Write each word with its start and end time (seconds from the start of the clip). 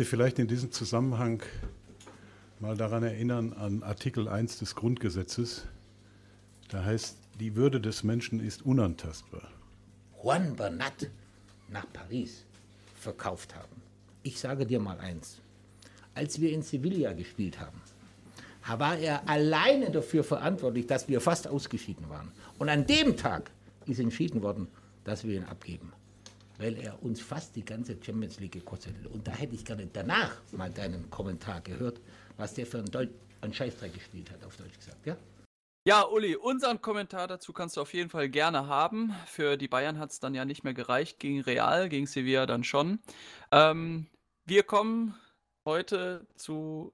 möchte 0.00 0.16
vielleicht 0.16 0.38
in 0.38 0.48
diesem 0.48 0.72
Zusammenhang 0.72 1.42
mal 2.58 2.74
daran 2.74 3.02
erinnern 3.02 3.52
an 3.52 3.82
Artikel 3.82 4.28
1 4.28 4.58
des 4.58 4.74
Grundgesetzes. 4.74 5.66
Da 6.70 6.82
heißt, 6.82 7.18
die 7.38 7.54
Würde 7.54 7.82
des 7.82 8.02
Menschen 8.02 8.40
ist 8.40 8.62
unantastbar. 8.62 9.46
Juan 10.22 10.56
Bernat 10.56 11.10
nach 11.68 11.84
Paris 11.92 12.46
verkauft 12.98 13.54
haben. 13.54 13.82
Ich 14.22 14.40
sage 14.40 14.64
dir 14.64 14.80
mal 14.80 14.98
eins. 15.00 15.36
Als 16.14 16.40
wir 16.40 16.50
in 16.50 16.62
Sevilla 16.62 17.12
gespielt 17.12 17.60
haben, 17.60 17.82
war 18.78 18.96
er 18.96 19.28
alleine 19.28 19.90
dafür 19.90 20.24
verantwortlich, 20.24 20.86
dass 20.86 21.08
wir 21.08 21.20
fast 21.20 21.46
ausgeschieden 21.46 22.08
waren. 22.08 22.32
Und 22.58 22.70
an 22.70 22.86
dem 22.86 23.18
Tag 23.18 23.50
ist 23.84 24.00
entschieden 24.00 24.40
worden, 24.40 24.66
dass 25.04 25.24
wir 25.24 25.36
ihn 25.36 25.44
abgeben, 25.44 25.92
weil 26.60 26.78
er 26.78 27.02
uns 27.02 27.20
fast 27.20 27.56
die 27.56 27.64
ganze 27.64 27.96
Champions 28.00 28.38
League 28.38 28.52
gekostet 28.52 28.94
hat. 28.98 29.10
Und 29.10 29.26
da 29.26 29.32
hätte 29.32 29.54
ich 29.54 29.64
gerne 29.64 29.88
danach 29.90 30.36
mal 30.52 30.70
deinen 30.70 31.08
Kommentar 31.10 31.60
gehört, 31.62 32.00
was 32.36 32.54
der 32.54 32.66
für 32.66 32.78
einen, 32.78 32.90
Deut 32.90 33.08
einen 33.40 33.54
Scheißdreck 33.54 33.94
gespielt 33.94 34.30
hat, 34.30 34.44
auf 34.44 34.56
Deutsch 34.56 34.76
gesagt. 34.76 35.06
Ja? 35.06 35.16
Ja, 35.86 36.04
Uli, 36.04 36.36
unseren 36.36 36.82
Kommentar 36.82 37.26
dazu 37.26 37.54
kannst 37.54 37.78
du 37.78 37.80
auf 37.80 37.94
jeden 37.94 38.10
Fall 38.10 38.28
gerne 38.28 38.66
haben. 38.66 39.14
Für 39.26 39.56
die 39.56 39.68
Bayern 39.68 39.98
hat 39.98 40.10
es 40.10 40.20
dann 40.20 40.34
ja 40.34 40.44
nicht 40.44 40.62
mehr 40.62 40.74
gereicht, 40.74 41.18
gegen 41.18 41.40
Real, 41.40 41.88
gegen 41.88 42.06
Sevilla 42.06 42.44
dann 42.44 42.64
schon. 42.64 43.00
Ähm, 43.50 44.06
wir 44.44 44.62
kommen 44.62 45.14
heute 45.64 46.26
zu 46.34 46.92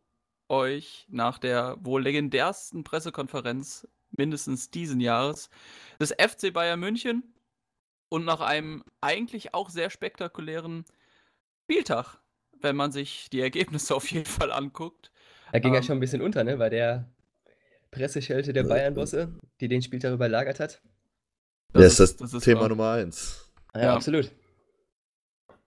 euch 0.49 1.07
nach 1.09 1.39
der 1.39 1.77
wohl 1.81 2.03
legendärsten 2.03 2.85
Pressekonferenz 2.85 3.89
mindestens 4.11 4.71
diesen 4.71 5.01
Jahres 5.01 5.51
des 5.99 6.13
FC 6.13 6.53
Bayern 6.53 6.79
München 6.79 7.36
und 8.09 8.25
nach 8.25 8.41
einem 8.41 8.85
eigentlich 9.01 9.55
auch 9.55 9.71
sehr 9.71 9.91
spektakulären 9.91 10.85
Spieltag, 11.65 12.19
wenn 12.61 12.77
man 12.77 12.93
sich 12.93 13.29
die 13.31 13.41
Ergebnisse 13.41 13.95
auf 13.97 14.11
jeden 14.11 14.27
Fall 14.27 14.53
anguckt. 14.53 15.11
Da 15.53 15.59
ging 15.59 15.71
ähm, 15.71 15.77
ja 15.77 15.83
schon 15.83 15.97
ein 15.97 16.01
bisschen 16.01 16.23
unter, 16.23 16.45
ne? 16.45 16.57
Bei 16.57 16.71
der 16.71 17.09
Presseschelte 17.91 18.53
der 18.53 18.65
Bayern-Bosse, 18.65 19.35
die 19.61 19.69
den 19.69 19.83
Spieltag 19.83 20.13
überlagert 20.13 20.61
hat. 20.61 20.83
Das 21.73 21.83
ja, 21.83 21.89
ist 21.89 22.01
das, 22.01 22.17
das 22.17 22.35
ist 22.35 22.45
Thema 22.45 22.63
wahr. 22.63 22.69
Nummer 22.69 22.91
eins. 22.93 23.51
Ja, 23.75 23.83
ja, 23.83 23.95
absolut. 23.95 24.31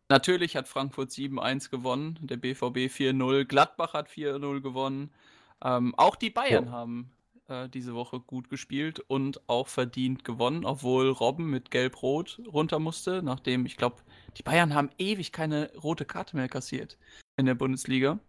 Natürlich 0.10 0.56
hat 0.56 0.68
Frankfurt 0.68 1.12
7-1 1.12 1.70
gewonnen, 1.70 2.18
der 2.22 2.38
BVB 2.38 2.92
4-0, 2.92 3.46
Gladbach 3.46 3.94
hat 3.94 4.10
4-0 4.10 4.62
gewonnen. 4.62 5.12
Ähm, 5.64 5.94
auch 5.98 6.16
die 6.16 6.32
Bayern 6.32 6.66
ja. 6.66 6.72
haben 6.72 7.12
äh, 7.50 7.70
diese 7.70 7.94
Woche 7.96 8.20
gut 8.20 8.50
gespielt 8.50 9.00
und 9.00 9.48
auch 9.48 9.68
verdient 9.68 10.24
gewonnen, 10.24 10.66
obwohl 10.66 11.10
Robben 11.10 11.50
mit 11.50 11.72
Gelb-Rot 11.72 12.42
runter 12.48 12.80
musste, 12.80 13.22
nachdem, 13.24 13.66
ich 13.66 13.78
glaube, 13.78 13.98
die 14.38 14.44
Bayern 14.44 14.74
haben 14.74 14.90
ewig 14.98 15.32
keine 15.32 15.72
rote 15.76 16.06
Karte 16.06 16.36
mehr 16.36 16.48
kassiert 16.48 16.98
in 17.38 17.46
der 17.46 17.56
Bundesliga. 17.56 18.20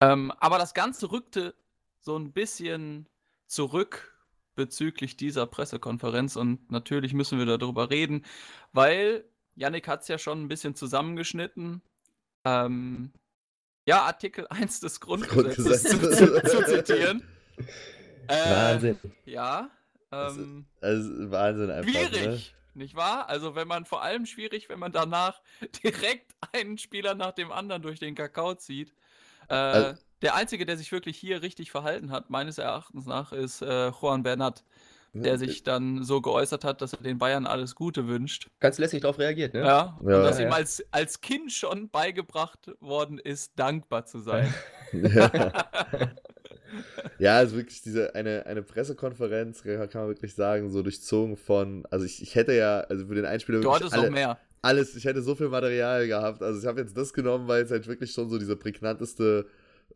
Ähm, 0.00 0.32
aber 0.38 0.58
das 0.58 0.74
Ganze 0.74 1.10
rückte 1.10 1.54
so 2.00 2.16
ein 2.16 2.32
bisschen 2.32 3.06
zurück 3.46 4.16
bezüglich 4.54 5.16
dieser 5.16 5.46
Pressekonferenz 5.46 6.36
und 6.36 6.70
natürlich 6.70 7.12
müssen 7.12 7.38
wir 7.38 7.46
darüber 7.46 7.90
reden, 7.90 8.24
weil 8.72 9.24
Yannick 9.54 9.88
hat 9.88 10.02
es 10.02 10.08
ja 10.08 10.18
schon 10.18 10.42
ein 10.42 10.48
bisschen 10.48 10.74
zusammengeschnitten. 10.74 11.82
Ähm, 12.44 13.12
ja, 13.86 14.02
Artikel 14.02 14.46
1 14.48 14.80
des 14.80 15.00
Grundgesetzes 15.00 15.82
zu, 15.84 15.98
zu, 16.10 16.42
zu, 16.42 16.64
zitieren. 16.64 17.22
Äh, 18.28 18.50
Wahnsinn. 18.50 18.98
Ja. 19.24 19.70
Ähm, 20.12 20.66
also, 20.80 21.30
Wahnsinn 21.30 21.70
einfach. 21.70 21.90
Schwierig, 21.90 22.54
ne? 22.74 22.82
nicht 22.82 22.94
wahr? 22.94 23.28
Also, 23.28 23.54
wenn 23.54 23.68
man 23.68 23.84
vor 23.84 24.02
allem 24.02 24.26
schwierig, 24.26 24.68
wenn 24.68 24.78
man 24.78 24.92
danach 24.92 25.40
direkt 25.84 26.32
einen 26.52 26.78
Spieler 26.78 27.14
nach 27.14 27.32
dem 27.32 27.50
anderen 27.52 27.82
durch 27.82 27.98
den 27.98 28.14
Kakao 28.14 28.54
zieht. 28.54 28.92
Äh, 29.48 29.54
also, 29.54 30.00
der 30.22 30.34
Einzige, 30.34 30.66
der 30.66 30.76
sich 30.76 30.92
wirklich 30.92 31.16
hier 31.16 31.42
richtig 31.42 31.70
verhalten 31.70 32.10
hat, 32.10 32.30
meines 32.30 32.58
Erachtens 32.58 33.06
nach, 33.06 33.32
ist 33.32 33.62
äh, 33.62 33.90
Juan 33.90 34.22
Bernat 34.22 34.64
der 35.12 35.38
sich 35.38 35.62
dann 35.62 36.04
so 36.04 36.20
geäußert 36.20 36.64
hat, 36.64 36.82
dass 36.82 36.92
er 36.92 37.02
den 37.02 37.18
Bayern 37.18 37.46
alles 37.46 37.74
Gute 37.74 38.06
wünscht. 38.06 38.48
Ganz 38.60 38.78
lässig 38.78 39.02
darauf 39.02 39.18
reagiert, 39.18 39.54
ne? 39.54 39.60
Ja, 39.60 39.66
ja. 39.66 39.96
und 39.98 40.10
dass 40.10 40.38
ja. 40.38 40.46
ihm 40.46 40.52
als, 40.52 40.84
als 40.92 41.20
Kind 41.20 41.52
schon 41.52 41.90
beigebracht 41.90 42.70
worden 42.80 43.18
ist, 43.18 43.52
dankbar 43.58 44.06
zu 44.06 44.20
sein. 44.20 44.52
ja. 44.92 45.30
ja, 47.20 47.36
also 47.36 47.56
wirklich 47.56 47.82
diese 47.82 48.14
eine, 48.14 48.46
eine 48.46 48.62
Pressekonferenz, 48.62 49.62
kann 49.62 49.88
man 49.92 50.08
wirklich 50.08 50.34
sagen, 50.34 50.70
so 50.70 50.82
durchzogen 50.82 51.36
von, 51.36 51.84
also 51.90 52.04
ich, 52.04 52.22
ich 52.22 52.34
hätte 52.34 52.54
ja, 52.54 52.80
also 52.80 53.06
für 53.06 53.14
den 53.14 53.26
Einspieler 53.26 53.60
Dort 53.60 53.82
ist 53.82 53.92
alle, 53.92 54.04
noch 54.04 54.10
mehr. 54.10 54.38
Alles, 54.62 54.96
ich 54.96 55.04
hätte 55.04 55.22
so 55.22 55.34
viel 55.34 55.48
Material 55.48 56.06
gehabt. 56.06 56.42
Also 56.42 56.60
ich 56.60 56.66
habe 56.66 56.80
jetzt 56.80 56.96
das 56.96 57.12
genommen, 57.12 57.46
weil 57.48 57.62
es 57.62 57.70
halt 57.70 57.86
wirklich 57.86 58.12
schon 58.12 58.28
so 58.28 58.38
diese 58.38 58.56
prägnanteste 58.56 59.46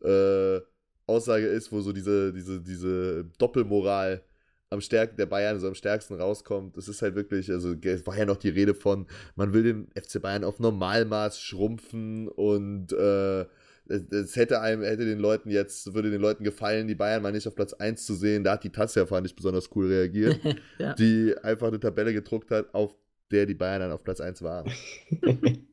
äh, 0.03 0.61
Aussage 1.07 1.47
ist, 1.47 1.71
wo 1.71 1.81
so 1.81 1.91
diese, 1.91 2.31
diese, 2.31 2.61
diese 2.61 3.25
Doppelmoral 3.37 4.23
am 4.69 4.81
stärksten, 4.81 5.17
der 5.17 5.25
Bayern 5.25 5.59
so 5.59 5.67
am 5.67 5.75
stärksten 5.75 6.19
rauskommt. 6.19 6.77
Es 6.77 6.87
ist 6.87 7.01
halt 7.01 7.15
wirklich, 7.15 7.51
also 7.51 7.73
es 7.79 8.05
war 8.05 8.17
ja 8.17 8.25
noch 8.25 8.37
die 8.37 8.49
Rede 8.49 8.73
von, 8.73 9.07
man 9.35 9.53
will 9.53 9.63
den 9.63 9.87
FC 9.95 10.21
Bayern 10.21 10.43
auf 10.43 10.59
Normalmaß 10.59 11.39
schrumpfen 11.39 12.27
und 12.27 12.91
äh, 12.93 13.45
es 13.87 14.35
hätte 14.35 14.61
einem, 14.61 14.83
hätte 14.83 15.05
den 15.05 15.19
Leuten 15.19 15.49
jetzt, 15.49 15.93
würde 15.93 16.11
den 16.11 16.21
Leuten 16.21 16.43
gefallen, 16.43 16.87
die 16.87 16.95
Bayern 16.95 17.21
mal 17.21 17.31
nicht 17.31 17.47
auf 17.47 17.55
Platz 17.55 17.73
1 17.73 18.05
zu 18.05 18.13
sehen. 18.13 18.43
Da 18.43 18.53
hat 18.53 18.63
die 18.63 18.71
Tassia, 18.71 19.05
fand 19.05 19.27
ich, 19.27 19.35
besonders 19.35 19.69
cool 19.75 19.87
reagiert, 19.87 20.39
ja. 20.79 20.93
die 20.93 21.35
einfach 21.43 21.67
eine 21.67 21.79
Tabelle 21.79 22.13
gedruckt 22.13 22.51
hat, 22.51 22.73
auf 22.73 22.95
der 23.31 23.45
die 23.45 23.53
Bayern 23.53 23.81
dann 23.81 23.91
auf 23.91 24.03
Platz 24.03 24.21
1 24.21 24.41
waren. 24.41 24.71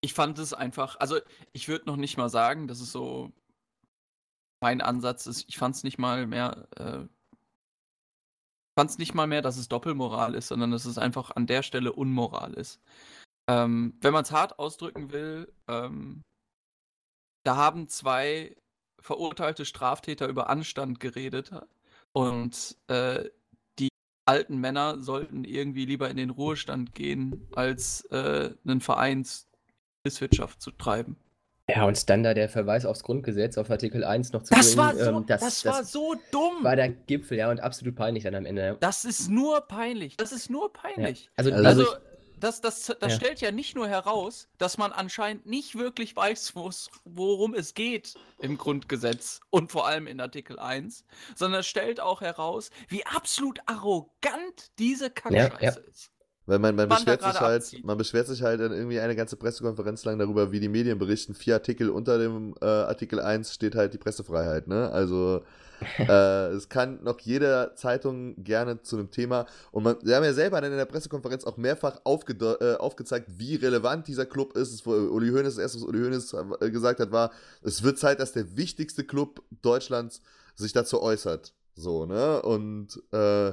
ich 0.00 0.14
fand 0.14 0.38
es 0.38 0.52
einfach, 0.52 0.96
also 1.00 1.18
ich 1.52 1.68
würde 1.68 1.86
noch 1.86 1.96
nicht 1.96 2.16
mal 2.16 2.28
sagen, 2.28 2.68
dass 2.68 2.80
es 2.80 2.92
so 2.92 3.32
mein 4.60 4.80
Ansatz 4.80 5.26
ist. 5.26 5.44
Ich 5.48 5.56
fand 5.56 5.74
es 5.76 5.84
nicht 5.84 5.98
mal 5.98 6.26
mehr 6.26 6.68
äh, 6.76 7.06
fand 8.78 8.90
es 8.90 8.98
nicht 8.98 9.12
mal 9.12 9.26
mehr, 9.26 9.42
dass 9.42 9.56
es 9.56 9.68
Doppelmoral 9.68 10.36
ist, 10.36 10.46
sondern 10.46 10.70
dass 10.70 10.84
es 10.84 10.98
einfach 10.98 11.34
an 11.34 11.48
der 11.48 11.64
Stelle 11.64 11.92
Unmoral 11.92 12.54
ist. 12.54 12.80
Ähm, 13.48 13.94
wenn 14.00 14.12
man 14.12 14.22
es 14.22 14.30
hart 14.30 14.60
ausdrücken 14.60 15.10
will, 15.10 15.52
ähm, 15.66 16.22
da 17.44 17.56
haben 17.56 17.88
zwei 17.88 18.56
verurteilte 19.00 19.64
Straftäter 19.64 20.28
über 20.28 20.50
Anstand 20.50 21.00
geredet 21.00 21.52
und 22.12 22.76
äh, 22.88 23.24
die 23.78 23.88
alten 24.26 24.58
Männer 24.58 24.98
sollten 24.98 25.44
irgendwie 25.44 25.86
lieber 25.86 26.10
in 26.10 26.16
den 26.16 26.30
Ruhestand 26.30 26.94
gehen, 26.94 27.48
als 27.54 28.04
äh, 28.10 28.50
einen 28.66 28.80
Vereinswirtschaft 28.80 30.60
zu 30.60 30.72
treiben. 30.72 31.16
Ja, 31.70 31.84
und 31.84 32.08
dann 32.08 32.22
da 32.22 32.32
der 32.32 32.48
Verweis 32.48 32.86
aufs 32.86 33.02
Grundgesetz, 33.02 33.58
auf 33.58 33.70
Artikel 33.70 34.02
1 34.02 34.32
noch 34.32 34.42
zu 34.42 34.54
das 34.54 34.74
bringen. 34.74 34.78
War 34.78 34.94
so, 34.96 35.10
ähm, 35.10 35.26
das, 35.26 35.40
das, 35.42 35.62
das 35.62 35.74
war 35.74 35.84
so 35.84 36.14
dumm. 36.32 36.64
War 36.64 36.76
der 36.76 36.88
Gipfel, 36.88 37.36
ja, 37.36 37.50
und 37.50 37.60
absolut 37.60 37.94
peinlich 37.94 38.24
dann 38.24 38.34
am 38.34 38.46
Ende. 38.46 38.78
Das 38.80 39.04
ist 39.04 39.28
nur 39.28 39.60
peinlich. 39.60 40.16
Das 40.16 40.32
ist 40.32 40.48
nur 40.48 40.72
peinlich. 40.72 41.24
Ja. 41.24 41.30
Also, 41.36 41.52
also, 41.52 41.66
also 41.66 41.86
das, 42.40 42.60
das, 42.60 42.86
das 43.00 43.12
ja. 43.12 43.16
stellt 43.16 43.40
ja 43.40 43.50
nicht 43.50 43.74
nur 43.74 43.88
heraus, 43.88 44.48
dass 44.58 44.78
man 44.78 44.92
anscheinend 44.92 45.46
nicht 45.46 45.76
wirklich 45.76 46.14
weiß, 46.14 46.54
worum 47.04 47.54
es 47.54 47.74
geht 47.74 48.14
im 48.38 48.58
Grundgesetz 48.58 49.40
und 49.50 49.72
vor 49.72 49.86
allem 49.86 50.06
in 50.06 50.20
Artikel 50.20 50.58
1, 50.58 51.04
sondern 51.34 51.60
es 51.60 51.66
stellt 51.66 52.00
auch 52.00 52.20
heraus, 52.20 52.70
wie 52.88 53.04
absolut 53.06 53.60
arrogant 53.66 54.70
diese 54.78 55.10
Kackscheiße 55.10 55.80
ja, 55.80 55.88
ist. 55.88 56.10
Weil 56.46 56.58
man, 56.60 56.74
man 56.76 56.88
beschwert 56.88 57.22
sich 57.22 57.40
halt, 57.40 57.84
man 57.84 57.98
beschwert 57.98 58.26
sich 58.26 58.42
halt 58.42 58.60
dann 58.60 58.72
irgendwie 58.72 59.00
eine 59.00 59.14
ganze 59.14 59.36
Pressekonferenz 59.36 60.04
lang 60.06 60.18
darüber, 60.18 60.50
wie 60.50 60.60
die 60.60 60.70
Medien 60.70 60.98
berichten. 60.98 61.34
Vier 61.34 61.54
Artikel 61.54 61.90
unter 61.90 62.16
dem 62.16 62.54
äh, 62.62 62.64
Artikel 62.64 63.20
1 63.20 63.52
steht 63.52 63.74
halt 63.74 63.92
die 63.92 63.98
Pressefreiheit, 63.98 64.66
ne? 64.66 64.90
Also 64.90 65.42
äh, 65.98 66.48
es 66.48 66.68
kann 66.68 67.02
noch 67.02 67.20
jede 67.20 67.72
Zeitung 67.74 68.42
gerne 68.42 68.82
zu 68.82 68.96
einem 68.96 69.10
Thema. 69.10 69.46
Und 69.70 69.84
man, 69.84 69.96
wir 70.02 70.16
haben 70.16 70.24
ja 70.24 70.32
selber 70.32 70.60
dann 70.60 70.72
in 70.72 70.78
der 70.78 70.86
Pressekonferenz 70.86 71.44
auch 71.44 71.56
mehrfach 71.56 72.00
äh, 72.04 72.74
aufgezeigt, 72.74 73.28
wie 73.36 73.56
relevant 73.56 74.08
dieser 74.08 74.26
Club 74.26 74.56
ist. 74.56 74.72
Das, 74.72 74.86
Uli 74.86 75.30
Hoeneß, 75.30 75.56
das 75.56 75.58
erste, 75.58 75.78
was 75.78 75.86
Uli 75.86 76.00
Hoeneß 76.00 76.36
äh, 76.60 76.70
gesagt 76.70 77.00
hat, 77.00 77.12
war, 77.12 77.30
es 77.62 77.82
wird 77.82 77.98
Zeit, 77.98 78.20
dass 78.20 78.32
der 78.32 78.56
wichtigste 78.56 79.04
Club 79.04 79.42
Deutschlands 79.62 80.22
sich 80.54 80.72
dazu 80.72 81.00
äußert. 81.00 81.54
So, 81.74 82.06
ne? 82.06 82.42
Und 82.42 83.00
äh, 83.12 83.52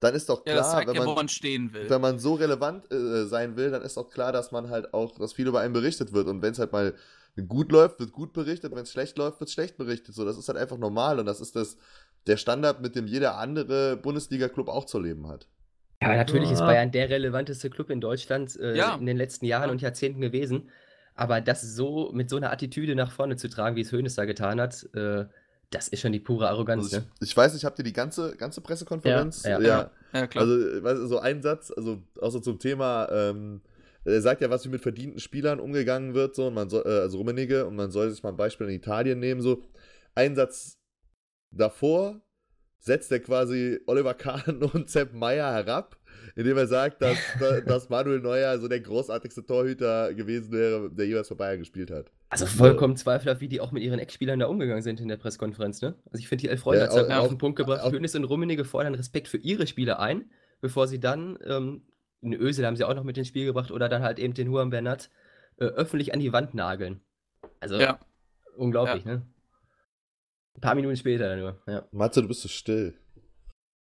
dann 0.00 0.16
ist 0.16 0.28
doch 0.28 0.44
klar, 0.44 0.56
ja, 0.56 0.78
wenn, 0.80 0.96
man, 0.96 1.06
ja, 1.06 1.14
man 1.14 1.28
stehen 1.28 1.72
will. 1.72 1.88
wenn 1.88 2.00
man 2.00 2.18
so 2.18 2.34
relevant 2.34 2.92
äh, 2.92 3.24
sein 3.24 3.56
will, 3.56 3.70
dann 3.70 3.82
ist 3.82 3.96
doch 3.96 4.10
klar, 4.10 4.32
dass 4.32 4.50
man 4.50 4.68
halt 4.68 4.92
auch, 4.92 5.16
dass 5.16 5.32
viel 5.32 5.46
über 5.46 5.60
einen 5.60 5.72
berichtet 5.72 6.12
wird. 6.12 6.26
Und 6.26 6.42
wenn 6.42 6.52
es 6.52 6.58
halt 6.58 6.72
mal 6.72 6.94
gut 7.40 7.72
läuft, 7.72 7.98
wird 8.00 8.12
gut 8.12 8.32
berichtet, 8.32 8.72
wenn 8.72 8.82
es 8.82 8.92
schlecht 8.92 9.16
läuft, 9.18 9.40
wird 9.40 9.50
schlecht 9.50 9.76
berichtet. 9.76 10.14
So, 10.14 10.24
das 10.24 10.36
ist 10.36 10.48
halt 10.48 10.58
einfach 10.58 10.78
normal 10.78 11.18
und 11.18 11.26
das 11.26 11.40
ist 11.40 11.56
das, 11.56 11.78
der 12.26 12.36
Standard, 12.36 12.82
mit 12.82 12.94
dem 12.94 13.06
jeder 13.06 13.38
andere 13.38 13.96
Bundesliga-Club 13.96 14.68
auch 14.68 14.84
zu 14.84 14.98
leben 14.98 15.28
hat. 15.28 15.48
Ja, 16.02 16.16
natürlich 16.16 16.48
ja. 16.48 16.54
ist 16.54 16.60
Bayern 16.60 16.90
der 16.90 17.08
relevanteste 17.08 17.70
Club 17.70 17.88
in 17.88 18.00
Deutschland 18.00 18.58
äh, 18.58 18.76
ja. 18.76 18.96
in 18.96 19.06
den 19.06 19.16
letzten 19.16 19.46
Jahren 19.46 19.70
und 19.70 19.80
Jahrzehnten 19.80 20.20
gewesen. 20.20 20.68
Aber 21.14 21.40
das 21.40 21.62
so 21.62 22.10
mit 22.12 22.28
so 22.28 22.36
einer 22.36 22.50
Attitüde 22.50 22.94
nach 22.94 23.12
vorne 23.12 23.36
zu 23.36 23.48
tragen, 23.48 23.76
wie 23.76 23.82
es 23.82 23.92
Hoeneß 23.92 24.14
da 24.14 24.24
getan 24.24 24.60
hat, 24.60 24.88
äh, 24.94 25.26
das 25.70 25.88
ist 25.88 26.00
schon 26.00 26.12
die 26.12 26.20
pure 26.20 26.48
Arroganz, 26.48 26.84
also 26.84 26.96
ich, 26.98 27.02
ne? 27.02 27.08
Ich 27.20 27.36
weiß 27.36 27.54
nicht, 27.54 27.64
habt 27.64 27.78
ihr 27.78 27.84
die 27.84 27.92
ganze, 27.92 28.36
ganze 28.36 28.60
Pressekonferenz? 28.60 29.44
Ja, 29.44 29.60
ja, 29.60 29.66
ja. 29.66 29.90
ja 30.12 30.26
klar. 30.26 30.44
Also, 30.44 31.06
so 31.06 31.18
ein 31.18 31.42
Satz, 31.42 31.72
also 31.74 32.02
auch 32.20 32.30
so 32.30 32.40
zum 32.40 32.58
Thema, 32.58 33.08
ähm, 33.10 33.62
er 34.04 34.20
sagt 34.20 34.40
ja, 34.42 34.50
was 34.50 34.64
wie 34.64 34.70
mit 34.70 34.82
verdienten 34.82 35.20
Spielern 35.20 35.60
umgegangen 35.60 36.14
wird, 36.14 36.34
so, 36.34 36.48
und 36.48 36.54
man 36.54 36.68
soll, 36.68 36.82
äh, 36.86 37.00
also 37.00 37.18
Rummenigge, 37.18 37.66
und 37.66 37.76
man 37.76 37.90
soll 37.90 38.10
sich 38.10 38.22
mal 38.22 38.30
ein 38.30 38.36
Beispiel 38.36 38.68
in 38.68 38.74
Italien 38.74 39.18
nehmen, 39.20 39.40
so. 39.40 39.62
Einsatz 40.14 40.78
davor 41.50 42.20
setzt 42.78 43.12
er 43.12 43.20
quasi 43.20 43.78
Oliver 43.86 44.14
Kahn 44.14 44.62
und 44.74 44.90
Sepp 44.90 45.14
Meyer 45.14 45.52
herab, 45.52 45.96
indem 46.34 46.56
er 46.56 46.66
sagt, 46.66 47.00
dass, 47.00 47.16
dass 47.66 47.88
Manuel 47.88 48.20
Neuer 48.20 48.58
so 48.58 48.66
der 48.68 48.80
großartigste 48.80 49.46
Torhüter 49.46 50.12
gewesen 50.14 50.50
wäre, 50.50 50.90
der 50.90 51.06
jeweils 51.06 51.28
für 51.28 51.36
Bayern 51.36 51.60
gespielt 51.60 51.90
hat. 51.90 52.10
Also 52.28 52.46
vollkommen 52.46 52.96
zweifelhaft, 52.96 53.40
wie 53.40 53.48
die 53.48 53.60
auch 53.60 53.72
mit 53.72 53.82
ihren 53.82 53.98
Ex-Spielern 53.98 54.38
da 54.38 54.46
umgegangen 54.46 54.82
sind 54.82 55.00
in 55.00 55.08
der 55.08 55.18
Pressekonferenz, 55.18 55.82
ne? 55.82 55.94
Also 56.10 56.18
ich 56.18 56.28
finde, 56.28 56.42
die 56.42 56.48
Elf 56.48 56.60
Freunde 56.60 56.86
ja, 56.86 56.90
hat 56.90 57.10
auf 57.10 57.28
den 57.28 57.38
Punkt 57.38 57.56
gebracht, 57.56 57.90
Hönes 57.92 58.14
und 58.14 58.24
Rummenigge 58.24 58.64
fordern 58.64 58.94
Respekt 58.94 59.28
für 59.28 59.36
ihre 59.36 59.66
Spieler 59.66 60.00
ein, 60.00 60.30
bevor 60.60 60.88
sie 60.88 60.98
dann 60.98 61.38
ähm, 61.44 61.82
in 62.22 62.32
Ösel 62.32 62.64
haben 62.64 62.76
sie 62.76 62.84
auch 62.84 62.94
noch 62.94 63.04
mit 63.04 63.18
ins 63.18 63.28
Spiel 63.28 63.44
gebracht 63.44 63.70
oder 63.70 63.88
dann 63.88 64.02
halt 64.02 64.18
eben 64.18 64.32
den 64.32 64.50
Juan 64.50 64.70
Bernat 64.70 65.10
äh, 65.58 65.64
öffentlich 65.64 66.14
an 66.14 66.20
die 66.20 66.32
Wand 66.32 66.54
nageln. 66.54 67.00
Also 67.60 67.78
ja. 67.78 67.98
unglaublich, 68.56 69.04
ja. 69.04 69.16
ne? 69.16 69.26
Ein 70.54 70.60
paar 70.60 70.74
Minuten 70.74 70.96
später 70.96 71.34
nur. 71.36 71.60
Ja. 71.66 71.86
Matze, 71.92 72.22
du 72.22 72.28
bist 72.28 72.42
so 72.42 72.48
still. 72.48 72.94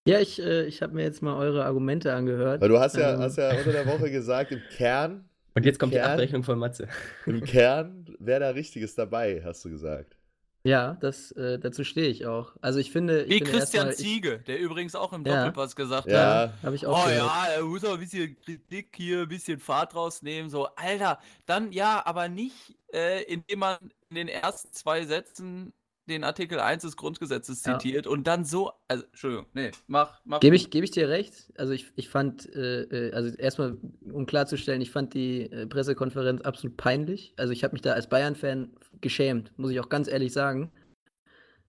Ja, 0.06 0.18
ich, 0.18 0.40
äh, 0.40 0.64
ich 0.64 0.82
habe 0.82 0.94
mir 0.94 1.02
jetzt 1.02 1.20
mal 1.22 1.36
eure 1.36 1.64
Argumente 1.64 2.12
angehört. 2.14 2.60
Weil 2.60 2.68
du 2.68 2.80
hast 2.80 2.96
ja, 2.96 3.14
ähm. 3.14 3.20
hast 3.20 3.36
ja 3.36 3.50
unter 3.50 3.72
der 3.72 3.86
Woche 3.86 4.10
gesagt, 4.10 4.52
im 4.52 4.60
Kern. 4.70 5.28
Und 5.54 5.66
jetzt 5.66 5.78
kommt 5.78 5.92
Kern, 5.92 6.04
die 6.04 6.12
Abrechnung 6.12 6.42
von 6.42 6.58
Matze. 6.58 6.88
Im 7.26 7.42
Kern 7.42 8.06
wäre 8.18 8.40
da 8.40 8.50
Richtiges 8.50 8.94
dabei, 8.94 9.42
hast 9.44 9.64
du 9.64 9.70
gesagt. 9.70 10.16
Ja, 10.62 10.98
das, 11.00 11.32
äh, 11.32 11.58
dazu 11.58 11.84
stehe 11.84 12.08
ich 12.08 12.26
auch. 12.26 12.52
Also 12.60 12.78
ich 12.78 12.92
finde. 12.92 13.26
Wie 13.26 13.34
ich 13.34 13.44
finde 13.44 13.58
Christian 13.58 13.86
mal, 13.86 13.96
Ziege, 13.96 14.38
der 14.40 14.58
übrigens 14.58 14.94
auch 14.94 15.12
im 15.12 15.24
ja. 15.24 15.36
Doppelpass 15.36 15.74
gesagt 15.74 16.10
ja. 16.10 16.34
hat. 16.34 16.62
Habe 16.62 16.76
ich 16.76 16.86
auch 16.86 17.02
Oh 17.02 17.08
gehört. 17.08 17.18
ja, 17.18 17.46
er 17.56 17.62
muss 17.62 17.84
auch 17.84 17.94
ein 17.94 18.00
bisschen 18.00 18.38
Kritik 18.40 18.94
hier, 18.94 19.22
ein 19.22 19.28
bisschen 19.28 19.58
Fahrt 19.58 19.94
rausnehmen. 19.94 20.50
So, 20.50 20.66
Alter, 20.76 21.18
dann 21.46 21.72
ja, 21.72 22.02
aber 22.04 22.28
nicht, 22.28 22.76
äh, 22.92 23.22
indem 23.24 23.60
man 23.60 23.78
in 24.10 24.16
den 24.16 24.28
ersten 24.28 24.70
zwei 24.72 25.06
Sätzen 25.06 25.72
den 26.10 26.24
Artikel 26.24 26.60
1 26.60 26.82
des 26.82 26.96
Grundgesetzes 26.96 27.62
zitiert 27.62 28.06
ja. 28.06 28.12
und 28.12 28.26
dann 28.26 28.44
so, 28.44 28.72
also, 28.88 29.04
Entschuldigung, 29.04 29.46
nee, 29.54 29.70
mach, 29.86 30.20
mach. 30.24 30.40
Gebe 30.40 30.56
ich, 30.56 30.70
geb 30.70 30.84
ich 30.84 30.90
dir 30.90 31.08
recht. 31.08 31.52
Also 31.56 31.72
ich, 31.72 31.92
ich 31.96 32.08
fand, 32.08 32.54
äh, 32.54 32.82
äh, 32.82 33.12
also 33.12 33.34
erstmal, 33.36 33.78
um 34.12 34.26
klarzustellen, 34.26 34.80
ich 34.82 34.90
fand 34.90 35.14
die 35.14 35.50
äh, 35.50 35.66
Pressekonferenz 35.66 36.42
absolut 36.42 36.76
peinlich. 36.76 37.32
Also 37.36 37.52
ich 37.52 37.64
habe 37.64 37.72
mich 37.72 37.82
da 37.82 37.92
als 37.92 38.08
Bayern-Fan 38.08 38.70
geschämt, 39.00 39.52
muss 39.56 39.70
ich 39.70 39.80
auch 39.80 39.88
ganz 39.88 40.08
ehrlich 40.08 40.32
sagen. 40.32 40.70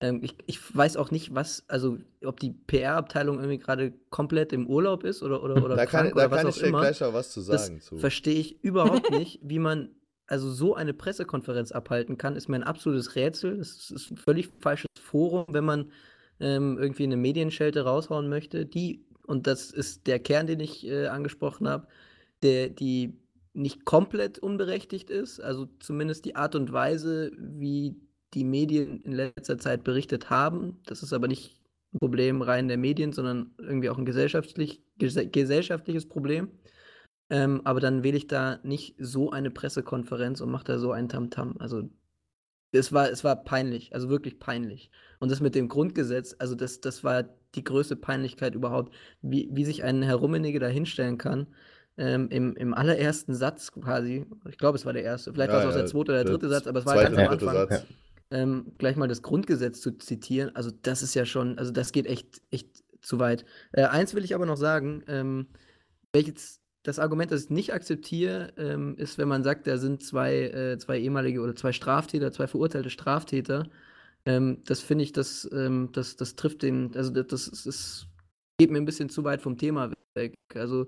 Ähm, 0.02 0.22
ich, 0.24 0.36
ich 0.48 0.76
weiß 0.76 0.98
auch 0.98 1.12
nicht, 1.12 1.36
was, 1.36 1.64
also 1.68 1.98
ob 2.26 2.40
die 2.40 2.50
PR-Abteilung 2.50 3.38
irgendwie 3.38 3.60
gerade 3.60 3.94
komplett 4.10 4.52
im 4.52 4.68
Urlaub 4.68 5.04
ist 5.04 5.22
oder, 5.22 5.44
oder, 5.44 5.64
oder 5.64 5.76
da 5.76 5.86
krank 5.86 6.10
kann, 6.10 6.14
oder 6.14 6.24
da 6.24 6.32
was 6.32 6.38
kann 6.38 6.48
auch 6.48 6.56
ich 6.56 6.62
dir 6.62 6.68
immer. 6.68 6.82
gleich 6.82 7.04
auch 7.04 7.14
was 7.14 7.32
zu 7.32 7.42
sagen. 7.42 7.80
Das 7.80 8.00
verstehe 8.00 8.40
ich 8.40 8.64
überhaupt 8.64 9.12
nicht, 9.12 9.40
wie 9.44 9.60
man 9.60 9.90
also 10.32 10.50
so 10.50 10.76
eine 10.76 10.94
Pressekonferenz 10.94 11.74
abhalten 11.74 12.18
kann, 12.18 12.38
ist 12.38 12.48
mir 12.48 12.56
ein 12.56 12.64
absolutes 12.64 13.16
Rätsel. 13.16 13.60
Es 13.60 13.92
ist 13.92 14.12
ein 14.12 14.18
völlig 14.18 14.50
falsches 14.60 14.88
Forum, 14.98 15.46
wenn 15.50 15.66
man 15.66 15.92
ähm, 16.40 16.78
irgendwie 16.80 17.04
eine 17.04 17.18
Medienschelte 17.18 17.82
raushauen 17.82 18.30
möchte. 18.30 18.66
Die, 18.66 19.04
und 19.28 19.46
das 19.46 19.72
ist 19.72 20.08
der 20.08 20.20
Kern, 20.20 20.48
den 20.48 20.62
ich 20.62 20.88
äh, 20.88 21.08
angesprochen 21.08 21.68
habe, 21.68 21.88
der, 22.44 22.70
die 22.70 23.20
nicht 23.54 23.84
komplett 23.84 24.40
unberechtigt 24.40 25.10
ist, 25.10 25.42
also 25.42 25.68
zumindest 25.82 26.24
die 26.24 26.38
Art 26.38 26.56
und 26.56 26.72
Weise, 26.72 27.34
wie 27.38 27.98
die 28.34 28.46
Medien 28.46 29.02
in 29.02 29.12
letzter 29.12 29.58
Zeit 29.58 29.84
berichtet 29.84 30.30
haben. 30.30 30.80
Das 30.86 31.04
ist 31.04 31.12
aber 31.12 31.28
nicht 31.28 31.60
ein 31.94 32.00
Problem 32.00 32.42
rein 32.42 32.70
der 32.70 32.78
Medien, 32.78 33.12
sondern 33.12 33.54
irgendwie 33.58 33.90
auch 33.90 33.98
ein 33.98 34.06
gesellschaftlich, 34.06 34.82
gesellschaftliches 34.98 36.08
Problem. 36.08 36.52
Ähm, 37.32 37.62
aber 37.64 37.80
dann 37.80 38.04
wähle 38.04 38.18
ich 38.18 38.28
da 38.28 38.60
nicht 38.62 38.96
so 39.00 39.32
eine 39.32 39.52
Pressekonferenz 39.52 40.42
und 40.42 40.52
mache 40.52 40.66
da 40.66 40.78
so 40.78 40.92
ein 40.92 41.08
Tamtam. 41.08 41.54
-Tam. 41.54 41.62
Also 41.62 41.90
es 42.74 42.92
war, 42.92 43.10
es 43.10 43.24
war 43.24 43.38
peinlich, 43.38 43.96
also 43.96 44.10
wirklich 44.10 44.38
peinlich. 44.38 44.92
Und 45.20 45.32
das 45.32 45.40
mit 45.40 45.56
dem 45.56 45.70
Grundgesetz, 45.70 46.36
also 46.40 46.56
das, 46.56 46.82
das 46.82 47.06
war 47.06 47.24
die 47.56 47.64
größte 47.64 47.96
Peinlichkeit 47.96 48.54
überhaupt, 48.54 48.94
wie, 49.22 49.50
wie 49.52 49.64
sich 49.64 49.84
ein 49.84 50.04
Herr 50.04 50.16
Rummenigge 50.16 50.60
da 50.60 50.68
hinstellen 50.68 51.18
kann. 51.18 51.48
Ähm, 51.98 52.28
im, 52.30 52.56
Im 52.56 52.74
allerersten 52.74 53.34
Satz 53.34 53.72
quasi, 53.72 54.26
ich 54.50 54.58
glaube, 54.58 54.78
es 54.78 54.86
war 54.86 54.94
der 54.94 55.04
erste, 55.04 55.34
vielleicht 55.34 55.52
ja, 55.52 55.58
war 55.58 55.64
es 55.64 55.70
auch 55.70 55.78
der 55.78 55.86
zweite 55.86 56.12
oder 56.12 56.24
der 56.24 56.34
dritte 56.34 56.50
Satz, 56.50 56.68
aber 56.68 56.80
es 56.80 56.86
war 56.86 56.96
ganz 56.96 57.18
am 57.18 57.28
Anfang, 57.28 57.82
ähm, 58.32 58.72
gleich 58.78 58.96
mal 58.96 59.10
das 59.10 59.22
Grundgesetz 59.22 59.82
zu 59.82 59.92
zitieren. 59.98 60.56
Also 60.56 60.72
das 60.82 61.02
ist 61.02 61.14
ja 61.14 61.26
schon, 61.26 61.58
also 61.58 61.72
das 61.72 61.92
geht 61.92 62.08
echt, 62.08 62.42
echt 62.50 62.84
zu 63.02 63.20
weit. 63.20 63.46
Äh, 63.74 63.84
eins 63.84 64.16
will 64.16 64.24
ich 64.24 64.36
aber 64.36 64.46
noch 64.46 64.58
sagen, 64.58 65.04
ähm, 65.08 65.48
welches 66.14 66.61
das 66.84 67.00
Argument, 67.00 67.32
das 67.32 67.46
ich 67.46 67.50
nicht 67.50 67.74
akzeptiere, 67.74 68.54
ähm, 68.58 68.96
ist, 68.98 69.18
wenn 69.18 69.28
man 69.28 69.44
sagt, 69.44 69.68
da 69.68 69.78
sind 69.78 70.04
zwei, 70.04 70.44
äh, 70.46 70.78
zwei 70.80 71.00
ehemalige 71.00 71.42
oder 71.42 71.56
zwei 71.56 71.74
Straftäter, 71.74 72.32
zwei 72.32 72.48
verurteilte 72.48 72.90
Straftäter. 72.90 73.70
Ähm, 74.26 74.64
das 74.66 74.82
finde 74.82 75.04
ich, 75.04 75.14
das, 75.14 75.50
ähm, 75.52 75.90
das, 75.94 76.16
das 76.16 76.36
trifft 76.36 76.64
den, 76.64 76.92
also 76.96 77.12
das, 77.12 77.28
das, 77.28 77.64
das, 77.64 78.08
geht 78.58 78.70
mir 78.70 78.78
ein 78.78 78.86
bisschen 78.86 79.10
zu 79.10 79.24
weit 79.24 79.42
vom 79.42 79.58
Thema 79.58 79.92
weg. 80.14 80.36
Also 80.54 80.88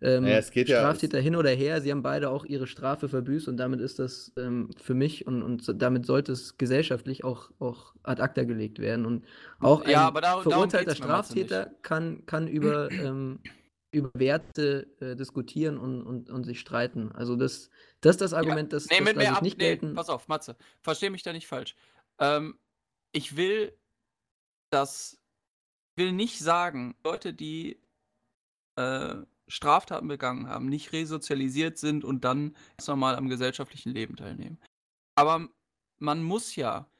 ähm, 0.00 0.22
naja, 0.22 0.40
Straftäter 0.40 1.18
ja, 1.18 1.24
hin 1.24 1.34
oder 1.34 1.50
her, 1.50 1.80
sie 1.80 1.90
haben 1.90 2.02
beide 2.02 2.30
auch 2.30 2.44
ihre 2.44 2.68
Strafe 2.68 3.08
verbüßt 3.08 3.48
und 3.48 3.56
damit 3.56 3.80
ist 3.80 3.98
das 3.98 4.32
ähm, 4.38 4.70
für 4.80 4.94
mich 4.94 5.26
und, 5.26 5.42
und 5.42 5.82
damit 5.82 6.06
sollte 6.06 6.30
es 6.30 6.56
gesellschaftlich 6.58 7.24
auch, 7.24 7.50
auch 7.58 7.94
ad 8.04 8.22
acta 8.22 8.44
gelegt 8.44 8.78
werden. 8.78 9.04
Und 9.04 9.24
auch 9.58 9.82
ein 9.82 9.90
ja, 9.90 10.12
da, 10.12 10.40
verurteilter 10.40 10.94
Straftäter 10.94 11.72
kann, 11.82 12.24
kann 12.26 12.46
über 12.46 12.88
ähm, 12.92 13.40
über 13.90 14.10
Werte 14.14 14.86
äh, 15.00 15.16
diskutieren 15.16 15.78
und, 15.78 16.02
und, 16.02 16.30
und 16.30 16.44
sich 16.44 16.60
streiten. 16.60 17.12
Also 17.12 17.36
das, 17.36 17.70
das 18.00 18.16
ist 18.16 18.20
das 18.20 18.34
Argument, 18.34 18.72
ja, 18.72 18.76
das, 18.78 18.88
nee, 18.88 18.98
das 18.98 19.14
mit 19.14 19.26
ab, 19.28 19.42
nicht 19.42 19.58
nee, 19.58 19.64
gelten. 19.64 19.94
Pass 19.94 20.10
auf, 20.10 20.28
Matze, 20.28 20.56
verstehe 20.82 21.10
mich 21.10 21.22
da 21.22 21.32
nicht 21.32 21.46
falsch. 21.46 21.74
Ähm, 22.18 22.58
ich 23.12 23.36
will 23.36 23.76
das, 24.70 25.18
will 25.96 26.12
nicht 26.12 26.38
sagen, 26.38 26.96
Leute, 27.02 27.32
die 27.32 27.80
äh, 28.76 29.16
Straftaten 29.48 30.08
begangen 30.08 30.48
haben, 30.48 30.68
nicht 30.68 30.92
resozialisiert 30.92 31.78
sind 31.78 32.04
und 32.04 32.24
dann 32.24 32.54
ganz 32.76 32.86
normal 32.86 33.16
am 33.16 33.28
gesellschaftlichen 33.28 33.92
Leben 33.92 34.16
teilnehmen. 34.16 34.60
Aber 35.14 35.48
man 35.98 36.22
muss 36.22 36.54
ja 36.54 36.90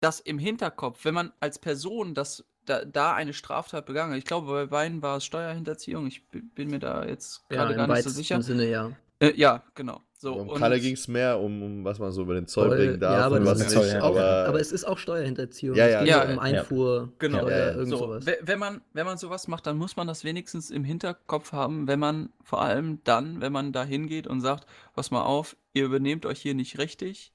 das 0.00 0.20
im 0.20 0.38
Hinterkopf, 0.38 1.04
wenn 1.06 1.14
man 1.14 1.32
als 1.40 1.58
Person 1.58 2.14
das 2.14 2.44
da, 2.66 2.84
da 2.84 3.14
eine 3.14 3.32
Straftat 3.32 3.86
begangen. 3.86 4.14
Ich 4.16 4.24
glaube, 4.24 4.52
bei 4.52 4.66
beiden 4.66 5.02
war 5.02 5.18
es 5.18 5.24
Steuerhinterziehung. 5.24 6.06
Ich 6.06 6.26
bin 6.28 6.70
mir 6.70 6.78
da 6.78 7.04
jetzt 7.04 7.48
gerade 7.48 7.72
ja, 7.72 7.76
gar 7.76 7.86
nicht 7.86 8.04
so 8.04 8.10
sicher. 8.10 8.40
Sinne, 8.42 8.68
ja. 8.68 8.92
Äh, 9.20 9.32
ja, 9.36 9.62
genau. 9.74 10.00
So, 10.24 10.36
um 10.36 10.54
Kalle 10.54 10.80
ging 10.80 10.94
es 10.94 11.06
mehr 11.06 11.38
um, 11.38 11.62
um, 11.62 11.84
was 11.84 11.98
man 11.98 12.10
so 12.10 12.22
über 12.22 12.34
den 12.34 12.46
Zoll 12.46 12.70
Zoll, 12.70 12.78
bringen 12.78 13.00
darf 13.00 13.12
ja, 13.12 13.26
aber 13.26 13.36
und 13.36 13.44
was 13.44 13.58
nicht. 13.58 13.92
Ja. 13.92 14.02
Aber, 14.02 14.46
aber, 14.48 14.58
es 14.58 14.72
ist 14.72 14.84
auch 14.84 14.96
Steuerhinterziehung. 14.96 15.76
Ja, 15.76 15.86
ja. 15.86 15.98
Es 15.98 16.04
geht 16.04 16.08
ja, 16.08 16.32
um 16.32 16.38
Einfuhr. 16.38 17.12
Genau. 17.18 17.44
Oder 17.44 17.74
irgend 17.74 17.90
so, 17.90 17.98
sowas. 17.98 18.24
Wenn 18.40 18.58
man, 18.58 18.80
wenn 18.94 19.04
man 19.04 19.18
sowas 19.18 19.48
macht, 19.48 19.66
dann 19.66 19.76
muss 19.76 19.96
man 19.96 20.06
das 20.06 20.24
wenigstens 20.24 20.70
im 20.70 20.82
Hinterkopf 20.82 21.52
haben, 21.52 21.86
wenn 21.86 21.98
man 21.98 22.30
vor 22.42 22.62
allem 22.62 23.00
dann, 23.04 23.42
wenn 23.42 23.52
man 23.52 23.72
da 23.72 23.84
hingeht 23.84 24.26
und 24.26 24.40
sagt, 24.40 24.66
pass 24.94 25.10
mal 25.10 25.22
auf, 25.22 25.56
ihr 25.74 25.84
übernehmt 25.84 26.24
euch 26.24 26.40
hier 26.40 26.54
nicht 26.54 26.78
richtig. 26.78 27.34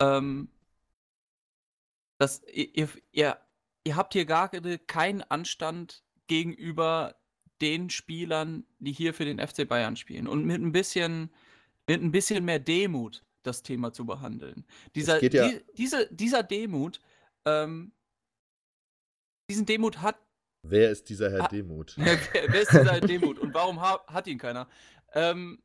Ähm, 0.00 0.48
das, 2.18 2.42
ihr, 2.52 2.88
ihr 3.12 3.36
ihr 3.84 3.96
habt 3.96 4.14
hier 4.14 4.24
gar 4.24 4.48
keinen 4.48 5.22
Anstand 5.22 6.02
gegenüber 6.26 7.14
den 7.60 7.90
Spielern, 7.90 8.66
die 8.78 8.92
hier 8.92 9.14
für 9.14 9.24
den 9.24 9.38
FC 9.38 9.68
Bayern 9.68 9.96
spielen. 9.96 10.26
Und 10.26 10.44
mit 10.44 10.60
ein 10.60 10.72
bisschen, 10.72 11.30
mit 11.86 12.02
ein 12.02 12.10
bisschen 12.10 12.44
mehr 12.44 12.58
Demut 12.58 13.24
das 13.42 13.62
Thema 13.62 13.92
zu 13.92 14.06
behandeln. 14.06 14.66
Dieser, 14.94 15.22
ja 15.22 15.48
die, 15.48 15.60
diese, 15.76 16.08
dieser 16.10 16.42
Demut, 16.42 17.00
ähm, 17.44 17.92
diesen 19.48 19.66
Demut 19.66 20.00
hat. 20.00 20.16
Wer 20.62 20.90
ist 20.90 21.10
dieser 21.10 21.30
Herr 21.30 21.42
ha, 21.42 21.48
Demut? 21.48 21.94
wer, 21.98 22.18
wer, 22.32 22.62
ist 22.62 22.72
dieser 22.72 22.92
Herr 22.92 23.00
Demut 23.00 23.38
und 23.38 23.52
warum 23.52 23.80
ha, 23.80 24.02
hat 24.06 24.26
ihn 24.26 24.38
keiner? 24.38 24.68
Ähm, 25.12 25.62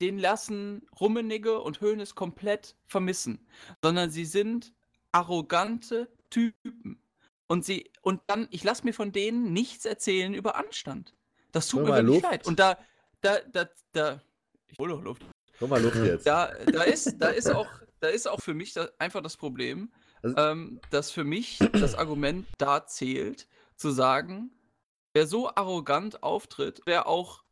den 0.00 0.18
lassen 0.18 0.86
Rummenigge 1.00 1.60
und 1.60 1.80
Hoeneß 1.80 2.14
komplett 2.14 2.76
vermissen, 2.86 3.48
sondern 3.82 4.10
sie 4.10 4.26
sind 4.26 4.72
arrogante, 5.12 6.08
Typen. 6.30 7.02
Und 7.46 7.64
sie, 7.64 7.90
und 8.02 8.20
dann, 8.26 8.48
ich 8.50 8.62
lasse 8.62 8.84
mir 8.84 8.92
von 8.92 9.12
denen 9.12 9.52
nichts 9.52 9.84
erzählen 9.84 10.34
über 10.34 10.56
Anstand. 10.56 11.14
Das 11.52 11.68
tut 11.68 11.82
mir 11.82 11.88
wirklich 11.88 12.06
Luft. 12.06 12.22
leid. 12.24 12.46
Und 12.46 12.58
da, 12.58 12.78
da, 13.20 13.38
da, 13.52 13.68
da, 13.92 14.22
ich 14.66 14.78
hole 14.78 14.92
doch 14.92 15.02
Luft. 15.02 15.24
Hol 15.60 15.68
mal 15.68 15.82
Luft 15.82 15.96
jetzt. 15.96 16.26
Da, 16.26 16.52
da, 16.66 16.82
ist, 16.82 17.16
da, 17.18 17.28
ist 17.28 17.50
auch, 17.50 17.68
da 18.00 18.08
ist 18.08 18.28
auch 18.28 18.40
für 18.40 18.54
mich 18.54 18.74
da, 18.74 18.88
einfach 18.98 19.22
das 19.22 19.36
Problem, 19.36 19.90
also, 20.22 20.36
ähm, 20.36 20.80
dass 20.90 21.10
für 21.10 21.24
mich 21.24 21.58
das 21.72 21.94
Argument 21.94 22.46
da 22.58 22.86
zählt, 22.86 23.48
zu 23.76 23.90
sagen, 23.90 24.50
wer 25.14 25.26
so 25.26 25.48
arrogant 25.54 26.22
auftritt, 26.22 26.82
wer 26.84 27.06
auch 27.06 27.44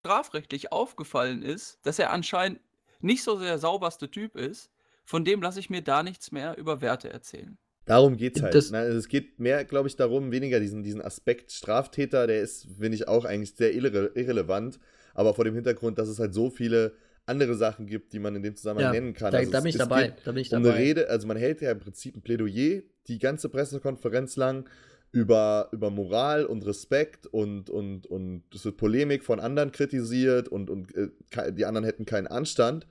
strafrechtlich 0.00 0.70
aufgefallen 0.72 1.42
ist, 1.42 1.78
dass 1.82 1.98
er 1.98 2.10
anscheinend 2.10 2.60
nicht 3.00 3.22
so 3.22 3.38
der 3.38 3.58
sauberste 3.58 4.10
Typ 4.10 4.36
ist, 4.36 4.70
von 5.06 5.24
dem 5.24 5.40
lasse 5.40 5.60
ich 5.60 5.70
mir 5.70 5.82
da 5.82 6.02
nichts 6.02 6.32
mehr 6.32 6.58
über 6.58 6.82
Werte 6.82 7.10
erzählen. 7.10 7.56
Darum 7.86 8.16
geht 8.16 8.36
es 8.36 8.42
halt. 8.42 8.54
Das, 8.54 8.72
ne? 8.72 8.78
also 8.78 8.98
es 8.98 9.08
geht 9.08 9.38
mehr, 9.38 9.64
glaube 9.64 9.88
ich, 9.88 9.94
darum, 9.94 10.32
weniger 10.32 10.58
diesen, 10.58 10.82
diesen 10.82 11.00
Aspekt 11.00 11.52
Straftäter, 11.52 12.26
der 12.26 12.40
ist, 12.40 12.66
finde 12.78 12.96
ich, 12.96 13.06
auch 13.06 13.24
eigentlich 13.24 13.54
sehr 13.54 13.72
irre 13.72 14.10
irrelevant. 14.14 14.80
aber 15.14 15.32
vor 15.34 15.44
dem 15.44 15.54
Hintergrund, 15.54 15.98
dass 15.98 16.08
es 16.08 16.18
halt 16.18 16.34
so 16.34 16.50
viele 16.50 16.94
andere 17.24 17.54
Sachen 17.54 17.86
gibt, 17.86 18.12
die 18.12 18.18
man 18.18 18.34
in 18.34 18.42
dem 18.42 18.56
Zusammenhang 18.56 18.92
ja, 18.94 19.00
nennen 19.00 19.14
kann. 19.14 19.30
Da, 19.30 19.38
also 19.38 19.52
da, 19.52 19.60
bin 19.60 19.68
ich 19.68 19.78
dabei. 19.78 20.14
da 20.24 20.32
bin 20.32 20.42
ich 20.42 20.48
dabei. 20.48 20.68
Um 20.68 20.74
eine 20.74 20.78
Rede, 20.78 21.08
also 21.08 21.28
man 21.28 21.36
hält 21.36 21.60
ja 21.60 21.70
im 21.70 21.78
Prinzip 21.78 22.16
ein 22.16 22.22
Plädoyer 22.22 22.82
die 23.06 23.18
ganze 23.20 23.48
Pressekonferenz 23.48 24.36
lang 24.36 24.68
über, 25.12 25.68
über 25.70 25.90
Moral 25.90 26.44
und 26.44 26.66
Respekt 26.66 27.28
und, 27.28 27.70
und, 27.70 28.06
und 28.06 28.42
es 28.52 28.64
wird 28.64 28.76
Polemik 28.76 29.24
von 29.24 29.38
anderen 29.38 29.70
kritisiert 29.70 30.48
und, 30.48 30.68
und 30.68 30.94
äh, 30.94 31.52
die 31.52 31.64
anderen 31.64 31.84
hätten 31.84 32.04
keinen 32.04 32.26
Anstand, 32.26 32.86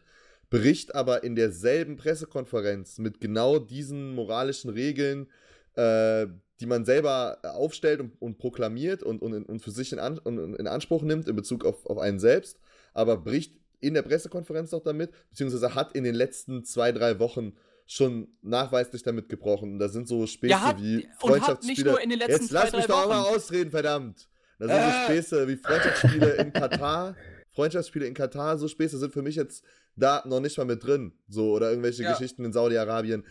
bricht 0.50 0.96
aber 0.96 1.24
in 1.24 1.36
derselben 1.36 1.98
Pressekonferenz 1.98 2.98
mit 2.98 3.20
genau 3.20 3.60
diesen 3.60 4.14
moralischen 4.14 4.70
Regeln, 4.70 5.28
äh, 5.76 6.28
die 6.60 6.66
man 6.66 6.86
selber 6.86 7.40
aufstellt 7.44 8.00
und, 8.00 8.14
und 8.22 8.38
proklamiert 8.38 9.04
und, 9.04 9.22
und, 9.22 9.44
und 9.44 9.60
für 9.60 9.72
sich 9.72 9.92
in, 9.92 10.00
An 10.00 10.18
in 10.26 10.68
Anspruch 10.68 11.04
nimmt 11.04 11.28
in 11.28 11.36
Bezug 11.36 11.66
auf, 11.66 11.86
auf 11.86 11.98
einen 11.98 12.20
selbst, 12.20 12.60
aber 12.94 13.18
bricht 13.18 13.56
in 13.82 13.94
der 13.94 14.04
Pressekonferenz 14.04 14.72
noch 14.72 14.82
damit, 14.82 15.12
beziehungsweise 15.30 15.76
hat 15.76 15.94
in 15.94 16.04
den 16.04 16.16
letzten 16.16 16.64
zwei, 16.64 16.92
drei 16.92 17.20
Wochen 17.20 17.54
schon 17.86 18.30
nachweislich 18.42 19.04
damit 19.04 19.30
gebrochen. 19.30 19.74
Und 19.74 19.80
da 19.80 19.90
sind 19.90 20.08
so 20.08 20.26
Späße 20.26 20.52
ja, 20.52 20.62
hat, 20.62 20.82
wie 20.82 21.08
Freundschaftsspiele. 21.20 21.98
Jetzt 22.28 22.52
lass 22.52 22.72
mich 22.72 22.86
doch 22.86 23.04
auch 23.04 23.10
mal 23.10 23.22
ausreden, 23.22 23.70
verdammt. 23.70 24.28
Da 24.58 24.68
sind 24.68 24.78
äh. 24.78 24.92
so 24.92 25.06
Späße 25.06 25.48
wie 25.48 25.58
Freundschaftsspiele 25.58 26.32
in 26.36 26.54
Katar. 26.54 27.16
Freundschaftsspiele 27.56 28.06
in 28.06 28.14
Katar, 28.14 28.58
so 28.58 28.68
Späße 28.68 28.98
sind 28.98 29.14
für 29.14 29.22
mich 29.22 29.36
jetzt 29.36 29.64
da 29.96 30.24
noch 30.26 30.42
nicht 30.42 30.58
mal 30.58 30.66
mit 30.66 30.84
drin. 30.84 31.14
So, 31.28 31.52
oder 31.52 31.70
irgendwelche 31.70 32.04
ja. 32.04 32.12
Geschichten 32.12 32.44
in 32.44 32.54
Saudi-Arabien. 32.54 33.26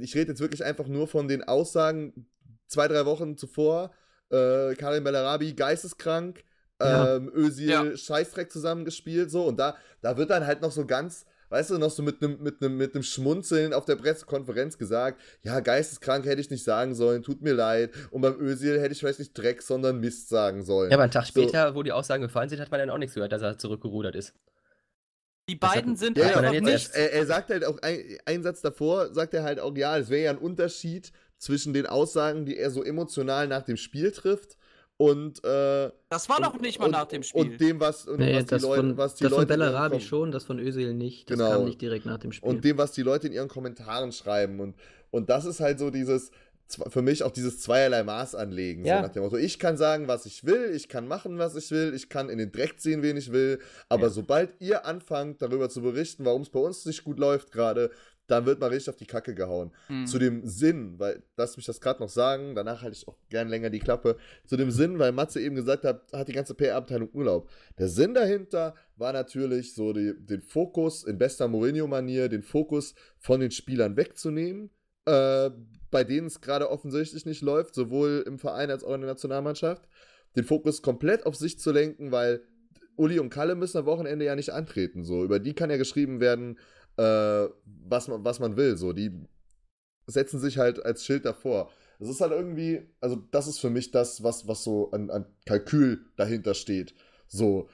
Ich 0.00 0.14
rede 0.14 0.30
jetzt 0.30 0.40
wirklich 0.40 0.64
einfach 0.64 0.86
nur 0.86 1.08
von 1.08 1.28
den 1.28 1.42
Aussagen 1.42 2.26
zwei, 2.66 2.88
drei 2.88 3.04
Wochen 3.06 3.36
zuvor. 3.36 3.92
Äh, 4.30 4.74
Karim 4.76 5.02
Bellarabi 5.02 5.54
geisteskrank, 5.54 6.44
ja. 6.80 7.16
ähm, 7.16 7.30
Özil 7.34 7.68
ja. 7.68 7.96
Scheißdreck 7.96 8.50
zusammengespielt, 8.52 9.30
so. 9.30 9.44
Und 9.44 9.58
da, 9.58 9.76
da 10.00 10.16
wird 10.16 10.30
dann 10.30 10.46
halt 10.46 10.62
noch 10.62 10.70
so 10.70 10.86
ganz 10.86 11.26
weißt 11.50 11.70
du, 11.70 11.78
noch 11.78 11.90
so 11.90 12.02
mit 12.02 12.22
einem 12.22 12.42
mit 12.42 12.60
mit 12.62 13.04
Schmunzeln 13.04 13.74
auf 13.74 13.84
der 13.84 13.96
Pressekonferenz 13.96 14.78
gesagt, 14.78 15.20
ja, 15.42 15.60
geisteskrank 15.60 16.24
hätte 16.24 16.40
ich 16.40 16.50
nicht 16.50 16.64
sagen 16.64 16.94
sollen, 16.94 17.22
tut 17.22 17.42
mir 17.42 17.52
leid. 17.52 17.90
Und 18.10 18.22
beim 18.22 18.40
Ösil 18.40 18.80
hätte 18.80 18.92
ich 18.92 19.00
vielleicht 19.00 19.18
nicht 19.18 19.36
Dreck, 19.36 19.62
sondern 19.62 20.00
Mist 20.00 20.28
sagen 20.28 20.62
sollen. 20.62 20.90
Ja, 20.90 20.96
aber 20.96 21.04
einen 21.04 21.12
Tag 21.12 21.26
später, 21.26 21.68
so. 21.68 21.74
wo 21.74 21.82
die 21.82 21.92
Aussagen 21.92 22.22
gefallen 22.22 22.48
sind, 22.48 22.60
hat 22.60 22.70
man 22.70 22.80
dann 22.80 22.90
auch 22.90 22.98
nichts 22.98 23.14
gehört, 23.14 23.32
dass 23.32 23.42
er 23.42 23.58
zurückgerudert 23.58 24.16
ist. 24.16 24.32
Die 25.48 25.56
beiden 25.56 25.96
sind 25.96 26.16
ja, 26.16 26.26
einfach 26.26 26.52
ja, 26.52 26.60
nicht. 26.60 26.94
Er, 26.94 27.12
er, 27.12 27.26
sagt 27.26 27.50
halt 27.50 27.64
auch, 27.64 27.78
ein, 27.82 28.18
einen 28.24 28.42
Satz 28.44 28.60
davor, 28.60 29.12
sagt 29.12 29.34
er 29.34 29.42
halt 29.42 29.58
auch, 29.58 29.76
ja, 29.76 29.98
es 29.98 30.08
wäre 30.08 30.24
ja 30.24 30.30
ein 30.30 30.38
Unterschied 30.38 31.12
zwischen 31.38 31.72
den 31.72 31.86
Aussagen, 31.86 32.46
die 32.46 32.56
er 32.56 32.70
so 32.70 32.84
emotional 32.84 33.48
nach 33.48 33.62
dem 33.62 33.76
Spiel 33.76 34.12
trifft 34.12 34.56
und 35.00 35.42
äh, 35.44 35.90
das 36.10 36.28
war 36.28 36.42
doch 36.42 36.60
nicht 36.60 36.78
mal 36.78 36.84
und, 36.84 36.90
nach 36.90 37.06
dem 37.06 37.22
Spiel. 37.22 37.40
Und 37.40 37.58
dem, 37.58 37.80
was, 37.80 38.06
und 38.06 38.18
nee, 38.18 38.36
was 38.36 38.44
die 38.44 38.66
Leute, 38.66 38.80
von, 38.82 38.96
was 38.98 39.14
die 39.14 39.24
das 39.24 39.30
Leute 39.30 39.42
von 39.42 39.48
Bellarabi 39.48 39.98
schon, 39.98 40.30
das 40.30 40.44
von 40.44 40.58
Özil 40.58 40.92
nicht. 40.92 41.30
Das 41.30 41.38
genau. 41.38 41.52
kam 41.52 41.64
nicht 41.64 41.80
direkt 41.80 42.04
nach 42.04 42.18
dem 42.18 42.32
Spiel. 42.32 42.46
Und 42.46 42.62
dem, 42.66 42.76
was 42.76 42.92
die 42.92 43.00
Leute 43.00 43.26
in 43.26 43.32
ihren 43.32 43.48
Kommentaren 43.48 44.12
schreiben. 44.12 44.60
Und, 44.60 44.74
und 45.10 45.30
das 45.30 45.46
ist 45.46 45.60
halt 45.60 45.78
so 45.78 45.88
dieses, 45.88 46.32
für 46.66 47.00
mich 47.00 47.22
auch 47.22 47.30
dieses 47.30 47.60
zweierlei 47.60 48.02
Maß 48.02 48.34
anlegen. 48.34 48.84
Ja. 48.84 48.96
So 48.96 49.02
nach 49.06 49.12
dem 49.12 49.22
Motto, 49.22 49.36
ich 49.38 49.58
kann 49.58 49.78
sagen, 49.78 50.06
was 50.06 50.26
ich 50.26 50.44
will, 50.44 50.70
ich 50.74 50.90
kann 50.90 51.08
machen, 51.08 51.38
was 51.38 51.56
ich 51.56 51.70
will, 51.70 51.94
ich 51.94 52.10
kann 52.10 52.28
in 52.28 52.36
den 52.36 52.52
Dreck 52.52 52.78
ziehen, 52.78 53.00
wen 53.02 53.16
ich 53.16 53.32
will. 53.32 53.58
Aber 53.88 54.08
ja. 54.08 54.10
sobald 54.10 54.60
ihr 54.60 54.84
anfangt, 54.84 55.40
darüber 55.40 55.70
zu 55.70 55.80
berichten, 55.80 56.26
warum 56.26 56.42
es 56.42 56.50
bei 56.50 56.60
uns 56.60 56.84
nicht 56.84 57.04
gut 57.04 57.18
läuft 57.18 57.52
gerade, 57.52 57.90
dann 58.30 58.46
wird 58.46 58.60
man 58.60 58.70
richtig 58.70 58.90
auf 58.90 58.96
die 58.96 59.06
Kacke 59.06 59.34
gehauen. 59.34 59.72
Mhm. 59.88 60.06
Zu 60.06 60.18
dem 60.18 60.46
Sinn, 60.46 60.98
weil, 60.98 61.22
lass 61.36 61.56
mich 61.56 61.66
das 61.66 61.80
gerade 61.80 62.00
noch 62.00 62.08
sagen, 62.08 62.54
danach 62.54 62.82
halte 62.82 62.96
ich 62.96 63.08
auch 63.08 63.16
gern 63.28 63.48
länger 63.48 63.70
die 63.70 63.80
Klappe. 63.80 64.16
Zu 64.46 64.56
dem 64.56 64.70
Sinn, 64.70 64.98
weil 64.98 65.12
Matze 65.12 65.40
eben 65.40 65.56
gesagt 65.56 65.84
hat, 65.84 66.12
hat 66.12 66.28
die 66.28 66.32
ganze 66.32 66.54
PR-Abteilung 66.54 67.10
Urlaub. 67.12 67.50
Der 67.78 67.88
Sinn 67.88 68.14
dahinter 68.14 68.74
war 68.96 69.12
natürlich 69.12 69.74
so 69.74 69.92
die, 69.92 70.14
den 70.18 70.42
Fokus 70.42 71.04
in 71.04 71.18
bester 71.18 71.48
Mourinho-Manier, 71.48 72.28
den 72.28 72.42
Fokus 72.42 72.94
von 73.18 73.40
den 73.40 73.50
Spielern 73.50 73.96
wegzunehmen, 73.96 74.70
äh, 75.06 75.50
bei 75.90 76.04
denen 76.04 76.28
es 76.28 76.40
gerade 76.40 76.70
offensichtlich 76.70 77.26
nicht 77.26 77.42
läuft, 77.42 77.74
sowohl 77.74 78.22
im 78.26 78.38
Verein 78.38 78.70
als 78.70 78.84
auch 78.84 78.94
in 78.94 79.00
der 79.00 79.10
Nationalmannschaft. 79.10 79.88
Den 80.36 80.44
Fokus 80.44 80.82
komplett 80.82 81.26
auf 81.26 81.34
sich 81.34 81.58
zu 81.58 81.72
lenken, 81.72 82.12
weil 82.12 82.42
Uli 83.00 83.18
und 83.18 83.30
Kalle 83.30 83.54
müssen 83.54 83.78
am 83.78 83.86
Wochenende 83.86 84.26
ja 84.26 84.36
nicht 84.36 84.50
antreten. 84.50 85.04
So, 85.04 85.24
über 85.24 85.38
die 85.38 85.54
kann 85.54 85.70
ja 85.70 85.78
geschrieben 85.78 86.20
werden, 86.20 86.58
äh, 86.96 87.48
was, 87.64 88.08
man, 88.08 88.24
was 88.24 88.40
man 88.40 88.56
will. 88.56 88.76
So, 88.76 88.92
die 88.92 89.12
setzen 90.06 90.40
sich 90.40 90.58
halt 90.58 90.84
als 90.84 91.04
Schild 91.04 91.24
davor. 91.24 91.70
Es 91.98 92.08
ist 92.08 92.20
halt 92.20 92.32
irgendwie, 92.32 92.82
also 93.00 93.16
das 93.30 93.46
ist 93.46 93.58
für 93.58 93.70
mich 93.70 93.90
das, 93.90 94.22
was, 94.22 94.48
was 94.48 94.64
so 94.64 94.90
an, 94.90 95.10
an 95.10 95.26
Kalkül 95.46 96.06
dahinter 96.16 96.54
steht. 96.54 96.94
So, 97.28 97.68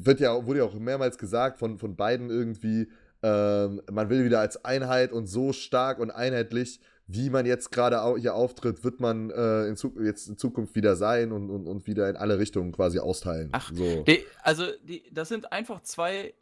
wird 0.00 0.20
ja, 0.20 0.46
wurde 0.46 0.60
ja 0.60 0.64
auch 0.64 0.74
mehrmals 0.74 1.18
gesagt 1.18 1.58
von, 1.58 1.78
von 1.78 1.96
beiden 1.96 2.30
irgendwie, 2.30 2.90
ähm, 3.22 3.82
man 3.90 4.10
will 4.10 4.24
wieder 4.24 4.40
als 4.40 4.64
Einheit 4.64 5.12
und 5.12 5.26
so 5.26 5.52
stark 5.52 5.98
und 5.98 6.10
einheitlich, 6.10 6.80
wie 7.06 7.28
man 7.30 7.44
jetzt 7.44 7.70
gerade 7.70 8.02
hier 8.18 8.34
auftritt, 8.34 8.82
wird 8.82 9.00
man 9.00 9.30
äh, 9.30 9.66
in 9.66 9.76
jetzt 10.04 10.28
in 10.28 10.38
Zukunft 10.38 10.74
wieder 10.74 10.96
sein 10.96 11.32
und, 11.32 11.50
und, 11.50 11.66
und 11.66 11.86
wieder 11.86 12.08
in 12.08 12.16
alle 12.16 12.38
Richtungen 12.38 12.72
quasi 12.72 12.98
austeilen. 12.98 13.50
Ach, 13.52 13.70
so. 13.74 14.02
die, 14.04 14.24
also 14.42 14.64
die, 14.82 15.04
das 15.12 15.28
sind 15.28 15.52
einfach 15.52 15.82
zwei 15.82 16.34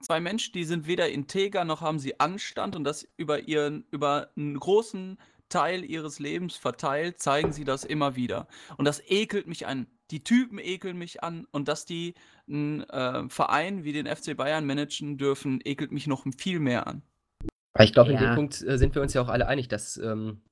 zwei 0.00 0.20
Menschen, 0.20 0.52
die 0.52 0.64
sind 0.64 0.86
weder 0.86 1.08
integer 1.08 1.64
noch 1.64 1.80
haben 1.80 1.98
sie 1.98 2.20
Anstand 2.20 2.76
und 2.76 2.84
das 2.84 3.06
über 3.16 3.48
ihren, 3.48 3.84
über 3.90 4.30
einen 4.36 4.58
großen 4.58 5.18
Teil 5.48 5.84
ihres 5.84 6.18
Lebens 6.18 6.56
verteilt, 6.56 7.20
zeigen 7.20 7.52
sie 7.52 7.64
das 7.64 7.84
immer 7.84 8.16
wieder. 8.16 8.48
Und 8.76 8.84
das 8.84 9.02
ekelt 9.08 9.46
mich 9.46 9.66
an. 9.66 9.86
Die 10.10 10.24
Typen 10.24 10.58
ekeln 10.58 10.96
mich 10.96 11.22
an 11.22 11.46
und 11.50 11.68
dass 11.68 11.84
die 11.84 12.14
einen 12.48 12.82
äh, 12.84 13.28
Verein 13.28 13.84
wie 13.84 13.92
den 13.92 14.06
FC 14.06 14.36
Bayern 14.36 14.66
managen 14.66 15.18
dürfen, 15.18 15.60
ekelt 15.64 15.92
mich 15.92 16.06
noch 16.06 16.24
viel 16.36 16.60
mehr 16.60 16.86
an. 16.86 17.02
Ich 17.78 17.92
glaube, 17.92 18.12
ja. 18.12 18.18
in 18.18 18.24
dem 18.24 18.34
Punkt 18.34 18.62
äh, 18.62 18.78
sind 18.78 18.94
wir 18.94 19.02
uns 19.02 19.14
ja 19.14 19.22
auch 19.22 19.28
alle 19.28 19.46
einig, 19.46 19.68
dass 19.68 19.96
ähm, 19.98 20.42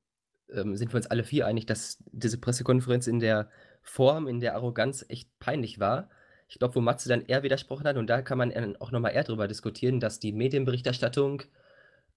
ähm, 0.53 0.77
sind 0.77 0.93
wir 0.93 0.97
uns 0.97 1.07
alle 1.07 1.25
vier 1.25 1.47
einig, 1.47 1.67
dass 1.67 2.03
diese 2.13 2.39
Pressekonferenz 2.39 3.07
in 3.07 3.19
der 3.19 3.51
Form, 3.83 4.27
in 4.27 4.41
der 4.41 4.55
Arroganz 4.55 5.05
echt 5.09 5.29
peinlich 5.39 5.79
war. 5.81 6.09
Ich 6.49 6.59
glaube, 6.59 6.75
wo 6.77 6.81
Matze 6.81 7.09
dann 7.09 7.27
eher 7.27 7.43
widersprochen 7.43 7.87
hat, 7.87 7.97
und 7.97 8.09
da 8.09 8.23
kann 8.23 8.39
man 8.39 8.77
auch 8.77 8.93
nochmal 8.93 9.13
eher 9.13 9.25
drüber 9.25 9.49
diskutieren, 9.49 10.01
dass 10.01 10.21
die 10.21 10.33
Medienberichterstattung 10.33 11.43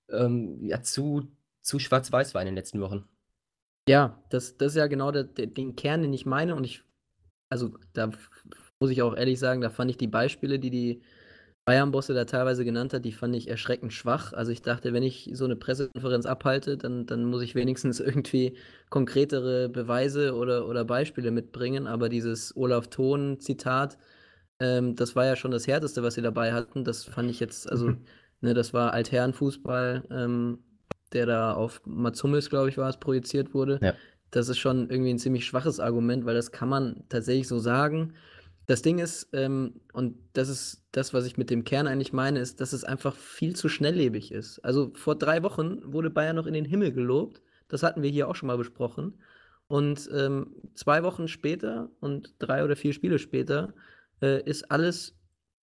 ähm, 0.09 0.65
ja 0.65 0.81
zu, 0.81 1.31
zu 1.61 1.79
schwarz-weiß 1.79 2.33
war 2.33 2.41
in 2.41 2.47
den 2.47 2.55
letzten 2.55 2.81
Wochen. 2.81 3.07
Ja, 3.87 4.21
das, 4.29 4.57
das 4.57 4.73
ist 4.73 4.77
ja 4.77 4.87
genau 4.87 5.11
der, 5.11 5.23
der, 5.23 5.47
den 5.47 5.75
Kern, 5.75 6.03
den 6.03 6.13
ich 6.13 6.25
meine. 6.25 6.55
Und 6.55 6.63
ich, 6.63 6.83
also 7.49 7.73
da 7.93 8.11
muss 8.79 8.91
ich 8.91 9.01
auch 9.01 9.15
ehrlich 9.15 9.39
sagen, 9.39 9.61
da 9.61 9.69
fand 9.69 9.89
ich 9.89 9.97
die 9.97 10.07
Beispiele, 10.07 10.59
die 10.59 10.69
die 10.69 11.01
Bayern-Bosse 11.65 12.13
da 12.13 12.25
teilweise 12.25 12.65
genannt 12.65 12.93
hat, 12.93 13.05
die 13.05 13.11
fand 13.11 13.35
ich 13.35 13.47
erschreckend 13.47 13.93
schwach. 13.93 14.33
Also 14.33 14.51
ich 14.51 14.61
dachte, 14.61 14.93
wenn 14.93 15.03
ich 15.03 15.29
so 15.33 15.45
eine 15.45 15.55
Pressekonferenz 15.55 16.25
abhalte, 16.25 16.77
dann, 16.77 17.05
dann 17.05 17.25
muss 17.25 17.43
ich 17.43 17.53
wenigstens 17.55 17.99
irgendwie 17.99 18.57
konkretere 18.89 19.69
Beweise 19.69 20.33
oder, 20.35 20.67
oder 20.67 20.85
Beispiele 20.85 21.31
mitbringen. 21.31 21.85
Aber 21.85 22.09
dieses 22.09 22.55
Olaf 22.57 22.87
Thon-Zitat, 22.87 23.97
ähm, 24.59 24.95
das 24.95 25.15
war 25.15 25.25
ja 25.25 25.35
schon 25.35 25.51
das 25.51 25.67
Härteste, 25.67 26.03
was 26.03 26.15
sie 26.15 26.21
dabei 26.21 26.53
hatten. 26.53 26.83
Das 26.83 27.03
fand 27.03 27.29
ich 27.29 27.39
jetzt, 27.39 27.69
also, 27.69 27.87
mhm. 27.87 28.01
ne, 28.41 28.53
das 28.53 28.73
war 28.73 28.93
Altherrenfußball, 28.93 30.03
ähm, 30.11 30.59
der 31.13 31.25
da 31.25 31.53
auf 31.53 31.81
Mats 31.85 32.21
Hummels, 32.23 32.49
glaube 32.49 32.69
ich, 32.69 32.77
war 32.77 32.89
es, 32.89 32.97
projiziert 32.97 33.53
wurde. 33.53 33.79
Ja. 33.81 33.93
Das 34.31 34.47
ist 34.47 34.59
schon 34.59 34.89
irgendwie 34.89 35.11
ein 35.11 35.19
ziemlich 35.19 35.45
schwaches 35.45 35.79
Argument, 35.79 36.25
weil 36.25 36.35
das 36.35 36.51
kann 36.51 36.69
man 36.69 37.03
tatsächlich 37.09 37.47
so 37.47 37.57
sagen. 37.57 38.13
Das 38.67 38.83
Ding 38.83 38.99
ist, 38.99 39.29
ähm, 39.33 39.81
und 39.93 40.17
das 40.33 40.49
ist 40.49 40.83
das, 40.91 41.13
was 41.13 41.25
ich 41.25 41.37
mit 41.37 41.49
dem 41.49 41.63
Kern 41.63 41.87
eigentlich 41.87 42.13
meine, 42.13 42.39
ist, 42.39 42.61
dass 42.61 42.73
es 42.73 42.83
einfach 42.83 43.15
viel 43.15 43.55
zu 43.55 43.67
schnelllebig 43.67 44.31
ist. 44.31 44.59
Also 44.59 44.91
vor 44.93 45.15
drei 45.15 45.41
Wochen 45.41 45.79
wurde 45.91 46.11
Bayern 46.11 46.35
noch 46.35 46.45
in 46.45 46.53
den 46.53 46.65
Himmel 46.65 46.91
gelobt. 46.91 47.41
Das 47.67 47.81
hatten 47.81 48.03
wir 48.03 48.11
hier 48.11 48.27
auch 48.27 48.35
schon 48.35 48.47
mal 48.47 48.57
besprochen. 48.57 49.15
Und 49.67 50.09
ähm, 50.13 50.55
zwei 50.75 51.01
Wochen 51.01 51.27
später 51.27 51.89
und 51.99 52.35
drei 52.37 52.63
oder 52.63 52.75
vier 52.75 52.93
Spiele 52.93 53.17
später 53.17 53.73
äh, 54.21 54.41
ist 54.43 54.71
alles, 54.71 55.15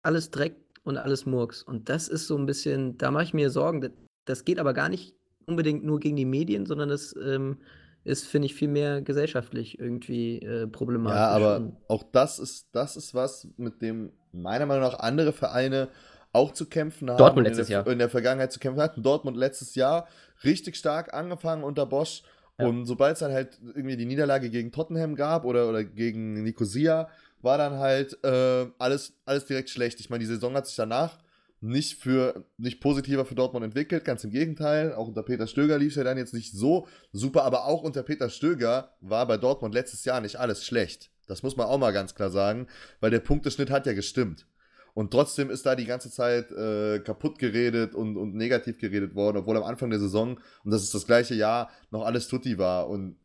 alles 0.03 0.31
Dreck 0.31 0.57
und 0.85 0.97
alles 0.97 1.27
Murks. 1.27 1.63
Und 1.63 1.89
das 1.89 2.09
ist 2.09 2.27
so 2.27 2.37
ein 2.37 2.47
bisschen, 2.47 2.97
da 2.99 3.11
mache 3.11 3.25
ich 3.25 3.35
mir 3.35 3.51
Sorgen. 3.51 3.81
Das, 3.81 3.91
das, 4.25 4.45
geht 4.45 4.59
aber 4.59 4.75
gar 4.75 4.89
nicht 4.89 5.15
unbedingt 5.47 5.85
nur 5.85 6.01
gegen 6.01 6.17
die 6.17 6.25
Medien, 6.25 6.67
sondern 6.67 6.89
das 6.89 7.15
ähm, 7.17 7.59
ist, 8.05 8.27
finde 8.27 8.47
ich, 8.47 8.55
viel 8.55 8.69
mehr 8.69 9.03
gesellschaftlich 9.03 9.79
irgendwie 9.79 10.39
äh, 10.41 10.67
problematisch. 10.67 11.19
Ja, 11.19 11.29
aber 11.29 11.57
und 11.57 11.77
auch 11.89 12.05
das 12.13 12.39
ist, 12.39 12.69
das 12.73 12.97
ist 12.97 13.15
was, 13.15 13.49
mit 13.57 13.83
dem 13.83 14.13
meiner 14.33 14.67
Meinung 14.67 14.85
nach 14.85 14.99
andere 14.99 15.33
Vereine 15.33 15.89
auch 16.33 16.53
zu 16.53 16.67
kämpfen 16.67 17.11
haben. 17.11 17.19
Dortmund 17.19 17.49
letztes 17.49 17.69
Jahr. 17.69 17.87
In 17.87 17.99
der 17.99 18.11
Vergangenheit 18.11 18.53
zu 18.53 18.61
kämpfen 18.61 18.81
hatten. 18.81 19.03
Dortmund 19.03 19.37
letztes 19.37 19.75
Jahr 19.75 20.07
richtig 20.45 20.77
stark 20.77 21.15
angefangen 21.15 21.65
unter 21.65 21.87
Bosch. 21.87 22.23
Ja. 22.59 22.67
Und 22.67 22.87
sobald 22.87 23.15
es 23.15 23.21
dann 23.21 23.33
halt 23.33 23.59
irgendwie 23.75 23.97
die 23.97 24.07
Niederlage 24.07 24.51
gegen 24.51 24.71
Tottenham 24.73 25.15
gab 25.15 25.45
oder, 25.45 25.69
oder 25.69 25.85
gegen 25.85 26.43
Nicosia, 26.43 27.09
war 27.43 27.59
dann 27.59 27.79
halt 27.79 28.23
äh, 28.25 28.67
alles, 28.79 29.15
alles 29.25 29.47
direkt 29.47 29.71
schlecht. 29.71 30.01
Ich 30.01 30.11
meine, 30.11 30.21
die 30.21 30.27
Saison 30.27 30.55
hat 30.55 30.67
sich 30.67 30.77
danach 30.77 31.19
nicht 31.61 32.01
für 32.01 32.45
nicht 32.59 32.81
positiver 32.81 33.25
für 33.25 33.35
Dortmund 33.35 33.65
entwickelt, 33.65 34.05
ganz 34.05 34.25
im 34.25 34.31
Gegenteil. 34.31 34.93
Auch 34.95 35.09
unter 35.09 35.23
Peter 35.23 35.47
Stöger 35.47 35.79
lief 35.79 35.91
es 35.91 35.97
ja 35.97 36.05
dann 36.05 36.19
jetzt 36.19 36.35
nicht 36.35 36.53
so 36.53 36.87
super, 37.13 37.45
aber 37.45 37.67
auch 37.67 37.83
unter 37.83 38.03
Peter 38.03 38.29
Stöger 38.29 38.95
war 39.01 39.27
bei 39.27 39.37
Dortmund 39.37 39.75
letztes 39.75 40.05
Jahr 40.05 40.21
nicht 40.21 40.37
alles 40.37 40.65
schlecht. 40.65 41.11
Das 41.27 41.43
muss 41.43 41.57
man 41.57 41.67
auch 41.67 41.79
mal 41.79 41.93
ganz 41.93 42.15
klar 42.15 42.31
sagen, 42.31 42.69
weil 43.01 43.11
der 43.11 43.21
Punkteschnitt 43.21 43.71
hat 43.71 43.87
ja 43.87 43.95
gestimmt. 43.95 44.47
Und 44.95 45.11
trotzdem 45.11 45.51
ist 45.51 45.67
da 45.67 45.75
die 45.75 45.85
ganze 45.85 46.11
Zeit 46.11 46.51
äh, 46.53 47.01
kaputt 47.01 47.39
geredet 47.39 47.95
und, 47.95 48.17
und 48.17 48.35
negativ 48.35 48.79
geredet 48.79 49.15
worden, 49.15 49.37
obwohl 49.39 49.57
am 49.57 49.65
Anfang 49.65 49.91
der 49.91 49.99
Saison, 49.99 50.41
und 50.65 50.71
das 50.71 50.83
ist 50.83 50.95
das 50.95 51.07
gleiche 51.07 51.35
Jahr, 51.35 51.71
noch 51.91 52.05
alles 52.07 52.29
tutti 52.29 52.57
war. 52.57 52.89
Und 52.89 53.17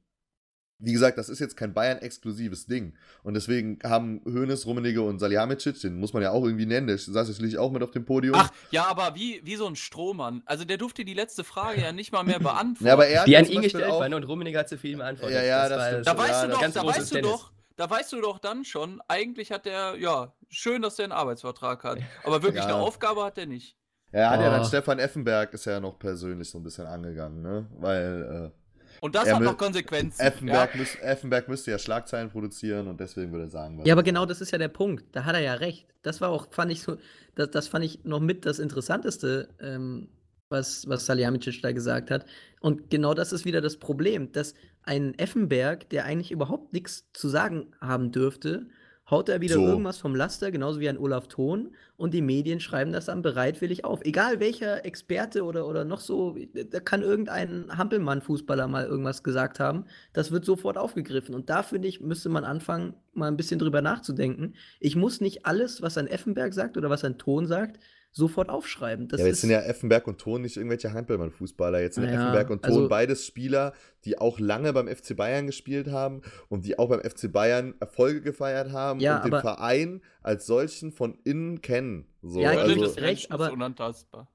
wie 0.82 0.94
gesagt, 0.94 1.18
das 1.18 1.30
ist 1.30 1.40
jetzt 1.40 1.56
kein 1.56 1.74
Bayern-exklusives 1.74 2.66
Ding. 2.66 2.94
Und 3.24 3.36
deswegen 3.36 3.80
haben 3.84 4.22
Hoeneß, 4.26 4.66
Rummenigge 4.66 5.02
und 5.02 5.20
Salihamidzic, 5.20 5.80
den 5.82 6.00
muss 6.00 6.14
man 6.14 6.24
ja 6.24 6.32
auch 6.32 6.44
irgendwie 6.44 6.66
nennen, 6.66 6.88
der 6.88 6.98
saß 6.98 7.28
jetzt 7.28 7.38
schließlich 7.38 7.60
auch 7.60 7.72
mit 7.72 7.84
auf 7.84 7.92
dem 7.92 8.06
Podium. 8.06 8.36
Ach, 8.38 8.52
ja, 8.72 8.88
aber 8.88 9.16
wie, 9.16 9.42
wie 9.44 9.56
so 9.56 9.68
ein 9.68 9.76
Strohmann. 9.76 10.42
Also 10.46 10.66
der 10.66 10.78
durfte 10.78 11.06
die 11.06 11.14
letzte 11.14 11.44
Frage 11.44 11.82
ja 11.82 11.92
nicht 11.92 12.12
mal 12.12 12.24
mehr 12.24 12.40
beantworten. 12.40 12.88
Ja, 12.88 12.94
aber 12.94 13.08
er 13.08 13.26
die 13.26 13.38
an 13.38 13.46
ihn 13.46 13.62
gestellt 13.62 13.92
waren 13.92 14.14
und 14.14 14.24
Rummenigge 14.24 14.58
hat 14.58 14.70
zu 14.70 14.78
viel 14.78 14.98
beantwortet. 14.98 15.36
Ja, 15.36 15.44
ja, 15.44 15.70
das, 15.70 15.92
das 15.92 16.06
Da 16.06 16.18
weißt 16.18 16.30
ja, 16.30 16.48
du 16.48 16.54
doch, 16.54 16.72
da 16.72 16.86
weißt 16.86 17.16
du 17.16 17.22
doch, 17.22 17.52
da 17.76 17.90
weißt 17.90 18.12
du 18.14 18.22
doch 18.22 18.40
dann 18.40 18.66
schon, 18.66 19.02
eigentlich 19.08 19.52
hat 19.52 19.68
er, 19.68 19.96
ja, 19.98 20.34
schön, 20.50 20.82
dass 20.82 21.00
er 21.00 21.06
einen 21.06 21.12
Arbeitsvertrag 21.14 21.84
hat. 21.84 22.00
Aber 22.24 22.42
wirklich 22.44 22.64
ja. 22.64 22.70
eine 22.70 22.76
Aufgabe 22.76 23.24
hat 23.24 23.38
er 23.38 23.46
nicht. 23.46 23.78
Er 24.12 24.30
hat 24.30 24.40
oh. 24.40 24.44
ja 24.44 24.50
dann 24.50 24.66
Stefan 24.66 25.00
Effenberg 25.00 25.54
ist 25.54 25.66
ja 25.66 25.80
noch 25.80 25.98
persönlich 25.98 26.50
so 26.50 26.58
ein 26.58 26.64
bisschen 26.64 26.86
angegangen, 26.86 27.42
ne? 27.42 27.68
Weil, 27.80 28.52
äh, 28.52 28.61
und 29.02 29.16
das 29.16 29.34
hat 29.34 29.42
noch 29.42 29.58
Konsequenzen. 29.58 30.22
Effenberg, 30.22 30.76
ja. 30.76 30.80
müß, 30.80 30.96
Effenberg, 31.02 31.50
müsste 31.50 31.72
ja 31.72 31.80
Schlagzeilen 31.80 32.30
produzieren 32.30 32.88
und 32.88 33.00
deswegen 33.00 33.32
würde 33.32 33.46
er 33.46 33.50
sagen. 33.50 33.82
Ja, 33.84 33.96
aber 33.96 34.04
genau 34.04 34.28
das 34.28 34.42
ist 34.42 34.52
ja 34.52 34.60
der 34.60 34.68
Punkt. 34.68 35.04
Da 35.14 35.26
hat 35.26 35.34
er 35.34 35.42
ja 35.42 35.56
recht. 35.56 35.88
Das 36.04 36.22
war 36.22 36.30
auch, 36.30 36.48
fand 36.52 36.72
ich 36.72 36.84
so, 36.84 36.98
das, 37.34 37.50
das 37.50 37.68
fand 37.68 37.84
ich 37.84 38.04
noch 38.04 38.20
mit 38.20 38.46
das 38.46 38.60
Interessanteste, 38.60 39.50
ähm, 39.60 40.10
was, 40.50 40.88
was 40.88 41.08
Salihamidzic 41.08 41.64
da 41.64 41.72
gesagt 41.72 42.12
hat. 42.12 42.28
Und 42.60 42.92
genau 42.92 43.16
das 43.16 43.34
ist 43.34 43.44
wieder 43.44 43.60
das 43.60 43.78
Problem, 43.78 44.32
dass 44.34 44.54
ein 44.84 45.18
Effenberg, 45.18 45.90
der 45.90 46.06
eigentlich 46.06 46.32
überhaupt 46.32 46.72
nichts 46.72 47.12
zu 47.12 47.28
sagen 47.28 47.74
haben 47.82 48.12
dürfte, 48.12 48.68
haut 49.12 49.30
er 49.30 49.42
wieder 49.42 49.56
so. 49.56 49.68
irgendwas 49.68 49.98
vom 49.98 50.16
Laster, 50.16 50.52
genauso 50.52 50.80
wie 50.80 50.90
ein 50.90 50.98
Olaf 50.98 51.28
Thon, 51.28 51.76
und 51.98 52.14
die 52.14 52.22
Medien 52.22 52.60
schreiben 52.60 52.94
das 52.94 53.06
dann 53.06 53.22
bereitwillig 53.22 53.84
auf. 53.84 54.00
Egal 54.04 54.40
welcher 54.40 54.86
Experte 54.86 55.44
oder, 55.44 55.68
oder 55.68 55.84
noch 55.84 56.00
so, 56.00 56.36
da 56.54 56.80
kann 56.80 57.02
irgendein 57.02 57.66
Hampelmann-Fußballer 57.78 58.68
mal 58.68 58.86
irgendwas 58.86 59.22
gesagt 59.22 59.60
haben, 59.60 59.86
das 60.14 60.32
wird 60.32 60.46
sofort 60.46 60.78
aufgegriffen. 60.78 61.36
Und 61.36 61.50
da, 61.50 61.62
finde 61.62 61.90
ich, 61.90 62.00
müsste 62.00 62.30
man 62.30 62.46
anfangen, 62.46 62.96
mal 63.14 63.28
ein 63.28 63.38
bisschen 63.38 63.60
drüber 63.60 63.82
nachzudenken. 63.82 64.56
Ich 64.80 64.96
muss 64.96 65.22
nicht 65.22 65.46
alles, 65.46 65.82
was 65.82 65.98
ein 65.98 66.08
Effenberg 66.08 66.54
sagt 66.54 66.78
oder 66.78 66.90
was 66.90 67.04
ein 67.04 67.18
Thon 67.18 67.46
sagt, 67.46 67.80
sofort 68.12 68.50
aufschreiben. 68.50 69.08
Das 69.08 69.22
ja, 69.22 69.28
jetzt 69.28 69.42
sind 69.42 69.52
ja 69.52 69.62
Effenberg 69.62 70.06
und 70.08 70.20
Ton 70.20 70.42
nicht 70.42 70.58
irgendwelche 70.58 70.92
Handballmann-Fußballer. 70.94 71.80
Jetzt 71.80 71.96
sind 71.96 72.06
ja, 72.06 72.12
Effenberg 72.12 72.50
und 72.50 72.64
Ton 72.64 72.76
also, 72.76 72.90
beides 72.90 73.26
Spieler, 73.26 73.74
die 74.04 74.18
auch 74.18 74.40
lange 74.40 74.74
beim 74.74 74.88
FC 74.88 75.16
Bayern 75.16 75.48
gespielt 75.48 75.90
haben 75.90 76.22
und 76.50 76.66
die 76.66 76.78
auch 76.78 76.90
beim 76.90 77.00
FC 77.00 77.32
Bayern 77.32 77.74
Erfolge 77.80 78.22
gefeiert 78.22 78.72
haben 78.72 79.00
ja, 79.00 79.18
und 79.18 79.32
den 79.32 79.40
Verein 79.40 80.02
als 80.22 80.46
solchen 80.46 80.92
von 80.92 81.18
innen 81.24 81.62
kennen. 81.62 82.06
So, 82.22 82.42
ja, 82.42 82.52
also, 82.52 82.82
das 82.82 82.98
recht, 82.98 83.32
aber, 83.32 83.52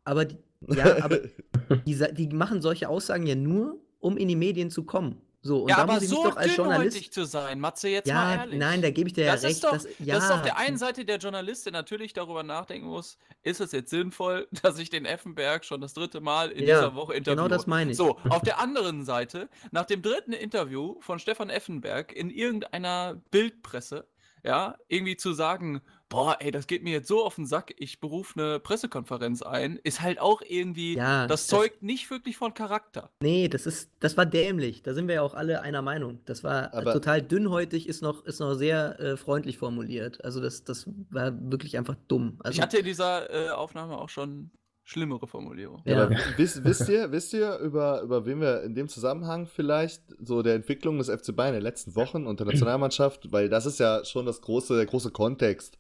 aber, 0.05 0.25
die, 0.25 0.39
ja, 0.69 1.05
aber 1.05 1.21
die, 1.87 2.15
die 2.15 2.29
machen 2.29 2.63
solche 2.63 2.89
Aussagen 2.89 3.27
ja 3.27 3.35
nur, 3.35 3.79
um 4.01 4.17
in 4.17 4.29
die 4.29 4.37
Medien 4.37 4.71
zu 4.71 4.85
kommen. 4.85 5.21
So, 5.47 5.63
und 5.63 5.69
ja, 5.71 5.79
aber 5.79 6.01
so 6.01 6.25
doch 6.25 6.37
als 6.37 6.57
Journalist 6.57 7.15
zu 7.15 7.25
sein, 7.25 7.61
Matze, 7.61 7.89
jetzt 7.89 8.09
ja, 8.09 8.15
mal 8.15 8.39
ehrlich. 8.39 8.59
Nein, 8.59 8.83
da 8.83 8.91
gebe 8.91 9.09
ich 9.09 9.15
dir 9.15 9.27
das 9.27 9.43
ja 9.43 9.49
recht. 9.49 9.65
Doch, 9.65 9.73
das, 9.73 9.87
ja. 10.01 10.17
das 10.17 10.25
ist 10.25 10.31
auf 10.33 10.43
der 10.43 10.59
einen 10.59 10.77
Seite 10.77 11.05
der 11.05 11.19
Journalist, 11.19 11.65
der 11.67 11.73
natürlich 11.73 12.13
darüber 12.13 12.43
nachdenken 12.43 12.89
muss, 12.89 13.17
ist 13.43 13.61
es 13.61 13.73
jetzt 13.73 13.91
sinnvoll, 13.91 14.49
dass 14.63 14.79
ich 14.79 14.91
den 14.91 15.05
Effenberg 15.05 15.65
schon 15.65 15.81
das 15.81 15.95
dritte 15.95 16.21
Mal 16.21 16.51
in 16.51 16.67
ja, 16.67 16.77
dieser 16.77 16.95
Woche 16.95 17.15
interviewe? 17.15 17.45
Genau 17.45 17.49
das 17.49 17.67
meine 17.67 17.93
ich. 17.93 17.97
So, 17.97 18.19
auf 18.29 18.43
der 18.43 18.59
anderen 18.59 19.05
Seite, 19.05 19.49
nach 19.71 19.87
dem 19.87 20.03
dritten 20.03 20.33
Interview 20.33 20.97
von 21.01 21.19
Stefan 21.19 21.49
Effenberg 21.49 22.13
in 22.13 22.31
irgendeiner 22.31 23.23
Bildpresse, 23.31 24.09
ja, 24.43 24.77
irgendwie 24.89 25.17
zu 25.17 25.33
sagen, 25.33 25.81
boah, 26.09 26.37
ey, 26.41 26.51
das 26.51 26.67
geht 26.67 26.83
mir 26.83 26.93
jetzt 26.93 27.09
so 27.09 27.25
auf 27.25 27.37
den 27.37 27.47
Sack, 27.47 27.75
ich 27.79 28.01
berufe 28.01 28.41
eine 28.41 28.61
Pressekonferenz 28.61 29.43
ein, 29.43 29.79
ist 29.83 30.01
halt 30.03 30.21
auch 30.21 30.43
irgendwie, 30.47 30.97
ja, 30.97 31.27
das, 31.27 31.47
das 31.47 31.59
zeugt 31.59 31.83
nicht 31.83 32.11
wirklich 32.11 32.37
von 32.37 32.55
Charakter. 32.55 33.11
Nee, 33.21 33.49
das 33.49 33.67
ist, 33.67 33.91
das 34.01 34.17
war 34.17 34.27
dämlich. 34.27 34.83
Da 34.83 34.95
sind 34.95 35.09
wir 35.09 35.17
ja 35.17 35.23
auch 35.23 35.35
alle 35.35 35.63
einer 35.63 35.83
Meinung. 35.83 36.21
Das 36.27 36.45
war 36.45 36.73
Aber 36.75 36.93
total 36.93 37.23
dünnhäutig, 37.23 37.89
ist 37.89 38.03
noch, 38.03 38.25
ist 38.25 38.41
noch 38.41 38.55
sehr 38.55 38.99
äh, 39.01 39.17
freundlich 39.17 39.59
formuliert. 39.59 40.25
Also 40.25 40.41
das, 40.41 40.65
das 40.65 40.89
war 41.11 41.33
wirklich 41.51 41.77
einfach 41.77 41.97
dumm. 42.09 42.39
Also, 42.41 42.57
ich 42.57 42.63
hatte 42.63 42.79
in 42.79 42.85
dieser 42.85 43.31
äh, 43.31 43.51
Aufnahme 43.51 43.99
auch 43.99 44.09
schon 44.09 44.51
schlimmere 44.87 45.27
Formulierung. 45.27 45.83
Ja. 45.85 46.09
wisst, 46.37 46.65
wisst, 46.65 46.89
ihr, 46.89 47.11
wisst 47.11 47.33
ihr, 47.35 47.59
über, 47.59 48.03
über 48.03 48.25
wen 48.25 48.41
wir 48.41 48.63
in 48.63 48.75
dem 48.77 48.89
Zusammenhang 48.89 49.47
vielleicht 49.47 50.01
so 50.21 50.43
der 50.43 50.55
Entwicklung 50.55 50.99
des 50.99 51.11
FC 51.11 51.35
Bayern 51.35 51.55
in 51.55 51.61
den 51.61 51.65
letzten 51.65 51.97
Wochen 51.97 52.25
und 52.27 52.39
der 52.39 52.47
Nationalmannschaft, 52.47 53.33
weil 53.33 53.49
das 53.49 53.67
ist 53.67 53.81
ja 53.81 54.05
schon 54.05 54.27
das 54.27 54.41
große, 54.41 54.77
der 54.77 54.87
große 54.87 55.11
Kontext, 55.11 55.77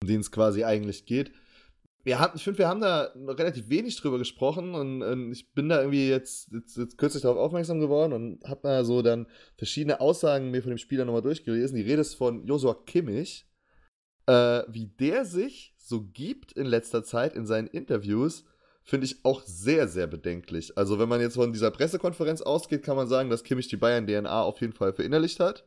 um 0.00 0.08
den 0.08 0.20
es 0.20 0.32
quasi 0.32 0.64
eigentlich 0.64 1.04
geht. 1.04 1.32
Wir 2.02 2.18
haben, 2.18 2.32
ich 2.34 2.44
finde, 2.44 2.60
wir 2.60 2.68
haben 2.68 2.80
da 2.80 3.12
relativ 3.16 3.68
wenig 3.68 3.96
drüber 3.96 4.16
gesprochen 4.16 4.74
und, 4.74 5.02
und 5.02 5.32
ich 5.32 5.52
bin 5.52 5.68
da 5.68 5.80
irgendwie 5.80 6.08
jetzt, 6.08 6.50
jetzt, 6.50 6.78
jetzt 6.78 6.96
kürzlich 6.96 7.24
darauf 7.24 7.36
aufmerksam 7.36 7.78
geworden 7.78 8.14
und 8.14 8.44
habe 8.48 8.60
da 8.62 8.84
so 8.84 9.02
dann 9.02 9.26
verschiedene 9.58 10.00
Aussagen 10.00 10.50
mir 10.50 10.62
von 10.62 10.70
dem 10.70 10.78
Spieler 10.78 11.04
nochmal 11.04 11.22
durchgelesen. 11.22 11.76
Die 11.76 11.82
Rede 11.82 12.00
ist 12.00 12.14
von 12.14 12.46
Josua 12.46 12.74
Kimmich, 12.86 13.45
äh, 14.26 14.62
wie 14.68 14.86
der 14.86 15.24
sich 15.24 15.74
so 15.76 16.02
gibt 16.02 16.52
in 16.52 16.66
letzter 16.66 17.04
Zeit 17.04 17.34
in 17.34 17.46
seinen 17.46 17.68
Interviews, 17.68 18.44
finde 18.82 19.06
ich 19.06 19.24
auch 19.24 19.42
sehr, 19.44 19.88
sehr 19.88 20.06
bedenklich. 20.06 20.76
Also, 20.76 20.98
wenn 20.98 21.08
man 21.08 21.20
jetzt 21.20 21.34
von 21.34 21.52
dieser 21.52 21.70
Pressekonferenz 21.70 22.40
ausgeht, 22.40 22.82
kann 22.82 22.96
man 22.96 23.08
sagen, 23.08 23.30
dass 23.30 23.44
Kimmich 23.44 23.68
die 23.68 23.76
Bayern-DNA 23.76 24.42
auf 24.42 24.60
jeden 24.60 24.72
Fall 24.72 24.92
verinnerlicht 24.92 25.40
hat. 25.40 25.64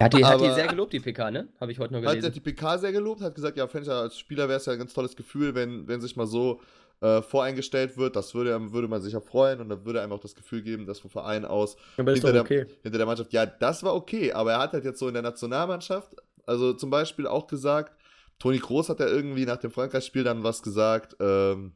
Hat 0.00 0.14
die, 0.14 0.24
hat 0.24 0.40
die 0.40 0.52
sehr 0.52 0.68
gelobt, 0.68 0.92
die 0.92 1.00
PK, 1.00 1.30
ne? 1.30 1.48
Habe 1.60 1.70
ich 1.70 1.78
heute 1.78 1.92
noch 1.92 2.00
gelesen. 2.00 2.26
Hat, 2.26 2.34
die 2.34 2.40
PK 2.40 2.78
sehr 2.78 2.92
gelobt, 2.92 3.20
hat 3.20 3.34
gesagt, 3.34 3.56
ja, 3.56 3.66
fände 3.66 3.86
ich 3.86 3.92
als 3.92 4.18
Spieler 4.18 4.48
wäre 4.48 4.58
es 4.58 4.66
ja 4.66 4.72
ein 4.72 4.78
ganz 4.78 4.94
tolles 4.94 5.16
Gefühl, 5.16 5.54
wenn, 5.54 5.86
wenn 5.86 6.00
sich 6.00 6.16
mal 6.16 6.26
so 6.26 6.60
äh, 7.00 7.20
voreingestellt 7.20 7.96
wird. 7.98 8.16
Das 8.16 8.34
würde, 8.34 8.72
würde 8.72 8.88
man 8.88 9.02
sich 9.02 9.12
ja 9.12 9.20
freuen 9.20 9.60
und 9.60 9.68
dann 9.68 9.84
würde 9.84 10.00
einem 10.00 10.12
auch 10.12 10.20
das 10.20 10.34
Gefühl 10.34 10.62
geben, 10.62 10.86
dass 10.86 11.00
vom 11.00 11.10
Verein 11.10 11.44
aus 11.44 11.76
hinter, 11.96 12.32
der, 12.32 12.42
okay. 12.42 12.66
hinter 12.82 12.98
der 12.98 13.06
Mannschaft, 13.06 13.32
ja, 13.32 13.44
das 13.44 13.82
war 13.82 13.94
okay, 13.94 14.32
aber 14.32 14.52
er 14.52 14.58
hat 14.60 14.72
halt 14.72 14.84
jetzt 14.84 14.98
so 14.98 15.08
in 15.08 15.14
der 15.14 15.22
Nationalmannschaft, 15.22 16.16
also 16.46 16.72
zum 16.74 16.90
Beispiel 16.90 17.26
auch 17.26 17.46
gesagt, 17.46 17.96
Toni 18.38 18.58
Kroos 18.58 18.88
hat 18.88 19.00
ja 19.00 19.06
irgendwie 19.06 19.46
nach 19.46 19.58
dem 19.58 19.70
Frankreich-Spiel 19.70 20.24
dann 20.24 20.42
was 20.42 20.62
gesagt. 20.62 21.16
Ähm, 21.20 21.74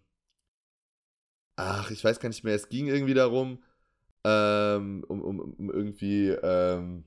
ach, 1.56 1.90
ich 1.90 2.02
weiß 2.04 2.20
gar 2.20 2.28
nicht 2.28 2.44
mehr. 2.44 2.54
Es 2.54 2.68
ging 2.68 2.88
irgendwie 2.88 3.14
darum, 3.14 3.62
ähm, 4.24 5.04
um, 5.08 5.22
um, 5.22 5.40
um, 5.40 5.70
irgendwie 5.70 6.30
ähm, 6.30 7.04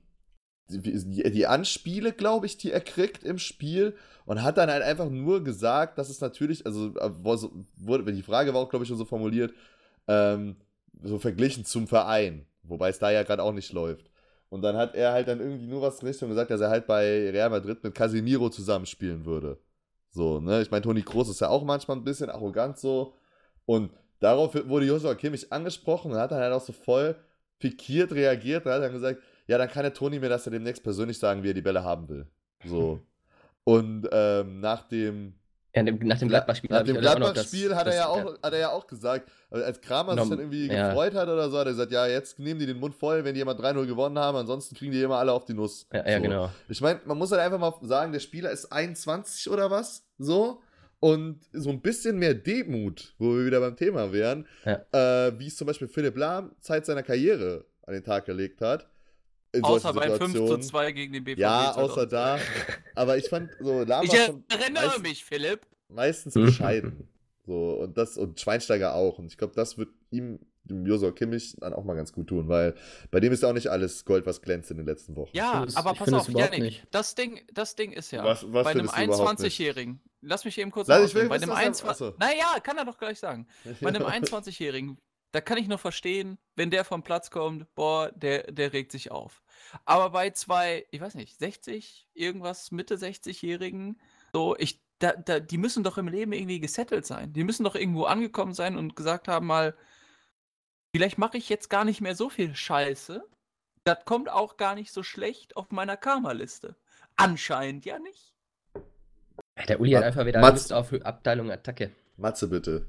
die, 0.68 1.30
die 1.30 1.46
Anspiele, 1.46 2.12
glaube 2.12 2.46
ich, 2.46 2.56
die 2.56 2.72
er 2.72 2.80
kriegt 2.80 3.24
im 3.24 3.38
Spiel 3.38 3.96
und 4.24 4.42
hat 4.42 4.56
dann 4.56 4.70
halt 4.70 4.82
einfach 4.82 5.10
nur 5.10 5.44
gesagt, 5.44 5.98
dass 5.98 6.08
es 6.08 6.20
natürlich, 6.20 6.64
also 6.64 6.94
äh, 6.96 7.10
wurde, 7.76 8.12
die 8.12 8.22
Frage 8.22 8.54
war 8.54 8.60
auch, 8.60 8.70
glaube 8.70 8.84
ich, 8.84 8.88
schon 8.88 8.96
so 8.98 9.04
formuliert, 9.04 9.52
ähm, 10.08 10.56
so 11.02 11.18
verglichen 11.18 11.64
zum 11.64 11.86
Verein, 11.86 12.46
wobei 12.62 12.88
es 12.88 12.98
da 12.98 13.10
ja 13.10 13.22
gerade 13.22 13.42
auch 13.42 13.52
nicht 13.52 13.72
läuft. 13.72 14.09
Und 14.50 14.62
dann 14.62 14.76
hat 14.76 14.94
er 14.94 15.12
halt 15.12 15.28
dann 15.28 15.40
irgendwie 15.40 15.66
nur 15.66 15.80
was 15.80 16.00
in 16.00 16.08
Richtung 16.08 16.28
gesagt, 16.28 16.50
dass 16.50 16.60
er 16.60 16.70
halt 16.70 16.86
bei 16.86 17.30
Real 17.30 17.50
Madrid 17.50 17.82
mit 17.82 17.94
Casemiro 17.94 18.50
zusammenspielen 18.50 19.24
würde. 19.24 19.58
So, 20.10 20.40
ne? 20.40 20.60
Ich 20.60 20.70
meine, 20.70 20.82
Toni 20.82 21.02
Kroos 21.02 21.28
ist 21.28 21.40
ja 21.40 21.48
auch 21.48 21.64
manchmal 21.64 21.96
ein 21.96 22.04
bisschen 22.04 22.30
arrogant 22.30 22.78
so. 22.78 23.14
Und 23.64 23.92
darauf 24.18 24.54
wurde 24.68 24.86
Joshua 24.86 25.14
Kimmich 25.14 25.52
angesprochen 25.52 26.12
und 26.12 26.18
hat 26.18 26.32
dann 26.32 26.40
halt 26.40 26.52
auch 26.52 26.60
so 26.60 26.72
voll 26.72 27.16
pikiert 27.60 28.12
reagiert 28.12 28.66
und 28.66 28.72
hat 28.72 28.82
dann 28.82 28.92
gesagt, 28.92 29.22
ja, 29.46 29.56
dann 29.56 29.68
kann 29.68 29.84
der 29.84 29.94
Toni 29.94 30.18
mir 30.18 30.28
das 30.28 30.44
ja 30.44 30.50
demnächst 30.50 30.82
persönlich 30.82 31.18
sagen, 31.18 31.42
wie 31.42 31.50
er 31.50 31.54
die 31.54 31.62
Bälle 31.62 31.84
haben 31.84 32.08
will. 32.08 32.26
So. 32.64 33.00
Und 33.64 34.08
ähm, 34.10 34.60
nach 34.60 34.88
dem 34.88 35.34
ja, 35.74 35.82
nach 35.82 36.18
dem 36.18 36.28
Gladbach-Spiel. 36.28 36.70
Nach 36.70 36.82
dem 36.82 36.98
Gladbach-Spiel 36.98 37.76
hat, 37.76 37.86
er 37.86 37.94
ja 37.94 38.06
auch, 38.06 38.42
hat 38.42 38.52
er 38.52 38.58
ja 38.58 38.70
auch 38.70 38.86
gesagt, 38.86 39.30
als 39.50 39.80
Kramer 39.80 40.18
sich 40.18 40.28
dann 40.28 40.38
irgendwie 40.38 40.66
ja. 40.66 40.88
gefreut 40.88 41.14
hat 41.14 41.28
oder 41.28 41.48
so, 41.50 41.58
hat 41.58 41.66
er 41.66 41.72
gesagt, 41.72 41.92
ja, 41.92 42.06
jetzt 42.06 42.38
nehmen 42.38 42.58
die 42.58 42.66
den 42.66 42.78
Mund 42.78 42.94
voll, 42.94 43.24
wenn 43.24 43.34
die 43.34 43.38
jemand 43.38 43.60
3-0 43.60 43.86
gewonnen 43.86 44.18
haben, 44.18 44.36
ansonsten 44.36 44.74
kriegen 44.74 44.92
die 44.92 45.02
immer 45.02 45.18
alle 45.18 45.32
auf 45.32 45.44
die 45.44 45.54
Nuss. 45.54 45.86
Ja, 45.92 46.06
ja 46.06 46.16
so. 46.16 46.22
genau. 46.22 46.50
Ich 46.68 46.80
meine, 46.80 47.00
man 47.04 47.18
muss 47.18 47.30
halt 47.30 47.40
einfach 47.40 47.58
mal 47.58 47.74
sagen, 47.82 48.12
der 48.12 48.20
Spieler 48.20 48.50
ist 48.50 48.72
21 48.72 49.50
oder 49.50 49.70
was, 49.70 50.04
so, 50.18 50.60
und 51.00 51.40
so 51.52 51.70
ein 51.70 51.80
bisschen 51.80 52.18
mehr 52.18 52.34
Demut, 52.34 53.14
wo 53.18 53.36
wir 53.36 53.46
wieder 53.46 53.60
beim 53.60 53.76
Thema 53.76 54.12
wären, 54.12 54.46
ja. 54.64 55.26
äh, 55.26 55.38
wie 55.38 55.46
es 55.46 55.56
zum 55.56 55.66
Beispiel 55.66 55.88
Philipp 55.88 56.16
Lahm 56.16 56.52
Zeit 56.60 56.84
seiner 56.84 57.02
Karriere 57.02 57.64
an 57.86 57.94
den 57.94 58.04
Tag 58.04 58.26
gelegt 58.26 58.60
hat. 58.60 58.86
Außer 59.62 59.92
beim 59.92 60.16
5 60.16 60.34
zu 60.34 60.58
2 60.58 60.92
gegen 60.92 61.12
den 61.12 61.24
BVB. 61.24 61.38
Ja, 61.38 61.72
außer 61.72 62.06
da. 62.06 62.38
Aber 62.94 63.16
ich 63.16 63.28
fand 63.28 63.50
so, 63.60 63.82
Lahm 63.82 64.04
Ich 64.04 64.12
erinnere 64.12 64.84
meistens, 64.86 65.02
mich, 65.02 65.24
Philipp. 65.24 65.66
Meistens 65.88 66.34
mhm. 66.34 66.46
bescheiden. 66.46 67.08
So, 67.46 67.72
und 67.80 67.98
das, 67.98 68.16
und 68.16 68.38
Schweinsteiger 68.38 68.94
auch. 68.94 69.18
Und 69.18 69.26
ich 69.26 69.36
glaube, 69.36 69.54
das 69.54 69.76
wird 69.78 69.88
ihm, 70.10 70.38
dem 70.64 70.86
Josua 70.86 71.10
Kimmich, 71.10 71.56
dann 71.58 71.72
auch 71.72 71.84
mal 71.84 71.96
ganz 71.96 72.12
gut 72.12 72.28
tun, 72.28 72.48
weil 72.48 72.74
bei 73.10 73.18
dem 73.18 73.32
ist 73.32 73.42
ja 73.42 73.48
auch 73.48 73.54
nicht 73.54 73.68
alles 73.68 74.04
Gold, 74.04 74.26
was 74.26 74.42
glänzt 74.42 74.70
in 74.70 74.76
den 74.76 74.86
letzten 74.86 75.16
Wochen. 75.16 75.30
Ja, 75.32 75.64
das, 75.64 75.74
aber 75.74 75.94
pass 75.94 76.12
auf, 76.12 76.28
Janik, 76.28 76.84
das 76.90 77.14
Ding, 77.14 77.40
das 77.52 77.74
Ding 77.74 77.92
ist 77.92 78.12
ja, 78.12 78.22
was, 78.24 78.44
was 78.52 78.64
bei 78.64 78.70
einem 78.70 78.88
21-Jährigen, 78.88 80.00
lass 80.20 80.44
mich 80.44 80.58
eben 80.58 80.70
kurz 80.70 80.88
Lass 80.88 81.08
ich 81.08 81.14
will, 81.14 81.28
bei 81.28 81.36
einem 81.36 81.50
21 81.50 82.14
Naja, 82.18 82.60
kann 82.62 82.78
er 82.78 82.84
doch 82.84 82.98
gleich 82.98 83.18
sagen. 83.18 83.46
Bei 83.80 83.88
einem 83.88 84.04
21-Jährigen, 84.04 84.98
da 85.32 85.40
kann 85.40 85.58
ich 85.58 85.68
noch 85.68 85.80
verstehen, 85.80 86.38
wenn 86.56 86.70
der 86.70 86.84
vom 86.84 87.02
Platz 87.02 87.30
kommt, 87.30 87.72
boah, 87.74 88.10
der, 88.12 88.50
der 88.50 88.72
regt 88.72 88.92
sich 88.92 89.10
auf. 89.10 89.42
Aber 89.84 90.10
bei 90.10 90.30
zwei, 90.30 90.86
ich 90.90 91.00
weiß 91.00 91.14
nicht, 91.14 91.38
60, 91.38 92.08
irgendwas, 92.14 92.72
Mitte 92.72 92.96
60-Jährigen, 92.96 94.00
so, 94.32 94.56
ich 94.58 94.82
da, 95.00 95.12
da, 95.12 95.40
die 95.40 95.58
müssen 95.58 95.82
doch 95.82 95.98
im 95.98 96.08
Leben 96.08 96.32
irgendwie 96.32 96.60
gesettelt 96.60 97.06
sein. 97.06 97.32
Die 97.32 97.42
müssen 97.42 97.64
doch 97.64 97.74
irgendwo 97.74 98.04
angekommen 98.04 98.52
sein 98.52 98.76
und 98.76 98.96
gesagt 98.96 99.28
haben 99.28 99.46
mal, 99.46 99.74
vielleicht 100.92 101.18
mache 101.18 101.38
ich 101.38 101.48
jetzt 101.48 101.70
gar 101.70 101.84
nicht 101.84 102.00
mehr 102.00 102.14
so 102.14 102.28
viel 102.28 102.54
Scheiße. 102.54 103.24
Das 103.84 104.04
kommt 104.04 104.28
auch 104.28 104.58
gar 104.58 104.74
nicht 104.74 104.92
so 104.92 105.02
schlecht 105.02 105.56
auf 105.56 105.70
meiner 105.70 105.96
Karma-Liste. 105.96 106.76
Anscheinend 107.16 107.86
ja 107.86 107.98
nicht. 107.98 108.34
Der 109.68 109.80
Uli 109.80 109.92
hat 109.92 110.04
einfach 110.04 110.26
wieder 110.26 110.40
Matze. 110.40 110.52
Lust 110.52 110.72
auf 110.72 110.92
Abteilung 111.02 111.50
Attacke. 111.50 111.92
Matze, 112.16 112.48
bitte. 112.48 112.86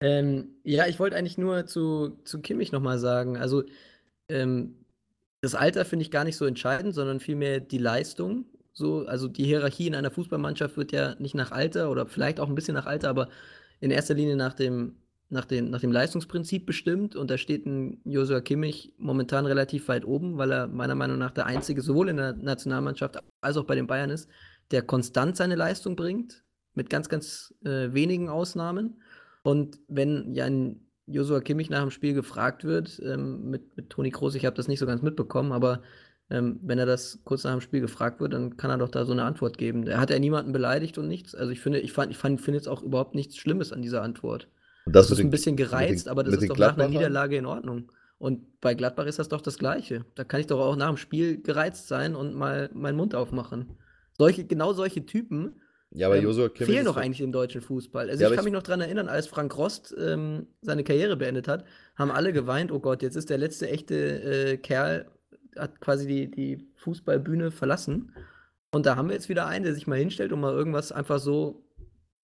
Ähm, 0.00 0.56
ja, 0.62 0.86
ich 0.86 0.98
wollte 1.00 1.16
eigentlich 1.16 1.38
nur 1.38 1.66
zu, 1.66 2.18
zu 2.24 2.40
Kimmich 2.40 2.72
nochmal 2.72 2.98
sagen. 2.98 3.36
Also, 3.36 3.64
ähm, 4.28 4.84
das 5.40 5.54
Alter 5.54 5.84
finde 5.84 6.02
ich 6.04 6.10
gar 6.10 6.24
nicht 6.24 6.36
so 6.36 6.46
entscheidend, 6.46 6.94
sondern 6.94 7.20
vielmehr 7.20 7.60
die 7.60 7.78
Leistung. 7.78 8.46
So, 8.72 9.06
also 9.06 9.28
die 9.28 9.44
Hierarchie 9.44 9.86
in 9.88 9.94
einer 9.94 10.10
Fußballmannschaft 10.10 10.76
wird 10.76 10.92
ja 10.92 11.14
nicht 11.18 11.34
nach 11.34 11.52
Alter 11.52 11.90
oder 11.90 12.06
vielleicht 12.06 12.40
auch 12.40 12.48
ein 12.48 12.54
bisschen 12.54 12.74
nach 12.74 12.86
Alter, 12.86 13.08
aber 13.08 13.28
in 13.80 13.90
erster 13.90 14.14
Linie 14.14 14.36
nach 14.36 14.54
dem, 14.54 14.96
nach 15.30 15.44
den, 15.44 15.70
nach 15.70 15.80
dem 15.80 15.92
Leistungsprinzip 15.92 16.66
bestimmt. 16.66 17.16
Und 17.16 17.30
da 17.30 17.38
steht 17.38 17.66
ein 17.66 18.00
Josua 18.04 18.40
Kimmich 18.40 18.94
momentan 18.98 19.46
relativ 19.46 19.88
weit 19.88 20.04
oben, 20.04 20.38
weil 20.38 20.52
er 20.52 20.66
meiner 20.68 20.94
Meinung 20.94 21.18
nach 21.18 21.32
der 21.32 21.46
Einzige 21.46 21.82
sowohl 21.82 22.08
in 22.08 22.16
der 22.16 22.34
Nationalmannschaft 22.34 23.18
als 23.40 23.56
auch 23.56 23.64
bei 23.64 23.74
den 23.74 23.86
Bayern 23.86 24.10
ist, 24.10 24.28
der 24.70 24.82
konstant 24.82 25.36
seine 25.36 25.56
Leistung 25.56 25.96
bringt, 25.96 26.44
mit 26.74 26.90
ganz, 26.90 27.08
ganz 27.08 27.54
äh, 27.64 27.92
wenigen 27.92 28.28
Ausnahmen. 28.28 29.02
Und 29.48 29.80
wenn 29.88 30.34
ja 30.34 30.44
ein 30.44 30.90
Josua 31.06 31.40
Kimmich 31.40 31.70
nach 31.70 31.80
dem 31.80 31.90
Spiel 31.90 32.12
gefragt 32.12 32.64
wird, 32.64 33.00
ähm, 33.02 33.48
mit, 33.48 33.78
mit 33.78 33.88
Toni 33.88 34.10
Kroos, 34.10 34.34
ich 34.34 34.44
habe 34.44 34.54
das 34.54 34.68
nicht 34.68 34.78
so 34.78 34.84
ganz 34.84 35.00
mitbekommen, 35.00 35.52
aber 35.52 35.80
ähm, 36.28 36.60
wenn 36.62 36.78
er 36.78 36.84
das 36.84 37.20
kurz 37.24 37.44
nach 37.44 37.52
dem 37.52 37.62
Spiel 37.62 37.80
gefragt 37.80 38.20
wird, 38.20 38.34
dann 38.34 38.58
kann 38.58 38.70
er 38.70 38.76
doch 38.76 38.90
da 38.90 39.06
so 39.06 39.12
eine 39.12 39.22
Antwort 39.22 39.56
geben. 39.56 39.86
Er 39.86 40.00
hat 40.00 40.10
ja 40.10 40.18
niemanden 40.18 40.52
beleidigt 40.52 40.98
und 40.98 41.08
nichts. 41.08 41.34
Also 41.34 41.50
ich 41.50 41.60
finde, 41.60 41.80
ich 41.80 41.94
fand, 41.94 42.10
ich 42.10 42.18
fand, 42.18 42.42
finde 42.42 42.58
jetzt 42.58 42.68
auch 42.68 42.82
überhaupt 42.82 43.14
nichts 43.14 43.38
Schlimmes 43.38 43.72
an 43.72 43.80
dieser 43.80 44.02
Antwort. 44.02 44.48
das, 44.84 45.08
das 45.08 45.18
ist 45.18 45.24
ein 45.24 45.30
bisschen 45.30 45.56
gereizt, 45.56 46.04
den, 46.04 46.10
aber 46.10 46.24
das 46.24 46.34
ist 46.34 46.50
doch 46.50 46.58
nach 46.58 46.76
einer 46.76 46.88
Niederlage 46.88 47.38
in 47.38 47.46
Ordnung. 47.46 47.90
Und 48.18 48.60
bei 48.60 48.74
Gladbach 48.74 49.06
ist 49.06 49.18
das 49.18 49.30
doch 49.30 49.40
das 49.40 49.56
Gleiche. 49.56 50.04
Da 50.14 50.24
kann 50.24 50.40
ich 50.40 50.46
doch 50.46 50.60
auch 50.60 50.76
nach 50.76 50.88
dem 50.88 50.98
Spiel 50.98 51.40
gereizt 51.40 51.88
sein 51.88 52.14
und 52.14 52.34
mal 52.34 52.68
meinen 52.74 52.98
Mund 52.98 53.14
aufmachen. 53.14 53.78
Solche, 54.12 54.44
genau 54.44 54.74
solche 54.74 55.06
Typen 55.06 55.62
ja, 55.90 56.06
aber 56.06 56.16
ähm, 56.18 56.24
Joshua 56.24 56.48
Kimmich 56.48 56.74
fehlen 56.74 56.84
doch 56.84 56.96
eigentlich 56.96 57.20
im 57.20 57.32
deutschen 57.32 57.60
Fußball. 57.60 58.10
Also 58.10 58.22
ja, 58.22 58.28
ich 58.28 58.34
kann 58.34 58.44
ich 58.44 58.52
mich 58.52 58.52
noch 58.52 58.62
daran 58.62 58.80
erinnern, 58.80 59.08
als 59.08 59.26
Frank 59.26 59.56
Rost 59.56 59.94
ähm, 59.98 60.46
seine 60.60 60.84
Karriere 60.84 61.16
beendet 61.16 61.48
hat, 61.48 61.64
haben 61.96 62.10
alle 62.10 62.32
geweint, 62.32 62.72
oh 62.72 62.80
Gott, 62.80 63.02
jetzt 63.02 63.16
ist 63.16 63.30
der 63.30 63.38
letzte 63.38 63.68
echte 63.68 63.94
äh, 63.94 64.56
Kerl, 64.58 65.06
hat 65.56 65.80
quasi 65.80 66.06
die, 66.06 66.30
die 66.30 66.68
Fußballbühne 66.76 67.50
verlassen. 67.50 68.12
Und 68.70 68.84
da 68.84 68.96
haben 68.96 69.08
wir 69.08 69.14
jetzt 69.14 69.30
wieder 69.30 69.46
einen, 69.46 69.64
der 69.64 69.74
sich 69.74 69.86
mal 69.86 69.98
hinstellt 69.98 70.32
und 70.32 70.40
mal 70.40 70.52
irgendwas 70.52 70.92
einfach 70.92 71.18
so 71.18 71.64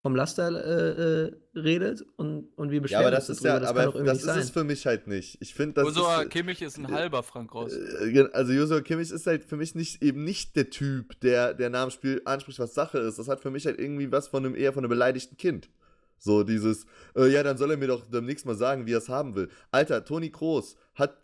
vom 0.05 0.14
Laster 0.17 0.51
äh, 0.51 1.29
äh, 1.29 1.33
redet 1.59 2.05
und, 2.17 2.49
und 2.57 2.71
wir 2.71 2.83
beschweren 2.83 3.05
ja, 3.05 3.09
aber 3.09 3.17
das 3.17 3.31
uns 3.31 3.38
ist 3.38 3.45
darüber. 3.47 3.64
Ja, 3.64 3.73
das 3.73 3.95
aber 3.95 4.05
das 4.05 4.19
ist 4.19 4.25
sein. 4.25 4.38
es 4.38 4.51
für 4.51 4.62
mich 4.62 4.85
halt 4.85 5.07
nicht. 5.07 5.38
Ich 5.40 5.55
finde, 5.55 5.83
das 5.83 5.97
Joshua 5.97 6.21
ist, 6.21 6.31
Kimmich 6.31 6.61
ist 6.61 6.77
ein 6.77 6.93
halber 6.93 7.23
Frank 7.23 7.55
Ross. 7.55 7.73
Äh, 7.73 8.29
also 8.35 8.53
Joshua 8.53 8.83
Kimmich 8.83 9.11
ist 9.11 9.27
halt 9.27 9.45
für 9.47 9.57
mich 9.57 9.75
nicht 9.75 10.03
eben 10.03 10.23
nicht 10.23 10.57
der 10.57 10.69
Typ, 10.69 11.19
der 11.21 11.55
der 11.55 11.71
nach 11.71 11.85
dem 11.85 11.90
Spiel 11.90 12.21
anspricht, 12.27 12.59
was 12.59 12.75
Sache 12.75 12.99
ist. 12.99 13.19
Das 13.19 13.29
hat 13.29 13.40
für 13.40 13.51
mich 13.51 13.64
halt 13.64 13.79
irgendwie 13.79 14.12
was 14.12 14.29
von 14.29 14.45
einem 14.45 14.55
eher 14.55 14.75
von 14.75 14.85
einem 14.85 14.90
beleidigten 14.90 15.38
Kind. 15.38 15.71
So 16.19 16.43
dieses, 16.43 16.85
äh, 17.17 17.29
ja, 17.29 17.43
dann 17.43 17.57
soll 17.57 17.71
er 17.71 17.79
mir 17.79 17.88
doch 17.88 18.05
demnächst 18.07 18.45
mal 18.45 18.57
sagen, 18.57 18.85
wie 18.87 18.93
er 18.93 18.99
es 18.99 19.09
haben 19.09 19.35
will. 19.35 19.49
Alter, 19.71 20.05
Toni 20.05 20.29
Kroos 20.29 20.77
hat 20.97 21.17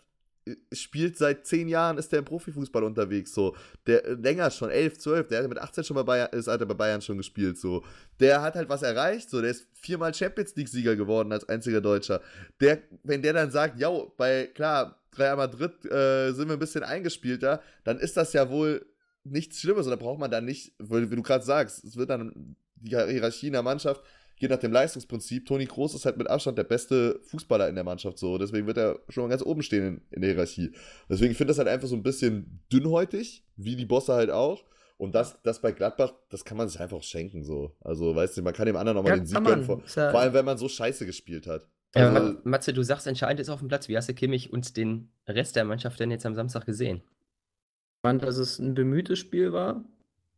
spielt 0.73 1.17
seit 1.19 1.47
zehn 1.47 1.69
Jahren, 1.69 1.99
ist 1.99 2.13
der 2.13 2.21
im 2.21 2.25
Profifußball 2.25 2.83
unterwegs, 2.85 3.35
so. 3.35 3.55
Der 3.87 4.05
äh, 4.05 4.13
länger 4.15 4.51
schon, 4.51 4.71
elf, 4.71 4.99
zwölf, 4.99 5.29
der 5.29 5.43
hat 5.43 5.49
mit 5.49 5.59
18 5.59 5.85
schon 5.85 5.97
bei 5.97 6.03
Bayern, 6.03 6.29
ist 6.33 6.49
Alter 6.49 6.67
bei 6.67 6.75
Bayern 6.75 7.03
schon 7.03 7.19
gespielt, 7.19 7.59
so. 7.59 7.85
Der 8.19 8.43
hat 8.43 8.55
halt 8.55 8.69
was 8.69 8.83
erreicht, 8.83 9.31
so. 9.31 9.41
Der 9.41 9.51
ist 9.51 9.67
viermal 9.75 10.15
Champions 10.15 10.55
League-Sieger 10.57 10.97
geworden 10.97 11.33
als 11.33 11.49
einziger 11.49 11.81
Deutscher. 11.81 12.21
Der, 12.61 12.83
wenn 13.03 13.23
der 13.23 13.33
dann 13.33 13.51
sagt, 13.51 13.79
ja, 13.79 13.91
bei, 14.17 14.47
klar, 14.47 15.01
Real 15.17 15.37
Madrid 15.37 15.85
äh, 15.87 16.33
sind 16.33 16.49
wir 16.49 16.55
ein 16.55 16.59
bisschen 16.61 16.85
eingespielter, 16.85 17.63
dann 17.85 17.99
ist 17.99 18.17
das 18.17 18.33
ja 18.33 18.49
wohl 18.49 18.87
nichts 19.25 19.61
Schlimmes 19.61 19.87
da 19.87 19.97
braucht 19.97 20.19
man 20.19 20.31
dann 20.31 20.45
nicht, 20.45 20.73
wie 20.79 21.15
du 21.15 21.23
gerade 21.23 21.45
sagst, 21.45 21.85
es 21.85 21.97
wird 21.97 22.11
dann 22.11 22.57
die 22.77 22.91
Hierarchie 22.91 23.49
in 23.49 23.53
der 23.53 23.63
Mannschaft 23.63 24.03
geht 24.41 24.51
nach 24.51 24.59
dem 24.59 24.73
Leistungsprinzip. 24.73 25.47
Toni 25.47 25.67
Kroos 25.67 25.95
ist 25.95 26.07
halt 26.07 26.17
mit 26.17 26.29
Abstand 26.29 26.59
der 26.59 26.65
beste 26.65 27.21
Fußballer 27.25 27.69
in 27.69 27.75
der 27.77 27.85
Mannschaft 27.85 28.19
so. 28.19 28.39
Deswegen 28.39 28.67
wird 28.67 28.79
er 28.79 28.99
schon 29.09 29.23
mal 29.23 29.29
ganz 29.29 29.43
oben 29.43 29.63
stehen 29.63 29.87
in, 29.87 30.03
in 30.11 30.23
der 30.23 30.31
Hierarchie. 30.33 30.73
Deswegen 31.09 31.35
finde 31.35 31.53
ich 31.53 31.57
das 31.57 31.59
halt 31.59 31.69
einfach 31.69 31.87
so 31.87 31.95
ein 31.95 32.03
bisschen 32.03 32.61
dünnhäutig, 32.73 33.45
wie 33.57 33.77
die 33.77 33.85
Bosse 33.85 34.15
halt 34.15 34.31
auch. 34.31 34.65
Und 34.97 35.15
das, 35.15 35.41
das 35.43 35.63
bei 35.63 35.73
Gladbach, 35.73 36.13
das 36.31 36.45
kann 36.45 36.57
man 36.57 36.69
sich 36.69 36.81
einfach 36.81 37.03
schenken 37.03 37.45
so. 37.45 37.77
Also, 37.81 38.15
weißt 38.15 38.37
du, 38.37 38.43
man 38.43 38.53
kann 38.53 38.67
dem 38.67 38.77
anderen 38.77 38.97
nochmal 38.97 39.13
ja, 39.13 39.17
den 39.17 39.27
Sieg 39.27 39.45
gönnen. 39.45 39.65
Vor, 39.65 39.83
ja 39.95 40.11
vor 40.11 40.21
allem, 40.21 40.35
wenn 40.35 40.45
man 40.45 40.59
so 40.59 40.69
scheiße 40.69 41.07
gespielt 41.07 41.47
hat. 41.47 41.67
Ja, 41.95 42.13
also, 42.13 42.39
Matze, 42.45 42.73
du 42.73 42.83
sagst, 42.83 43.07
entscheidend 43.07 43.41
ist 43.41 43.49
auf 43.49 43.61
dem 43.61 43.69
Platz. 43.69 43.89
Wie 43.89 43.97
hast 43.97 44.09
du 44.09 44.15
Kimmich 44.15 44.53
und 44.53 44.77
den 44.77 45.11
Rest 45.29 45.57
der 45.57 45.65
Mannschaft 45.65 46.01
denn 46.01 46.11
jetzt 46.11 46.27
am 46.27 46.35
Samstag 46.35 46.67
gesehen? 46.67 46.99
Ich 46.99 48.03
fand, 48.03 48.23
dass 48.23 48.37
es 48.37 48.59
ein 48.59 48.75
bemühtes 48.75 49.19
Spiel 49.19 49.53
war 49.53 49.85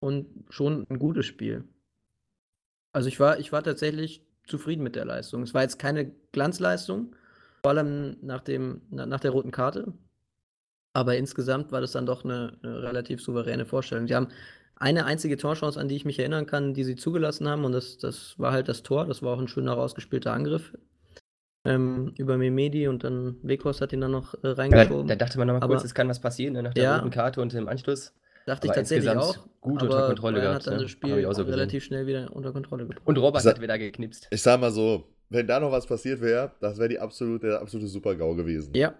und 0.00 0.26
schon 0.48 0.86
ein 0.88 0.98
gutes 0.98 1.26
Spiel. 1.26 1.64
Also 2.92 3.08
ich 3.08 3.18
war, 3.20 3.38
ich 3.38 3.52
war 3.52 3.62
tatsächlich 3.62 4.24
zufrieden 4.46 4.82
mit 4.82 4.96
der 4.96 5.04
Leistung. 5.04 5.42
Es 5.42 5.54
war 5.54 5.62
jetzt 5.62 5.78
keine 5.78 6.12
Glanzleistung, 6.32 7.14
vor 7.62 7.70
allem 7.72 8.16
nach, 8.22 8.40
dem, 8.40 8.82
nach 8.90 9.20
der 9.20 9.30
roten 9.30 9.50
Karte. 9.50 9.92
Aber 10.94 11.16
insgesamt 11.16 11.72
war 11.72 11.80
das 11.80 11.92
dann 11.92 12.06
doch 12.06 12.24
eine, 12.24 12.58
eine 12.62 12.82
relativ 12.82 13.22
souveräne 13.22 13.64
Vorstellung. 13.64 14.06
Sie 14.06 14.14
haben 14.14 14.28
eine 14.76 15.06
einzige 15.06 15.36
Torchance, 15.36 15.80
an 15.80 15.88
die 15.88 15.96
ich 15.96 16.04
mich 16.04 16.18
erinnern 16.18 16.46
kann, 16.46 16.74
die 16.74 16.84
sie 16.84 16.96
zugelassen 16.96 17.48
haben, 17.48 17.64
und 17.64 17.72
das, 17.72 17.98
das 17.98 18.38
war 18.38 18.52
halt 18.52 18.68
das 18.68 18.82
Tor. 18.82 19.06
Das 19.06 19.22
war 19.22 19.34
auch 19.34 19.40
ein 19.40 19.48
schöner 19.48 19.72
rausgespielter 19.72 20.32
Angriff 20.32 20.72
ähm, 21.64 22.12
über 22.18 22.36
Memedi 22.36 22.88
und 22.88 23.04
dann 23.04 23.36
Weghorst 23.42 23.80
hat 23.80 23.92
ihn 23.92 24.00
dann 24.00 24.10
noch 24.10 24.34
äh, 24.42 24.48
reingeschoben. 24.48 25.08
Ja, 25.08 25.14
da, 25.14 25.24
dachte 25.24 25.38
man 25.38 25.46
nochmal 25.46 25.68
kurz, 25.68 25.84
es 25.84 25.94
kann 25.94 26.08
was 26.08 26.20
passieren 26.20 26.54
ne, 26.54 26.62
nach 26.62 26.74
der 26.74 26.82
ja, 26.82 26.96
roten 26.96 27.10
Karte 27.10 27.40
und 27.40 27.54
im 27.54 27.68
Anschluss. 27.68 28.12
Dachte 28.46 28.66
ich 28.66 28.72
tatsächlich 28.72 29.10
auch. 29.10 29.36
Gut 29.60 29.82
unter 29.82 30.06
Kontrolle 30.08 30.38
Bayern 30.38 30.48
gehabt. 30.48 30.66
hat 30.66 30.66
dann 30.66 30.76
ne? 30.76 30.82
das 30.82 30.90
Spiel 30.90 31.34
so 31.34 31.42
relativ 31.42 31.84
schnell 31.84 32.06
wieder 32.06 32.34
unter 32.34 32.52
Kontrolle 32.52 32.84
gebracht. 32.84 33.02
Und 33.04 33.16
Robert 33.18 33.44
hat 33.44 33.60
wieder 33.60 33.78
geknipst. 33.78 34.26
Ich 34.30 34.42
sag 34.42 34.60
mal 34.60 34.72
so, 34.72 35.04
wenn 35.28 35.46
da 35.46 35.60
noch 35.60 35.70
was 35.70 35.86
passiert 35.86 36.20
wäre, 36.20 36.52
das 36.60 36.78
wäre 36.78 36.88
die 36.88 36.98
absolute, 36.98 37.46
der 37.46 37.60
absolute 37.60 37.88
Super-GAU 37.88 38.34
gewesen. 38.34 38.74
Ja. 38.74 38.94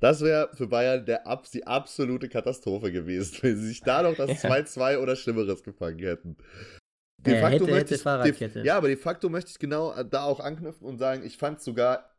Das 0.00 0.20
wäre 0.22 0.48
für 0.54 0.66
Bayern 0.66 1.04
der, 1.04 1.22
die 1.52 1.66
absolute 1.66 2.28
Katastrophe 2.28 2.90
gewesen, 2.92 3.38
wenn 3.42 3.56
sie 3.56 3.66
sich 3.66 3.80
da 3.80 4.02
noch 4.02 4.14
das 4.14 4.30
2-2 4.30 4.92
ja. 4.92 4.98
oder 4.98 5.16
Schlimmeres 5.16 5.62
gefangen 5.62 5.98
hätten. 5.98 6.36
De 7.18 7.34
ja, 7.34 7.40
facto 7.40 7.66
hätte, 7.66 7.96
hätte 7.96 8.44
ich, 8.44 8.52
de, 8.52 8.64
ja, 8.64 8.76
aber 8.76 8.86
de 8.86 8.96
facto 8.96 9.28
möchte 9.28 9.50
ich 9.50 9.58
genau 9.58 9.92
da 10.04 10.22
auch 10.22 10.38
anknüpfen 10.38 10.86
und 10.86 10.98
sagen, 10.98 11.24
ich 11.24 11.36
fand 11.36 11.58
es 11.58 11.64
sogar 11.64 12.14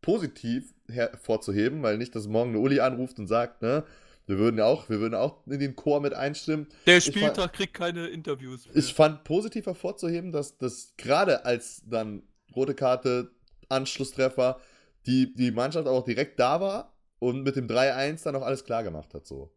positiv 0.00 0.72
hervorzuheben, 0.88 1.82
weil 1.82 1.98
nicht, 1.98 2.14
dass 2.14 2.28
morgen 2.28 2.50
eine 2.50 2.60
Uli 2.60 2.78
anruft 2.78 3.18
und 3.18 3.26
sagt, 3.26 3.62
ne, 3.62 3.82
wir 4.26 4.38
würden 4.38 4.60
auch, 4.60 4.88
wir 4.88 5.00
würden 5.00 5.14
auch 5.14 5.46
in 5.46 5.58
den 5.58 5.76
Chor 5.76 6.00
mit 6.00 6.14
einstimmen. 6.14 6.66
Der 6.86 7.00
Spieltag 7.00 7.36
fand, 7.36 7.52
kriegt 7.52 7.74
keine 7.74 8.06
Interviews. 8.06 8.66
Mehr. 8.66 8.76
Ich 8.76 8.94
fand 8.94 9.24
positiv 9.24 9.66
hervorzuheben, 9.66 10.32
dass 10.32 10.56
das 10.56 10.94
gerade 10.96 11.44
als 11.44 11.82
dann 11.86 12.22
rote 12.56 12.74
Karte, 12.74 13.30
Anschlusstreffer, 13.68 14.60
die, 15.06 15.34
die 15.34 15.50
Mannschaft 15.50 15.86
auch 15.86 16.04
direkt 16.04 16.40
da 16.40 16.60
war 16.60 16.94
und 17.18 17.42
mit 17.42 17.56
dem 17.56 17.66
3-1 17.66 18.24
dann 18.24 18.36
auch 18.36 18.42
alles 18.42 18.64
klar 18.64 18.82
gemacht 18.82 19.12
hat. 19.12 19.26
So. 19.26 19.52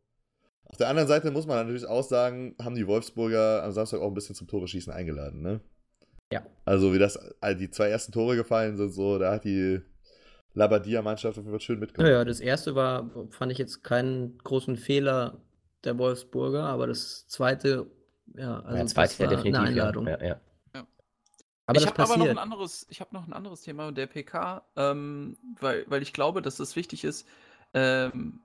Auf 0.65 0.77
der 0.77 0.89
anderen 0.89 1.07
Seite 1.07 1.31
muss 1.31 1.47
man 1.47 1.57
natürlich 1.57 1.85
auch 1.85 2.03
sagen, 2.03 2.55
haben 2.61 2.75
die 2.75 2.87
Wolfsburger 2.87 3.63
am 3.63 3.71
Samstag 3.71 4.01
auch 4.01 4.07
ein 4.07 4.13
bisschen 4.13 4.35
zum 4.35 4.47
Tore 4.47 4.67
schießen 4.67 4.91
eingeladen, 4.91 5.41
ne? 5.41 5.61
Ja. 6.31 6.45
Also 6.65 6.93
wie 6.93 6.99
das, 6.99 7.17
die 7.57 7.71
zwei 7.71 7.87
ersten 7.87 8.11
Tore 8.11 8.35
gefallen 8.35 8.75
sind, 8.75 8.91
so, 8.91 9.17
da 9.17 9.31
hat 9.31 9.45
die 9.45 9.79
Labadia-Mannschaft 10.57 11.39
Fall 11.43 11.61
schön 11.61 11.79
mitgenommen. 11.79 12.11
Ja, 12.11 12.19
ja, 12.19 12.25
das 12.25 12.39
erste 12.39 12.75
war, 12.75 13.09
fand 13.29 13.51
ich 13.51 13.57
jetzt 13.57 13.83
keinen 13.83 14.37
großen 14.39 14.75
Fehler 14.75 15.41
der 15.83 15.97
Wolfsburger, 15.97 16.63
aber 16.63 16.87
das 16.87 17.27
zweite, 17.27 17.87
ja, 18.35 18.59
also 18.61 18.77
ja, 18.77 18.85
zweite 18.87 19.19
war 19.19 19.27
definitiv, 19.27 19.55
eine 19.55 19.67
Einladung. 19.69 20.07
Ja, 20.07 20.23
ja. 20.23 20.41
Aber 21.67 21.79
ich 21.79 21.85
habe 21.85 22.01
aber 22.01 22.17
noch 22.17 22.29
ein 22.29 22.37
anderes, 22.37 22.87
ich 22.89 23.01
habe 23.01 23.13
noch 23.13 23.27
ein 23.27 23.33
anderes 23.33 23.61
Thema 23.61 23.91
der 23.91 24.07
PK, 24.07 24.63
ähm, 24.77 25.37
weil, 25.59 25.85
weil 25.87 26.01
ich 26.01 26.13
glaube, 26.13 26.41
dass 26.41 26.59
es 26.59 26.77
wichtig 26.77 27.03
ist. 27.03 27.27
Ähm, 27.73 28.39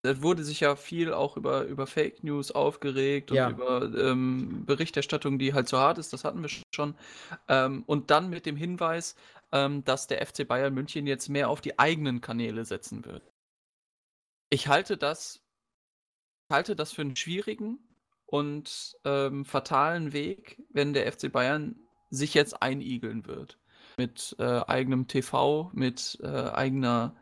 da 0.00 0.22
wurde 0.22 0.44
sich 0.44 0.60
ja 0.60 0.74
viel 0.74 1.12
auch 1.12 1.36
über, 1.36 1.64
über 1.64 1.86
Fake 1.86 2.24
News 2.24 2.50
aufgeregt 2.50 3.30
und 3.30 3.36
ja. 3.36 3.50
über 3.50 3.82
ähm, 3.94 4.64
Berichterstattung, 4.64 5.38
die 5.38 5.52
halt 5.52 5.68
so 5.68 5.78
hart 5.78 5.98
ist, 5.98 6.12
das 6.14 6.24
hatten 6.24 6.42
wir 6.42 6.50
schon. 6.74 6.94
Ähm, 7.48 7.84
und 7.86 8.10
dann 8.10 8.30
mit 8.30 8.46
dem 8.46 8.56
Hinweis, 8.56 9.14
ähm, 9.54 9.84
dass 9.84 10.08
der 10.08 10.26
FC 10.26 10.46
Bayern 10.46 10.74
München 10.74 11.06
jetzt 11.06 11.28
mehr 11.28 11.48
auf 11.48 11.60
die 11.60 11.78
eigenen 11.78 12.20
Kanäle 12.20 12.64
setzen 12.64 13.04
wird. 13.04 13.22
Ich 14.50 14.68
halte 14.68 14.98
das, 14.98 15.40
halte 16.50 16.76
das 16.76 16.92
für 16.92 17.02
einen 17.02 17.16
schwierigen 17.16 17.78
und 18.26 18.96
ähm, 19.04 19.44
fatalen 19.44 20.12
Weg, 20.12 20.60
wenn 20.70 20.92
der 20.92 21.10
FC 21.10 21.30
Bayern 21.30 21.76
sich 22.10 22.34
jetzt 22.34 22.62
einigeln 22.62 23.26
wird. 23.26 23.58
Mit 23.96 24.34
äh, 24.40 24.42
eigenem 24.42 25.06
TV, 25.06 25.70
mit 25.72 26.18
äh, 26.20 26.26
eigener 26.26 27.16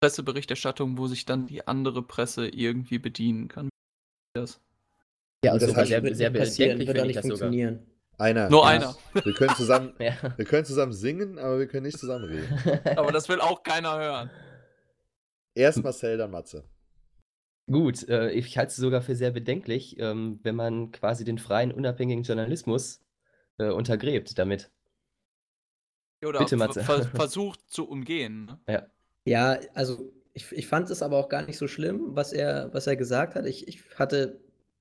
Presseberichterstattung, 0.00 0.98
wo 0.98 1.06
sich 1.06 1.24
dann 1.24 1.46
die 1.46 1.66
andere 1.66 2.02
Presse 2.02 2.48
irgendwie 2.48 2.98
bedienen 2.98 3.48
kann. 3.48 3.70
Das. 4.34 4.60
Ja, 5.42 5.52
also 5.52 5.72
das 5.72 5.88
sehr, 5.88 6.14
sehr 6.14 6.30
bedenklich, 6.30 6.88
wenn 6.88 7.08
ich 7.08 7.16
das 7.16 7.26
funktionieren. 7.26 7.78
Sogar. 7.78 7.97
Einer. 8.18 8.50
Nur 8.50 8.62
ja. 8.62 8.68
einer. 8.68 8.96
Wir 9.24 9.32
können, 9.32 9.54
zusammen, 9.54 9.94
ja. 10.00 10.12
wir 10.36 10.44
können 10.44 10.64
zusammen 10.64 10.92
singen, 10.92 11.38
aber 11.38 11.60
wir 11.60 11.68
können 11.68 11.86
nicht 11.86 11.98
zusammen 11.98 12.24
reden. 12.24 12.80
aber 12.96 13.12
das 13.12 13.28
will 13.28 13.40
auch 13.40 13.62
keiner 13.62 13.96
hören. 13.96 14.30
Erst 15.54 15.82
Marcel, 15.82 16.18
dann 16.18 16.32
Matze. 16.32 16.64
Gut, 17.70 18.08
äh, 18.08 18.30
ich 18.30 18.56
halte 18.58 18.70
es 18.70 18.76
sogar 18.76 19.02
für 19.02 19.14
sehr 19.14 19.30
bedenklich, 19.30 19.98
ähm, 19.98 20.40
wenn 20.42 20.56
man 20.56 20.90
quasi 20.90 21.24
den 21.24 21.38
freien, 21.38 21.70
unabhängigen 21.70 22.24
Journalismus 22.24 23.02
äh, 23.58 23.70
untergräbt 23.70 24.38
damit. 24.38 24.70
Oder 26.24 26.40
Bitte, 26.40 26.56
Matze. 26.56 26.82
versucht 26.82 27.60
zu 27.70 27.88
umgehen. 27.88 28.46
Ne? 28.46 28.58
Ja. 28.68 28.86
ja, 29.24 29.60
also 29.74 30.12
ich, 30.32 30.50
ich 30.52 30.66
fand 30.66 30.90
es 30.90 31.02
aber 31.02 31.18
auch 31.18 31.28
gar 31.28 31.42
nicht 31.42 31.58
so 31.58 31.68
schlimm, 31.68 32.16
was 32.16 32.32
er, 32.32 32.72
was 32.72 32.86
er 32.86 32.96
gesagt 32.96 33.34
hat. 33.34 33.46
Ich, 33.46 33.68
ich 33.68 33.82
hatte 33.96 34.40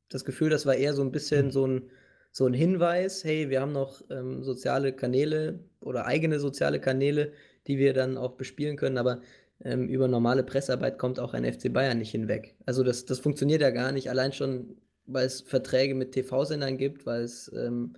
das 0.09 0.25
Gefühl, 0.25 0.49
das 0.49 0.65
war 0.65 0.75
eher 0.75 0.93
so 0.93 1.03
ein 1.03 1.11
bisschen 1.11 1.51
so 1.51 1.67
ein, 1.67 1.91
so 2.37 2.45
ein 2.45 2.53
Hinweis, 2.53 3.23
hey, 3.23 3.49
wir 3.49 3.61
haben 3.61 3.71
noch 3.71 3.99
ähm, 4.11 4.43
soziale 4.43 4.93
Kanäle 4.93 5.57
oder 5.81 6.05
eigene 6.05 6.39
soziale 6.39 6.79
Kanäle, 6.79 7.33
die 7.65 7.79
wir 7.79 7.95
dann 7.95 8.15
auch 8.15 8.33
bespielen 8.33 8.77
können, 8.77 8.99
aber 8.99 9.21
ähm, 9.63 9.89
über 9.89 10.07
normale 10.07 10.43
Pressearbeit 10.43 10.99
kommt 10.99 11.19
auch 11.19 11.33
ein 11.33 11.51
FC 11.51 11.73
Bayern 11.73 11.97
nicht 11.97 12.11
hinweg. 12.11 12.55
Also 12.67 12.83
das, 12.83 13.05
das 13.05 13.17
funktioniert 13.17 13.61
ja 13.61 13.71
gar 13.71 13.91
nicht, 13.91 14.11
allein 14.11 14.33
schon, 14.33 14.77
weil 15.07 15.25
es 15.25 15.41
Verträge 15.41 15.95
mit 15.95 16.11
TV-Sendern 16.11 16.77
gibt, 16.77 17.07
weil 17.07 17.23
es 17.23 17.51
ähm, 17.55 17.93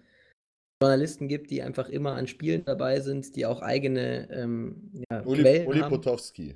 Journalisten 0.81 1.27
gibt, 1.27 1.51
die 1.51 1.61
einfach 1.61 1.89
immer 1.89 2.13
an 2.13 2.25
Spielen 2.25 2.63
dabei 2.63 3.01
sind, 3.01 3.35
die 3.35 3.45
auch 3.45 3.61
eigene 3.61 4.31
ähm, 4.31 5.03
ja, 5.11 5.21
Uli, 5.25 5.41
Quellen 5.41 5.67
Uli 5.67 5.79
haben. 5.79 5.89
Potowski. 5.89 6.55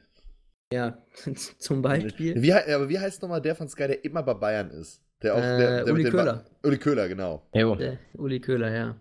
Ja, 0.73 1.03
zum 1.57 1.81
Beispiel. 1.81 2.41
Wie, 2.41 2.53
aber 2.53 2.87
wie 2.87 2.97
heißt 2.97 3.21
nochmal 3.21 3.41
der 3.41 3.55
von 3.55 3.67
Sky, 3.67 3.87
der 3.87 4.05
immer 4.05 4.23
bei 4.23 4.35
Bayern 4.35 4.71
ist? 4.71 5.02
Der 5.23 5.35
auch, 5.35 5.39
äh, 5.39 5.57
der, 5.57 5.85
der 5.85 5.93
Uli 5.93 6.03
Köhler. 6.03 6.45
Uli 6.63 6.77
Köhler, 6.77 7.07
genau. 7.07 7.43
Der, 7.53 7.97
Uli 8.13 8.39
Köhler, 8.39 8.71
ja. 8.71 8.95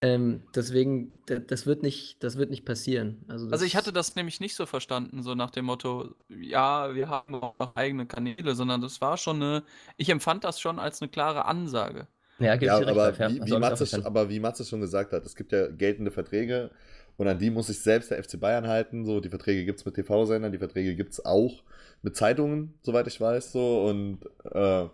Ähm, 0.00 0.42
deswegen, 0.54 1.12
das 1.26 1.66
wird 1.66 1.82
nicht, 1.82 2.22
das 2.22 2.38
wird 2.38 2.50
nicht 2.50 2.64
passieren. 2.64 3.24
Also, 3.26 3.48
also, 3.50 3.64
ich 3.64 3.74
hatte 3.74 3.92
das 3.92 4.14
nämlich 4.14 4.38
nicht 4.38 4.54
so 4.54 4.64
verstanden, 4.64 5.24
so 5.24 5.34
nach 5.34 5.50
dem 5.50 5.64
Motto, 5.64 6.14
ja, 6.28 6.94
wir 6.94 7.08
haben 7.08 7.34
auch 7.34 7.58
noch 7.58 7.74
eigene 7.74 8.06
Kanäle, 8.06 8.54
sondern 8.54 8.80
das 8.80 9.00
war 9.00 9.16
schon 9.16 9.42
eine, 9.42 9.64
ich 9.96 10.08
empfand 10.08 10.44
das 10.44 10.60
schon 10.60 10.78
als 10.78 11.02
eine 11.02 11.10
klare 11.10 11.46
Ansage. 11.46 12.06
Ja, 12.38 12.54
ja 12.54 12.76
aber, 12.76 13.08
recht, 13.08 13.18
wie, 13.18 13.38
ja. 13.38 13.46
Wie 13.46 13.58
Matze, 13.58 14.06
aber 14.06 14.30
wie 14.30 14.38
Matze 14.38 14.64
schon 14.64 14.80
gesagt 14.80 15.12
hat, 15.12 15.26
es 15.26 15.34
gibt 15.34 15.50
ja 15.50 15.66
geltende 15.66 16.12
Verträge 16.12 16.70
und 17.16 17.26
an 17.26 17.40
die 17.40 17.50
muss 17.50 17.66
sich 17.66 17.80
selbst 17.80 18.12
der 18.12 18.22
FC 18.22 18.38
Bayern 18.38 18.68
halten. 18.68 19.04
So, 19.04 19.18
die 19.18 19.28
Verträge 19.28 19.64
gibt 19.64 19.80
es 19.80 19.84
mit 19.84 19.96
TV-Sendern, 19.96 20.52
die 20.52 20.58
Verträge 20.58 20.94
gibt 20.94 21.14
es 21.14 21.24
auch 21.24 21.64
mit 22.02 22.16
Zeitungen, 22.16 22.74
soweit 22.82 23.08
ich 23.08 23.20
weiß. 23.20 23.50
So, 23.50 23.84
und 23.86 24.20
äh, 24.44 24.88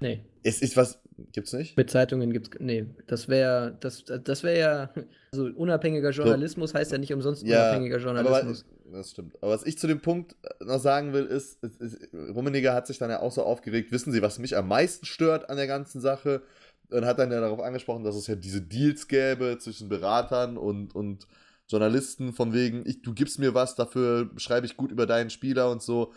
Nee. 0.00 0.24
Es 0.42 0.62
ist 0.62 0.76
was, 0.76 0.98
gibt's 1.32 1.52
nicht? 1.52 1.76
Mit 1.76 1.90
Zeitungen 1.90 2.32
gibt's, 2.32 2.50
nee, 2.58 2.86
das 3.06 3.28
wäre, 3.28 3.76
das, 3.80 4.04
das 4.04 4.42
wäre 4.42 4.58
ja, 4.58 5.04
also 5.32 5.46
unabhängiger 5.54 6.10
Journalismus 6.10 6.70
so. 6.70 6.78
heißt 6.78 6.92
ja 6.92 6.98
nicht 6.98 7.12
umsonst 7.12 7.42
ja, 7.42 7.62
unabhängiger 7.62 7.98
Journalismus. 7.98 8.64
Aber, 8.86 8.96
das 8.96 9.10
stimmt. 9.10 9.36
Aber 9.42 9.52
was 9.52 9.64
ich 9.64 9.78
zu 9.78 9.86
dem 9.86 10.00
Punkt 10.00 10.34
noch 10.64 10.80
sagen 10.80 11.12
will, 11.12 11.26
ist, 11.26 11.62
ist, 11.62 11.80
ist, 11.80 12.08
Rummeniger 12.14 12.74
hat 12.74 12.86
sich 12.86 12.98
dann 12.98 13.10
ja 13.10 13.20
auch 13.20 13.32
so 13.32 13.42
aufgeregt, 13.42 13.92
wissen 13.92 14.12
Sie, 14.12 14.22
was 14.22 14.38
mich 14.38 14.56
am 14.56 14.68
meisten 14.68 15.04
stört 15.06 15.50
an 15.50 15.56
der 15.56 15.66
ganzen 15.66 16.00
Sache? 16.00 16.42
Und 16.90 17.04
hat 17.04 17.20
dann 17.20 17.30
ja 17.30 17.40
darauf 17.40 17.60
angesprochen, 17.60 18.02
dass 18.02 18.16
es 18.16 18.26
ja 18.26 18.34
diese 18.34 18.60
Deals 18.60 19.06
gäbe 19.06 19.58
zwischen 19.60 19.88
Beratern 19.88 20.56
und, 20.56 20.92
und 20.92 21.28
Journalisten, 21.68 22.32
von 22.32 22.52
wegen, 22.52 22.84
ich, 22.84 23.00
du 23.02 23.14
gibst 23.14 23.38
mir 23.38 23.54
was, 23.54 23.76
dafür 23.76 24.28
schreibe 24.38 24.66
ich 24.66 24.76
gut 24.76 24.90
über 24.90 25.06
deinen 25.06 25.30
Spieler 25.30 25.70
und 25.70 25.82
so 25.82 26.12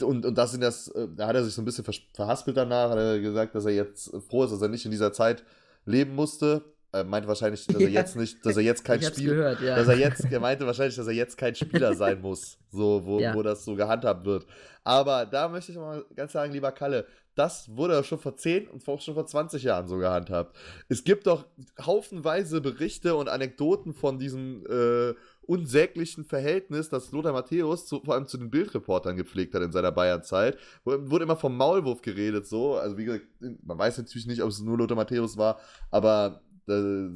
und, 0.00 0.24
und 0.24 0.36
das 0.36 0.52
sind 0.52 0.62
das, 0.62 0.88
äh, 0.88 1.08
da 1.14 1.26
hat 1.26 1.36
er 1.36 1.44
sich 1.44 1.54
so 1.54 1.62
ein 1.62 1.64
bisschen 1.64 1.84
verhaspelt 2.14 2.56
danach, 2.56 2.90
hat 2.90 2.98
er 2.98 3.20
gesagt, 3.20 3.54
dass 3.54 3.64
er 3.64 3.72
jetzt 3.72 4.10
froh 4.28 4.44
ist, 4.44 4.50
dass 4.50 4.62
er 4.62 4.68
nicht 4.68 4.84
in 4.84 4.90
dieser 4.90 5.12
Zeit 5.12 5.44
leben 5.84 6.14
musste. 6.14 6.64
Er 6.92 7.04
meinte 7.04 7.26
wahrscheinlich, 7.28 7.66
dass 7.66 7.80
er 7.80 7.88
jetzt 7.90 8.16
nicht, 8.16 8.44
dass 8.44 8.56
er 8.56 8.62
jetzt 8.62 8.84
kein 8.84 9.02
Spieler, 9.02 9.60
ja. 9.60 9.76
dass 9.76 9.88
er 9.88 9.96
jetzt, 9.96 10.24
er 10.30 10.40
meinte 10.40 10.66
wahrscheinlich, 10.66 10.96
dass 10.96 11.06
er 11.06 11.14
jetzt 11.14 11.36
kein 11.38 11.54
Spieler 11.54 11.94
sein 11.94 12.20
muss, 12.22 12.58
so, 12.70 13.04
wo, 13.04 13.18
ja. 13.18 13.34
wo 13.34 13.42
das 13.42 13.64
so 13.64 13.74
gehandhabt 13.74 14.24
wird. 14.26 14.46
Aber 14.84 15.26
da 15.26 15.48
möchte 15.48 15.72
ich 15.72 15.78
mal 15.78 16.04
ganz 16.14 16.32
sagen, 16.32 16.52
lieber 16.52 16.72
Kalle, 16.72 17.06
das 17.34 17.74
wurde 17.74 18.04
schon 18.04 18.18
vor 18.18 18.36
10 18.36 18.68
und 18.68 18.86
auch 18.86 19.00
schon 19.00 19.14
vor 19.14 19.26
20 19.26 19.62
Jahren 19.62 19.88
so 19.88 19.96
gehandhabt. 19.96 20.54
Es 20.88 21.02
gibt 21.02 21.26
doch 21.26 21.46
haufenweise 21.80 22.60
Berichte 22.60 23.14
und 23.14 23.28
Anekdoten 23.28 23.94
von 23.94 24.18
diesem 24.18 24.66
äh, 24.66 25.14
unsäglichen 25.46 26.24
Verhältnis, 26.24 26.88
das 26.88 27.12
Lothar 27.12 27.32
Matthäus 27.32 27.86
zu, 27.86 28.00
vor 28.00 28.14
allem 28.14 28.26
zu 28.26 28.38
den 28.38 28.50
Bildreportern 28.50 29.16
gepflegt 29.16 29.54
hat 29.54 29.62
in 29.62 29.72
seiner 29.72 29.92
Bayernzeit. 29.92 30.56
Wurde 30.84 31.24
immer 31.24 31.36
vom 31.36 31.56
Maulwurf 31.56 32.02
geredet, 32.02 32.46
so. 32.46 32.76
Also, 32.76 32.96
wie 32.96 33.04
gesagt, 33.04 33.26
man 33.62 33.78
weiß 33.78 33.98
natürlich 33.98 34.26
nicht, 34.26 34.42
ob 34.42 34.50
es 34.50 34.60
nur 34.60 34.78
Lothar 34.78 34.96
Matthäus 34.96 35.36
war, 35.36 35.58
aber 35.90 36.42
da 36.66 37.10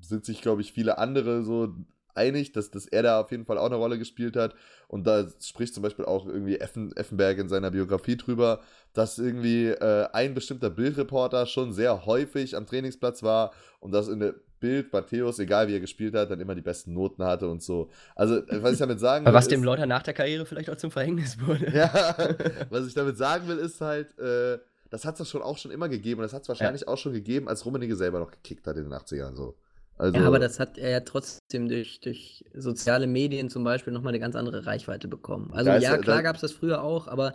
sind 0.00 0.24
sich, 0.24 0.42
glaube 0.42 0.60
ich, 0.60 0.72
viele 0.72 0.98
andere 0.98 1.42
so 1.42 1.74
einig, 2.14 2.52
dass, 2.52 2.70
dass 2.70 2.86
er 2.86 3.02
da 3.02 3.20
auf 3.20 3.30
jeden 3.30 3.46
Fall 3.46 3.58
auch 3.58 3.66
eine 3.66 3.76
Rolle 3.76 3.98
gespielt 3.98 4.36
hat. 4.36 4.54
Und 4.88 5.06
da 5.06 5.26
spricht 5.40 5.74
zum 5.74 5.82
Beispiel 5.82 6.04
auch 6.04 6.26
irgendwie 6.26 6.58
Effen, 6.58 6.94
Effenberg 6.96 7.38
in 7.38 7.48
seiner 7.48 7.70
Biografie 7.70 8.16
drüber, 8.16 8.60
dass 8.92 9.18
irgendwie 9.18 9.68
äh, 9.68 10.08
ein 10.12 10.34
bestimmter 10.34 10.70
Bildreporter 10.70 11.46
schon 11.46 11.72
sehr 11.72 12.06
häufig 12.06 12.56
am 12.56 12.66
Trainingsplatz 12.66 13.22
war 13.22 13.52
und 13.78 13.92
dass 13.92 14.08
in 14.08 14.20
der 14.20 14.34
Bild 14.60 14.92
Matthäus, 14.92 15.38
egal 15.38 15.68
wie 15.68 15.74
er 15.74 15.80
gespielt 15.80 16.14
hat, 16.14 16.30
dann 16.30 16.40
immer 16.40 16.54
die 16.54 16.60
besten 16.60 16.92
Noten 16.92 17.24
hatte 17.24 17.48
und 17.48 17.62
so. 17.62 17.90
Also, 18.14 18.36
äh, 18.36 18.62
was 18.62 18.74
ich 18.74 18.78
damit 18.78 19.00
sagen 19.00 19.26
will. 19.26 19.32
was 19.32 19.48
dem 19.48 19.64
Leute 19.64 19.86
nach 19.86 20.02
der 20.02 20.14
Karriere 20.14 20.46
vielleicht 20.46 20.70
auch 20.70 20.76
zum 20.76 20.90
Verhängnis 20.90 21.38
wurde. 21.40 21.70
ja, 21.74 22.14
was 22.70 22.86
ich 22.86 22.94
damit 22.94 23.16
sagen 23.16 23.48
will, 23.48 23.58
ist 23.58 23.80
halt, 23.80 24.16
äh, 24.18 24.58
das 24.90 25.04
hat 25.04 25.18
es 25.18 25.28
schon 25.28 25.42
auch 25.42 25.58
schon 25.58 25.70
immer 25.70 25.88
gegeben 25.88 26.20
und 26.20 26.24
das 26.24 26.32
hat 26.32 26.42
es 26.42 26.48
wahrscheinlich 26.48 26.82
ja. 26.82 26.88
auch 26.88 26.98
schon 26.98 27.12
gegeben, 27.12 27.48
als 27.48 27.64
Rummenigge 27.64 27.96
selber 27.96 28.18
noch 28.18 28.30
gekickt 28.30 28.66
hat 28.66 28.76
in 28.76 28.84
den 28.84 28.92
80ern 28.92 29.34
so. 29.34 29.56
Also, 29.96 30.16
ja, 30.16 30.26
aber 30.26 30.38
das 30.38 30.58
hat 30.58 30.78
er 30.78 30.90
ja 30.90 31.00
trotzdem 31.00 31.68
durch, 31.68 32.00
durch 32.00 32.44
soziale 32.54 33.06
Medien 33.06 33.50
zum 33.50 33.64
Beispiel 33.64 33.92
nochmal 33.92 34.12
eine 34.12 34.20
ganz 34.20 34.34
andere 34.34 34.64
Reichweite 34.64 35.08
bekommen. 35.08 35.50
Also 35.52 35.70
ja, 35.70 35.98
klar 35.98 36.22
gab 36.22 36.36
es 36.36 36.40
das 36.40 36.52
früher 36.52 36.82
auch, 36.82 37.06
aber 37.06 37.34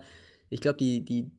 ich 0.50 0.62
glaube, 0.62 0.78
die, 0.78 1.06
die 1.06 1.30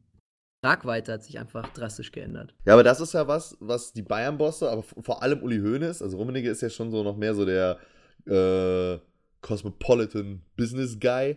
Tragweite 0.66 1.12
hat 1.12 1.22
sich 1.22 1.38
einfach 1.38 1.72
drastisch 1.72 2.10
geändert. 2.10 2.52
Ja, 2.64 2.72
aber 2.72 2.82
das 2.82 3.00
ist 3.00 3.14
ja 3.14 3.28
was, 3.28 3.56
was 3.60 3.92
die 3.92 4.02
Bayern-Bosse, 4.02 4.68
aber 4.68 4.82
vor 4.82 5.22
allem 5.22 5.40
Uli 5.42 5.58
Hoeneß, 5.58 6.02
also 6.02 6.16
Rummenigge 6.16 6.50
ist 6.50 6.60
ja 6.60 6.70
schon 6.70 6.90
so 6.90 7.04
noch 7.04 7.16
mehr 7.16 7.34
so 7.34 7.44
der 7.44 7.78
äh, 8.26 8.98
Cosmopolitan 9.42 10.42
Business 10.56 10.98
Guy, 10.98 11.36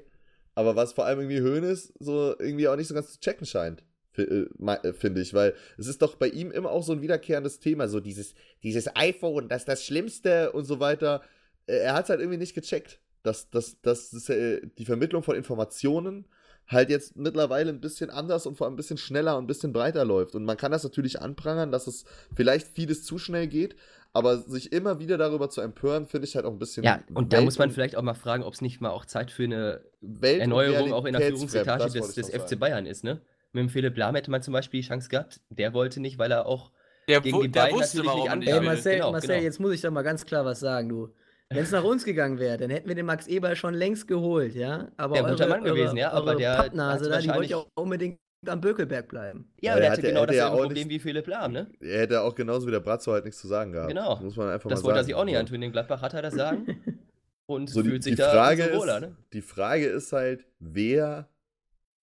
aber 0.56 0.76
was 0.76 0.94
vor 0.94 1.06
allem 1.06 1.20
irgendwie 1.20 1.42
Hoeneß 1.42 1.94
so 2.00 2.40
irgendwie 2.40 2.68
auch 2.68 2.76
nicht 2.76 2.88
so 2.88 2.96
ganz 2.96 3.14
zu 3.14 3.20
checken 3.20 3.46
scheint 3.46 3.84
äh, 4.18 4.24
äh, 4.24 4.94
finde 4.94 5.22
ich, 5.22 5.36
weil 5.36 5.54
es 5.78 5.86
ist 5.86 6.02
doch 6.02 6.16
bei 6.16 6.30
ihm 6.30 6.50
immer 6.50 6.72
auch 6.72 6.84
so 6.84 6.94
ein 6.94 7.04
wiederkehrendes 7.04 7.60
Thema, 7.60 7.88
so 7.88 8.00
dieses, 8.00 8.34
dieses 8.64 8.96
iPhone, 8.96 9.48
das 9.48 9.62
ist 9.62 9.68
das 9.68 9.86
Schlimmste 9.86 10.52
und 10.54 10.66
so 10.66 10.80
weiter. 10.80 11.22
Äh, 11.68 11.78
er 11.78 11.94
hat 11.94 12.06
es 12.06 12.10
halt 12.10 12.20
irgendwie 12.20 12.40
nicht 12.40 12.56
gecheckt, 12.56 13.00
dass, 13.22 13.52
dass, 13.52 13.80
dass, 13.82 14.10
dass 14.10 14.26
die 14.26 14.86
Vermittlung 14.86 15.22
von 15.22 15.36
Informationen 15.36 16.26
halt 16.70 16.90
jetzt 16.90 17.18
mittlerweile 17.18 17.70
ein 17.72 17.82
bisschen 17.82 18.10
anders 18.10 18.46
und 18.46 18.56
vor 18.56 18.66
allem 18.66 18.76
ein 18.76 18.78
bisschen 18.78 18.98
schneller 18.98 19.38
und 19.38 19.46
ein 19.46 19.48
bisschen 19.48 19.74
breiter 19.74 20.06
läuft. 20.06 20.36
Und 20.36 20.46
man 20.46 20.56
kann 20.56 20.72
das 20.72 20.84
natürlich 20.84 21.22
anprangern, 21.22 21.72
dass 21.72 21.88
es 21.88 22.06
vielleicht 22.36 22.68
vieles 22.68 23.04
zu 23.04 23.18
schnell 23.18 23.48
geht, 23.48 23.76
aber 24.14 24.38
sich 24.38 24.72
immer 24.72 25.00
wieder 25.00 25.18
darüber 25.18 25.50
zu 25.50 25.62
empören, 25.62 26.06
finde 26.06 26.28
ich 26.28 26.36
halt 26.36 26.46
auch 26.46 26.52
ein 26.52 26.60
bisschen. 26.60 26.84
Ja, 26.84 27.02
und 27.14 27.34
da 27.34 27.42
muss 27.42 27.58
man 27.58 27.72
vielleicht 27.72 27.96
auch 27.96 28.04
mal 28.04 28.14
fragen, 28.14 28.44
ob 28.44 28.54
es 28.54 28.62
nicht 28.62 28.82
mal 28.82 28.92
auch 28.92 29.06
Zeit 29.06 29.32
für 29.32 29.44
eine 29.44 29.82
Welt 30.02 30.42
Erneuerung 30.42 30.94
auch 30.94 31.06
in 31.06 31.14
der 31.14 31.24
Führungsetage 31.24 31.92
des, 31.92 32.14
des 32.14 32.30
FC 32.30 32.58
Bayern 32.60 32.86
ist, 32.86 33.04
ne? 33.04 33.20
Mit 33.52 33.64
dem 33.64 33.70
Philipp 33.70 33.98
Lahm 33.98 34.14
hätte 34.14 34.30
man 34.30 34.44
zum 34.44 34.54
Beispiel 34.54 34.82
die 34.82 34.88
Chance 34.88 35.10
gehabt. 35.10 35.42
Der 35.50 35.74
wollte 35.74 36.00
nicht, 36.00 36.20
weil 36.20 36.32
er 36.32 36.46
auch 36.46 36.72
der, 37.08 37.22
gegen 37.22 37.42
die 37.42 37.48
beiden 37.48 37.80
natürlich 37.80 38.14
nicht 38.14 38.30
an. 38.30 38.42
Ey, 38.44 38.62
Marcel, 38.62 38.96
genau, 38.98 39.12
Marcel 39.12 39.30
genau. 39.30 39.42
jetzt 39.42 39.60
muss 39.60 39.74
ich 39.74 39.82
doch 39.82 39.90
mal 39.90 40.04
ganz 40.04 40.24
klar 40.26 40.46
was 40.46 40.60
sagen, 40.60 40.90
du. 40.90 41.10
Wenn 41.52 41.64
es 41.64 41.72
nach 41.72 41.84
uns 41.84 42.06
gegangen 42.06 42.38
wäre, 42.38 42.58
dann 42.58 42.70
hätten 42.70 42.88
wir 42.88 42.96
den 42.96 43.08
Max 43.08 43.26
Eber 43.26 43.56
schon 43.56 43.74
längst 43.74 44.08
geholt, 44.08 44.54
ja. 44.54 44.88
Aber 44.98 45.16
der 45.16 45.24
guter 45.24 45.48
Mann 45.48 45.64
gewesen, 45.64 45.98
ja. 45.98 46.12
Aber 46.12 46.36
der 46.36 46.56
Pappnase 46.58 47.10
da, 47.10 47.20
die 47.20 47.30
wollte 47.30 47.52
ja 47.52 47.58
auch 47.58 47.68
unbedingt 47.76 48.20
am 48.46 48.62
Bökelberg 48.62 49.08
bleiben. 49.08 49.52
Ja, 49.60 49.74
aber 49.74 49.82
der 49.82 49.92
hatte, 49.92 50.02
genau 50.02 50.26
dasselbe 50.26 50.58
Problem 50.58 50.88
nicht, 50.88 50.90
wie 50.90 51.00
Philipp 51.00 51.28
Lahm, 51.28 51.52
ne? 51.52 51.68
Er 51.82 52.02
hätte 52.02 52.22
auch 52.22 52.36
genauso 52.36 52.68
wie 52.68 52.72
der 52.72 52.80
Bratzo 52.80 53.12
halt 53.12 53.26
nichts 53.26 53.42
zu 53.42 53.48
sagen 53.48 53.72
gehabt. 53.72 53.90
Genau. 53.90 54.18
Muss 54.18 54.36
man 54.36 54.50
einfach 54.50 54.70
das 54.70 54.82
mal 54.82 54.88
wollte 54.88 55.00
er 55.00 55.04
sich 55.04 55.16
auch 55.16 55.26
nicht 55.26 55.38
antun. 55.38 55.62
In 55.62 55.72
Gladbach 55.72 56.02
hat 56.02 56.14
er 56.14 56.22
das 56.22 56.36
sagen. 56.36 56.82
Und 57.48 57.70
so 57.70 57.82
fühlt 57.82 58.06
die, 58.06 58.10
sich 58.10 58.16
die 58.16 58.22
Frage 58.22 58.68
da 58.68 58.74
so 58.74 58.80
wohler, 58.80 59.00
ne? 59.00 59.16
Die 59.34 59.42
Frage 59.42 59.88
ist 59.88 60.14
halt, 60.14 60.46
wer 60.60 61.28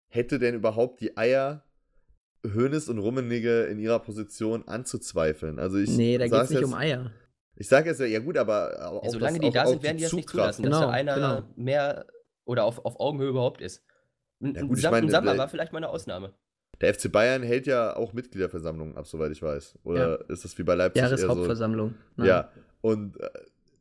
hätte 0.08 0.38
denn 0.38 0.54
überhaupt 0.54 1.00
die 1.00 1.16
Eier, 1.16 1.64
Hönes 2.44 2.88
und 2.88 2.98
Rummenigge 2.98 3.64
in 3.64 3.80
ihrer 3.80 3.98
Position 3.98 4.68
anzuzweifeln? 4.68 5.58
Also 5.58 5.78
ich 5.78 5.90
nee, 5.90 6.16
da 6.16 6.28
geht 6.28 6.42
es 6.42 6.50
nicht 6.50 6.62
um 6.62 6.74
Eier. 6.74 7.10
Ich 7.56 7.68
sage 7.68 7.90
jetzt 7.90 8.00
ja, 8.00 8.18
gut, 8.18 8.38
aber 8.38 8.90
auch 8.90 9.04
ja, 9.04 9.10
solange 9.10 9.38
die 9.38 9.50
da 9.50 9.66
sind, 9.66 9.82
werden 9.82 9.98
die 9.98 10.04
das 10.04 10.12
nicht 10.12 10.28
zulassen, 10.28 10.62
genau, 10.62 10.80
dass 10.80 10.86
da 10.86 10.92
einer 10.92 11.14
genau. 11.14 11.42
mehr 11.56 12.06
oder 12.44 12.64
auf, 12.64 12.84
auf 12.84 12.98
Augenhöhe 12.98 13.28
überhaupt 13.28 13.60
ist. 13.60 13.84
Ein, 14.40 14.54
ja, 14.54 14.62
gut, 14.62 14.78
ich 14.78 14.90
mein, 14.90 15.08
Sammer 15.08 15.36
war 15.36 15.48
vielleicht 15.48 15.72
mal 15.72 15.78
eine 15.78 15.88
Ausnahme. 15.88 16.32
Der 16.80 16.92
FC 16.94 17.12
Bayern 17.12 17.42
hält 17.42 17.66
ja 17.66 17.94
auch 17.94 18.12
Mitgliederversammlungen 18.12 18.96
ab, 18.96 19.06
soweit 19.06 19.30
ich 19.30 19.42
weiß. 19.42 19.78
Oder 19.84 20.20
ja. 20.20 20.26
ist 20.28 20.44
das 20.44 20.58
wie 20.58 20.64
bei 20.64 20.74
Leipzig? 20.74 21.02
Jahreshauptversammlung. 21.02 21.94
So? 22.16 22.24
Ja. 22.24 22.50
Und 22.80 23.20
äh, 23.20 23.28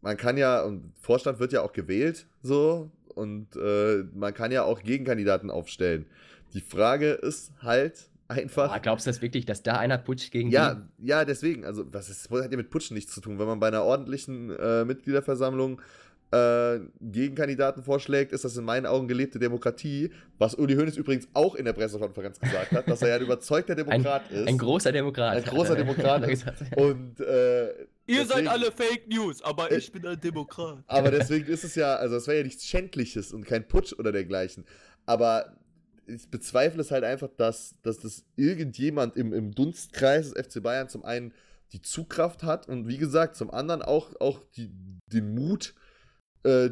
man 0.01 0.17
kann 0.17 0.37
ja, 0.37 0.61
und 0.63 0.93
Vorstand 0.99 1.39
wird 1.39 1.53
ja 1.53 1.61
auch 1.61 1.73
gewählt, 1.73 2.27
so, 2.43 2.91
und 3.15 3.55
äh, 3.55 4.03
man 4.13 4.33
kann 4.33 4.51
ja 4.51 4.63
auch 4.63 4.81
Gegenkandidaten 4.81 5.49
aufstellen. 5.49 6.05
Die 6.53 6.61
Frage 6.61 7.11
ist 7.11 7.53
halt, 7.61 8.10
einfach. 8.31 8.75
Oh, 8.75 8.79
glaubst 8.81 9.05
du 9.05 9.09
das 9.09 9.21
wirklich, 9.21 9.45
dass 9.45 9.63
da 9.63 9.77
einer 9.77 9.97
putscht 9.97 10.31
gegen 10.31 10.49
ja, 10.49 10.75
die? 10.97 11.07
Ja, 11.07 11.25
deswegen. 11.25 11.65
Also, 11.65 11.85
was 11.91 12.09
ist, 12.09 12.29
hat 12.31 12.51
ja 12.51 12.57
mit 12.57 12.69
Putschen 12.69 12.95
nichts 12.95 13.13
zu 13.13 13.21
tun? 13.21 13.37
Wenn 13.39 13.47
man 13.47 13.59
bei 13.59 13.67
einer 13.67 13.83
ordentlichen 13.83 14.49
äh, 14.57 14.85
Mitgliederversammlung 14.85 15.81
äh, 16.31 16.79
Gegenkandidaten 17.01 17.83
vorschlägt, 17.83 18.31
ist 18.31 18.45
das 18.45 18.55
in 18.55 18.63
meinen 18.63 18.85
Augen 18.85 19.07
gelebte 19.07 19.37
Demokratie, 19.37 20.11
was 20.37 20.55
Uli 20.55 20.75
Hoeneß 20.75 20.95
übrigens 20.95 21.27
auch 21.33 21.55
in 21.55 21.65
der 21.65 21.73
Pressekonferenz 21.73 22.39
gesagt 22.39 22.71
hat, 22.71 22.89
dass 22.89 23.01
er 23.01 23.09
ja 23.09 23.15
ein 23.15 23.21
überzeugter 23.21 23.75
Demokrat 23.75 24.23
ein, 24.29 24.37
ist. 24.37 24.47
Ein 24.47 24.57
großer 24.57 24.91
Demokrat. 24.91 25.35
Ein 25.35 25.43
großer 25.43 25.75
Demokrat 25.75 26.27
ist. 26.29 26.45
Und 26.77 27.19
äh, 27.19 27.67
Ihr 28.07 28.23
deswegen, 28.23 28.27
seid 28.27 28.47
alle 28.47 28.71
Fake 28.71 29.07
News, 29.09 29.41
aber 29.41 29.71
ich 29.71 29.91
bin 29.91 30.07
ein 30.07 30.19
Demokrat. 30.19 30.83
Aber 30.87 31.11
deswegen 31.11 31.47
ist 31.47 31.63
es 31.63 31.75
ja, 31.75 31.95
also 31.95 32.15
es 32.15 32.27
wäre 32.27 32.37
ja 32.37 32.43
nichts 32.43 32.65
Schändliches 32.65 33.33
und 33.33 33.45
kein 33.45 33.67
Putsch 33.67 33.93
oder 33.93 34.11
dergleichen. 34.11 34.65
Aber 35.05 35.57
ich 36.07 36.29
bezweifle 36.29 36.81
es 36.81 36.91
halt 36.91 37.03
einfach, 37.03 37.29
dass, 37.37 37.75
dass 37.83 37.99
das 37.99 38.25
irgendjemand 38.35 39.15
im, 39.17 39.33
im 39.33 39.53
Dunstkreis 39.53 40.31
des 40.31 40.47
FC 40.47 40.61
Bayern 40.61 40.89
zum 40.89 41.05
einen 41.05 41.33
die 41.71 41.81
Zugkraft 41.81 42.43
hat 42.43 42.67
und 42.67 42.87
wie 42.87 42.97
gesagt, 42.97 43.35
zum 43.35 43.51
anderen 43.51 43.81
auch, 43.81 44.19
auch 44.19 44.39
die, 44.55 44.71
den 45.07 45.33
Mut, 45.33 45.73
äh, 46.43 46.69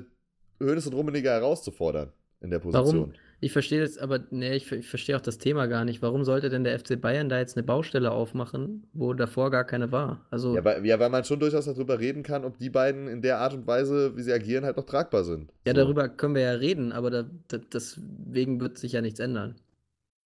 Hönes 0.59 0.87
und 0.87 0.93
Rummeniger 0.93 1.31
herauszufordern 1.31 2.11
in 2.41 2.49
der 2.49 2.59
Position. 2.59 3.13
Warum? 3.13 3.13
Ich 3.41 3.53
verstehe 3.53 3.79
jetzt 3.79 3.99
aber, 3.99 4.19
nee, 4.31 4.55
ich, 4.55 4.69
ich 4.71 4.87
verstehe 4.87 5.15
auch 5.15 5.21
das 5.21 5.37
Thema 5.37 5.67
gar 5.67 5.85
nicht. 5.85 6.01
Warum 6.01 6.25
sollte 6.25 6.49
denn 6.49 6.65
der 6.65 6.77
FC 6.77 6.99
Bayern 6.99 7.29
da 7.29 7.39
jetzt 7.39 7.55
eine 7.55 7.63
Baustelle 7.63 8.11
aufmachen, 8.11 8.87
wo 8.91 9.13
davor 9.13 9.49
gar 9.49 9.63
keine 9.63 9.91
war? 9.93 10.25
Also 10.29 10.55
ja, 10.55 10.65
weil, 10.65 10.85
ja, 10.85 10.99
weil 10.99 11.09
man 11.09 11.23
schon 11.23 11.39
durchaus 11.39 11.65
darüber 11.65 11.99
reden 11.99 12.21
kann, 12.21 12.43
ob 12.43 12.57
die 12.57 12.69
beiden 12.69 13.07
in 13.07 13.21
der 13.21 13.37
Art 13.39 13.53
und 13.53 13.65
Weise, 13.65 14.17
wie 14.17 14.23
sie 14.23 14.33
agieren, 14.33 14.65
halt 14.65 14.75
noch 14.75 14.85
tragbar 14.85 15.23
sind. 15.23 15.51
Ja, 15.65 15.73
so. 15.73 15.81
darüber 15.81 16.09
können 16.09 16.35
wir 16.35 16.41
ja 16.41 16.51
reden, 16.51 16.91
aber 16.91 17.09
da, 17.11 17.25
da, 17.47 17.57
deswegen 17.57 18.59
wird 18.59 18.77
sich 18.77 18.91
ja 18.91 19.01
nichts 19.01 19.19
ändern. 19.21 19.55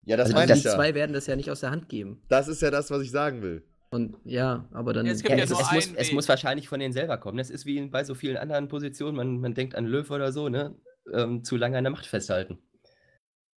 Ja, 0.05 0.17
das 0.17 0.25
also 0.25 0.37
meine 0.37 0.53
ich 0.53 0.63
ja. 0.63 0.71
Die 0.71 0.75
zwei 0.75 0.95
werden 0.95 1.13
das 1.13 1.27
ja 1.27 1.35
nicht 1.35 1.51
aus 1.51 1.59
der 1.59 1.69
Hand 1.69 1.89
geben. 1.89 2.19
Das 2.29 2.47
ist 2.47 2.61
ja 2.61 2.71
das, 2.71 2.89
was 2.89 3.03
ich 3.03 3.11
sagen 3.11 3.43
will. 3.43 3.63
Und 3.91 4.17
ja, 4.25 4.67
aber 4.71 4.91
dann. 4.91 5.05
Es, 5.05 5.21
ja, 5.21 5.35
es, 5.35 5.51
es, 5.51 5.71
muss, 5.71 5.93
es, 5.95 6.11
muss, 6.13 6.27
wahrscheinlich 6.27 6.67
von 6.67 6.79
denen 6.79 6.93
selber 6.93 7.17
kommen. 7.19 7.37
Das 7.37 7.51
ist 7.51 7.67
wie 7.67 7.79
bei 7.85 8.03
so 8.03 8.15
vielen 8.15 8.37
anderen 8.37 8.67
Positionen. 8.67 9.15
Man, 9.15 9.39
man 9.39 9.53
denkt 9.53 9.75
an 9.75 9.85
Löw 9.85 10.09
oder 10.09 10.31
so, 10.31 10.49
ne? 10.49 10.75
Ähm, 11.13 11.43
zu 11.43 11.57
lange 11.57 11.77
an 11.77 11.83
der 11.83 11.91
Macht 11.91 12.07
festhalten. 12.07 12.57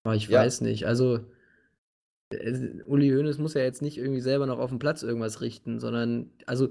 Aber 0.06 0.14
ich 0.14 0.28
ja. 0.28 0.38
weiß 0.38 0.60
nicht. 0.60 0.86
Also, 0.86 1.18
Uli 2.86 3.10
Hoeneß 3.10 3.38
muss 3.38 3.54
ja 3.54 3.62
jetzt 3.62 3.82
nicht 3.82 3.98
irgendwie 3.98 4.20
selber 4.20 4.46
noch 4.46 4.60
auf 4.60 4.70
dem 4.70 4.78
Platz 4.78 5.02
irgendwas 5.02 5.40
richten, 5.40 5.80
sondern, 5.80 6.30
also, 6.46 6.68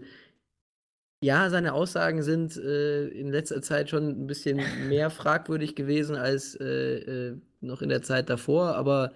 ja, 1.22 1.50
seine 1.50 1.74
Aussagen 1.74 2.24
sind 2.24 2.56
äh, 2.56 3.08
in 3.08 3.32
letzter 3.32 3.62
Zeit 3.62 3.90
schon 3.90 4.08
ein 4.08 4.28
bisschen 4.28 4.62
mehr 4.88 5.10
fragwürdig 5.10 5.76
gewesen 5.76 6.16
als 6.16 6.56
äh, 6.56 7.32
äh, 7.32 7.38
noch 7.60 7.82
in 7.82 7.90
der 7.90 8.02
Zeit 8.02 8.30
davor, 8.30 8.76
aber 8.76 9.12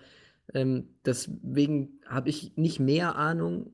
ähm, 0.53 0.89
deswegen 1.05 2.01
habe 2.05 2.27
ich 2.27 2.58
nicht 2.58 2.82
mehr 2.82 3.15
Ahnung 3.15 3.71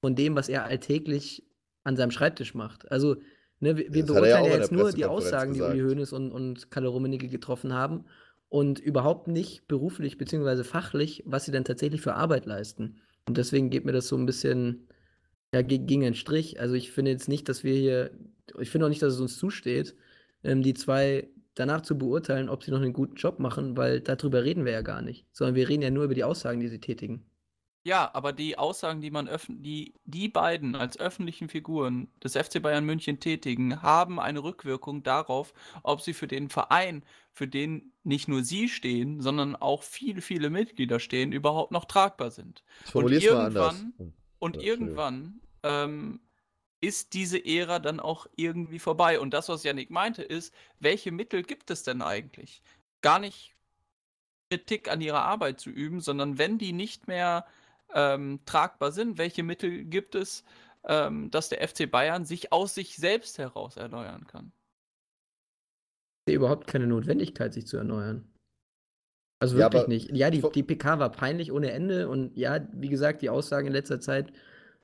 von 0.00 0.14
dem, 0.14 0.36
was 0.36 0.48
er 0.48 0.64
alltäglich 0.64 1.44
an 1.84 1.96
seinem 1.96 2.12
Schreibtisch 2.12 2.54
macht. 2.54 2.90
Also, 2.90 3.16
ne, 3.60 3.76
wir, 3.76 3.92
wir 3.92 4.06
beurteilen 4.06 4.46
ja 4.46 4.56
jetzt 4.56 4.72
nur 4.72 4.90
die 4.90 5.04
Aussagen, 5.04 5.52
gesagt. 5.52 5.74
die 5.74 5.82
Uli 5.82 5.90
Hoeneß 5.90 6.14
und, 6.14 6.32
und 6.32 6.70
Kalle 6.70 6.88
Rummenigge 6.88 7.28
getroffen 7.28 7.74
haben 7.74 8.06
und 8.52 8.78
überhaupt 8.78 9.28
nicht 9.28 9.66
beruflich 9.66 10.18
bzw. 10.18 10.62
fachlich, 10.62 11.22
was 11.24 11.46
sie 11.46 11.52
denn 11.52 11.64
tatsächlich 11.64 12.02
für 12.02 12.12
Arbeit 12.12 12.44
leisten. 12.44 13.00
Und 13.26 13.38
deswegen 13.38 13.70
geht 13.70 13.86
mir 13.86 13.92
das 13.92 14.08
so 14.08 14.16
ein 14.18 14.26
bisschen 14.26 14.88
ja, 15.54 15.62
gegen 15.62 16.02
den 16.02 16.14
Strich. 16.14 16.60
Also 16.60 16.74
ich 16.74 16.92
finde 16.92 17.12
jetzt 17.12 17.30
nicht, 17.30 17.48
dass 17.48 17.64
wir 17.64 17.74
hier, 17.74 18.10
ich 18.60 18.68
finde 18.68 18.84
auch 18.84 18.90
nicht, 18.90 19.00
dass 19.00 19.14
es 19.14 19.20
uns 19.20 19.38
zusteht, 19.38 19.96
ähm, 20.44 20.62
die 20.62 20.74
zwei 20.74 21.30
danach 21.54 21.80
zu 21.80 21.96
beurteilen, 21.96 22.50
ob 22.50 22.62
sie 22.62 22.72
noch 22.72 22.82
einen 22.82 22.92
guten 22.92 23.14
Job 23.14 23.38
machen, 23.38 23.74
weil 23.78 24.02
darüber 24.02 24.44
reden 24.44 24.66
wir 24.66 24.72
ja 24.72 24.82
gar 24.82 25.00
nicht, 25.00 25.24
sondern 25.32 25.54
wir 25.54 25.70
reden 25.70 25.82
ja 25.82 25.90
nur 25.90 26.04
über 26.04 26.14
die 26.14 26.24
Aussagen, 26.24 26.60
die 26.60 26.68
sie 26.68 26.80
tätigen. 26.80 27.24
Ja, 27.84 28.10
aber 28.14 28.32
die 28.32 28.58
Aussagen, 28.58 29.00
die 29.00 29.10
man 29.10 29.28
die, 29.48 29.94
die 30.04 30.28
beiden 30.28 30.76
als 30.76 31.00
öffentlichen 31.00 31.48
Figuren 31.48 32.08
des 32.22 32.36
FC 32.36 32.62
Bayern 32.62 32.84
München 32.84 33.18
tätigen, 33.18 33.82
haben 33.82 34.20
eine 34.20 34.44
Rückwirkung 34.44 35.02
darauf, 35.02 35.52
ob 35.82 36.00
sie 36.00 36.12
für 36.14 36.28
den 36.28 36.48
Verein, 36.48 37.02
für 37.32 37.48
den 37.48 37.92
nicht 38.04 38.28
nur 38.28 38.44
sie 38.44 38.68
stehen, 38.68 39.20
sondern 39.20 39.56
auch 39.56 39.82
viele, 39.82 40.20
viele 40.20 40.50
Mitglieder 40.50 41.00
stehen, 41.00 41.32
überhaupt 41.32 41.72
noch 41.72 41.86
tragbar 41.86 42.30
sind. 42.30 42.62
Und 42.92 43.10
irgendwann, 43.10 43.94
oh, 43.98 44.12
und 44.38 44.62
irgendwann 44.62 45.40
ähm, 45.62 46.20
ist 46.80 47.14
diese 47.14 47.44
Ära 47.44 47.78
dann 47.78 48.00
auch 48.00 48.26
irgendwie 48.36 48.78
vorbei. 48.78 49.18
Und 49.20 49.32
das, 49.32 49.48
was 49.48 49.62
Yannick 49.62 49.90
meinte, 49.90 50.22
ist, 50.22 50.52
welche 50.80 51.12
Mittel 51.12 51.42
gibt 51.42 51.70
es 51.70 51.84
denn 51.84 52.02
eigentlich? 52.02 52.62
Gar 53.00 53.20
nicht 53.20 53.54
Kritik 54.50 54.90
an 54.90 55.00
ihrer 55.00 55.22
Arbeit 55.22 55.60
zu 55.60 55.70
üben, 55.70 56.00
sondern 56.00 56.36
wenn 56.38 56.58
die 56.58 56.72
nicht 56.72 57.08
mehr 57.08 57.46
ähm, 57.94 58.40
tragbar 58.44 58.92
sind? 58.92 59.18
Welche 59.18 59.42
Mittel 59.42 59.84
gibt 59.84 60.14
es, 60.14 60.44
ähm, 60.84 61.30
dass 61.30 61.48
der 61.48 61.66
FC 61.66 61.90
Bayern 61.90 62.24
sich 62.24 62.52
aus 62.52 62.74
sich 62.74 62.96
selbst 62.96 63.38
heraus 63.38 63.76
erneuern 63.76 64.26
kann? 64.26 64.52
Ich 66.24 66.32
sehe 66.32 66.36
überhaupt 66.36 66.66
keine 66.66 66.86
Notwendigkeit, 66.86 67.52
sich 67.52 67.66
zu 67.66 67.76
erneuern. 67.76 68.24
Also 69.40 69.56
wirklich 69.56 69.82
ja, 69.82 69.88
nicht. 69.88 70.16
Ja, 70.16 70.30
die, 70.30 70.40
die 70.54 70.62
PK 70.62 71.00
war 71.00 71.10
peinlich 71.10 71.50
ohne 71.50 71.72
Ende 71.72 72.08
und 72.08 72.36
ja, 72.36 72.64
wie 72.74 72.88
gesagt, 72.88 73.22
die 73.22 73.28
Aussagen 73.28 73.66
in 73.66 73.72
letzter 73.72 73.98
Zeit, 73.98 74.32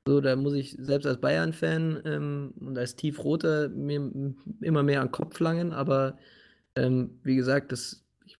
so, 0.05 0.19
da 0.19 0.35
muss 0.35 0.53
ich 0.53 0.75
selbst 0.77 1.05
als 1.05 1.21
Bayern-Fan 1.21 2.01
ähm, 2.03 2.53
und 2.59 2.77
als 2.77 2.97
Tiefroter 2.97 3.69
mir 3.69 4.33
immer 4.59 4.83
mehr 4.83 4.99
an 4.99 5.07
den 5.07 5.13
Kopf 5.13 5.39
langen, 5.39 5.71
aber 5.71 6.17
ähm, 6.75 7.19
wie 7.23 7.37
gesagt, 7.37 7.71
das, 7.71 8.03
ich 8.25 8.37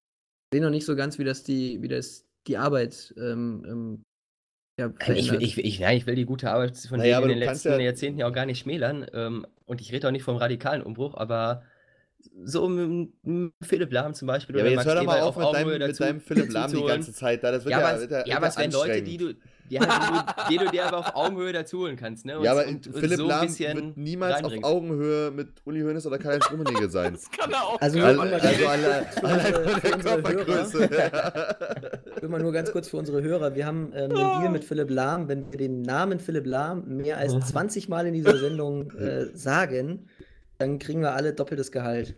sehe 0.54 0.62
noch 0.62 0.72
nicht 0.72 0.86
so 0.86 0.98
ganz, 0.98 1.20
wie 1.20 1.24
das 1.24 1.44
die, 1.44 1.82
wie 1.82 1.88
das 1.88 2.26
die 2.48 2.58
Arbeit 2.58 3.14
ähm, 3.18 3.64
ähm 3.66 4.04
ja, 4.80 4.94
ich, 5.08 5.32
ich, 5.34 5.58
ich, 5.58 5.80
ja, 5.80 5.92
ich 5.92 6.06
will 6.06 6.16
die 6.16 6.26
gute 6.26 6.50
Arbeit 6.50 6.78
von 6.78 7.00
naja, 7.00 7.20
denen 7.20 7.32
in 7.32 7.40
den 7.40 7.50
letzten 7.50 7.70
ja 7.70 7.80
Jahrzehnten 7.80 8.20
ja 8.20 8.28
auch 8.28 8.34
gar 8.34 8.46
nicht 8.46 8.60
schmälern. 8.60 9.06
Ähm, 9.12 9.46
und 9.66 9.82
ich 9.82 9.92
rede 9.92 10.08
auch 10.08 10.12
nicht 10.12 10.24
vom 10.24 10.38
radikalen 10.38 10.82
Umbruch, 10.82 11.16
aber 11.16 11.64
so 12.44 12.68
mit, 12.68 13.12
mit 13.24 13.54
Philipp 13.62 13.92
Lahm 13.92 14.14
zum 14.14 14.28
Beispiel. 14.28 14.56
Ja, 14.56 14.64
aber 14.64 14.72
jetzt 14.72 14.86
hör 14.86 14.96
doch 14.96 15.04
mal 15.04 15.22
auf, 15.22 15.38
auf 15.38 15.54
mit, 15.54 15.56
deinem, 15.56 15.88
mit 15.88 16.00
deinem 16.00 16.20
Philipp 16.20 16.52
Lahm 16.52 16.72
die 16.72 16.84
ganze 16.84 17.14
Zeit. 17.14 17.44
Da. 17.44 17.52
Das 17.52 17.66
wird 17.66 17.72
ja, 17.72 17.80
ja, 17.80 17.96
was, 17.96 18.28
ja, 18.28 18.42
was 18.42 18.58
wären 18.58 18.72
Leute, 18.72 19.02
die 19.02 19.18
du, 19.18 19.34
die, 19.70 19.80
halt, 19.80 20.36
die, 20.50 20.58
du 20.58 20.70
dir 20.70 20.86
aber 20.86 20.98
auf 20.98 21.16
Augenhöhe 21.16 21.54
dazu 21.54 21.80
holen 21.80 21.96
kannst. 21.96 22.26
Ne? 22.26 22.38
Und, 22.38 22.44
ja, 22.44 22.52
aber 22.52 22.68
und, 22.68 22.88
und 22.88 22.98
Philipp 22.98 23.18
so 23.18 23.28
Lahm 23.28 23.60
wird 23.60 23.98
niemals 23.98 24.44
auf 24.44 24.54
Augenhöhe 24.64 25.32
mit 25.32 25.50
Uli 25.66 25.82
Hoeneß 25.82 26.08
oder 26.08 26.18
Karl-Heinz 26.18 26.52
Rummenigge 26.52 26.90
sein. 26.90 27.14
das 27.14 27.30
kann 27.32 27.52
er 27.52 27.64
auch. 27.64 27.82
Also, 27.82 28.02
also, 28.02 28.22
also 28.22 28.66
allein 29.24 29.54
von 29.54 29.82
der 29.82 29.92
Körpergröße. 29.92 30.90
Ich 32.16 32.22
will 32.22 32.30
mal 32.30 32.42
nur 32.42 32.52
ganz 32.52 32.72
kurz 32.72 32.90
für 32.90 32.98
unsere 32.98 33.22
Hörer. 33.22 33.56
Wir 33.56 33.66
haben 33.66 33.92
ähm, 33.94 34.12
einen 34.12 34.42
Deal 34.42 34.50
mit 34.50 34.64
Philipp 34.64 34.90
Lahm. 34.90 35.28
Wenn 35.28 35.52
wir 35.52 35.60
den 35.60 35.82
Namen 35.84 36.20
Philipp 36.20 36.46
Lahm 36.46 36.98
mehr 36.98 37.18
als 37.18 37.34
20 37.48 37.90
Mal 37.90 38.08
in 38.08 38.14
dieser 38.14 38.38
Sendung 38.38 38.92
äh, 38.92 39.26
sagen, 39.36 40.08
dann 40.60 40.78
kriegen 40.78 41.02
wir 41.02 41.14
alle 41.14 41.34
doppeltes 41.34 41.72
Gehalt. 41.72 42.16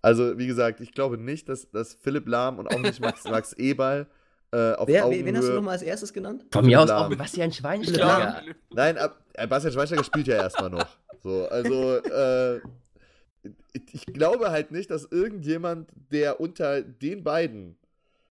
Also, 0.00 0.38
wie 0.38 0.46
gesagt, 0.46 0.80
ich 0.80 0.92
glaube 0.92 1.18
nicht, 1.18 1.48
dass, 1.48 1.70
dass 1.70 1.94
Philipp 1.94 2.28
Lahm 2.28 2.58
und 2.58 2.68
auch 2.68 2.78
nicht 2.78 3.00
Max, 3.00 3.24
Max 3.28 3.52
Eberl 3.54 4.06
äh, 4.52 4.72
auf 4.74 4.86
Wer, 4.86 5.06
Augenhöhe... 5.06 5.24
Wen 5.24 5.36
hast 5.36 5.48
du 5.48 5.54
nochmal 5.54 5.72
als 5.72 5.82
erstes 5.82 6.12
genannt? 6.12 6.44
Von 6.52 6.66
mir 6.66 6.80
aus 6.80 6.90
auch 6.90 7.14
Bastian 7.16 7.52
Schweinsteiger. 7.52 8.42
Nein, 8.70 8.96
ab, 8.96 9.20
äh, 9.34 9.46
Bastian 9.46 9.72
Schweinsteiger 9.72 10.04
spielt 10.04 10.28
ja 10.28 10.36
erstmal 10.36 10.70
noch. 10.70 10.86
So, 11.22 11.48
also, 11.48 11.96
äh, 11.96 12.60
ich 13.92 14.06
glaube 14.06 14.50
halt 14.50 14.70
nicht, 14.70 14.90
dass 14.90 15.04
irgendjemand, 15.10 15.90
der 16.12 16.40
unter 16.40 16.82
den 16.82 17.24
beiden 17.24 17.76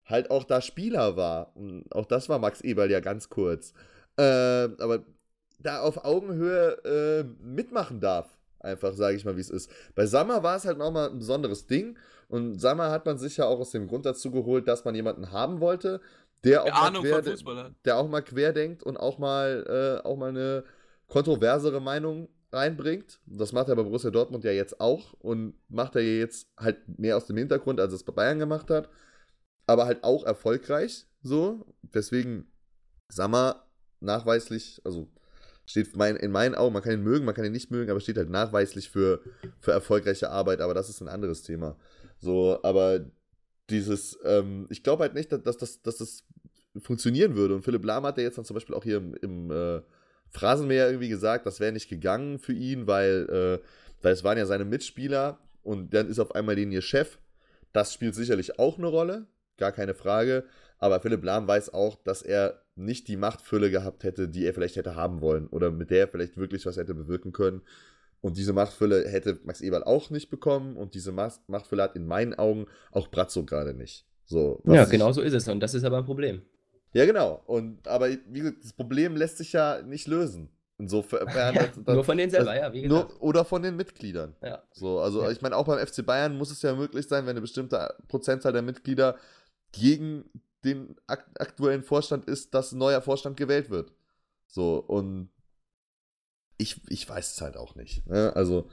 halt 0.06 0.32
auch 0.32 0.44
da 0.44 0.62
Spieler 0.62 1.18
war, 1.18 1.56
und 1.56 1.94
auch 1.94 2.06
das 2.06 2.30
war 2.30 2.40
Max 2.40 2.62
Eberl 2.62 2.90
ja 2.90 3.02
ganz 3.02 3.30
kurz, 3.30 3.74
äh, 4.18 4.24
aber 4.24 5.04
da 5.60 5.82
auf 5.82 6.06
Augenhöhe 6.06 6.78
äh, 6.86 7.24
mitmachen 7.44 8.00
darf. 8.00 8.37
Einfach, 8.60 8.94
sage 8.94 9.16
ich 9.16 9.26
mal, 9.26 9.36
wie 9.38 9.42
es 9.42 9.50
ist. 9.50 9.72
Bei 9.96 10.06
Sammer 10.06 10.44
war 10.44 10.56
es 10.56 10.66
halt 10.66 10.78
nochmal 10.78 11.10
ein 11.10 11.20
besonderes 11.20 11.68
Ding. 11.68 11.98
Und 12.28 12.60
Sammer 12.60 12.92
hat 12.92 13.06
man 13.06 13.18
sich 13.18 13.38
ja 13.38 13.46
auch 13.46 13.60
aus 13.60 13.72
dem 13.72 13.88
Grund 13.88 14.06
dazu 14.06 14.32
geholt, 14.32 14.68
dass 14.68 14.84
man 14.84 14.96
jemanden 14.96 15.32
haben 15.32 15.60
wollte, 15.62 16.02
der 16.44 16.64
auch, 16.64 16.92
mal 16.92 17.02
quer, 17.02 17.72
der 17.86 17.98
auch 17.98 18.08
mal 18.08 18.22
querdenkt 18.22 18.84
und 18.84 18.98
auch 18.98 19.18
mal, 19.18 20.02
äh, 20.04 20.08
auch 20.08 20.18
mal 20.18 20.30
eine 20.30 20.64
kontroversere 21.08 21.82
Meinung 21.82 22.30
reinbringt. 22.52 23.20
Das 23.26 23.54
macht 23.54 23.70
er 23.70 23.76
bei 23.76 23.84
Borussia 23.84 24.12
Dortmund 24.12 24.44
ja 24.44 24.52
jetzt 24.52 24.80
auch 24.80 25.14
und 25.20 25.56
macht 25.70 25.96
er 25.96 26.02
jetzt 26.02 26.48
halt 26.58 26.78
mehr 27.00 27.18
aus 27.18 27.28
dem 27.28 27.38
Hintergrund, 27.38 27.80
als 27.80 27.94
es 27.94 28.04
bei 28.04 28.14
Bayern 28.14 28.40
gemacht 28.40 28.70
hat. 28.70 28.90
Aber 29.66 29.86
halt 29.86 30.04
auch 30.04 30.26
erfolgreich 30.26 31.08
so. 31.22 31.66
Deswegen 31.82 32.52
Sammer 33.10 33.68
nachweislich, 34.00 34.82
also 34.86 35.08
steht 35.68 35.96
mein, 35.96 36.16
in 36.16 36.32
meinen 36.32 36.56
Augen, 36.56 36.74
man 36.74 36.82
kann 36.82 36.94
ihn 36.94 37.04
mögen, 37.04 37.26
man 37.26 37.36
kann 37.36 37.46
ihn 37.46 37.52
nicht 37.52 37.70
mögen, 37.70 37.92
aber 37.92 38.00
steht 38.00 38.18
halt 38.18 38.30
nachweislich 38.30 38.90
für, 38.90 39.22
für 39.60 39.72
erfolgreiche 39.72 40.30
Arbeit, 40.30 40.62
aber 40.62 40.74
das 40.74 40.90
ist 40.90 41.02
ein 41.02 41.10
anderes 41.10 41.44
Thema. 41.44 41.76
So, 42.20 42.60
aber 42.64 43.06
dieses, 43.70 44.18
ähm, 44.24 44.66
ich 44.70 44.82
glaube 44.82 45.04
halt 45.04 45.14
nicht, 45.14 45.32
dass, 45.32 45.44
dass, 45.44 45.58
dass, 45.58 45.82
dass 45.82 45.98
das 45.98 46.24
funktionieren 46.78 47.36
würde. 47.36 47.56
Und 47.56 47.64
Philipp 47.64 47.84
Lahm 47.84 48.06
hat 48.06 48.18
ja 48.18 48.24
jetzt 48.24 48.38
dann 48.38 48.46
zum 48.46 48.54
Beispiel 48.56 48.76
auch 48.76 48.84
hier 48.84 48.98
im, 48.98 49.14
im 49.22 49.52
äh, 49.52 49.82
Phrasenmäher 50.30 50.88
irgendwie 50.88 51.10
gesagt, 51.10 51.46
das 51.46 51.60
wäre 51.60 51.74
nicht 51.74 51.90
gegangen 51.90 52.40
für 52.40 52.54
ihn, 52.54 52.88
weil, 52.88 53.28
äh, 53.62 53.68
weil 54.02 54.14
es 54.14 54.24
waren 54.24 54.38
ja 54.38 54.46
seine 54.46 54.66
Mitspieler 54.66 55.38
und 55.64 55.94
dann 55.94 56.08
ist 56.08 56.20
auf 56.20 56.34
einmal 56.34 56.56
den 56.56 56.72
ihr 56.72 56.82
Chef. 56.82 57.18
Das 57.74 57.94
spielt 57.94 58.16
sicherlich 58.16 58.58
auch 58.58 58.78
eine 58.78 58.88
Rolle, 58.88 59.28
gar 59.58 59.74
keine 59.74 59.94
Frage. 59.94 60.46
Aber 60.80 61.02
Philipp 61.02 61.26
Lahm 61.26 61.46
weiß 61.46 61.74
auch, 61.74 61.96
dass 62.04 62.22
er 62.22 62.62
nicht 62.78 63.08
die 63.08 63.18
Machtfülle 63.18 63.72
gehabt 63.72 64.04
hätte, 64.04 64.28
die 64.28 64.46
er 64.46 64.54
vielleicht 64.54 64.76
hätte 64.76 64.96
haben 64.96 65.22
wollen 65.22 65.48
oder 65.48 65.72
mit 65.72 65.90
der 65.90 66.02
er 66.02 66.08
vielleicht 66.08 66.38
wirklich 66.38 66.66
was 66.66 66.78
hätte 66.78 66.94
bewirken 66.94 67.32
können. 67.32 67.62
Und 68.22 68.38
diese 68.38 68.54
Machtfülle 68.54 69.08
hätte 69.08 69.40
Max 69.44 69.62
Eberl 69.62 69.84
auch 69.84 70.10
nicht 70.10 70.30
bekommen 70.30 70.76
und 70.76 70.96
diese 70.96 71.12
Machtfülle 71.12 71.84
hat 71.84 71.96
in 71.96 72.08
meinen 72.08 72.34
Augen 72.34 72.66
auch 72.92 73.10
Bratzo 73.10 73.46
gerade 73.46 73.74
nicht. 73.74 74.06
So, 74.26 74.62
ja, 74.66 74.86
genau 74.86 75.12
so 75.12 75.22
ist 75.22 75.34
es 75.34 75.48
und 75.48 75.60
das 75.60 75.74
ist 75.74 75.84
aber 75.84 76.00
ein 76.00 76.06
Problem. 76.06 76.42
Ja, 76.94 77.06
genau. 77.06 77.44
Und, 77.46 77.88
aber 77.88 78.10
wie 78.10 78.40
gesagt, 78.40 78.64
das 78.64 78.74
Problem 78.74 79.16
lässt 79.16 79.38
sich 79.38 79.54
ja 79.54 79.82
nicht 79.84 80.08
lösen. 80.08 80.50
Insofern. 80.80 81.28
Ja, 81.36 81.52
das, 81.52 81.96
nur 81.96 82.04
von 82.04 82.18
denen 82.18 82.32
selber, 82.32 82.56
ja, 82.56 82.72
wie 82.74 82.84
gesagt. 82.84 83.10
Nur, 83.10 83.22
oder 83.22 83.46
von 83.46 83.62
den 83.62 83.76
Mitgliedern. 83.76 84.36
Ja. 84.44 84.64
So, 84.72 85.00
also 85.00 85.24
ja. 85.24 85.32
ich 85.32 85.42
meine, 85.42 85.56
auch 85.56 85.66
beim 85.66 85.86
FC 85.86 86.06
Bayern 86.06 86.38
muss 86.38 86.52
es 86.52 86.62
ja 86.62 86.76
möglich 86.76 87.08
sein, 87.08 87.26
wenn 87.26 87.32
eine 87.32 87.42
bestimmte 87.42 87.96
Prozentzahl 88.08 88.54
der 88.54 88.62
Mitglieder 88.62 89.16
gegen 89.72 90.26
den 90.68 90.96
aktuellen 91.08 91.84
Vorstand 91.84 92.26
ist, 92.26 92.54
dass 92.54 92.72
ein 92.72 92.80
neuer 92.80 93.02
Vorstand 93.02 93.38
gewählt 93.38 93.70
wird. 93.70 93.92
So, 94.48 94.78
und 94.78 95.30
ich, 96.58 96.82
ich 96.90 97.08
weiß 97.08 97.34
es 97.34 97.42
halt 97.42 97.58
auch 97.58 97.76
nicht. 97.76 98.06
Ne? 98.08 98.36
Also, 98.36 98.70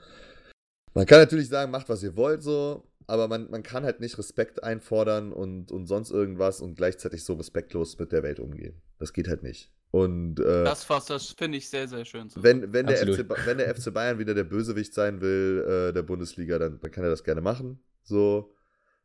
man 0.93 1.05
kann 1.05 1.19
natürlich 1.19 1.49
sagen, 1.49 1.71
macht, 1.71 1.89
was 1.89 2.03
ihr 2.03 2.15
wollt, 2.15 2.41
so, 2.41 2.87
aber 3.07 3.27
man, 3.27 3.49
man 3.49 3.63
kann 3.63 3.83
halt 3.83 3.99
nicht 3.99 4.17
Respekt 4.17 4.63
einfordern 4.63 5.31
und, 5.31 5.71
und 5.71 5.87
sonst 5.87 6.11
irgendwas 6.11 6.61
und 6.61 6.75
gleichzeitig 6.75 7.23
so 7.23 7.33
respektlos 7.33 7.99
mit 7.99 8.11
der 8.11 8.23
Welt 8.23 8.39
umgehen. 8.39 8.81
Das 8.97 9.13
geht 9.13 9.27
halt 9.27 9.43
nicht. 9.43 9.71
Und, 9.91 10.39
äh, 10.39 10.63
das 10.63 10.83
fasst, 10.83 11.09
das 11.09 11.35
finde 11.37 11.57
ich 11.57 11.69
sehr, 11.69 11.87
sehr 11.87 12.03
schön. 12.03 12.29
So. 12.29 12.43
Wenn, 12.43 12.73
wenn, 12.73 12.87
der 12.87 12.97
FC, 12.97 13.29
wenn 13.45 13.57
der 13.57 13.73
FC 13.73 13.93
Bayern 13.93 14.19
wieder 14.19 14.33
der 14.33 14.43
Bösewicht 14.43 14.93
sein 14.93 15.21
will, 15.21 15.65
äh, 15.67 15.93
der 15.93 16.03
Bundesliga, 16.03 16.59
dann, 16.59 16.79
dann 16.79 16.91
kann 16.91 17.03
er 17.03 17.09
das 17.09 17.23
gerne 17.23 17.41
machen. 17.41 17.79
So, 18.03 18.54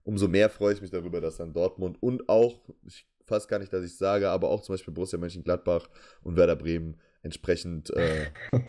umso 0.04 0.28
mehr 0.28 0.50
freue 0.50 0.74
ich 0.74 0.80
mich 0.80 0.90
darüber, 0.90 1.20
dass 1.20 1.36
dann 1.36 1.52
Dortmund 1.52 2.02
und 2.02 2.28
auch, 2.28 2.60
ich 2.86 3.06
fast 3.30 3.48
gar 3.48 3.58
nicht, 3.58 3.72
dass 3.72 3.84
ich 3.84 3.96
sage, 3.96 4.28
aber 4.28 4.50
auch 4.50 4.60
zum 4.60 4.74
Beispiel 4.74 4.92
Borussia 4.92 5.18
Mönchengladbach 5.18 5.88
und 6.22 6.36
Werder 6.36 6.56
Bremen 6.56 7.00
entsprechend. 7.22 7.90
Äh, 7.90 8.26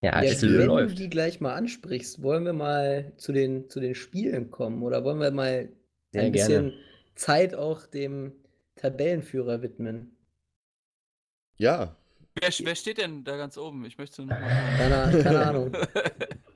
ja, 0.00 0.22
ja 0.22 0.42
wenn 0.42 0.66
läuft. 0.66 0.92
du 0.92 1.02
die 1.02 1.10
gleich 1.10 1.40
mal 1.40 1.54
ansprichst, 1.54 2.22
wollen 2.22 2.44
wir 2.44 2.52
mal 2.52 3.12
zu 3.16 3.32
den, 3.32 3.68
zu 3.68 3.80
den 3.80 3.94
Spielen 3.94 4.50
kommen 4.50 4.82
oder 4.82 5.04
wollen 5.04 5.20
wir 5.20 5.32
mal 5.32 5.68
Sehr 6.12 6.22
ein 6.22 6.32
bisschen 6.32 6.68
gerne. 6.70 6.84
Zeit 7.16 7.54
auch 7.54 7.86
dem 7.86 8.32
Tabellenführer 8.76 9.60
widmen? 9.60 10.16
Ja. 11.56 11.96
Wer, 12.34 12.50
wer, 12.62 12.74
steht 12.74 12.98
denn 12.98 13.22
da 13.24 13.36
ganz 13.36 13.56
oben? 13.58 13.84
Ich 13.84 13.98
möchte 13.98 14.22
noch 14.22 14.28
mal. 14.28 14.76
Keine, 14.76 15.22
keine 15.22 15.46
Ahnung. 15.46 15.72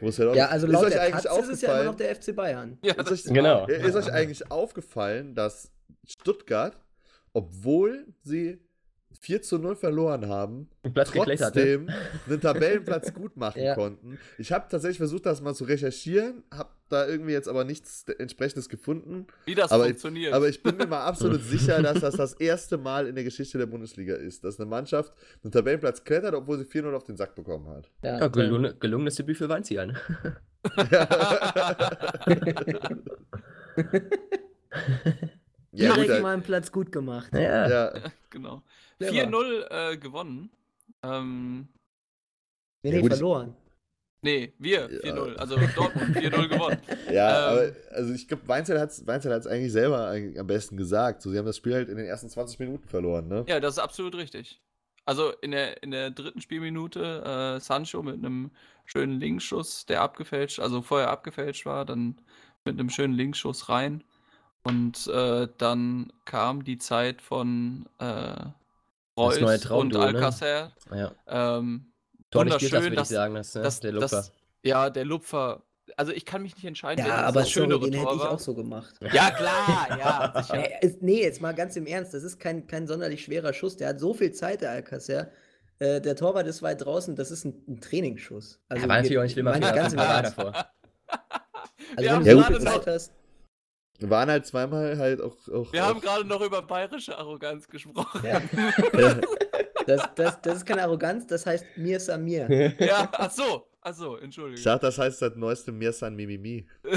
ja, 0.00 0.34
ja, 0.34 0.46
also 0.48 0.66
laut 0.66 0.90
der 0.90 1.10
Taz 1.10 1.24
ist 1.24 1.48
es 1.48 1.60
ja 1.62 1.74
immer 1.74 1.84
noch 1.84 1.94
der 1.94 2.14
FC 2.14 2.34
Bayern. 2.34 2.78
Ja, 2.82 2.94
ist 2.94 3.10
euch, 3.10 3.24
genau. 3.24 3.66
Ist 3.66 3.96
euch 3.96 4.12
eigentlich 4.12 4.50
aufgefallen, 4.50 5.34
dass 5.34 5.70
Stuttgart, 6.06 6.76
obwohl 7.32 8.06
sie 8.22 8.60
4 9.20 9.42
zu 9.42 9.58
0 9.58 9.76
verloren 9.76 10.28
haben, 10.28 10.68
Platz 10.92 11.10
trotzdem 11.10 11.88
einen 12.26 12.40
Tabellenplatz 12.40 13.14
gut 13.14 13.36
machen 13.36 13.62
ja. 13.62 13.74
konnten. 13.74 14.18
Ich 14.38 14.52
habe 14.52 14.66
tatsächlich 14.68 14.98
versucht, 14.98 15.26
das 15.26 15.40
mal 15.40 15.54
zu 15.54 15.64
recherchieren, 15.64 16.42
habe 16.52 16.70
da 16.88 17.06
irgendwie 17.06 17.32
jetzt 17.32 17.48
aber 17.48 17.64
nichts 17.64 18.04
entsprechendes 18.18 18.68
gefunden. 18.68 19.26
Wie 19.46 19.54
das 19.54 19.72
aber 19.72 19.84
funktioniert. 19.84 20.30
Ich, 20.30 20.34
aber 20.34 20.48
ich 20.48 20.62
bin 20.62 20.76
mir 20.76 20.86
mal 20.86 21.04
absolut 21.04 21.42
sicher, 21.42 21.82
dass 21.82 22.00
das 22.00 22.16
das 22.16 22.34
erste 22.34 22.76
Mal 22.76 23.06
in 23.06 23.14
der 23.14 23.24
Geschichte 23.24 23.58
der 23.58 23.66
Bundesliga 23.66 24.14
ist, 24.14 24.44
dass 24.44 24.60
eine 24.60 24.68
Mannschaft 24.68 25.12
einen 25.42 25.52
Tabellenplatz 25.52 26.04
klettert, 26.04 26.34
obwohl 26.34 26.58
sie 26.58 26.64
4-0 26.64 26.94
auf 26.94 27.04
den 27.04 27.16
Sack 27.16 27.34
bekommen 27.34 27.68
hat. 27.68 27.90
Ja, 28.02 28.20
ja 28.20 28.28
gelungen, 28.28 28.74
gelungenes 28.78 29.16
Debüt 29.16 29.36
für 29.36 29.48
Weinziehern. 29.48 29.96
Ja, 35.74 35.94
Direkt 35.94 36.12
gut, 36.12 36.22
mal 36.22 36.34
einen 36.34 36.42
Platz 36.42 36.70
gut 36.70 36.92
gemacht. 36.92 37.30
Ja, 37.32 37.68
ja. 37.68 37.92
genau. 38.30 38.62
4-0 39.00 39.92
äh, 39.92 39.96
gewonnen. 39.96 40.50
Ähm, 41.02 41.68
nee, 42.82 42.92
nee, 42.92 43.00
ja, 43.00 43.08
verloren. 43.08 43.56
Nee, 44.22 44.54
wir 44.58 44.88
4-0. 44.88 45.04
Ja. 45.04 45.36
Also 45.36 45.56
Dortmund 45.76 46.16
4-0 46.16 46.48
gewonnen. 46.48 46.80
Ja, 47.12 47.52
ähm, 47.52 47.58
aber 47.58 47.96
also 47.96 48.14
ich 48.14 48.26
glaube, 48.26 48.48
Weinzel 48.48 48.80
hat 48.80 48.90
es 48.90 49.06
Weinzel 49.06 49.30
eigentlich 49.32 49.70
selber 49.70 50.10
am 50.10 50.46
besten 50.46 50.76
gesagt. 50.76 51.20
So, 51.20 51.30
sie 51.30 51.38
haben 51.38 51.44
das 51.44 51.58
Spiel 51.58 51.74
halt 51.74 51.88
in 51.90 51.96
den 51.96 52.06
ersten 52.06 52.28
20 52.28 52.58
Minuten 52.58 52.88
verloren, 52.88 53.28
ne? 53.28 53.44
Ja, 53.46 53.60
das 53.60 53.74
ist 53.74 53.78
absolut 53.78 54.16
richtig. 54.16 54.60
Also 55.04 55.32
in 55.42 55.50
der, 55.50 55.82
in 55.82 55.90
der 55.90 56.10
dritten 56.10 56.40
Spielminute 56.40 57.56
äh, 57.56 57.60
Sancho 57.60 58.02
mit 58.02 58.14
einem 58.14 58.50
schönen 58.86 59.20
Linksschuss, 59.20 59.84
der 59.84 60.00
abgefälscht, 60.00 60.58
also 60.58 60.80
vorher 60.80 61.10
abgefälscht 61.10 61.66
war, 61.66 61.84
dann 61.84 62.18
mit 62.64 62.78
einem 62.78 62.88
schönen 62.88 63.14
Linksschuss 63.14 63.68
rein. 63.68 64.02
Und 64.62 65.06
äh, 65.08 65.46
dann 65.58 66.10
kam 66.24 66.64
die 66.64 66.78
Zeit 66.78 67.20
von 67.20 67.86
äh, 67.98 68.46
Reus 69.16 69.66
und 69.70 69.92
ne? 69.92 69.98
Alcacer. 69.98 70.72
Ne? 70.90 71.12
Ja. 71.28 71.58
Ähm, 71.58 71.92
wunderschön, 72.32 72.94
das, 72.94 73.08
sagen, 73.08 73.34
das, 73.34 73.54
ne? 73.54 73.62
das, 73.62 73.80
der 73.80 73.92
Lupfer. 73.92 74.08
Das, 74.08 74.32
ja, 74.62 74.90
der 74.90 75.04
Lupfer. 75.04 75.62
Also 75.96 76.12
ich 76.12 76.24
kann 76.24 76.42
mich 76.42 76.54
nicht 76.56 76.64
entscheiden. 76.64 77.04
Ja, 77.04 77.16
aber 77.16 77.44
sorry, 77.44 77.78
den 77.78 77.92
hätte 77.92 78.14
ich 78.14 78.22
auch 78.22 78.38
so 78.38 78.54
gemacht. 78.54 78.94
Ja, 79.12 79.30
klar, 79.30 79.98
ja. 79.98 80.42
Sicher. 80.42 80.96
nee, 81.00 81.22
jetzt 81.22 81.40
mal 81.40 81.54
ganz 81.54 81.76
im 81.76 81.86
Ernst, 81.86 82.14
das 82.14 82.22
ist 82.22 82.40
kein, 82.40 82.66
kein 82.66 82.86
sonderlich 82.86 83.22
schwerer 83.24 83.52
Schuss. 83.52 83.76
Der 83.76 83.88
hat 83.88 84.00
so 84.00 84.14
viel 84.14 84.32
Zeit, 84.32 84.62
der 84.62 84.70
Alcacer. 84.70 85.30
Äh, 85.78 86.00
der 86.00 86.16
Torwart 86.16 86.46
ist 86.46 86.62
weit 86.62 86.84
draußen, 86.84 87.16
das 87.16 87.30
ist 87.30 87.44
ein, 87.44 87.62
ein 87.68 87.80
Trainingsschuss. 87.80 88.60
Also 88.68 88.82
ja, 88.82 88.88
war 88.88 88.96
natürlich 88.96 89.18
auch 89.18 89.22
nicht 89.22 89.32
schlimmer 89.32 89.58
ganz 89.58 89.92
im 89.92 89.98
Ernst. 89.98 90.38
davor. 90.38 90.66
Also 91.96 92.10
wenn 92.10 92.24
du 92.24 92.30
so 92.30 92.42
viel 92.42 92.60
Zeit 92.60 92.86
hast, 92.86 93.12
waren 94.10 94.30
halt 94.30 94.46
zweimal 94.46 94.96
halt 94.98 95.20
auch. 95.20 95.36
auch 95.48 95.72
Wir 95.72 95.84
auch 95.84 95.88
haben 95.88 96.00
gerade 96.00 96.24
noch 96.24 96.40
über 96.40 96.62
bayerische 96.62 97.16
Arroganz 97.16 97.68
gesprochen. 97.68 98.24
Ja. 98.24 98.40
das, 99.86 100.08
das, 100.14 100.42
das 100.42 100.56
ist 100.58 100.66
keine 100.66 100.82
Arroganz, 100.82 101.26
das 101.26 101.46
heißt 101.46 101.64
mir 101.76 102.00
san 102.00 102.24
mir. 102.24 102.74
Ja, 102.78 103.08
ach 103.12 103.30
so, 103.30 103.68
ach 103.80 103.94
so, 103.94 104.16
Entschuldigung. 104.16 104.58
Ich 104.58 104.64
dachte, 104.64 104.86
das 104.86 104.98
heißt 104.98 105.22
das 105.22 105.36
neueste 105.36 105.72
mir 105.72 105.92
san 105.92 106.14
mimimi. 106.14 106.66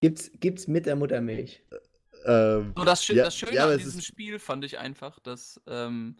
gibt's, 0.00 0.30
gibt's 0.40 0.68
mit 0.68 0.86
der 0.86 0.96
Muttermilch. 0.96 1.62
Ähm, 2.24 2.72
so, 2.76 2.84
das, 2.84 3.06
ja, 3.08 3.24
das 3.24 3.36
Schöne 3.36 3.54
ja, 3.54 3.68
an 3.68 3.78
diesem 3.78 4.00
Spiel 4.00 4.38
fand 4.38 4.64
ich 4.64 4.78
einfach, 4.78 5.18
dass, 5.20 5.60
ähm, 5.66 6.16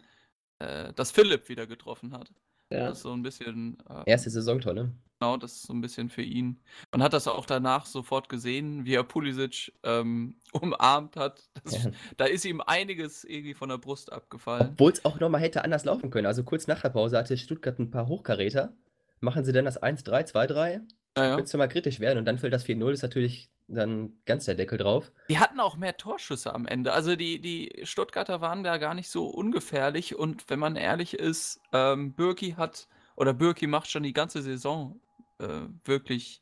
äh, 0.59 0.93
dass 0.93 1.11
Philipp 1.11 1.49
wieder 1.49 1.67
getroffen 1.67 2.13
hat. 2.13 2.31
Ja. 2.71 2.89
Das 2.89 2.97
ist 2.97 3.03
so 3.03 3.13
ein 3.13 3.23
bisschen. 3.23 3.77
Äh, 3.89 4.03
Erste 4.11 4.29
Saisontor, 4.29 4.73
ne? 4.73 4.93
Genau, 5.19 5.35
das 5.35 5.53
ist 5.53 5.63
so 5.63 5.73
ein 5.73 5.81
bisschen 5.81 6.09
für 6.09 6.21
ihn. 6.21 6.61
Man 6.91 7.03
hat 7.03 7.11
das 7.11 7.27
auch 7.27 7.45
danach 7.45 7.85
sofort 7.85 8.29
gesehen, 8.29 8.85
wie 8.85 8.93
er 8.93 9.03
Pulisic 9.03 9.73
ähm, 9.83 10.35
umarmt 10.53 11.17
hat. 11.17 11.49
Das, 11.65 11.83
ja. 11.83 11.91
Da 12.15 12.25
ist 12.25 12.45
ihm 12.45 12.61
einiges 12.61 13.25
irgendwie 13.25 13.53
von 13.53 13.67
der 13.67 13.79
Brust 13.79 14.13
abgefallen. 14.13 14.69
Obwohl 14.73 14.93
es 14.93 15.03
auch 15.03 15.19
nochmal 15.19 15.41
hätte 15.41 15.65
anders 15.65 15.83
laufen 15.83 16.09
können. 16.09 16.25
Also 16.25 16.43
kurz 16.43 16.67
nach 16.67 16.81
der 16.81 16.89
Pause 16.89 17.17
hatte 17.17 17.37
Stuttgart 17.37 17.77
ein 17.79 17.91
paar 17.91 18.07
Hochkaräter. 18.07 18.73
Machen 19.19 19.43
sie 19.43 19.51
dann 19.51 19.65
das 19.65 19.81
1-3, 19.81 20.31
2-3? 20.31 20.81
Ja, 21.17 21.37
ja. 21.37 21.57
Mal 21.57 21.67
kritisch 21.67 21.99
werden 21.99 22.19
und 22.19 22.25
dann 22.25 22.37
fällt 22.37 22.53
das 22.53 22.65
4-0, 22.65 22.91
ist 22.91 23.01
natürlich 23.01 23.49
dann 23.67 24.13
ganz 24.25 24.45
der 24.45 24.55
Deckel 24.55 24.77
drauf. 24.77 25.11
Die 25.29 25.39
hatten 25.39 25.59
auch 25.59 25.75
mehr 25.75 25.97
Torschüsse 25.97 26.53
am 26.53 26.65
Ende. 26.65 26.93
Also 26.93 27.17
die, 27.17 27.41
die 27.41 27.81
Stuttgarter 27.83 28.39
waren 28.39 28.63
da 28.63 28.77
gar 28.77 28.93
nicht 28.93 29.09
so 29.09 29.27
ungefährlich 29.27 30.15
und 30.15 30.49
wenn 30.49 30.59
man 30.59 30.77
ehrlich 30.77 31.15
ist, 31.15 31.59
ähm, 31.73 32.13
Birki 32.13 32.51
hat 32.51 32.87
oder 33.17 33.33
Birki 33.33 33.67
macht 33.67 33.91
schon 33.91 34.03
die 34.03 34.13
ganze 34.13 34.41
Saison 34.41 35.01
äh, 35.39 35.67
wirklich 35.85 36.41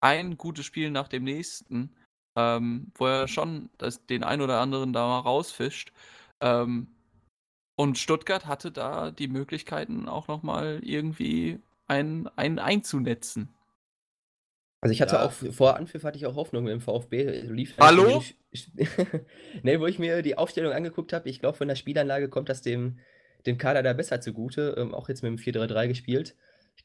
ein 0.00 0.36
gutes 0.36 0.64
Spiel 0.64 0.90
nach 0.90 1.08
dem 1.08 1.24
nächsten, 1.24 1.94
ähm, 2.36 2.92
wo 2.94 3.06
er 3.06 3.28
schon 3.28 3.70
das, 3.78 4.06
den 4.06 4.24
ein 4.24 4.40
oder 4.40 4.60
anderen 4.60 4.92
da 4.92 5.06
mal 5.06 5.20
rausfischt. 5.20 5.92
Ähm, 6.40 6.88
und 7.76 7.98
Stuttgart 7.98 8.46
hatte 8.46 8.72
da 8.72 9.10
die 9.10 9.28
Möglichkeiten 9.28 10.08
auch 10.08 10.28
nochmal 10.28 10.80
irgendwie 10.82 11.60
einen, 11.86 12.28
einen 12.36 12.58
einzunetzen. 12.58 13.54
Also 14.80 14.92
ich 14.92 15.00
hatte 15.00 15.16
ja. 15.16 15.26
auch 15.26 15.32
vor 15.32 15.76
Anpfiff 15.76 16.04
hatte 16.04 16.18
ich 16.18 16.26
auch 16.26 16.36
Hoffnung 16.36 16.68
im 16.68 16.80
VfB. 16.80 17.42
Lief 17.42 17.76
Hallo? 17.78 18.22
ne, 19.62 19.80
wo 19.80 19.86
ich 19.86 19.98
mir 19.98 20.22
die 20.22 20.38
Aufstellung 20.38 20.72
angeguckt 20.72 21.12
habe, 21.12 21.28
ich 21.28 21.40
glaube, 21.40 21.58
von 21.58 21.68
der 21.68 21.74
Spielanlage 21.74 22.28
kommt 22.28 22.48
das 22.48 22.62
dem, 22.62 23.00
dem 23.46 23.58
Kader 23.58 23.82
da 23.82 23.92
besser 23.92 24.20
zugute. 24.20 24.76
Ähm, 24.78 24.94
auch 24.94 25.08
jetzt 25.08 25.22
mit 25.22 25.30
dem 25.30 25.38
4-3-3 25.38 25.88
gespielt. 25.88 26.36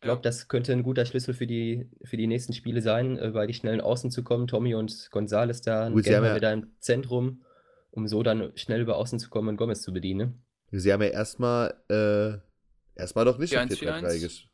Ich 0.03 0.05
glaube, 0.05 0.19
ja. 0.19 0.23
das 0.23 0.49
könnte 0.49 0.73
ein 0.73 0.83
guter 0.83 1.05
Schlüssel 1.05 1.33
für 1.33 1.47
die, 1.47 1.89
für 2.03 2.17
die 2.17 2.27
nächsten 2.27 2.51
Spiele 2.51 2.81
sein, 2.81 3.17
über 3.17 3.45
äh, 3.45 3.47
die 3.47 3.53
schnellen 3.53 3.79
Außen 3.79 4.11
zu 4.11 4.21
kommen. 4.21 4.47
Tommy 4.47 4.75
und 4.75 5.09
Gonzales 5.11 5.61
da 5.61 5.87
ja 5.87 6.35
wieder 6.35 6.51
im 6.51 6.73
Zentrum, 6.79 7.45
um 7.89 8.05
so 8.09 8.21
dann 8.21 8.51
schnell 8.55 8.81
über 8.81 8.97
Außen 8.97 9.17
zu 9.17 9.29
kommen 9.29 9.47
und 9.47 9.55
Gomez 9.55 9.81
zu 9.81 9.93
bedienen. 9.93 10.43
Sie 10.71 10.91
haben 10.91 11.01
ja 11.01 11.07
erstmal 11.07 11.73
äh, 11.89 12.33
erstmal 12.99 13.23
doch 13.23 13.37
nicht 13.37 13.53
im 13.53 13.61
4-3-3 13.61 14.19
gespielt. 14.19 14.49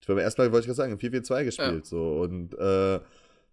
Ich 0.00 0.08
war 0.08 0.18
erstmal, 0.18 0.50
wollte 0.50 0.70
ich 0.70 0.74
gerade 0.74 0.96
sagen, 0.96 0.96
4-4-2 0.96 1.44
gespielt. 1.44 1.74
Ja. 1.74 1.84
So, 1.84 2.20
und 2.20 2.54
äh, 2.54 2.94
äh, 2.94 3.00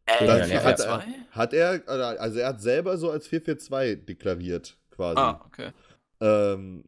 dann 0.05 0.49
ja, 0.49 0.63
hat, 0.63 0.79
er, 0.79 1.03
hat 1.31 1.53
er, 1.53 2.21
also 2.21 2.39
er 2.39 2.47
hat 2.47 2.61
selber 2.61 2.97
so 2.97 3.11
als 3.11 3.29
4-4-2 3.29 4.05
deklariert, 4.05 4.77
quasi. 4.91 5.19
Ah, 5.19 5.41
okay. 5.45 5.71
Ähm, 6.21 6.85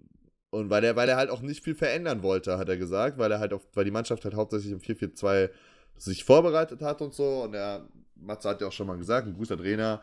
und 0.55 0.69
weil 0.69 0.83
er, 0.83 0.95
weil 0.95 1.09
er 1.09 1.17
halt 1.17 1.29
auch 1.29 1.41
nicht 1.41 1.63
viel 1.63 1.75
verändern 1.75 2.23
wollte, 2.23 2.57
hat 2.57 2.69
er 2.69 2.77
gesagt, 2.77 3.17
weil 3.17 3.31
er 3.31 3.39
halt 3.39 3.53
auf, 3.53 3.61
weil 3.73 3.85
die 3.85 3.91
Mannschaft 3.91 4.23
halt 4.23 4.35
hauptsächlich 4.35 4.71
im 4.71 4.79
4-4-2 4.79 5.49
sich 5.97 6.23
vorbereitet 6.23 6.81
hat 6.81 7.01
und 7.01 7.13
so. 7.13 7.43
Und 7.43 7.53
er, 7.53 7.87
Matze 8.15 8.49
hat 8.49 8.61
ja 8.61 8.67
auch 8.67 8.71
schon 8.71 8.87
mal 8.87 8.97
gesagt, 8.97 9.27
ein 9.27 9.33
guter 9.33 9.57
Trainer, 9.57 10.01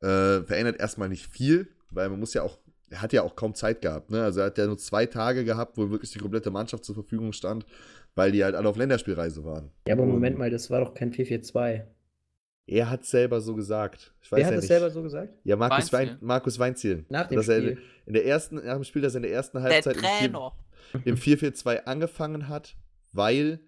Äh, 0.00 0.44
verändert 0.44 0.78
erstmal 0.78 1.08
nicht 1.08 1.26
viel, 1.26 1.66
weil 1.90 2.08
man 2.08 2.20
muss 2.20 2.32
ja 2.32 2.42
auch, 2.42 2.56
er 2.88 3.02
hat 3.02 3.12
ja 3.12 3.22
auch 3.22 3.34
kaum 3.34 3.56
Zeit 3.56 3.82
gehabt. 3.82 4.12
Ne? 4.12 4.22
Also 4.22 4.38
er 4.38 4.46
hat 4.46 4.56
ja 4.56 4.66
nur 4.66 4.78
zwei 4.78 5.06
Tage 5.06 5.44
gehabt, 5.44 5.76
wo 5.76 5.90
wirklich 5.90 6.12
die 6.12 6.20
komplette 6.20 6.52
Mannschaft 6.52 6.84
zur 6.84 6.94
Verfügung 6.94 7.32
stand, 7.32 7.66
weil 8.14 8.30
die 8.30 8.44
halt 8.44 8.54
alle 8.54 8.68
auf 8.68 8.76
Länderspielreise 8.76 9.44
waren. 9.44 9.72
Ja, 9.88 9.94
aber 9.94 10.06
Moment 10.06 10.38
mal, 10.38 10.50
das 10.50 10.70
war 10.70 10.78
doch 10.78 10.94
kein 10.94 11.12
4-4-2. 11.12 11.82
Er 12.68 12.90
hat 12.90 13.06
selber 13.06 13.40
so 13.40 13.54
gesagt. 13.54 14.12
Ich 14.20 14.30
weiß 14.30 14.38
Wer 14.38 14.46
hat 14.46 14.52
ja 14.52 14.56
das 14.56 14.66
selber 14.66 14.90
so 14.90 15.02
gesagt? 15.02 15.32
Ja, 15.42 15.56
Markus, 15.56 15.90
Weinziel. 15.90 16.12
Wein, 16.12 16.18
Markus 16.20 16.58
Weinziel. 16.58 17.06
Nach 17.08 17.26
dem 17.26 17.42
Spiel. 17.42 17.78
in 18.04 18.12
der 18.12 18.26
ersten, 18.26 18.56
nach 18.56 18.74
dem 18.74 18.84
Spiel, 18.84 19.00
dass 19.00 19.14
er 19.14 19.18
in 19.18 19.22
der 19.22 19.32
ersten 19.32 19.62
Halbzeit 19.62 19.96
im 21.04 21.16
4-4-2 21.16 21.84
angefangen 21.84 22.48
hat, 22.48 22.76
weil 23.12 23.60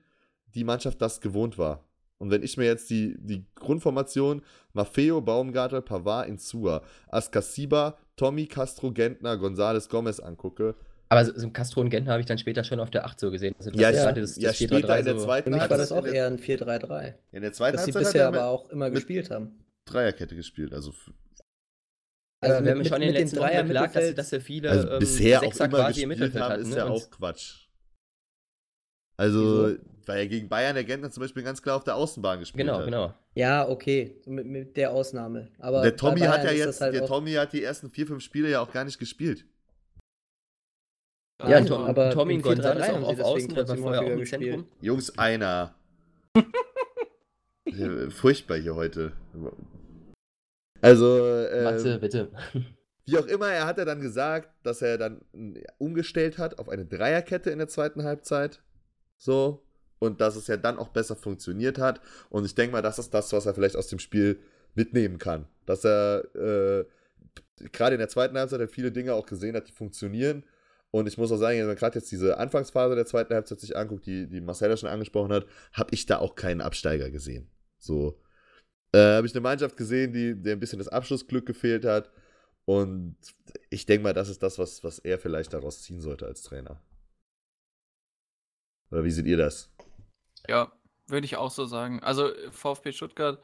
die 0.54 0.64
Mannschaft 0.64 1.00
das 1.00 1.22
gewohnt 1.22 1.56
war. 1.56 1.84
Und 2.18 2.30
wenn 2.30 2.42
ich 2.42 2.58
mir 2.58 2.66
jetzt 2.66 2.90
die, 2.90 3.16
die 3.18 3.46
Grundformation 3.54 4.42
Maffeo, 4.74 5.22
Baumgartel, 5.22 5.80
Pavard, 5.80 6.28
Insua, 6.28 6.82
Ascasiba, 7.08 7.96
Tommy, 8.16 8.46
Castro, 8.46 8.92
Gentner, 8.92 9.36
González, 9.36 9.88
Gomez 9.88 10.20
angucke. 10.20 10.74
Aber 11.12 11.24
so, 11.24 11.32
so 11.36 11.50
Castro 11.50 11.80
und 11.80 11.90
Gentner 11.90 12.12
habe 12.12 12.20
ich 12.20 12.26
dann 12.26 12.38
später 12.38 12.62
schon 12.62 12.78
auf 12.78 12.90
der 12.90 13.04
8 13.04 13.18
so 13.18 13.30
gesehen. 13.32 13.54
Also 13.58 13.70
ja, 13.72 13.90
ja, 13.90 14.12
das, 14.12 14.36
das 14.36 14.42
ja 14.42 14.54
später 14.54 14.96
in 14.96 15.04
der 15.04 15.18
zweiten 15.18 15.52
Für 15.52 15.58
mich 15.58 15.68
war 15.68 15.76
das 15.76 15.90
auch 15.90 16.06
eher 16.06 16.28
ein 16.28 16.38
4-3-3. 16.38 17.14
In 17.32 17.42
der 17.42 17.52
zweiten 17.52 17.76
Dass 17.76 17.86
sie 17.86 17.92
bisher 17.92 18.28
aber 18.28 18.46
auch 18.46 18.70
immer 18.70 18.90
gespielt 18.90 19.30
haben. 19.30 19.64
Dreierkette 19.86 20.36
gespielt, 20.36 20.72
also 20.72 20.92
also, 22.42 22.54
also 22.54 22.64
wir 22.64 22.72
haben 22.72 22.84
schon 22.84 23.02
in 23.02 23.12
den 23.12 23.22
letzten 23.22 23.38
Wochen 23.38 23.66
beklagt, 23.66 23.96
dass, 23.96 24.14
dass 24.14 24.32
wir 24.32 24.40
viele 24.40 24.70
also 24.70 24.88
ähm, 24.88 24.98
bisher 24.98 25.42
auch 25.42 25.60
immer 25.60 25.88
gespielt 25.88 26.34
haben, 26.36 26.62
ist 26.62 26.68
ne? 26.68 26.76
ja 26.76 26.86
auch 26.86 27.10
Quatsch. 27.10 27.66
Also, 29.18 29.68
Wieso? 29.68 29.78
weil 30.06 30.18
er 30.20 30.26
gegen 30.26 30.48
Bayern 30.48 30.74
der 30.74 30.84
Gentner 30.84 31.10
zum 31.10 31.20
Beispiel 31.22 31.42
ganz 31.42 31.60
klar 31.60 31.76
auf 31.76 31.84
der 31.84 31.96
Außenbahn 31.96 32.40
gespielt 32.40 32.66
genau, 32.66 32.78
hat. 32.78 32.86
Genau, 32.86 33.08
genau. 33.08 33.18
Ja, 33.34 33.68
okay, 33.68 34.16
mit, 34.24 34.46
mit, 34.46 34.76
der 34.78 34.92
Ausnahme. 34.92 35.50
Aber 35.58 35.82
der 35.82 35.96
Tommy 35.96 36.20
hat 36.20 36.44
ja 36.44 36.52
jetzt, 36.52 36.80
halt 36.80 36.94
der 36.94 37.04
Tommy 37.04 37.32
hat 37.32 37.52
die 37.52 37.62
ersten 37.62 37.90
vier, 37.90 38.06
fünf 38.06 38.22
Spiele 38.22 38.48
ja 38.48 38.60
auch 38.60 38.72
gar 38.72 38.84
nicht 38.84 38.98
gespielt. 38.98 39.44
Ja, 41.48 41.60
Tom, 41.62 41.84
aber 41.84 42.10
Tommy 42.10 42.34
und 42.34 42.44
González 42.44 42.92
auch 42.92 43.08
auf 43.08 43.20
Außen, 43.20 43.56
war 43.56 43.76
vorher 43.76 44.02
auch 44.02 44.10
im 44.10 44.26
Zentrum. 44.26 44.66
Jungs, 44.80 45.16
einer. 45.18 45.74
Furchtbar 48.10 48.58
hier 48.58 48.74
heute. 48.74 49.12
Also, 50.80 51.46
ähm, 51.50 51.64
Matze, 51.64 51.98
bitte. 51.98 52.30
Wie 53.06 53.18
auch 53.18 53.26
immer, 53.26 53.48
er 53.48 53.66
hat 53.66 53.78
ja 53.78 53.84
dann 53.84 54.00
gesagt, 54.00 54.50
dass 54.62 54.82
er 54.82 54.98
dann 54.98 55.20
umgestellt 55.78 56.38
hat 56.38 56.58
auf 56.58 56.68
eine 56.68 56.86
Dreierkette 56.86 57.50
in 57.50 57.58
der 57.58 57.68
zweiten 57.68 58.04
Halbzeit. 58.04 58.62
So. 59.16 59.66
Und 59.98 60.20
dass 60.20 60.36
es 60.36 60.46
ja 60.46 60.56
dann 60.56 60.78
auch 60.78 60.88
besser 60.88 61.16
funktioniert 61.16 61.78
hat. 61.78 62.00
Und 62.30 62.44
ich 62.44 62.54
denke 62.54 62.72
mal, 62.72 62.82
das 62.82 62.98
ist 62.98 63.12
das, 63.12 63.32
was 63.32 63.46
er 63.46 63.54
vielleicht 63.54 63.76
aus 63.76 63.88
dem 63.88 63.98
Spiel 63.98 64.40
mitnehmen 64.74 65.18
kann. 65.18 65.46
Dass 65.66 65.84
er 65.84 66.24
äh, 66.34 66.84
gerade 67.72 67.94
in 67.96 67.98
der 67.98 68.08
zweiten 68.08 68.38
Halbzeit 68.38 68.60
hat 68.60 68.70
viele 68.70 68.92
Dinge 68.92 69.14
auch 69.14 69.26
gesehen 69.26 69.54
hat, 69.56 69.68
die 69.68 69.72
funktionieren. 69.72 70.44
Und 70.92 71.06
ich 71.06 71.18
muss 71.18 71.30
auch 71.30 71.36
sagen, 71.36 71.58
wenn 71.58 71.66
man 71.66 71.76
gerade 71.76 71.98
jetzt 71.98 72.10
diese 72.10 72.38
Anfangsphase 72.38 72.96
der 72.96 73.06
zweiten 73.06 73.32
Halbzeit 73.32 73.60
sich 73.60 73.76
anguckt, 73.76 74.06
die, 74.06 74.28
die 74.28 74.40
Marcella 74.40 74.76
schon 74.76 74.88
angesprochen 74.88 75.32
hat, 75.32 75.46
habe 75.72 75.94
ich 75.94 76.06
da 76.06 76.18
auch 76.18 76.34
keinen 76.34 76.60
Absteiger 76.60 77.10
gesehen. 77.10 77.48
So. 77.78 78.20
Äh, 78.92 78.98
habe 78.98 79.26
ich 79.26 79.34
eine 79.34 79.40
Mannschaft 79.40 79.76
gesehen, 79.76 80.12
die, 80.12 80.40
der 80.40 80.56
ein 80.56 80.60
bisschen 80.60 80.80
das 80.80 80.88
Abschlussglück 80.88 81.46
gefehlt 81.46 81.84
hat. 81.84 82.10
Und 82.64 83.16
ich 83.70 83.86
denke 83.86 84.02
mal, 84.02 84.12
das 84.14 84.28
ist 84.28 84.42
das, 84.42 84.58
was, 84.58 84.82
was 84.82 84.98
er 84.98 85.18
vielleicht 85.18 85.52
daraus 85.52 85.82
ziehen 85.82 86.00
sollte 86.00 86.26
als 86.26 86.42
Trainer. 86.42 86.82
Oder 88.90 89.04
wie 89.04 89.10
seht 89.10 89.26
ihr 89.26 89.36
das? 89.36 89.72
Ja, 90.48 90.72
würde 91.06 91.24
ich 91.24 91.36
auch 91.36 91.50
so 91.50 91.66
sagen. 91.66 92.02
Also 92.02 92.30
VfB 92.50 92.92
Stuttgart, 92.92 93.40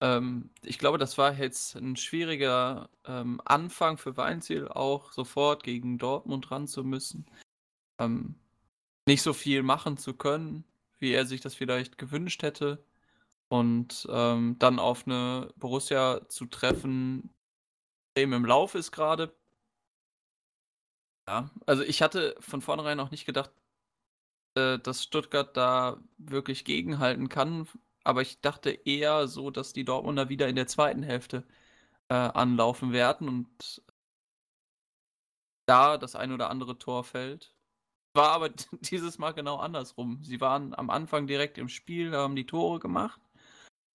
ähm, 0.00 0.50
ich 0.62 0.78
glaube, 0.78 0.98
das 0.98 1.18
war 1.18 1.32
jetzt 1.34 1.76
ein 1.76 1.96
schwieriger 1.96 2.90
ähm, 3.04 3.40
Anfang 3.44 3.98
für 3.98 4.16
Weinziel, 4.16 4.68
auch 4.68 5.12
sofort 5.12 5.62
gegen 5.62 5.98
Dortmund 5.98 6.50
ran 6.50 6.68
zu 6.68 6.84
müssen. 6.84 7.26
Ähm, 7.98 8.36
nicht 9.06 9.22
so 9.22 9.32
viel 9.32 9.62
machen 9.62 9.96
zu 9.96 10.14
können, 10.14 10.64
wie 10.98 11.12
er 11.12 11.26
sich 11.26 11.40
das 11.40 11.54
vielleicht 11.54 11.98
gewünscht 11.98 12.42
hätte. 12.42 12.84
Und 13.48 14.06
ähm, 14.10 14.56
dann 14.58 14.78
auf 14.78 15.06
eine 15.06 15.52
Borussia 15.56 16.28
zu 16.28 16.46
treffen, 16.46 17.30
die 18.16 18.22
im 18.22 18.44
Lauf 18.44 18.74
ist 18.74 18.92
gerade. 18.92 19.34
Ja, 21.28 21.50
also 21.66 21.82
ich 21.82 22.02
hatte 22.02 22.36
von 22.40 22.62
vornherein 22.62 23.00
auch 23.00 23.10
nicht 23.10 23.26
gedacht, 23.26 23.50
äh, 24.54 24.78
dass 24.78 25.02
Stuttgart 25.02 25.56
da 25.56 26.00
wirklich 26.18 26.64
gegenhalten 26.64 27.28
kann. 27.28 27.68
Aber 28.06 28.22
ich 28.22 28.40
dachte 28.40 28.70
eher 28.70 29.26
so, 29.28 29.50
dass 29.50 29.72
die 29.72 29.84
Dortmunder 29.84 30.28
wieder 30.28 30.48
in 30.48 30.54
der 30.56 30.68
zweiten 30.68 31.02
Hälfte 31.02 31.44
äh, 32.08 32.14
anlaufen 32.14 32.92
werden 32.92 33.28
und 33.28 33.82
da 35.66 35.98
das 35.98 36.14
ein 36.16 36.32
oder 36.32 36.50
andere 36.50 36.78
Tor 36.78 37.04
fällt. 37.04 37.52
War 38.14 38.30
aber 38.30 38.50
dieses 38.82 39.18
Mal 39.18 39.32
genau 39.32 39.56
andersrum. 39.56 40.22
Sie 40.22 40.40
waren 40.40 40.74
am 40.74 40.90
Anfang 40.90 41.26
direkt 41.26 41.58
im 41.58 41.68
Spiel, 41.68 42.14
haben 42.16 42.36
die 42.36 42.46
Tore 42.46 42.78
gemacht 42.80 43.20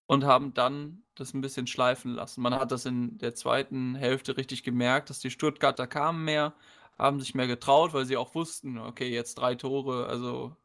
und 0.06 0.24
haben 0.24 0.54
dann 0.54 1.04
das 1.14 1.34
ein 1.34 1.40
bisschen 1.42 1.66
schleifen 1.68 2.14
lassen. 2.14 2.42
Man 2.42 2.54
hat 2.54 2.72
das 2.72 2.86
in 2.86 3.18
der 3.18 3.34
zweiten 3.36 3.94
Hälfte 3.94 4.36
richtig 4.36 4.64
gemerkt, 4.64 5.10
dass 5.10 5.20
die 5.20 5.30
Stuttgarter 5.30 5.86
kamen 5.86 6.24
mehr, 6.24 6.54
haben 6.98 7.20
sich 7.20 7.34
mehr 7.36 7.46
getraut, 7.48 7.94
weil 7.94 8.06
sie 8.06 8.16
auch 8.16 8.34
wussten, 8.34 8.78
okay, 8.78 9.10
jetzt 9.10 9.36
drei 9.36 9.54
Tore, 9.54 10.06
also 10.06 10.56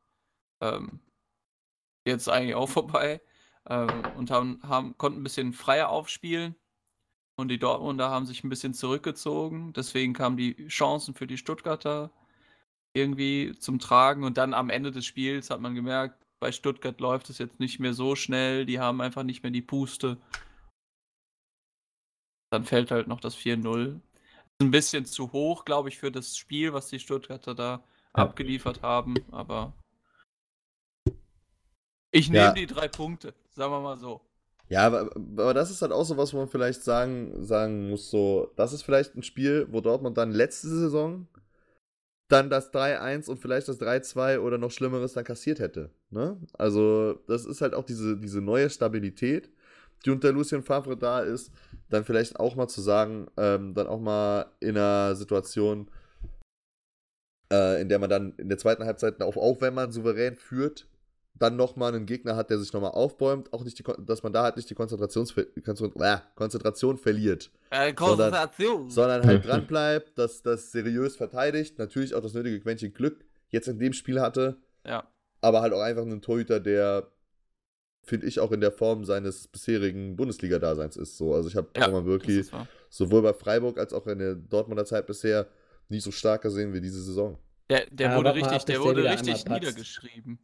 ähm, 0.61 0.99
jetzt 2.05 2.29
eigentlich 2.29 2.55
auch 2.55 2.69
vorbei. 2.69 3.21
Ähm, 3.69 4.03
und 4.17 4.31
haben, 4.31 4.59
haben, 4.63 4.97
konnten 4.97 5.19
ein 5.19 5.23
bisschen 5.23 5.53
freier 5.53 5.89
aufspielen. 5.89 6.55
Und 7.37 7.49
die 7.49 7.59
Dortmunder 7.59 8.09
haben 8.09 8.25
sich 8.25 8.43
ein 8.43 8.49
bisschen 8.49 8.73
zurückgezogen. 8.73 9.73
Deswegen 9.73 10.13
kamen 10.13 10.37
die 10.37 10.67
Chancen 10.67 11.15
für 11.15 11.27
die 11.27 11.37
Stuttgarter 11.37 12.11
irgendwie 12.93 13.53
zum 13.59 13.79
Tragen. 13.79 14.23
Und 14.23 14.37
dann 14.37 14.53
am 14.53 14.69
Ende 14.69 14.91
des 14.91 15.05
Spiels 15.05 15.49
hat 15.49 15.59
man 15.59 15.75
gemerkt, 15.75 16.25
bei 16.39 16.51
Stuttgart 16.51 16.99
läuft 17.01 17.29
es 17.29 17.37
jetzt 17.37 17.59
nicht 17.59 17.79
mehr 17.79 17.93
so 17.93 18.15
schnell. 18.15 18.65
Die 18.65 18.79
haben 18.79 19.01
einfach 19.01 19.23
nicht 19.23 19.43
mehr 19.43 19.51
die 19.51 19.61
Puste. 19.61 20.17
Dann 22.51 22.63
fällt 22.63 22.91
halt 22.91 23.07
noch 23.07 23.19
das 23.19 23.35
4-0 23.35 23.99
ein 24.61 24.71
bisschen 24.71 25.05
zu 25.05 25.31
hoch, 25.31 25.65
glaube 25.65 25.89
ich, 25.89 25.97
für 25.97 26.11
das 26.11 26.37
Spiel, 26.37 26.73
was 26.73 26.87
die 26.87 26.99
Stuttgarter 26.99 27.55
da 27.55 27.71
ja. 27.71 27.83
abgeliefert 28.23 28.81
haben. 28.81 29.15
Aber 29.31 29.73
ich 32.15 32.29
nehme 32.29 32.45
ja. 32.45 32.53
die 32.53 32.65
drei 32.65 32.87
Punkte, 32.87 33.33
sagen 33.51 33.73
wir 33.73 33.81
mal 33.81 33.97
so. 33.97 34.21
Ja, 34.69 34.87
aber, 34.87 35.11
aber, 35.15 35.53
das 35.53 35.69
ist 35.69 35.81
halt 35.81 35.91
auch 35.91 36.05
so 36.05 36.17
was, 36.17 36.33
wo 36.33 36.37
man 36.37 36.47
vielleicht 36.47 36.81
sagen, 36.81 37.43
sagen 37.43 37.89
muss, 37.89 38.09
so, 38.09 38.51
das 38.55 38.73
ist 38.73 38.83
vielleicht 38.83 39.15
ein 39.15 39.21
Spiel, 39.21 39.67
wo 39.69 39.81
Dortmund 39.81 40.17
dann 40.17 40.31
letzte 40.31 40.69
Saison 40.69 41.27
dann 42.27 42.49
das 42.49 42.73
3-1 42.73 43.29
und 43.29 43.37
vielleicht 43.37 43.67
das 43.67 43.79
3-2 43.79 44.39
oder 44.39 44.57
noch 44.57 44.71
Schlimmeres 44.71 45.13
dann 45.13 45.25
kassiert 45.25 45.59
hätte. 45.59 45.91
Ne? 46.09 46.37
Also, 46.53 47.19
das 47.27 47.45
ist 47.45 47.61
halt 47.61 47.75
auch 47.75 47.83
diese, 47.83 48.17
diese 48.17 48.41
neue 48.41 48.69
Stabilität, 48.69 49.51
die 50.05 50.09
unter 50.09 50.31
Lucien 50.31 50.63
Favre 50.63 50.97
da 50.97 51.19
ist, 51.19 51.51
dann 51.89 52.05
vielleicht 52.05 52.39
auch 52.39 52.55
mal 52.55 52.67
zu 52.67 52.81
sagen, 52.81 53.27
ähm, 53.37 53.75
dann 53.75 53.87
auch 53.87 53.99
mal 53.99 54.47
in 54.61 54.77
einer 54.77 55.15
Situation, 55.15 55.91
äh, 57.51 57.81
in 57.81 57.89
der 57.89 57.99
man 57.99 58.09
dann 58.09 58.33
in 58.37 58.49
der 58.49 58.57
zweiten 58.57 58.85
Halbzeit, 58.85 59.21
auch, 59.21 59.37
auch 59.37 59.61
wenn 59.61 59.75
man 59.75 59.91
souverän 59.91 60.35
führt, 60.35 60.87
dann 61.37 61.57
nochmal 61.57 61.93
einen 61.93 62.05
Gegner 62.05 62.35
hat, 62.35 62.49
der 62.49 62.57
sich 62.59 62.71
nochmal 62.71 62.91
aufbäumt, 62.91 63.51
auch 63.53 63.63
nicht 63.63 63.77
die, 63.77 63.83
dass 64.05 64.23
man 64.23 64.31
da 64.31 64.43
halt 64.43 64.55
nicht 64.55 64.69
die 64.69 64.75
Konzentration, 64.75 65.27
äh, 65.35 66.17
Konzentration 66.35 66.97
verliert. 66.97 67.51
Äh, 67.69 67.93
Konzentration. 67.93 68.89
Sondern, 68.89 69.21
sondern 69.21 69.27
halt 69.27 69.45
dran 69.47 69.67
bleibt, 69.67 70.17
dass 70.17 70.41
das 70.41 70.71
seriös 70.71 71.17
verteidigt, 71.17 71.77
natürlich 71.77 72.15
auch 72.15 72.21
das 72.21 72.33
nötige 72.33 72.59
Quäntchen 72.61 72.93
Glück 72.93 73.25
jetzt 73.49 73.67
in 73.67 73.79
dem 73.79 73.93
Spiel 73.93 74.21
hatte. 74.21 74.57
Ja. 74.85 75.11
Aber 75.41 75.61
halt 75.61 75.73
auch 75.73 75.81
einfach 75.81 76.03
einen 76.03 76.21
Torhüter, 76.21 76.59
der 76.59 77.11
finde 78.05 78.27
ich, 78.27 78.39
auch 78.39 78.51
in 78.51 78.61
der 78.61 78.71
Form 78.71 79.03
seines 79.03 79.47
bisherigen 79.47 80.15
Bundesliga-Daseins 80.15 80.95
ist. 80.95 81.17
So. 81.17 81.33
Also 81.33 81.49
ich 81.49 81.55
habe 81.55 81.67
ja, 81.75 81.89
mal 81.89 82.05
wirklich 82.05 82.51
sowohl 82.89 83.23
bei 83.23 83.33
Freiburg 83.33 83.79
als 83.79 83.93
auch 83.93 84.05
in 84.07 84.19
der 84.19 84.35
Dortmunder 84.35 84.85
Zeit 84.85 85.07
bisher 85.07 85.47
nie 85.89 85.99
so 85.99 86.11
stark 86.11 86.43
gesehen 86.43 86.73
wie 86.73 86.81
diese 86.81 87.01
Saison. 87.01 87.37
Der, 87.69 87.87
der 87.89 88.11
ja, 88.11 88.17
wurde 88.17 88.35
richtig, 88.35 88.65
der 88.65 88.79
wurde 88.79 89.03
richtig 89.03 89.45
niedergeschrieben. 89.45 90.39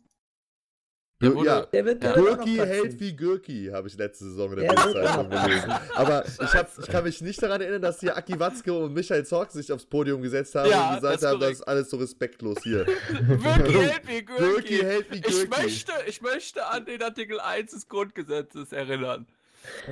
Der 1.21 1.35
wurde, 1.35 1.47
ja, 1.47 1.61
der 1.65 1.85
wird, 1.85 2.01
Gürki 2.01 2.55
hält 2.57 2.99
wie 2.99 3.15
Gürki, 3.15 3.69
habe 3.71 3.87
ich 3.87 3.97
letzte 3.97 4.25
Saison 4.25 4.53
in 4.53 4.59
der 4.59 4.73
Bildzeitung 4.73 5.29
gelesen. 5.29 5.71
Aber 5.95 6.25
ich, 6.41 6.53
hab, 6.53 6.71
ich 6.79 6.87
kann 6.87 7.03
mich 7.03 7.21
nicht 7.21 7.41
daran 7.41 7.61
erinnern, 7.61 7.81
dass 7.81 7.99
hier 7.99 8.17
Aki 8.17 8.39
Watzke 8.39 8.73
und 8.73 8.93
Michael 8.93 9.25
Zorc 9.25 9.51
sich 9.51 9.71
aufs 9.71 9.85
Podium 9.85 10.21
gesetzt 10.21 10.55
haben 10.55 10.69
ja, 10.69 10.89
und 10.89 10.95
gesagt 10.95 11.23
haben, 11.23 11.39
das 11.39 11.51
ist 11.51 11.61
alles 11.61 11.89
so 11.89 11.97
respektlos 11.97 12.57
hier. 12.63 12.85
Gürki 13.27 13.73
hält 13.73 14.07
wie 14.07 14.25
Gürki. 14.25 14.43
Gürki 14.43 14.77
hält 14.77 15.11
wie 15.11 15.21
Gürki. 15.21 15.43
Ich 15.43 15.49
möchte, 15.49 15.91
ich 16.07 16.21
möchte 16.21 16.65
an 16.65 16.85
den 16.85 17.03
Artikel 17.03 17.39
1 17.39 17.71
des 17.71 17.87
Grundgesetzes 17.87 18.71
erinnern. 18.71 19.27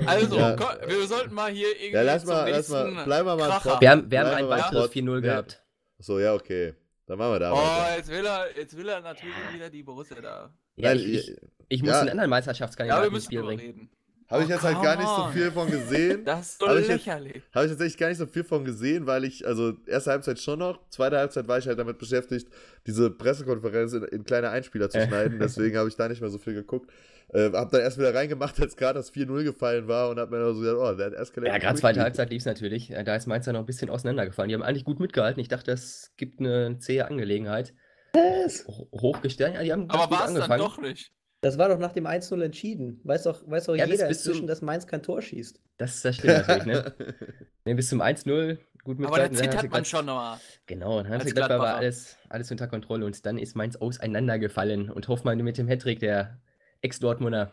Also, 0.07 0.35
ja. 0.35 0.55
komm, 0.55 0.89
wir 0.89 1.07
sollten 1.07 1.33
mal 1.33 1.51
hier 1.51 1.69
irgendwie. 1.75 1.93
Ja, 1.93 2.01
lass 2.01 2.25
mal, 2.25 2.49
lass 2.49 2.69
mal, 2.69 3.03
bleiben 3.03 3.27
wir 3.27 3.35
mal 3.35 3.49
Kracher. 3.49 3.79
Wir 3.79 3.91
haben, 3.91 4.09
wir 4.09 4.19
haben 4.19 4.29
ein 4.29 4.49
weiteres 4.49 4.91
4-0 4.91 5.21
gehabt. 5.21 5.63
So, 5.99 6.19
ja, 6.19 6.33
okay. 6.33 6.73
Dann 7.05 7.17
machen 7.17 7.33
wir 7.33 7.39
da. 7.39 7.53
Oh, 7.53 7.97
jetzt 7.97 8.09
will, 8.09 8.25
er, 8.25 8.55
jetzt 8.55 8.77
will 8.77 8.87
er 8.87 9.01
natürlich 9.01 9.33
wieder 9.51 9.69
die 9.69 9.81
Borussia 9.81 10.21
da. 10.21 10.53
Ja, 10.79 10.93
ich, 10.93 11.07
ich, 11.07 11.37
ich 11.67 11.81
muss 11.81 11.91
ja. 11.91 12.01
einen 12.01 12.09
anderen 12.09 12.29
Meisterschaftskandidaten 12.29 13.09
ja, 13.09 13.15
ins 13.15 13.25
Spiel 13.25 13.41
bringen. 13.41 13.59
Reden. 13.59 13.89
Habe 14.29 14.43
ich 14.43 14.49
jetzt 14.49 14.61
halt 14.61 14.81
gar 14.83 14.95
nicht 14.95 15.07
so 15.07 15.27
viel 15.29 15.51
von 15.51 15.69
gesehen. 15.71 16.23
Das 16.25 16.51
ist 16.51 16.61
doch 16.61 16.67
hab 16.67 16.75
lächerlich. 16.75 17.41
Habe 17.53 17.65
ich 17.65 17.71
tatsächlich 17.71 17.97
gar 17.97 18.09
nicht 18.09 18.19
so 18.19 18.27
viel 18.27 18.43
von 18.43 18.63
gesehen, 18.63 19.07
weil 19.07 19.23
ich, 19.23 19.47
also 19.47 19.73
erste 19.87 20.11
Halbzeit 20.11 20.39
schon 20.39 20.59
noch, 20.59 20.87
zweite 20.89 21.17
Halbzeit 21.17 21.47
war 21.47 21.57
ich 21.57 21.65
halt 21.65 21.79
damit 21.79 21.97
beschäftigt, 21.97 22.47
diese 22.85 23.09
Pressekonferenz 23.09 23.93
in, 23.93 24.03
in 24.03 24.23
kleine 24.23 24.49
Einspieler 24.51 24.89
zu 24.89 25.01
schneiden. 25.01 25.39
Deswegen 25.39 25.77
habe 25.77 25.89
ich 25.89 25.95
da 25.95 26.07
nicht 26.07 26.21
mehr 26.21 26.29
so 26.29 26.37
viel 26.37 26.53
geguckt. 26.53 26.91
Äh, 27.33 27.51
hab 27.53 27.71
dann 27.71 27.81
erst 27.81 27.97
wieder 27.97 28.13
reingemacht, 28.13 28.59
als 28.61 28.75
gerade 28.75 28.99
das 28.99 29.11
4-0 29.13 29.43
gefallen 29.43 29.87
war 29.87 30.09
und 30.09 30.19
hab 30.19 30.29
mir 30.29 30.39
dann 30.39 30.53
so 30.53 30.61
gesagt, 30.61 30.77
oh, 30.79 30.95
der 30.95 31.07
hat 31.07 31.13
eskaliert. 31.13 31.53
Ja, 31.53 31.59
gerade 31.59 31.79
zweite 31.79 32.01
Halbzeit 32.01 32.29
lief 32.29 32.41
es 32.41 32.45
natürlich. 32.45 32.93
Da 33.05 33.15
ist 33.15 33.25
Mainz 33.25 33.47
ja 33.47 33.53
noch 33.53 33.61
ein 33.61 33.65
bisschen 33.65 33.89
auseinandergefallen. 33.89 34.49
Die 34.49 34.55
haben 34.55 34.63
eigentlich 34.63 34.85
gut 34.85 34.99
mitgehalten. 34.99 35.39
Ich 35.41 35.47
dachte, 35.47 35.71
es 35.71 36.13
gibt 36.17 36.39
eine 36.39 36.77
zähe 36.77 37.07
Angelegenheit. 37.07 37.73
Was? 38.19 38.67
Hochgestellt. 38.67 39.55
Ja, 39.55 39.63
die 39.63 39.71
haben 39.71 39.89
Aber 39.89 40.11
war 40.11 40.27
es 40.27 40.33
dann 40.33 40.59
doch 40.59 40.79
nicht? 40.79 41.11
Das 41.41 41.57
war 41.57 41.69
doch 41.69 41.79
nach 41.79 41.93
dem 41.93 42.05
1-0 42.05 42.41
entschieden. 42.43 42.99
Weiß 43.03 43.23
doch, 43.23 43.49
weiß 43.49 43.67
doch 43.67 43.75
ja, 43.75 43.85
jeder 43.85 44.07
bis, 44.07 44.17
bis 44.17 44.25
inzwischen, 44.25 44.47
dass 44.47 44.61
Mainz 44.61 44.87
kein 44.87 45.01
Tor 45.01 45.21
schießt. 45.21 45.61
Das, 45.77 46.01
das 46.01 46.17
stimmt 46.17 46.47
natürlich, 46.47 46.65
ne? 46.65 46.93
nee, 47.65 47.73
bis 47.73 47.87
zum 47.87 48.01
1-0 48.01 48.57
gut 48.83 48.99
mit 48.99 49.07
Aber 49.07 49.19
da 49.19 49.31
zittert 49.31 49.71
man 49.71 49.85
schon 49.85 50.05
nochmal. 50.05 50.37
Genau, 50.65 51.01
dann 51.01 51.11
hat 51.11 51.25
Gladbach 51.25 51.59
war 51.59 51.75
alles, 51.75 52.17
alles 52.27 52.51
unter 52.51 52.67
Kontrolle 52.67 53.05
und 53.05 53.25
dann 53.25 53.37
ist 53.37 53.55
Mainz 53.55 53.77
auseinandergefallen 53.77 54.89
und 54.89 55.07
Hoffmann 55.07 55.37
mit 55.37 55.57
dem 55.57 55.67
Hattrick, 55.67 55.99
der 55.99 56.41
Ex-Dortmunder, 56.81 57.51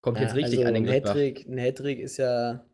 kommt 0.00 0.18
ja, 0.18 0.24
jetzt 0.24 0.36
richtig 0.36 0.58
also 0.60 0.68
an 0.68 0.74
den 0.74 0.84
Gladbach. 0.84 1.10
Hattrick, 1.10 1.48
ein 1.48 1.58
Hattrick 1.58 1.98
ist 1.98 2.16
ja 2.18 2.64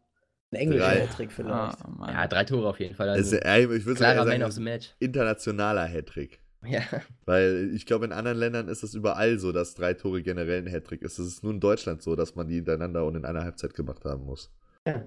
ein 0.51 0.57
englischer 0.57 0.91
Hattrick 0.91 1.33
vielleicht. 1.33 1.79
Oh, 1.85 2.05
ja, 2.07 2.27
drei 2.27 2.45
Tore 2.45 2.69
auf 2.69 2.79
jeden 2.79 2.95
Fall. 2.95 3.09
Also, 3.09 3.39
also 3.39 3.73
ich 3.73 3.87
würde 3.87 4.01
sagen, 4.01 4.29
Man 4.29 4.43
of 4.43 4.53
the 4.53 4.61
Match. 4.61 4.95
internationaler 4.99 5.87
Hattrick. 5.87 6.42
Ja. 6.65 6.83
Weil 7.25 7.71
ich 7.75 7.87
glaube, 7.87 8.05
in 8.05 8.13
anderen 8.13 8.39
Ländern 8.39 8.69
ist 8.69 8.83
es 8.83 8.95
überall 8.95 9.39
so, 9.39 9.53
dass 9.53 9.75
drei 9.75 9.95
Tore 9.95 10.23
generell 10.23 10.59
ein 10.59 10.71
Hattrick 10.71 11.03
ist. 11.03 11.19
Es 11.19 11.27
ist 11.27 11.43
nur 11.43 11.53
in 11.53 11.61
Deutschland 11.61 12.03
so, 12.03 12.15
dass 12.17 12.37
man 12.37 12.49
die 12.49 12.57
hintereinander 12.57 13.05
und 13.05 13.17
in 13.17 13.25
einer 13.25 13.43
Halbzeit 13.43 13.75
gemacht 13.75 14.05
haben 14.05 14.25
muss. 14.25 14.51
Ja. 14.87 15.05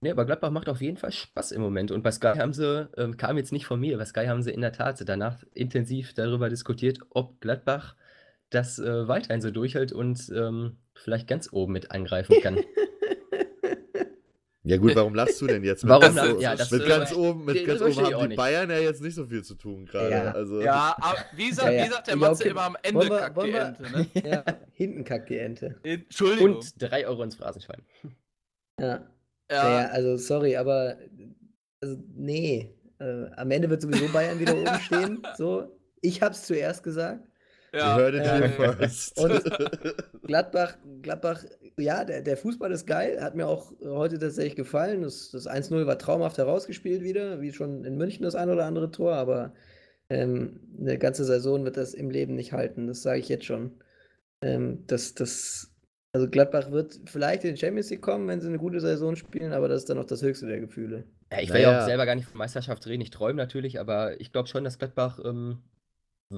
Nee, 0.00 0.10
aber 0.10 0.26
Gladbach 0.26 0.50
macht 0.50 0.68
auf 0.68 0.82
jeden 0.82 0.98
Fall 0.98 1.12
Spaß 1.12 1.52
im 1.52 1.62
Moment. 1.62 1.90
Und 1.90 2.02
bei 2.02 2.10
Sky 2.10 2.34
haben 2.36 2.52
sie, 2.52 2.88
ähm, 2.98 3.16
kam 3.16 3.38
jetzt 3.38 3.52
nicht 3.52 3.64
von 3.64 3.80
mir, 3.80 3.96
bei 3.96 4.04
Sky 4.04 4.26
haben 4.26 4.42
sie 4.42 4.50
in 4.50 4.60
der 4.60 4.72
Tat 4.72 5.02
danach 5.08 5.42
intensiv 5.54 6.12
darüber 6.12 6.50
diskutiert, 6.50 6.98
ob 7.10 7.40
Gladbach 7.40 7.96
das 8.50 8.78
äh, 8.78 9.08
weiterhin 9.08 9.40
so 9.40 9.50
durchhält 9.50 9.92
und 9.92 10.30
ähm, 10.34 10.76
vielleicht 10.94 11.26
ganz 11.26 11.52
oben 11.52 11.72
mit 11.72 11.90
angreifen 11.90 12.36
kann. 12.42 12.58
Ja 14.66 14.78
gut, 14.78 14.96
warum 14.96 15.14
lachst 15.14 15.40
du 15.42 15.46
denn 15.46 15.62
jetzt? 15.62 15.84
Mit 15.84 15.90
warum? 15.90 16.14
Ganz, 16.14 16.42
ja, 16.42 16.56
das, 16.56 16.70
mit 16.70 16.86
ganz 16.86 17.12
oben, 17.12 17.44
mit 17.44 17.66
ganz 17.66 17.82
oben 17.82 17.96
haben 17.96 18.20
die 18.20 18.28
nicht. 18.28 18.36
Bayern 18.36 18.70
ja 18.70 18.78
jetzt 18.78 19.02
nicht 19.02 19.14
so 19.14 19.26
viel 19.26 19.44
zu 19.44 19.56
tun 19.56 19.84
gerade. 19.84 20.10
Ja. 20.10 20.32
Also. 20.32 20.62
ja, 20.62 20.96
aber 20.98 21.18
wie 21.36 21.52
sagt, 21.52 21.68
ja, 21.68 21.72
ja. 21.72 21.84
Wie 21.84 21.90
sagt 21.90 22.06
der 22.08 22.16
Matze 22.16 22.44
immer 22.44 22.62
am 22.62 22.76
Ende 22.82 23.00
wir, 23.02 23.18
kackt 23.18 23.42
die 23.44 23.50
Ente, 23.50 23.82
ne? 23.82 24.06
Ja, 24.24 24.44
hinten 24.72 25.04
kackt 25.04 25.28
die 25.28 25.38
Ente. 25.38 25.76
Entschuldigung. 25.82 26.56
Und 26.56 26.82
drei 26.82 27.06
Euro 27.06 27.22
ins 27.22 27.36
Phrasenschwein. 27.36 27.82
Ja. 28.80 29.06
ja. 29.50 29.88
also 29.88 30.16
sorry, 30.16 30.56
aber 30.56 30.96
also, 31.82 32.02
nee. 32.14 32.74
Äh, 32.98 33.26
am 33.36 33.50
Ende 33.50 33.68
wird 33.68 33.82
sowieso 33.82 34.08
Bayern 34.12 34.40
wieder 34.40 34.56
oben 34.56 34.80
stehen. 34.80 35.22
So, 35.36 35.78
ich 36.00 36.22
hab's 36.22 36.46
zuerst 36.46 36.82
gesagt. 36.82 37.26
Ja. 37.74 37.96
Hör 37.96 38.14
äh, 38.14 38.48
first. 38.48 39.18
Und 39.18 39.42
Gladbach, 40.22 40.76
Gladbach, 41.02 41.44
ja, 41.76 42.04
der, 42.04 42.22
der 42.22 42.36
Fußball 42.36 42.70
ist 42.70 42.86
geil, 42.86 43.20
hat 43.20 43.34
mir 43.34 43.46
auch 43.46 43.72
heute 43.82 44.18
tatsächlich 44.18 44.56
gefallen. 44.56 45.02
Das, 45.02 45.30
das 45.30 45.48
1-0 45.48 45.86
war 45.86 45.98
traumhaft 45.98 46.38
herausgespielt 46.38 47.02
wieder, 47.02 47.40
wie 47.40 47.52
schon 47.52 47.84
in 47.84 47.96
München 47.96 48.22
das 48.22 48.36
ein 48.36 48.48
oder 48.48 48.64
andere 48.64 48.90
Tor, 48.90 49.14
aber 49.14 49.52
ähm, 50.08 50.60
eine 50.78 50.98
ganze 50.98 51.24
Saison 51.24 51.64
wird 51.64 51.76
das 51.76 51.94
im 51.94 52.10
Leben 52.10 52.34
nicht 52.36 52.52
halten, 52.52 52.86
das 52.86 53.02
sage 53.02 53.20
ich 53.20 53.28
jetzt 53.28 53.44
schon. 53.44 53.72
Ähm, 54.40 54.84
das, 54.86 55.14
das, 55.14 55.74
also 56.12 56.28
Gladbach 56.28 56.70
wird 56.70 57.00
vielleicht 57.06 57.44
in 57.44 57.50
den 57.50 57.56
Champions 57.56 57.90
League 57.90 58.02
kommen, 58.02 58.28
wenn 58.28 58.40
sie 58.40 58.48
eine 58.48 58.58
gute 58.58 58.80
Saison 58.80 59.16
spielen, 59.16 59.52
aber 59.52 59.66
das 59.68 59.82
ist 59.82 59.90
dann 59.90 59.98
auch 59.98 60.04
das 60.04 60.22
höchste 60.22 60.46
der 60.46 60.60
Gefühle. 60.60 61.04
Ja, 61.32 61.40
ich 61.40 61.48
will 61.48 61.62
naja. 61.62 61.72
ja 61.72 61.80
auch 61.80 61.86
selber 61.86 62.06
gar 62.06 62.14
nicht 62.14 62.28
von 62.28 62.38
Meisterschaft 62.38 62.86
reden, 62.86 63.02
ich 63.02 63.10
träume 63.10 63.38
natürlich, 63.38 63.80
aber 63.80 64.20
ich 64.20 64.30
glaube 64.30 64.48
schon, 64.48 64.62
dass 64.62 64.78
Gladbach 64.78 65.18
ähm, 65.24 65.58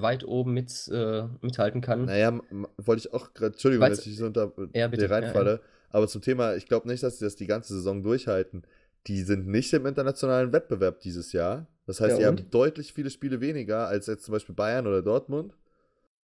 weit 0.01 0.23
oben 0.23 0.53
mit, 0.53 0.89
äh, 0.91 1.23
mithalten 1.41 1.81
kann. 1.81 2.05
Naja, 2.05 2.39
wollte 2.77 3.07
ich 3.07 3.13
auch 3.13 3.33
gerade, 3.33 3.53
Entschuldigung, 3.53 3.85
Weil's, 3.85 3.99
dass 3.99 4.07
ich 4.07 4.17
so 4.17 4.25
unter 4.25 4.51
ja, 4.73 4.87
dir 4.87 5.09
reinfalle, 5.09 5.49
ja, 5.49 5.55
ja. 5.57 5.61
aber 5.89 6.07
zum 6.07 6.21
Thema, 6.21 6.55
ich 6.55 6.67
glaube 6.67 6.87
nicht, 6.87 7.03
dass 7.03 7.19
sie 7.19 7.25
das 7.25 7.35
die 7.35 7.47
ganze 7.47 7.73
Saison 7.73 8.03
durchhalten. 8.03 8.63
Die 9.07 9.21
sind 9.21 9.47
nicht 9.47 9.73
im 9.73 9.85
internationalen 9.85 10.51
Wettbewerb 10.51 10.99
dieses 10.99 11.31
Jahr. 11.31 11.67
Das 11.85 12.01
heißt, 12.01 12.13
ja, 12.13 12.17
die 12.17 12.25
haben 12.25 12.49
deutlich 12.49 12.93
viele 12.93 13.09
Spiele 13.09 13.39
weniger 13.39 13.87
als 13.87 14.07
jetzt 14.07 14.25
zum 14.25 14.33
Beispiel 14.33 14.55
Bayern 14.55 14.85
oder 14.87 15.01
Dortmund. 15.01 15.53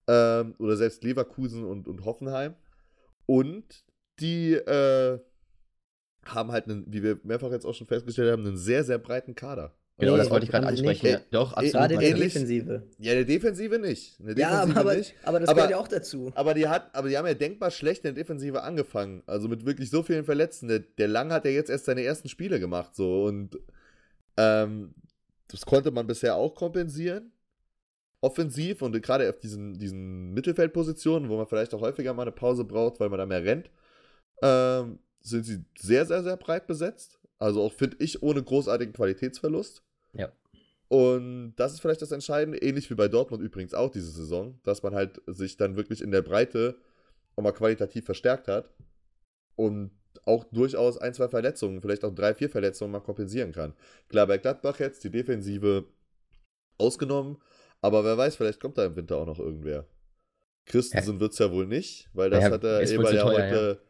Ähm, 0.08 0.56
oder 0.60 0.76
selbst 0.76 1.04
Leverkusen 1.04 1.64
und, 1.64 1.88
und 1.88 2.04
Hoffenheim. 2.04 2.56
Und 3.26 3.86
die 4.20 4.54
äh, 4.54 5.20
haben 6.26 6.52
halt, 6.52 6.66
einen, 6.66 6.86
wie 6.92 7.04
wir 7.04 7.20
mehrfach 7.24 7.52
jetzt 7.52 7.66
auch 7.66 7.74
schon 7.74 7.88
festgestellt 7.88 8.32
haben, 8.32 8.46
einen 8.46 8.58
sehr, 8.58 8.84
sehr 8.84 8.98
breiten 8.98 9.36
Kader. 9.36 9.74
Genau, 9.98 10.14
nee, 10.14 10.18
das 10.18 10.30
wollte 10.30 10.46
ich 10.46 10.52
gerade 10.52 10.68
ansprechen. 10.68 11.08
Ja, 11.08 11.22
doch, 11.32 11.54
absolut. 11.54 11.72
Gerade 11.72 11.94
in 11.94 12.00
der 12.02 12.14
Defensive. 12.16 12.84
Ja, 13.00 13.14
der 13.14 13.24
Defensive 13.24 13.80
nicht. 13.80 14.20
Defensive 14.20 14.42
ja, 14.42 14.64
aber, 14.76 14.96
nicht. 14.96 15.16
aber 15.24 15.40
das 15.40 15.48
aber, 15.48 15.56
gehört 15.56 15.72
ja 15.72 15.78
auch 15.78 15.88
dazu. 15.88 16.34
Aber 16.36 16.54
die, 16.54 16.68
hat, 16.68 16.94
aber 16.94 17.08
die 17.08 17.18
haben 17.18 17.26
ja 17.26 17.34
denkbar 17.34 17.72
schlecht 17.72 18.04
in 18.04 18.14
der 18.14 18.24
Defensive 18.24 18.62
angefangen. 18.62 19.24
Also 19.26 19.48
mit 19.48 19.66
wirklich 19.66 19.90
so 19.90 20.04
vielen 20.04 20.26
Verletzten. 20.26 20.68
Der, 20.68 20.80
der 20.80 21.08
Lang 21.08 21.32
hat 21.32 21.46
ja 21.46 21.52
jetzt 21.52 21.70
erst 21.70 21.86
seine 21.86 22.04
ersten 22.04 22.28
Spiele 22.28 22.60
gemacht. 22.60 22.94
So 22.94 23.24
und 23.24 23.58
ähm, 24.36 24.96
das 25.48 25.66
konnte 25.66 25.92
man 25.92 26.08
bisher 26.08 26.36
auch 26.36 26.56
kompensieren. 26.56 27.32
Offensiv 28.20 28.82
und 28.82 29.00
gerade 29.02 29.30
auf 29.30 29.40
diesen, 29.40 29.78
diesen 29.78 30.34
Mittelfeldpositionen, 30.34 31.30
wo 31.30 31.38
man 31.38 31.48
vielleicht 31.48 31.74
auch 31.74 31.82
häufiger 31.82 32.14
mal 32.14 32.24
eine 32.24 32.32
Pause 32.34 32.66
braucht, 32.66 33.00
weil 33.00 33.10
man 33.10 33.20
da 33.20 33.26
mehr 33.26 33.44
rennt, 33.44 33.70
ähm, 34.42 35.00
sind 35.22 35.46
sie 35.46 35.64
sehr, 35.78 36.06
sehr, 36.06 36.24
sehr 36.24 36.36
breit 36.36 36.68
besetzt. 36.68 37.20
Also 37.38 37.62
auch, 37.62 37.72
finde 37.72 37.98
ich, 38.00 38.24
ohne 38.24 38.42
großartigen 38.44 38.94
Qualitätsverlust. 38.94 39.85
Ja. 40.18 40.32
Und 40.88 41.56
das 41.56 41.74
ist 41.74 41.82
vielleicht 41.82 42.02
das 42.02 42.12
Entscheidende, 42.12 42.60
ähnlich 42.60 42.90
wie 42.90 42.96
bei 42.96 43.08
Dortmund 43.08 43.42
übrigens 43.42 43.74
auch 43.74 43.90
diese 43.90 44.12
Saison, 44.12 44.60
dass 44.64 44.84
man 44.84 44.94
halt 44.94 45.22
sich 45.26 45.58
dann 45.58 45.76
wirklich 45.76 46.02
in 46.02 46.12
der 46.12 46.22
Breite 46.22 46.78
auch 47.36 47.44
mal 47.44 47.52
qualitativ 47.52 48.06
verstärkt 48.06 48.48
hat 48.48 48.70
und 49.56 49.92
auch 50.26 50.44
durchaus 50.46 50.98
ein, 50.98 51.14
zwei 51.14 51.28
Verletzungen, 51.28 51.82
vielleicht 51.82 52.06
auch 52.06 52.14
drei, 52.14 52.34
vier 52.34 52.50
Verletzungen 52.50 52.92
mal 52.92 53.00
kompensieren 53.00 53.52
kann. 53.52 53.74
Klar, 54.10 54.28
bei 54.28 54.38
Gladbach 54.38 54.80
jetzt 54.80 55.04
die 55.04 55.10
Defensive 55.10 55.86
ausgenommen, 56.78 57.38
aber 57.82 58.04
wer 58.04 58.18
weiß, 58.18 58.36
vielleicht 58.36 58.60
kommt 58.60 58.78
da 58.78 58.86
im 58.86 58.96
Winter 58.96 59.18
auch 59.18 59.26
noch 59.26 59.40
irgendwer. 59.40 59.86
Christensen 60.66 61.16
ja. 61.16 61.20
wird 61.20 61.34
es 61.34 61.40
ja 61.40 61.52
wohl 61.52 61.68
nicht, 61.68 62.10
weil 62.14 62.30
das 62.30 62.44
ja, 62.44 62.52
hat 62.52 62.64
der 62.64 62.82
Eber 62.90 63.14
ja 63.14 63.24
heute. 63.24 63.82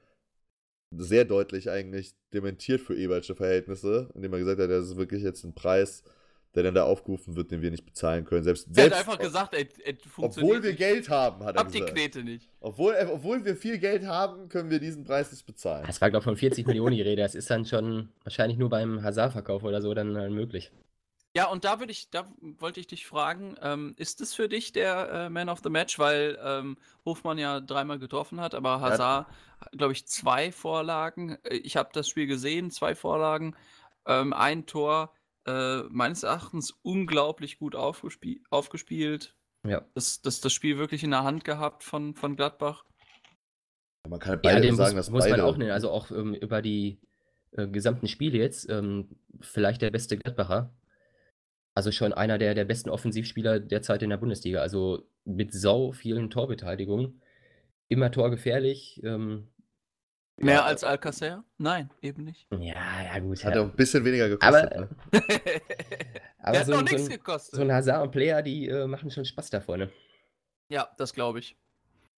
Sehr 0.91 1.25
deutlich 1.25 1.69
eigentlich 1.69 2.13
dementiert 2.33 2.81
für 2.81 2.95
Ebertsche 2.95 3.36
Verhältnisse, 3.36 4.09
indem 4.15 4.33
er 4.33 4.39
gesagt 4.39 4.61
hat, 4.61 4.69
das 4.69 4.89
ist 4.89 4.97
wirklich 4.97 5.23
jetzt 5.23 5.43
ein 5.43 5.53
Preis, 5.53 6.03
der 6.55 6.63
dann 6.63 6.73
da 6.73 6.83
aufgerufen 6.83 7.36
wird, 7.36 7.51
den 7.51 7.61
wir 7.61 7.69
nicht 7.69 7.86
bezahlen 7.86 8.23
können. 8.23 8.43
Selbst, 8.43 8.67
er 8.69 8.73
selbst, 8.75 8.99
hat 8.99 9.07
einfach 9.07 9.19
gesagt, 9.19 9.53
ey, 9.53 9.67
ey 9.83 9.97
obwohl 10.17 10.63
wir 10.63 10.73
Geld 10.73 11.09
haben, 11.09 11.43
hat 11.43 11.55
er 11.55 11.59
Hab 11.59 11.71
gesagt. 11.71 11.89
die 11.89 11.93
Knete 11.93 12.23
nicht. 12.23 12.49
Obwohl, 12.61 12.93
äh, 12.93 13.07
obwohl 13.11 13.43
wir 13.43 13.55
viel 13.55 13.77
Geld 13.77 14.05
haben, 14.05 14.47
können 14.47 14.69
wir 14.69 14.79
diesen 14.79 15.03
Preis 15.03 15.31
nicht 15.31 15.45
bezahlen. 15.45 15.86
Es 15.88 15.99
war, 15.99 16.09
glaube 16.09 16.21
ich, 16.21 16.25
von 16.25 16.38
40 16.38 16.65
Millionen 16.65 16.95
die 16.95 17.01
Rede. 17.01 17.21
Das 17.21 17.36
ist 17.36 17.49
dann 17.49 17.65
schon 17.65 18.09
wahrscheinlich 18.23 18.57
nur 18.57 18.69
beim 18.69 19.03
Hazard-Verkauf 19.03 19.63
oder 19.63 19.81
so 19.81 19.93
dann 19.93 20.15
äh, 20.15 20.29
möglich. 20.29 20.71
Ja, 21.36 21.47
und 21.49 21.65
da 21.65 21.79
würde 21.79 21.91
ich, 21.91 22.09
da 22.09 22.25
wollte 22.59 22.79
ich 22.79 22.88
dich 22.88 23.05
fragen, 23.05 23.57
ähm, 23.61 23.93
ist 23.97 24.21
es 24.21 24.33
für 24.33 24.47
dich 24.47 24.71
der 24.71 25.09
äh, 25.11 25.29
Man 25.29 25.49
of 25.49 25.59
the 25.61 25.69
Match, 25.69 25.99
weil 25.99 26.39
ähm, 26.41 26.77
Hofmann 27.03 27.38
ja 27.38 27.59
dreimal 27.59 27.99
getroffen 27.99 28.39
hat, 28.39 28.55
aber 28.55 28.79
Hazard, 28.79 29.27
ja. 29.27 29.36
Glaube 29.71 29.93
ich, 29.93 30.07
zwei 30.07 30.51
Vorlagen. 30.51 31.37
Äh, 31.43 31.57
ich 31.57 31.77
habe 31.77 31.89
das 31.93 32.07
Spiel 32.07 32.27
gesehen, 32.27 32.71
zwei 32.71 32.95
Vorlagen, 32.95 33.55
ähm, 34.05 34.33
ein 34.33 34.65
Tor 34.65 35.13
äh, 35.45 35.83
meines 35.89 36.23
Erachtens 36.23 36.71
unglaublich 36.81 37.59
gut 37.59 37.75
aufgespie 37.75 38.43
aufgespielt. 38.49 39.35
Ja. 39.63 39.85
Das, 39.93 40.21
das, 40.21 40.41
das 40.41 40.53
Spiel 40.53 40.77
wirklich 40.77 41.03
in 41.03 41.11
der 41.11 41.23
Hand 41.23 41.43
gehabt 41.43 41.83
von, 41.83 42.15
von 42.15 42.35
Gladbach. 42.35 42.85
Man 44.07 44.19
kann 44.19 44.31
halt 44.31 44.41
beide 44.43 44.67
ja, 44.67 44.73
sagen, 44.75 44.95
muss, 44.95 45.05
dass 45.07 45.11
muss 45.11 45.23
beide... 45.23 45.37
man 45.37 45.45
auch 45.45 45.57
nennen. 45.57 45.71
Also 45.71 45.89
auch 45.89 46.11
ähm, 46.11 46.35
über 46.35 46.61
die 46.61 46.99
äh, 47.51 47.67
gesamten 47.67 48.07
Spiele 48.07 48.37
jetzt 48.37 48.69
ähm, 48.69 49.17
vielleicht 49.41 49.81
der 49.81 49.91
beste 49.91 50.17
Gladbacher. 50.17 50.73
Also 51.73 51.91
schon 51.91 52.13
einer 52.13 52.37
der, 52.37 52.53
der 52.53 52.65
besten 52.65 52.89
Offensivspieler 52.89 53.59
derzeit 53.59 54.03
in 54.03 54.09
der 54.09 54.17
Bundesliga. 54.17 54.61
Also 54.61 55.09
mit 55.25 55.53
sau 55.53 55.91
vielen 55.91 56.29
Torbeteiligungen. 56.29 57.21
Immer 57.88 58.11
torgefährlich. 58.11 59.01
Ähm, 59.03 59.47
Mehr 60.38 60.55
ja, 60.55 60.65
als 60.65 60.83
Alcacer? 60.83 61.45
Nein, 61.57 61.89
eben 62.01 62.25
nicht. 62.25 62.47
Ja, 62.51 63.03
ja, 63.03 63.19
gut. 63.19 63.43
Hat 63.45 63.55
ja. 63.55 63.61
auch 63.61 63.65
ein 63.65 63.75
bisschen 63.75 64.03
weniger 64.03 64.27
gekostet. 64.27 64.73
Aber, 64.73 64.81
ne? 64.81 64.89
aber 66.39 66.65
so, 66.65 66.71
noch 66.71 66.79
so, 66.79 66.83
nichts 66.83 67.09
gekostet. 67.09 67.55
So 67.55 67.61
ein 67.61 67.71
Hazard 67.71 68.03
und 68.03 68.11
Player, 68.11 68.41
die 68.41 68.67
äh, 68.67 68.86
machen 68.86 69.09
schon 69.09 69.23
Spaß 69.23 69.49
da 69.49 69.61
vorne. 69.61 69.89
Ja, 70.69 70.89
das 70.97 71.13
glaube 71.13 71.39
ich. 71.39 71.57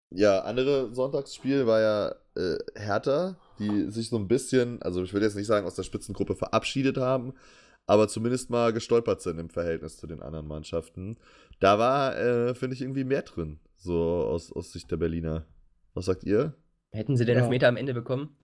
Ja, 0.09 0.39
andere 0.39 0.93
Sonntagsspiel 0.95 1.67
war 1.67 1.81
ja 1.81 2.15
äh, 2.35 2.57
Hertha, 2.75 3.35
die 3.59 3.91
sich 3.91 4.09
so 4.09 4.17
ein 4.17 4.27
bisschen, 4.27 4.81
also 4.81 5.03
ich 5.03 5.13
würde 5.13 5.25
jetzt 5.25 5.35
nicht 5.35 5.47
sagen 5.47 5.67
aus 5.67 5.75
der 5.75 5.83
Spitzengruppe 5.83 6.35
verabschiedet 6.35 6.97
haben, 6.97 7.33
aber 7.85 8.07
zumindest 8.07 8.49
mal 8.49 8.71
gestolpert 8.73 9.21
sind 9.21 9.37
im 9.37 9.49
Verhältnis 9.49 9.97
zu 9.97 10.07
den 10.07 10.21
anderen 10.21 10.47
Mannschaften. 10.47 11.17
Da 11.59 11.77
war, 11.77 12.17
äh, 12.17 12.55
finde 12.55 12.75
ich, 12.75 12.81
irgendwie 12.81 13.03
mehr 13.03 13.23
drin, 13.23 13.59
so 13.75 13.99
aus, 14.01 14.51
aus 14.51 14.71
Sicht 14.71 14.89
der 14.89 14.97
Berliner. 14.97 15.45
Was 15.97 16.05
sagt 16.05 16.23
ihr? 16.23 16.53
Hätten 16.91 17.17
sie 17.17 17.25
den 17.25 17.37
Ja. 17.37 17.41
Elfmeter 17.43 17.67
am 17.67 17.75
Ende 17.75 17.93
bekommen? 17.95 18.37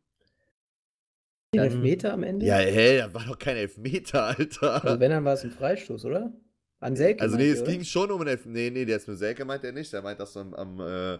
Den 1.54 1.62
Dann- 1.62 1.72
Elfmeter 1.72 2.14
am 2.14 2.24
Ende? 2.24 2.46
Ja, 2.48 2.56
hey, 2.56 2.98
das 2.98 3.14
war 3.14 3.26
doch 3.26 3.38
kein 3.38 3.56
Elfmeter, 3.58 4.24
Alter. 4.38 4.84
Also 4.84 5.00
wenn, 5.00 5.12
dann 5.12 5.24
war 5.24 5.34
es 5.34 5.44
ein 5.44 5.52
Freistoß, 5.52 6.06
oder? 6.06 6.34
An 6.80 6.96
Selke. 6.96 7.22
Also 7.22 7.38
nee, 7.38 7.44
meint 7.46 7.56
es 7.56 7.62
oder? 7.62 7.72
ging 7.72 7.84
schon 7.84 8.12
um 8.12 8.22
einen 8.22 8.30
Elfmeter. 8.32 8.54
Nee, 8.60 8.70
nee, 8.72 8.86
der 8.86 8.98
ist 8.98 9.08
mit 9.08 9.18
Selke 9.20 9.46
meint 9.46 9.64
er 9.64 9.72
nicht. 9.72 9.94
Der 9.94 10.02
meint 10.02 10.20
das 10.20 10.36
am, 10.36 10.54
am, 10.56 10.80
äh, 10.80 11.14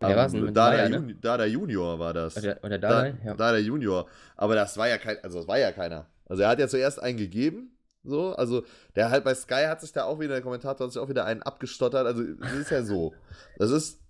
am 0.00 0.32
Mit 0.32 0.56
Dada, 0.56 0.76
Bayer, 0.76 0.88
ne? 0.88 0.96
Juni 0.96 1.20
Dada 1.20 1.44
Junior 1.44 1.98
war 1.98 2.14
das. 2.14 2.36
Oder, 2.36 2.58
oder 2.62 2.78
Da, 2.78 3.02
da, 3.10 3.18
ja. 3.24 3.34
Dada 3.34 3.58
Junior. 3.58 4.08
Aber 4.36 4.54
das 4.54 4.76
war 4.78 4.88
ja 4.88 4.96
kein, 4.98 5.18
also 5.24 5.38
das 5.38 5.48
war 5.48 5.58
ja 5.58 5.72
keiner. 5.72 6.06
Also 6.26 6.42
er 6.44 6.48
hat 6.50 6.58
ja 6.60 6.68
zuerst 6.68 7.02
einen 7.02 7.18
gegeben. 7.18 7.76
So, 8.04 8.32
also 8.34 8.64
der 8.96 9.10
halt 9.10 9.24
bei 9.24 9.34
Sky 9.34 9.64
hat 9.66 9.80
sich 9.80 9.90
da 9.92 10.04
auch 10.04 10.20
wieder, 10.20 10.34
der 10.34 10.42
Kommentator 10.42 10.86
hat 10.86 10.92
sich 10.92 11.02
auch 11.02 11.08
wieder 11.08 11.24
einen 11.24 11.42
abgestottert. 11.42 12.06
Also 12.06 12.22
es 12.22 12.52
ist 12.52 12.70
ja 12.70 12.82
so. 12.84 13.12
Das 13.58 13.70
ist 13.70 14.00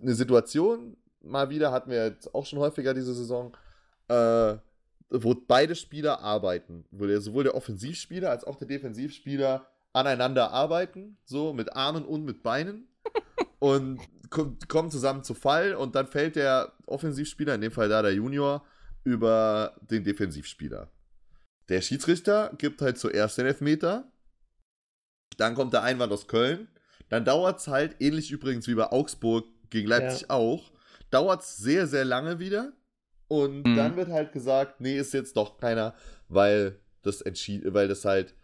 eine 0.00 0.14
Situation, 0.14 0.96
mal 1.22 1.50
wieder, 1.50 1.72
hatten 1.72 1.90
wir 1.90 2.06
jetzt 2.06 2.34
auch 2.34 2.46
schon 2.46 2.58
häufiger 2.58 2.94
diese 2.94 3.14
Saison, 3.14 3.56
äh, 4.08 4.56
wo 5.10 5.34
beide 5.34 5.74
Spieler 5.74 6.20
arbeiten. 6.20 6.84
Wo 6.90 7.06
der, 7.06 7.20
sowohl 7.20 7.44
der 7.44 7.54
Offensivspieler 7.54 8.30
als 8.30 8.44
auch 8.44 8.56
der 8.56 8.68
Defensivspieler 8.68 9.66
aneinander 9.92 10.50
arbeiten, 10.50 11.18
so 11.24 11.52
mit 11.52 11.74
Armen 11.74 12.04
und 12.04 12.24
mit 12.24 12.42
Beinen. 12.42 12.88
und 13.58 14.00
kommen 14.30 14.90
zusammen 14.90 15.24
zu 15.24 15.34
Fall 15.34 15.74
und 15.74 15.94
dann 15.94 16.06
fällt 16.06 16.36
der 16.36 16.72
Offensivspieler, 16.86 17.54
in 17.54 17.60
dem 17.60 17.72
Fall 17.72 17.88
da 17.88 18.02
der 18.02 18.14
Junior, 18.14 18.64
über 19.04 19.76
den 19.82 20.04
Defensivspieler. 20.04 20.88
Der 21.68 21.80
Schiedsrichter 21.80 22.52
gibt 22.58 22.80
halt 22.82 22.98
zuerst 22.98 23.38
den 23.38 23.46
Elfmeter. 23.46 24.10
Dann 25.36 25.54
kommt 25.54 25.72
der 25.72 25.82
Einwand 25.82 26.12
aus 26.12 26.28
Köln. 26.28 26.68
Dann 27.08 27.24
dauert 27.24 27.60
es 27.60 27.68
halt, 27.68 27.96
ähnlich 28.00 28.30
übrigens 28.30 28.66
wie 28.68 28.74
bei 28.74 28.90
Augsburg 28.90 29.46
gegen 29.70 29.88
Leipzig 29.88 30.30
auch, 30.30 30.72
dauert 31.12 31.42
es 31.42 31.56
sehr, 31.56 31.86
sehr 31.86 32.04
lange 32.04 32.38
wieder. 32.38 32.72
Und 33.28 33.64
Mhm. 33.64 33.76
dann 33.76 33.96
wird 33.96 34.08
halt 34.08 34.32
gesagt, 34.32 34.80
nee, 34.80 34.98
ist 34.98 35.14
jetzt 35.14 35.36
doch 35.36 35.58
keiner, 35.58 35.94
weil 36.28 36.78
das 37.02 37.22
entschieden, 37.22 37.72
weil 37.74 37.88
das 37.88 38.04
halt, 38.04 38.34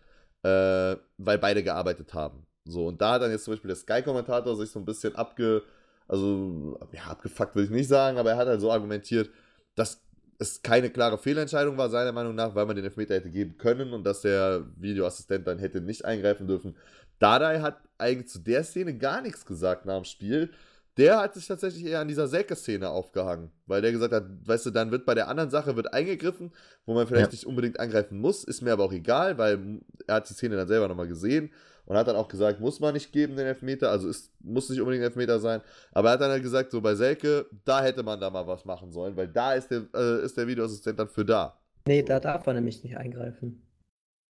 äh, 0.43 0.97
weil 1.19 1.39
beide 1.39 1.63
gearbeitet 1.63 2.15
haben. 2.15 2.47
So, 2.65 2.87
und 2.87 3.01
da 3.01 3.13
hat 3.15 3.23
dann 3.23 3.31
jetzt 3.31 3.45
zum 3.45 3.53
Beispiel 3.55 3.69
der 3.69 3.77
Sky-Kommentator 3.77 4.57
sich 4.57 4.71
so 4.71 4.79
ein 4.79 4.85
bisschen 4.85 5.15
abge, 5.17 5.63
also, 6.07 6.79
ja, 6.93 7.05
abgefuckt 7.05 7.55
würde 7.55 7.67
ich 7.67 7.71
nicht 7.71 7.89
sagen, 7.89 8.19
aber 8.19 8.31
er 8.31 8.37
hat 8.37 8.49
halt 8.49 8.61
so 8.61 8.71
argumentiert, 8.73 9.31
dass 9.75 10.01
es 10.39 10.63
keine 10.63 10.91
klare 10.91 11.19
Fehlentscheidung 11.19 11.77
war, 11.77 11.91
seiner 11.91 12.13
Meinung 12.13 12.35
nach, 12.35 12.55
weil 12.55 12.67
man 12.67 12.77
den 12.77 12.85
Elfmeter 12.85 13.15
hätte 13.15 13.31
geben 13.31 13.59
können 13.59 13.93
und 13.93 14.05
dass 14.05 14.23
der 14.23 14.65
Videoassistent 14.77 15.47
dann 15.47 15.59
hätte 15.59 15.81
nicht 15.81 16.05
eingreifen 16.05 16.47
dürfen. 16.47 16.77
Dadai 17.19 17.61
hat 17.61 17.79
eigentlich 17.99 18.29
zu 18.29 18.39
der 18.39 18.63
Szene 18.65 18.97
gar 18.97 19.21
nichts 19.21 19.45
gesagt 19.45 19.85
nach 19.85 19.97
dem 19.97 20.05
Spiel. 20.05 20.51
Der 20.99 21.21
hat 21.21 21.35
sich 21.35 21.47
tatsächlich 21.47 21.85
eher 21.85 22.01
an 22.01 22.09
dieser 22.09 22.27
Selke-Szene 22.27 22.91
aufgehangen, 22.91 23.53
weil 23.67 23.81
der 23.81 23.93
gesagt 23.93 24.13
hat, 24.13 24.25
weißt 24.45 24.67
du, 24.67 24.71
dann 24.71 24.91
wird 24.91 25.07
bei 25.07 25.15
der 25.15 25.29
anderen 25.29 25.49
Sache 25.49 25.77
wird 25.77 25.95
eingegriffen, 25.95 26.51
wo 26.87 26.95
man 26.95 27.07
vielleicht 27.07 27.29
Ja. 27.29 27.33
nicht 27.33 27.47
unbedingt 27.47 27.79
angreifen 27.79 28.19
muss, 28.19 28.43
ist 28.43 28.63
mir 28.63 28.73
aber 28.73 28.83
auch 28.85 28.93
egal, 28.93 29.39
weil 29.39 29.81
er 30.09 30.17
hat 30.17 30.29
die 30.29 30.35
Szene 30.35 30.57
dann 30.57 30.67
selber 30.67 30.89
nochmal 30.89 31.07
gesehen 31.07 31.53
und 31.87 31.97
hat 31.97 32.09
dann 32.09 32.17
auch 32.17 32.27
gesagt, 32.27 32.59
muss 32.61 32.81
man 32.81 32.95
nicht 32.95 33.13
geben, 33.13 33.37
den 33.37 33.47
Elfmeter, 33.47 33.91
also 33.91 34.09
es 34.09 34.33
muss 34.41 34.69
nicht 34.71 34.81
unbedingt 34.81 35.05
ein 35.05 35.09
Elfmeter 35.11 35.39
sein, 35.39 35.61
aber 35.93 36.09
er 36.09 36.13
hat 36.15 36.21
dann 36.21 36.33
halt 36.33 36.43
gesagt, 36.43 36.73
so 36.73 36.81
bei 36.81 36.97
Selke, 36.97 37.47
da 37.65 37.83
hätte 37.83 38.03
man 38.03 38.19
da 38.21 38.29
mal 38.29 38.47
was 38.49 38.65
machen 38.65 38.91
sollen, 38.91 39.17
weil 39.17 39.29
da 39.29 39.55
ist 39.55 39.71
der, 39.71 39.87
äh, 39.95 40.25
ist 40.25 40.37
der 40.37 40.49
Videoassistent 40.49 40.99
dann 40.99 41.09
für 41.09 41.25
da. 41.25 41.61
Nee, 41.87 42.03
da 42.03 42.19
darf 42.19 42.45
er 42.47 42.55
nämlich 42.55 42.83
nicht 42.83 42.97
eingreifen. 42.97 43.63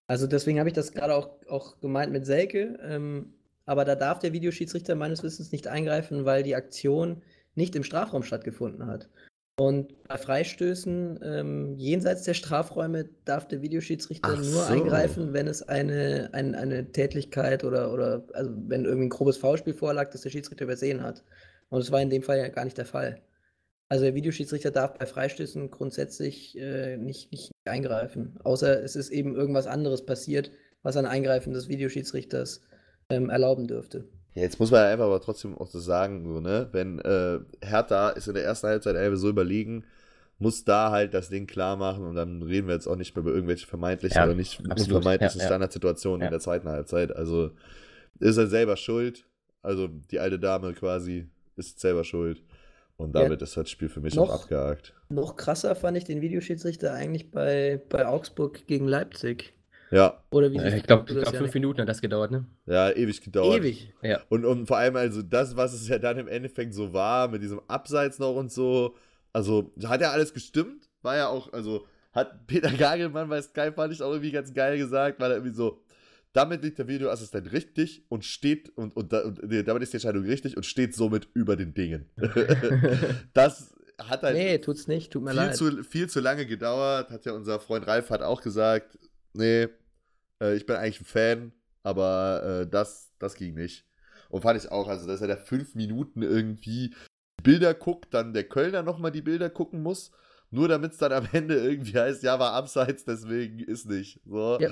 Also 0.08 0.28
deswegen 0.28 0.60
habe 0.60 0.70
ich 0.70 0.76
das 0.76 0.94
gerade 0.94 1.14
auch, 1.14 1.30
auch 1.48 1.80
gemeint 1.82 2.12
mit 2.12 2.26
Selke. 2.26 2.80
Ähm, 2.82 3.34
aber 3.66 3.86
da 3.86 3.96
darf 3.96 4.20
der 4.20 4.34
Videoschiedsrichter 4.34 4.96
meines 4.96 5.24
Wissens 5.24 5.52
nicht 5.52 5.68
eingreifen, 5.68 6.26
weil 6.26 6.44
die 6.44 6.56
Aktion 6.56 7.22
nicht 7.56 7.76
im 7.76 7.84
Strafraum 7.84 8.24
stattgefunden 8.24 8.88
hat. 8.88 9.10
Und 9.56 10.04
bei 10.08 10.18
Freistößen 10.18 11.20
ähm, 11.22 11.78
jenseits 11.78 12.24
der 12.24 12.34
Strafräume 12.34 13.10
darf 13.26 13.48
der 13.48 13.62
Videoschiedsrichter 13.62 14.32
Ach 14.34 14.38
nur 14.38 14.64
so. 14.64 14.74
eingreifen, 14.74 15.34
wenn 15.34 15.46
es 15.46 15.62
eine, 15.62 16.30
ein, 16.34 16.56
eine 16.56 16.92
Tätlichkeit 16.92 17.64
oder, 17.64 17.94
oder 17.94 18.26
also 18.34 18.52
wenn 18.68 18.86
irgendwie 18.86 19.06
ein 19.06 19.10
grobes 19.10 19.38
Foulspiel 19.38 19.76
vorlag, 19.76 20.10
das 20.10 20.22
der 20.22 20.32
Schiedsrichter 20.32 20.66
übersehen 20.66 21.04
hat. 21.04 21.24
Und 21.70 21.80
das 21.80 21.92
war 21.92 22.02
in 22.02 22.10
dem 22.10 22.24
Fall 22.24 22.40
ja 22.40 22.48
gar 22.48 22.66
nicht 22.66 22.80
der 22.80 22.88
Fall. 22.88 23.22
Also 23.90 24.06
der 24.06 24.16
Videoschiedsrichter 24.16 24.72
darf 24.72 24.96
bei 24.98 25.06
Freistößen 25.06 25.70
grundsätzlich 25.70 26.58
äh, 26.58 26.98
nicht, 26.98 27.32
nicht 27.32 27.52
eingreifen, 27.66 28.40
außer 28.44 28.84
es 28.84 28.96
ist 28.96 29.12
eben 29.12 29.36
irgendwas 29.36 29.68
anderes 29.68 30.04
passiert, 30.04 30.50
was 30.82 30.98
ein 30.98 31.06
Eingreifen 31.06 31.54
des 31.54 31.68
Videoschiedsrichters 31.68 32.62
ähm, 33.10 33.30
erlauben 33.30 33.68
dürfte. 33.68 34.06
Ja, 34.36 34.42
jetzt 34.44 34.60
muss 34.60 34.72
man 34.72 34.82
ja 34.82 34.90
einfach 34.92 35.06
aber 35.06 35.22
trotzdem 35.22 35.58
auch 35.58 35.70
das 35.72 35.84
sagen, 35.86 36.26
so, 36.26 36.40
ne? 36.40 36.68
Wenn 36.72 37.00
äh, 37.00 37.40
Hertha 37.64 38.10
ist 38.10 38.28
in 38.28 38.34
der 38.34 38.44
ersten 38.44 38.68
Halbzeit 38.68 38.96
einfach 38.96 39.18
so 39.20 39.30
überlegen, 39.30 39.84
muss 40.40 40.66
da 40.66 40.90
halt 40.92 41.14
das 41.14 41.30
Ding 41.30 41.46
klar 41.46 41.76
machen 41.78 42.06
und 42.06 42.16
dann 42.16 42.42
reden 42.42 42.68
wir 42.68 42.74
jetzt 42.74 42.88
auch 42.88 42.96
nicht 42.96 43.16
mehr 43.16 43.22
über 43.22 43.32
irgendwelche 43.34 43.68
vermeintlichen 43.68 44.18
Ja, 44.18 44.26
oder 44.26 44.34
nicht 44.34 44.60
absolut, 44.70 44.98
unvermeintlichen 44.98 45.38
ja, 45.40 45.44
ja. 45.44 45.48
Standardsituationen 45.50 46.22
in 46.22 46.26
Ja. 46.26 46.30
der 46.32 46.40
zweiten 46.40 46.68
Halbzeit. 46.68 47.16
Also 47.16 47.52
ist 48.20 48.38
er 48.38 48.48
selber 48.48 48.76
schuld. 48.76 49.26
Also 49.62 49.88
die 49.88 50.20
alte 50.20 50.40
Dame 50.40 50.74
quasi 50.74 51.28
ist 51.56 51.80
selber 51.80 52.04
schuld. 52.04 52.42
Und 52.98 53.16
Ja, 53.16 53.22
damit 53.24 53.42
ist 53.42 53.56
das 53.56 53.70
Spiel 53.70 53.90
für 53.90 54.02
mich 54.02 54.16
noch- 54.16 54.30
auch 54.30 54.42
abgehakt. 54.44 54.94
Noch 55.10 55.36
krasser 55.36 55.76
fand 55.76 55.96
ich 55.98 56.04
den 56.06 56.22
Videoschiedsrichter 56.22 56.92
eigentlich 56.94 57.32
bei, 57.32 57.82
bei 57.90 58.08
Augsburg 58.08 58.66
gegen 58.68 58.88
Leipzig. 58.88 59.54
Ja, 59.94 60.24
Oder 60.32 60.52
wie 60.52 60.58
Ich 60.58 60.84
glaube, 60.84 61.06
glaub, 61.06 61.24
fünf 61.24 61.34
Janik? 61.34 61.54
Minuten 61.54 61.82
hat 61.82 61.90
das 61.90 62.02
gedauert, 62.02 62.32
ne? 62.32 62.46
ja, 62.66 62.90
ewig 62.92 63.22
gedauert. 63.22 63.60
Ewig. 63.60 63.94
Ja. 64.02 64.22
Und, 64.30 64.44
und 64.44 64.66
vor 64.66 64.78
allem, 64.78 64.96
also 64.96 65.22
das, 65.22 65.56
was 65.56 65.74
es 65.74 65.88
ja 65.88 66.00
dann 66.00 66.18
im 66.18 66.28
Endeffekt 66.28 66.74
so 66.74 66.94
war, 66.94 67.28
mit 67.28 67.44
diesem 67.44 67.62
Abseits 67.68 68.18
noch 68.18 68.36
und 68.36 68.52
so, 68.52 68.96
also 69.34 69.72
hat 69.86 70.02
ja 70.02 70.10
alles 70.10 70.34
gestimmt, 70.34 70.90
war 71.04 71.16
ja 71.16 71.28
auch, 71.28 71.54
also 71.54 71.86
hat 72.12 72.48
Peter 72.48 72.72
Gagelmann 72.78 73.30
bei 73.30 73.40
Sky, 73.44 73.72
fand 73.72 73.94
ich 73.94 74.02
auch 74.02 74.10
irgendwie 74.10 74.32
ganz 74.32 74.52
geil 74.52 74.80
gesagt, 74.80 75.20
weil 75.20 75.30
er 75.30 75.38
irgendwie 75.38 75.56
so, 75.56 75.84
damit 76.34 76.64
liegt 76.64 76.80
der 76.80 76.88
Videoassistent 76.88 77.52
richtig 77.52 78.04
und 78.10 78.26
steht, 78.26 78.76
und, 78.76 78.96
und, 78.96 79.14
und 79.14 79.48
nee, 79.48 79.62
damit 79.62 79.84
ist 79.84 79.94
die 79.94 79.98
Entscheidung 79.98 80.24
richtig 80.24 80.58
und 80.58 80.66
steht 80.66 80.96
somit 80.96 81.28
über 81.36 81.56
den 81.56 81.76
Dingen. 81.76 82.10
das 83.34 83.76
hat 84.00 84.24
halt 84.24 84.36
Nee, 84.36 84.58
tut's 84.58 84.88
nicht, 84.88 85.14
tut 85.14 85.22
mir 85.22 85.32
viel 85.32 85.40
leid. 85.40 85.56
zu, 85.56 85.84
viel 85.84 86.10
zu 86.10 86.20
lange 86.20 86.48
gedauert, 86.48 87.12
hat 87.12 87.26
ja 87.28 87.34
unser 87.34 87.60
Freund 87.60 87.86
Ralf 87.86 88.10
hat 88.10 88.24
auch 88.24 88.42
gesagt, 88.42 88.98
nee, 89.34 89.68
äh, 90.44 90.56
ich 90.56 90.66
bin 90.66 90.76
eigentlich 90.76 91.02
ein 91.02 91.06
Fan, 91.06 91.54
aber 91.84 92.62
äh, 92.62 92.68
das, 92.70 93.14
das 93.20 93.36
ging 93.36 93.56
nicht. 93.56 93.86
Und 94.30 94.42
fand 94.42 94.60
ich 94.60 94.72
auch, 94.72 94.88
also 94.88 95.08
dass 95.08 95.22
er 95.22 95.28
da 95.28 95.36
fünf 95.36 95.76
Minuten 95.76 96.22
irgendwie 96.22 96.94
Bilder 97.42 97.74
guckt, 97.74 98.14
dann 98.14 98.34
der 98.34 98.46
Kölner 98.46 98.84
nochmal 98.84 99.12
die 99.12 99.22
Bilder 99.22 99.50
gucken 99.50 99.82
muss, 99.82 100.12
nur 100.50 100.68
damit 100.68 100.94
es 100.94 100.98
dann 100.98 101.14
am 101.14 101.28
Ende 101.32 101.56
irgendwie 101.56 101.98
heißt, 101.98 102.24
ja, 102.24 102.40
war 102.40 102.54
abseits, 102.54 103.06
deswegen 103.06 103.60
ist 103.60 103.88
nicht. 103.88 104.22
So, 104.26 104.58
Ja. 104.60 104.70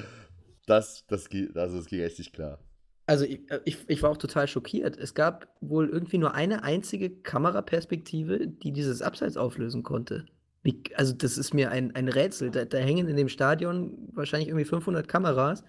das, 0.65 1.05
das, 1.07 1.29
ging, 1.29 1.55
also 1.55 1.77
das 1.77 1.85
ging 1.87 2.01
echt 2.01 2.19
nicht 2.19 2.33
klar. 2.33 2.59
Also 3.07 3.25
ich, 3.25 3.49
äh, 3.51 3.59
ich, 3.65 3.77
ich 3.87 4.03
war 4.03 4.11
auch 4.11 4.17
total 4.17 4.47
schockiert. 4.47 4.97
Es 4.97 5.13
gab 5.13 5.47
wohl 5.59 5.89
irgendwie 5.89 6.17
nur 6.17 6.33
eine 6.33 6.63
einzige 6.63 7.09
Kameraperspektive, 7.09 8.47
die 8.47 8.71
dieses 8.71 9.01
Abseits 9.01 9.37
auflösen 9.37 9.83
konnte. 9.83 10.25
Wie, 10.63 10.83
also 10.95 11.13
das 11.13 11.37
ist 11.37 11.53
mir 11.53 11.71
ein, 11.71 11.95
ein 11.95 12.07
Rätsel. 12.07 12.51
Da, 12.51 12.65
da 12.65 12.77
hängen 12.77 13.07
in 13.07 13.15
dem 13.17 13.29
Stadion 13.29 14.09
wahrscheinlich 14.13 14.49
irgendwie 14.49 14.65
500 14.65 15.07
Kameras, 15.07 15.63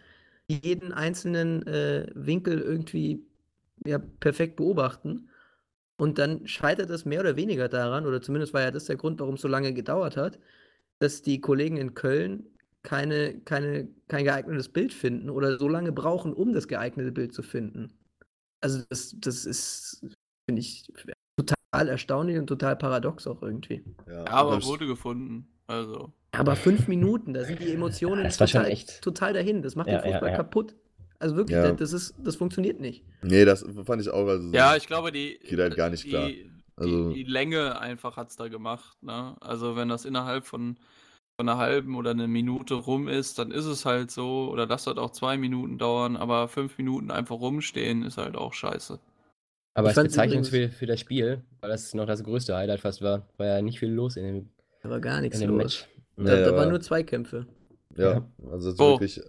die 0.50 0.60
jeden 0.66 0.92
einzelnen 0.92 1.66
äh, 1.66 2.06
Winkel 2.14 2.60
irgendwie 2.60 3.26
ja, 3.86 3.98
perfekt 3.98 4.56
beobachten. 4.56 5.30
Und 5.96 6.18
dann 6.18 6.46
scheitert 6.48 6.90
es 6.90 7.04
mehr 7.04 7.20
oder 7.20 7.36
weniger 7.36 7.68
daran, 7.68 8.06
oder 8.06 8.22
zumindest 8.22 8.54
war 8.54 8.62
ja 8.62 8.70
das 8.70 8.86
der 8.86 8.96
Grund, 8.96 9.20
warum 9.20 9.34
es 9.36 9.42
so 9.42 9.48
lange 9.48 9.72
gedauert 9.74 10.16
hat, 10.16 10.38
dass 11.00 11.22
die 11.22 11.40
Kollegen 11.40 11.76
in 11.78 11.94
Köln 11.94 12.46
keine, 12.82 13.40
keine, 13.42 13.88
kein 14.08 14.24
geeignetes 14.24 14.68
Bild 14.70 14.92
finden 14.94 15.30
oder 15.30 15.58
so 15.58 15.68
lange 15.68 15.92
brauchen, 15.92 16.32
um 16.34 16.52
das 16.52 16.68
geeignete 16.68 17.12
Bild 17.12 17.34
zu 17.34 17.42
finden. 17.42 17.92
Also 18.60 18.82
das, 18.90 19.14
das 19.18 19.46
ist, 19.46 20.04
finde 20.46 20.60
ich, 20.60 20.86
total 21.72 21.88
erstaunlich 21.88 22.38
und 22.38 22.46
total 22.46 22.76
paradox 22.76 23.26
auch 23.26 23.42
irgendwie. 23.42 23.82
Ja, 24.06 24.24
Ja, 24.24 24.30
aber 24.30 24.62
wurde 24.64 24.86
gefunden. 24.86 25.46
Also. 25.66 26.12
Aber 26.32 26.56
fünf 26.56 26.88
Minuten, 26.88 27.34
da 27.34 27.44
sind 27.44 27.60
die 27.60 27.72
Emotionen 27.72 28.24
Das 28.24 28.36
total, 28.36 28.66
echt- 28.66 29.02
total 29.02 29.32
dahin. 29.32 29.62
Das 29.62 29.74
macht 29.76 29.88
Ja, 29.88 29.98
den 30.00 30.06
ja, 30.10 30.12
Fußball 30.18 30.30
ja. 30.30 30.36
kaputt. 30.36 30.74
Also 31.18 31.36
wirklich, 31.36 31.56
Ja. 31.56 31.68
das, 31.72 31.76
das, 31.78 31.92
ist, 31.92 32.14
das 32.18 32.36
funktioniert 32.36 32.80
nicht. 32.80 33.04
nee, 33.22 33.44
das 33.44 33.64
fand 33.84 34.02
ich 34.02 34.10
auch. 34.10 34.26
Also, 34.26 34.50
Ja, 34.52 34.76
ich 34.76 34.86
glaube, 34.86 35.12
die. 35.12 35.38
Geht 35.42 35.58
halt 35.60 35.76
gar 35.76 35.88
nicht 35.90 36.04
die, 36.04 36.08
klar. 36.10 36.28
Also- 36.76 37.10
die, 37.12 37.24
die 37.24 37.30
Länge 37.30 37.78
einfach 37.80 38.16
hat 38.16 38.30
es 38.30 38.36
da 38.36 38.48
gemacht. 38.48 38.96
Ne? 39.02 39.36
Also, 39.40 39.76
wenn 39.76 39.88
das 39.88 40.04
innerhalb 40.04 40.46
von, 40.46 40.76
von 41.38 41.48
einer 41.48 41.58
halben 41.58 41.94
oder 41.96 42.10
einer 42.10 42.26
Minute 42.28 42.74
rum 42.74 43.08
ist, 43.08 43.38
dann 43.38 43.50
ist 43.50 43.66
es 43.66 43.84
halt 43.86 44.10
so. 44.10 44.50
Oder 44.50 44.66
das 44.66 44.86
wird 44.86 44.98
auch 44.98 45.10
zwei 45.10 45.36
Minuten 45.38 45.78
dauern, 45.78 46.16
aber 46.16 46.48
fünf 46.48 46.76
Minuten 46.76 47.10
einfach 47.10 47.36
rumstehen 47.36 48.02
ist 48.02 48.18
halt 48.18 48.36
auch 48.36 48.52
scheiße. 48.52 48.98
Aber 49.74 49.90
Ich 49.90 49.96
als 49.96 50.08
Bezeichnung 50.08 50.44
für, 50.44 50.68
für 50.68 50.86
das 50.86 51.00
Spiel, 51.00 51.42
weil 51.60 51.70
das 51.70 51.94
noch 51.94 52.06
das 52.06 52.22
größte 52.22 52.54
Highlight 52.54 52.80
fast 52.80 53.00
war, 53.02 53.26
war 53.38 53.46
ja 53.46 53.62
nicht 53.62 53.78
viel 53.78 53.90
los 53.90 54.16
in 54.16 54.24
dem, 54.24 54.48
Da 54.82 54.90
war 54.90 55.00
gar 55.00 55.20
nichts 55.20 55.40
los. 55.42 55.56
Match. 55.56 55.88
Da, 56.16 56.22
Nee, 56.24 56.44
da 56.44 56.54
waren 56.56 56.68
nur 56.68 56.80
Zweikämpfe. 56.80 57.46
ja, 57.96 58.12
Ja. 58.12 58.28
also 58.50 58.78
Wo? 58.78 58.92
wirklich. 58.92 59.18
äh, 59.18 59.22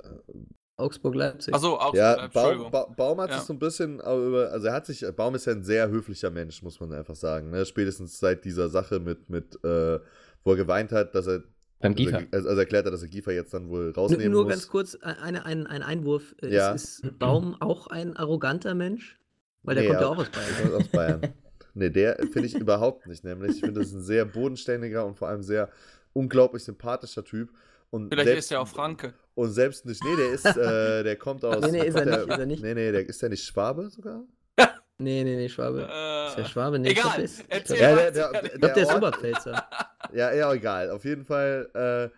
Augsburg-Leipzig. 0.75 1.53
Achso, 1.53 1.75
Augsburg, 1.75 1.95
ja, 1.95 2.27
Baum, 2.33 2.71
ba 2.71 2.85
Baum 2.85 3.21
hat 3.21 3.29
ja. 3.29 3.37
sich 3.37 3.45
so 3.45 3.53
ein 3.53 3.59
bisschen, 3.59 4.01
also 4.01 4.67
er 4.67 4.73
hat 4.73 4.85
sich, 4.85 5.05
Baum 5.15 5.35
ist 5.35 5.45
ja 5.45 5.53
ein 5.53 5.63
sehr 5.63 5.89
höflicher 5.89 6.31
Mensch, 6.31 6.61
muss 6.63 6.79
man 6.79 6.91
einfach 6.93 7.15
sagen. 7.15 7.51
Ne? 7.51 7.65
Spätestens 7.65 8.19
seit 8.19 8.43
dieser 8.43 8.69
Sache 8.69 8.99
mit, 8.99 9.29
mit 9.29 9.55
äh, 9.63 9.99
wo 10.43 10.51
er 10.51 10.55
geweint 10.57 10.91
hat, 10.91 11.13
dass 11.15 11.27
er 11.27 11.43
beim 11.79 11.95
Giefer. 11.95 12.23
Also, 12.31 12.49
also 12.49 12.59
erklärt 12.59 12.85
hat, 12.85 12.93
dass 12.93 13.01
er 13.03 13.07
Giefer 13.09 13.33
jetzt 13.33 13.53
dann 13.53 13.69
wohl 13.69 13.91
rausnehmen 13.91 14.25
nur, 14.25 14.31
nur 14.31 14.43
muss. 14.43 14.49
Nur 14.49 14.55
ganz 14.55 14.67
kurz, 14.67 14.95
eine, 14.95 15.45
ein, 15.45 15.67
ein 15.67 15.83
Einwurf. 15.83 16.35
Ja. 16.41 16.71
Ist, 16.73 17.03
ist 17.03 17.19
Baum 17.19 17.55
auch 17.61 17.87
ein 17.87 18.17
arroganter 18.17 18.73
Mensch? 18.73 19.19
Weil 19.63 19.75
der 19.75 19.83
nee, 19.83 19.89
kommt 19.89 20.01
ja 20.01 20.07
auch 20.07 20.17
aus 20.17 20.29
Bayern. 20.29 20.75
Aus 20.75 20.87
Bayern. 20.89 21.33
nee, 21.73 21.89
der 21.89 22.17
finde 22.31 22.45
ich 22.45 22.55
überhaupt 22.55 23.07
nicht, 23.07 23.23
nämlich. 23.23 23.55
Ich 23.55 23.59
finde, 23.61 23.79
das 23.79 23.89
ist 23.89 23.95
ein 23.95 24.03
sehr 24.03 24.25
bodenständiger 24.25 25.05
und 25.05 25.15
vor 25.15 25.29
allem 25.29 25.41
sehr 25.41 25.69
unglaublich 26.13 26.63
sympathischer 26.63 27.23
Typ. 27.23 27.49
Und 27.89 28.09
Vielleicht 28.09 28.27
selbst, 28.27 28.45
ist 28.45 28.51
er 28.51 28.61
auch 28.61 28.67
Franke. 28.67 29.13
Und 29.35 29.51
selbst 29.51 29.85
nicht, 29.85 30.03
nee, 30.03 30.15
der 30.15 30.29
ist, 30.31 30.45
äh, 30.45 31.03
der 31.03 31.15
kommt 31.15 31.45
aus. 31.45 31.63
nee, 31.63 31.79
nee, 31.79 31.87
ist 31.87 31.95
er, 31.95 32.05
der, 32.05 32.17
nicht, 32.17 32.29
ist 32.29 32.39
er 32.39 32.45
nicht. 32.45 32.63
Nee, 32.63 32.73
nee, 32.73 32.91
der, 32.91 33.07
ist 33.07 33.21
der 33.21 33.29
nicht 33.29 33.43
Schwabe 33.43 33.89
sogar? 33.89 34.23
Nee, 34.99 35.23
nee, 35.23 35.35
nee, 35.35 35.49
Schwabe. 35.49 35.89
Äh, 35.91 36.27
ist 36.27 36.37
der 36.37 36.45
Schwabe? 36.45 36.79
Nee, 36.79 36.91
egal. 36.91 37.23
Ich 37.23 37.47
glaube, 37.47 37.63
der, 37.67 37.77
ja, 37.77 37.95
der, 37.95 38.11
der, 38.11 38.31
der, 38.31 38.57
der, 38.57 38.73
der 38.73 38.77
ist 38.77 38.93
Oberpfälzer. 38.95 39.67
Ja, 40.13 40.31
ja, 40.31 40.53
egal. 40.53 40.91
Auf 40.91 41.05
jeden 41.05 41.25
Fall, 41.25 41.67
äh, 41.73 42.15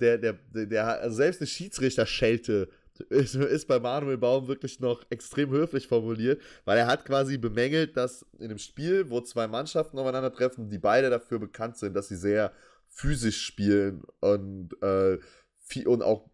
der, 0.00 0.18
der, 0.18 0.34
der, 0.54 0.66
der, 0.66 0.86
also 1.00 1.16
selbst 1.16 1.40
eine 1.40 1.46
Schiedsrichter-Schelte 1.46 2.68
ist, 3.10 3.34
ist 3.34 3.68
bei 3.68 3.78
Manuel 3.78 4.18
Baum 4.18 4.48
wirklich 4.48 4.80
noch 4.80 5.04
extrem 5.10 5.50
höflich 5.50 5.88
formuliert, 5.88 6.42
weil 6.64 6.78
er 6.78 6.86
hat 6.86 7.04
quasi 7.04 7.38
bemängelt, 7.38 7.96
dass 7.96 8.26
in 8.38 8.46
einem 8.46 8.58
Spiel, 8.58 9.10
wo 9.10 9.20
zwei 9.20 9.46
Mannschaften 9.46 9.98
aufeinandertreffen, 9.98 10.68
die 10.68 10.78
beide 10.78 11.10
dafür 11.10 11.38
bekannt 11.38 11.76
sind, 11.76 11.94
dass 11.94 12.08
sie 12.08 12.16
sehr 12.16 12.52
physisch 12.88 13.44
spielen 13.44 14.02
und, 14.20 14.70
äh, 14.82 15.18
viel, 15.60 15.86
und 15.86 16.02
auch, 16.02 16.30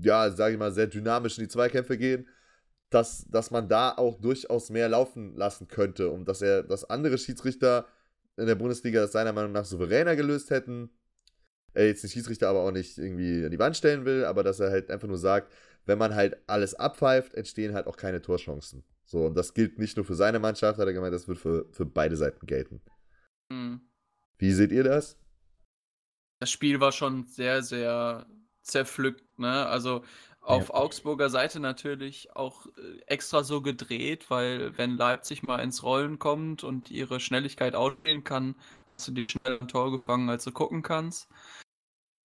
ja, 0.00 0.30
sage 0.30 0.54
ich 0.54 0.58
mal, 0.58 0.72
sehr 0.72 0.86
dynamisch 0.86 1.38
in 1.38 1.44
die 1.44 1.48
Zweikämpfe 1.48 1.98
gehen, 1.98 2.28
dass, 2.90 3.26
dass 3.28 3.50
man 3.50 3.68
da 3.68 3.90
auch 3.90 4.20
durchaus 4.20 4.70
mehr 4.70 4.88
laufen 4.88 5.36
lassen 5.36 5.66
könnte 5.68 6.10
und 6.10 6.28
dass 6.28 6.42
er, 6.42 6.62
dass 6.62 6.88
andere 6.88 7.18
Schiedsrichter 7.18 7.86
in 8.36 8.46
der 8.46 8.54
Bundesliga 8.54 9.00
das 9.00 9.12
seiner 9.12 9.32
Meinung 9.32 9.52
nach 9.52 9.64
souveräner 9.64 10.16
gelöst 10.16 10.50
hätten. 10.50 10.90
Er 11.72 11.88
jetzt 11.88 12.04
den 12.04 12.10
Schiedsrichter 12.10 12.48
aber 12.48 12.60
auch 12.60 12.70
nicht 12.70 12.98
irgendwie 12.98 13.44
an 13.44 13.50
die 13.50 13.58
Wand 13.58 13.76
stellen 13.76 14.04
will, 14.04 14.24
aber 14.24 14.44
dass 14.44 14.60
er 14.60 14.70
halt 14.70 14.90
einfach 14.90 15.08
nur 15.08 15.18
sagt, 15.18 15.52
wenn 15.86 15.98
man 15.98 16.14
halt 16.14 16.38
alles 16.46 16.74
abpfeift, 16.74 17.34
entstehen 17.34 17.74
halt 17.74 17.86
auch 17.86 17.96
keine 17.96 18.22
Torchancen. 18.22 18.84
So, 19.04 19.26
und 19.26 19.34
das 19.34 19.54
gilt 19.54 19.78
nicht 19.78 19.96
nur 19.96 20.04
für 20.06 20.14
seine 20.14 20.38
Mannschaft, 20.38 20.78
hat 20.78 20.86
er 20.86 20.92
gemeint, 20.92 21.14
das 21.14 21.28
wird 21.28 21.38
für, 21.38 21.66
für 21.72 21.84
beide 21.84 22.16
Seiten 22.16 22.46
gelten. 22.46 22.80
Mhm. 23.50 23.80
Wie 24.38 24.52
seht 24.52 24.72
ihr 24.72 24.84
das? 24.84 25.18
Das 26.40 26.50
Spiel 26.50 26.80
war 26.80 26.92
schon 26.92 27.26
sehr, 27.26 27.62
sehr 27.62 28.26
zerpflückt, 28.62 29.38
ne? 29.38 29.66
Also 29.66 30.02
auf 30.40 30.68
ja. 30.68 30.74
Augsburger 30.74 31.30
Seite 31.30 31.58
natürlich 31.58 32.34
auch 32.36 32.66
äh, 32.66 33.00
extra 33.06 33.44
so 33.44 33.62
gedreht, 33.62 34.30
weil 34.30 34.76
wenn 34.76 34.96
Leipzig 34.96 35.42
mal 35.42 35.60
ins 35.60 35.82
Rollen 35.82 36.18
kommt 36.18 36.64
und 36.64 36.90
ihre 36.90 37.18
Schnelligkeit 37.18 37.74
ausspielen 37.74 38.24
kann, 38.24 38.54
hast 38.94 39.08
du 39.08 39.12
die 39.12 39.26
schneller 39.28 39.60
ein 39.60 39.68
Tor 39.68 39.90
gefangen, 39.90 40.28
als 40.28 40.44
du 40.44 40.52
gucken 40.52 40.82
kannst. 40.82 41.28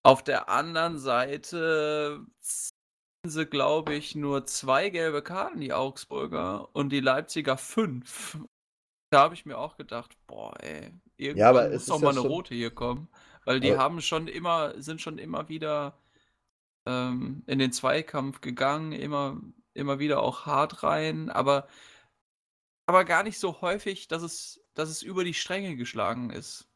Auf 0.05 0.23
der 0.23 0.49
anderen 0.49 0.99
Seite 0.99 2.25
sie, 3.29 3.47
glaube 3.47 3.95
ich, 3.95 4.15
nur 4.15 4.47
zwei 4.47 4.91
gelbe 4.91 5.23
Karten, 5.23 5.61
die 5.61 5.73
Augsburger, 5.73 6.69
und 6.75 6.91
die 6.91 7.01
Leipziger 7.01 7.57
fünf. 7.57 8.39
Da 9.11 9.21
habe 9.21 9.35
ich 9.35 9.47
mir 9.47 9.59
auch 9.59 9.77
gedacht, 9.77 10.17
boah, 10.27 10.55
ey, 10.61 10.93
irgendwann 11.17 11.55
ja, 11.55 11.71
muss 11.71 11.87
doch 11.87 12.01
mal 12.01 12.11
eine 12.11 12.21
rote 12.21 12.55
hier 12.55 12.71
kommen. 12.71 13.09
Weil 13.45 13.61
die 13.61 13.77
haben 13.77 14.01
schon 14.01 14.27
immer, 14.27 14.81
sind 14.81 15.01
schon 15.01 15.19
immer 15.19 15.49
wieder 15.49 15.99
ähm, 16.87 17.43
in 17.47 17.59
den 17.59 17.73
Zweikampf 17.73 18.41
gegangen, 18.41 18.93
immer, 18.93 19.41
immer 19.75 19.99
wieder 19.99 20.23
auch 20.23 20.47
hart 20.47 20.83
rein, 20.83 21.31
aber, 21.31 21.69
aber 22.87 23.05
gar 23.05 23.23
nicht 23.23 23.39
so 23.39 23.61
häufig, 23.61 24.09
dass 24.09 24.23
es, 24.23 24.65
dass 24.75 24.89
es 24.89 25.03
über 25.03 25.25
die 25.25 25.35
Stränge 25.35 25.77
geschlagen 25.77 26.31
ist. 26.31 26.69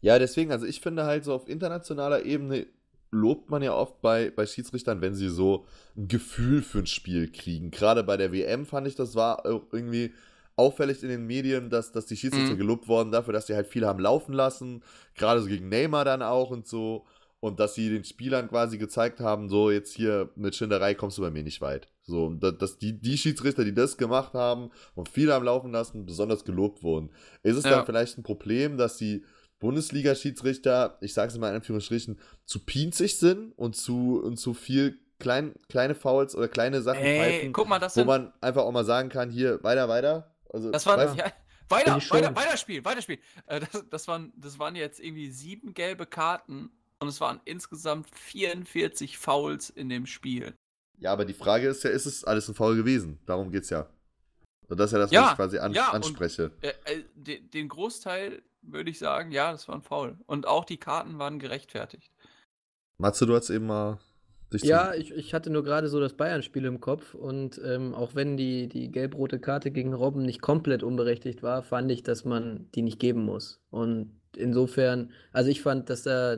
Ja, 0.00 0.18
deswegen, 0.18 0.52
also 0.52 0.66
ich 0.66 0.80
finde 0.80 1.04
halt 1.04 1.24
so 1.24 1.34
auf 1.34 1.48
internationaler 1.48 2.24
Ebene 2.24 2.66
lobt 3.10 3.50
man 3.50 3.62
ja 3.62 3.74
oft 3.74 4.00
bei, 4.00 4.30
bei 4.30 4.46
Schiedsrichtern, 4.46 5.00
wenn 5.00 5.14
sie 5.14 5.28
so 5.28 5.64
ein 5.96 6.08
Gefühl 6.08 6.62
für 6.62 6.80
ein 6.80 6.86
Spiel 6.86 7.30
kriegen. 7.30 7.70
Gerade 7.70 8.04
bei 8.04 8.16
der 8.16 8.32
WM 8.32 8.66
fand 8.66 8.86
ich, 8.86 8.94
das 8.94 9.14
war 9.14 9.44
irgendwie 9.44 10.12
auffällig 10.56 11.02
in 11.02 11.08
den 11.08 11.26
Medien, 11.26 11.70
dass, 11.70 11.92
dass 11.92 12.06
die 12.06 12.16
Schiedsrichter 12.16 12.54
mhm. 12.54 12.58
gelobt 12.58 12.88
wurden 12.88 13.12
dafür, 13.12 13.32
dass 13.32 13.46
sie 13.46 13.54
halt 13.54 13.68
viel 13.68 13.86
haben 13.86 14.00
laufen 14.00 14.32
lassen. 14.32 14.82
Gerade 15.14 15.40
so 15.40 15.46
gegen 15.46 15.68
Neymar 15.68 16.04
dann 16.04 16.22
auch 16.22 16.50
und 16.50 16.66
so 16.66 17.06
und 17.40 17.60
dass 17.60 17.74
sie 17.74 17.88
den 17.88 18.04
Spielern 18.04 18.48
quasi 18.48 18.78
gezeigt 18.78 19.20
haben, 19.20 19.48
so 19.48 19.70
jetzt 19.70 19.94
hier 19.94 20.28
mit 20.34 20.56
Schinderei 20.56 20.94
kommst 20.94 21.18
du 21.18 21.22
bei 21.22 21.30
mir 21.30 21.44
nicht 21.44 21.60
weit. 21.60 21.88
So, 22.02 22.24
und 22.26 22.40
dass 22.40 22.78
die, 22.78 22.98
die 22.98 23.18
Schiedsrichter, 23.18 23.64
die 23.64 23.74
das 23.74 23.96
gemacht 23.96 24.34
haben 24.34 24.70
und 24.94 25.08
viel 25.08 25.30
am 25.30 25.44
Laufen 25.44 25.70
lassen, 25.70 26.06
besonders 26.06 26.44
gelobt 26.44 26.82
wurden. 26.82 27.10
Ist 27.42 27.56
es 27.56 27.64
ja. 27.64 27.70
dann 27.70 27.86
vielleicht 27.86 28.18
ein 28.18 28.22
Problem, 28.22 28.76
dass 28.76 28.96
die 28.96 29.24
Bundesliga-Schiedsrichter, 29.60 30.98
ich 31.00 31.14
sage 31.14 31.32
es 31.32 31.38
mal 31.38 31.50
in 31.50 31.56
Anführungsstrichen, 31.56 32.18
zu 32.44 32.60
pinzig 32.60 33.18
sind 33.18 33.52
und 33.58 33.76
zu, 33.76 34.20
und 34.22 34.36
zu 34.36 34.54
viel 34.54 34.98
klein, 35.18 35.54
kleine 35.68 35.94
Fouls 35.94 36.34
oder 36.34 36.48
kleine 36.48 36.82
Sachen 36.82 37.00
Ey, 37.00 37.18
pfeifen, 37.18 37.52
guck 37.52 37.68
mal, 37.68 37.78
das 37.78 37.96
wo 37.96 38.04
man 38.04 38.32
einfach 38.40 38.62
auch 38.62 38.72
mal 38.72 38.84
sagen 38.84 39.08
kann, 39.08 39.30
hier, 39.30 39.62
weiter, 39.62 39.88
weiter. 39.88 40.34
Also, 40.52 40.70
das 40.70 40.86
war, 40.86 40.98
ja, 41.16 41.32
weiter, 41.68 41.96
weiter, 41.96 42.36
weiter 42.36 42.56
spielen, 42.56 42.84
weiter 42.84 43.02
spielen. 43.02 43.20
Äh, 43.46 43.60
das, 43.60 43.84
das, 43.90 44.08
waren, 44.08 44.32
das 44.36 44.58
waren 44.58 44.76
jetzt 44.76 45.00
irgendwie 45.00 45.30
sieben 45.30 45.74
gelbe 45.74 46.06
Karten 46.06 46.70
und 47.00 47.08
es 47.08 47.20
waren 47.20 47.40
insgesamt 47.44 48.08
44 48.14 49.18
Fouls 49.18 49.70
in 49.70 49.88
dem 49.88 50.06
Spiel. 50.06 50.54
Ja, 50.98 51.12
aber 51.12 51.24
die 51.24 51.34
Frage 51.34 51.68
ist 51.68 51.84
ja, 51.84 51.90
ist 51.90 52.06
es 52.06 52.24
alles 52.24 52.48
ein 52.48 52.54
Foul 52.54 52.76
gewesen? 52.76 53.18
Darum 53.26 53.50
geht's 53.50 53.70
ja. 53.70 53.88
Und 54.68 54.78
das 54.78 54.90
ist 54.90 54.92
ja 54.92 54.98
das, 54.98 55.10
ja, 55.10 55.22
was 55.22 55.30
ich 55.30 55.36
quasi 55.36 55.58
an, 55.58 55.72
ja, 55.72 55.90
anspreche. 55.92 56.50
Und, 56.50 56.64
äh, 56.64 57.02
äh 57.26 57.40
den 57.40 57.68
Großteil 57.68 58.42
würde 58.72 58.90
ich 58.90 58.98
sagen, 58.98 59.30
ja, 59.32 59.52
das 59.52 59.68
war 59.68 59.74
ein 59.74 59.82
Foul. 59.82 60.18
Und 60.26 60.46
auch 60.46 60.64
die 60.64 60.78
Karten 60.78 61.18
waren 61.18 61.38
gerechtfertigt. 61.38 62.12
Matze, 62.98 63.26
du 63.26 63.34
hast 63.34 63.50
eben 63.50 63.66
mal 63.66 63.98
ja, 64.62 64.94
ich, 64.94 65.12
ich 65.12 65.34
hatte 65.34 65.50
nur 65.50 65.62
gerade 65.62 65.88
so 65.88 66.00
das 66.00 66.14
Bayern-Spiel 66.14 66.64
im 66.64 66.80
Kopf 66.80 67.14
und 67.14 67.60
ähm, 67.64 67.94
auch 67.94 68.14
wenn 68.14 68.36
die, 68.36 68.66
die 68.66 68.90
gelb-rote 68.90 69.38
Karte 69.40 69.70
gegen 69.70 69.92
Robben 69.92 70.22
nicht 70.22 70.40
komplett 70.40 70.82
unberechtigt 70.82 71.42
war, 71.42 71.62
fand 71.62 71.90
ich, 71.92 72.02
dass 72.02 72.24
man 72.24 72.66
die 72.74 72.82
nicht 72.82 72.98
geben 72.98 73.24
muss. 73.24 73.60
Und 73.70 74.18
insofern, 74.36 75.12
also 75.32 75.50
ich 75.50 75.60
fand, 75.60 75.90
dass 75.90 76.02
da 76.02 76.36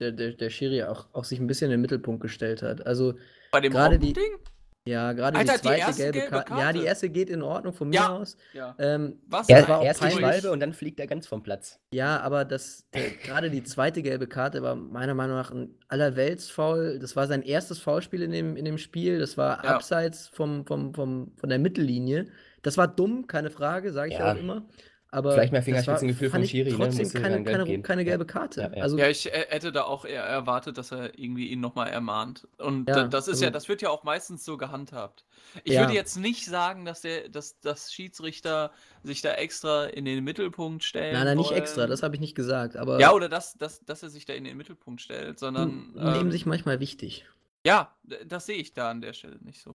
der, 0.00 0.12
der, 0.12 0.32
der 0.32 0.50
Schiri 0.50 0.82
auch, 0.82 1.08
auch 1.12 1.24
sich 1.24 1.40
ein 1.40 1.46
bisschen 1.46 1.66
in 1.66 1.72
den 1.72 1.80
Mittelpunkt 1.80 2.20
gestellt 2.20 2.62
hat. 2.62 2.86
Also 2.86 3.14
bei 3.50 3.60
dem 3.60 3.72
gerade 3.72 3.98
die 3.98 4.12
Ding? 4.12 4.38
Ja, 4.84 5.12
gerade 5.12 5.38
die 5.38 5.46
zweite 5.46 5.92
die 5.92 5.96
gelbe, 5.96 6.18
gelbe 6.18 6.44
Karte. 6.44 6.54
Ja, 6.54 6.72
die 6.72 6.82
erste 6.82 7.08
geht 7.08 7.30
in 7.30 7.42
Ordnung 7.42 7.72
von 7.72 7.88
mir 7.88 7.96
ja. 7.96 8.08
aus. 8.08 8.36
Ja. 8.52 8.74
Ähm, 8.78 9.20
Was? 9.28 9.48
Er, 9.48 9.68
war 9.68 9.82
erst 9.82 10.02
die 10.02 10.10
Schwalbe 10.10 10.50
und 10.50 10.58
dann 10.58 10.72
fliegt 10.72 10.98
er 10.98 11.06
ganz 11.06 11.28
vom 11.28 11.42
Platz. 11.44 11.78
Ja, 11.92 12.20
aber 12.20 12.44
das 12.44 12.88
gerade 13.22 13.48
die 13.50 13.62
zweite 13.62 14.02
gelbe 14.02 14.26
Karte 14.26 14.60
war 14.62 14.74
meiner 14.74 15.14
Meinung 15.14 15.36
nach 15.36 15.52
ein 15.52 15.76
allerweltsfoul. 15.86 16.98
Das 16.98 17.14
war 17.14 17.28
sein 17.28 17.42
erstes 17.42 17.78
Foulspiel 17.78 18.22
in 18.22 18.32
dem, 18.32 18.56
in 18.56 18.64
dem 18.64 18.78
Spiel. 18.78 19.20
Das 19.20 19.36
war 19.36 19.62
ja. 19.62 19.70
abseits 19.70 20.26
vom, 20.26 20.66
vom, 20.66 20.92
vom, 20.94 21.32
von 21.36 21.48
der 21.48 21.60
Mittellinie. 21.60 22.26
Das 22.62 22.76
war 22.76 22.88
dumm, 22.88 23.28
keine 23.28 23.50
Frage, 23.50 23.92
sage 23.92 24.10
ich 24.10 24.18
ja. 24.18 24.32
auch 24.32 24.36
immer. 24.36 24.66
Aber 25.14 25.32
Vielleicht 25.32 25.52
mehr 25.52 25.62
Fingerspitzengefühl 25.62 26.30
vom 26.30 26.42
Schiri. 26.42 26.70
Ne? 26.70 26.76
Trotzdem 26.78 27.06
ne? 27.06 27.20
keine, 27.20 27.44
keine, 27.44 27.82
keine, 27.82 28.04
gelbe 28.06 28.24
Karte. 28.24 28.62
Ja, 28.62 28.72
ja. 28.74 28.82
Also, 28.82 28.96
ja, 28.96 29.08
ich 29.08 29.26
hätte 29.26 29.70
da 29.70 29.82
auch 29.84 30.06
eher 30.06 30.22
erwartet, 30.22 30.78
dass 30.78 30.90
er 30.90 31.18
irgendwie 31.18 31.48
ihn 31.48 31.60
nochmal 31.60 31.90
ermahnt. 31.90 32.48
Und 32.56 32.88
ja, 32.88 33.06
das 33.08 33.28
ist 33.28 33.34
also, 33.34 33.44
ja, 33.44 33.50
das 33.50 33.68
wird 33.68 33.82
ja 33.82 33.90
auch 33.90 34.04
meistens 34.04 34.42
so 34.42 34.56
gehandhabt. 34.56 35.26
Ich 35.64 35.76
würde 35.78 35.92
jetzt 35.92 36.16
nicht 36.16 36.46
sagen, 36.46 36.86
dass 36.86 37.02
der, 37.02 37.28
dass 37.28 37.60
das 37.60 37.92
Schiedsrichter 37.92 38.72
sich 39.02 39.20
da 39.20 39.34
extra 39.34 39.84
in 39.84 40.06
den 40.06 40.24
Mittelpunkt 40.24 40.82
stellen. 40.82 41.12
Nein, 41.12 41.26
nein, 41.26 41.36
nicht 41.36 41.52
extra, 41.52 41.86
das 41.86 42.02
habe 42.02 42.14
ich 42.14 42.20
nicht 42.22 42.34
gesagt. 42.34 42.76
Aber 42.76 42.98
ja, 42.98 43.12
oder 43.12 43.28
dass, 43.28 43.52
dass, 43.58 43.84
dass 43.84 44.02
er 44.02 44.08
sich 44.08 44.24
da 44.24 44.32
in 44.32 44.44
den 44.44 44.56
Mittelpunkt 44.56 45.02
stellt, 45.02 45.38
sondern. 45.38 45.92
Nehmen 45.94 46.16
ähm, 46.16 46.32
sich 46.32 46.46
manchmal 46.46 46.80
wichtig. 46.80 47.26
Ja, 47.66 47.94
das 48.26 48.46
sehe 48.46 48.56
ich 48.56 48.72
da 48.72 48.90
an 48.90 49.02
der 49.02 49.12
Stelle 49.12 49.36
nicht 49.42 49.60
so. 49.60 49.74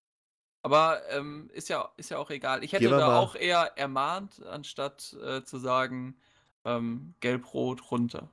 Aber 0.67 1.01
ähm, 1.11 1.49
ist, 1.53 1.69
ja, 1.69 1.89
ist 1.97 2.11
ja 2.11 2.19
auch 2.19 2.29
egal. 2.29 2.65
Ich 2.65 2.73
hätte 2.73 2.89
da 2.89 3.21
auch 3.21 3.37
eher 3.37 3.79
ermahnt, 3.79 4.45
anstatt 4.45 5.17
äh, 5.25 5.45
zu 5.45 5.59
sagen, 5.59 6.17
ähm, 6.65 7.15
gelb-rot 7.21 7.93
runter. 7.93 8.29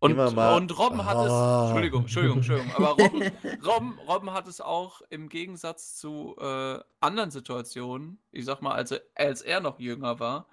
Und, 0.00 0.18
und 0.18 0.76
Robben 0.76 1.04
hat 1.04 1.24
es, 1.24 1.30
ah. 1.30 1.66
Entschuldigung, 1.66 2.00
Entschuldigung, 2.00 2.38
Entschuldigung, 2.38 2.74
aber 2.74 3.00
Robben, 3.00 3.22
Robben, 3.64 3.98
Robben 4.08 4.32
hat 4.32 4.48
es 4.48 4.60
auch 4.60 5.02
im 5.08 5.28
Gegensatz 5.28 5.94
zu 5.94 6.34
äh, 6.40 6.80
anderen 6.98 7.30
Situationen, 7.30 8.18
ich 8.32 8.44
sag 8.44 8.60
mal, 8.60 8.72
als, 8.72 8.92
als 9.14 9.42
er 9.42 9.60
noch 9.60 9.78
jünger 9.78 10.18
war, 10.18 10.48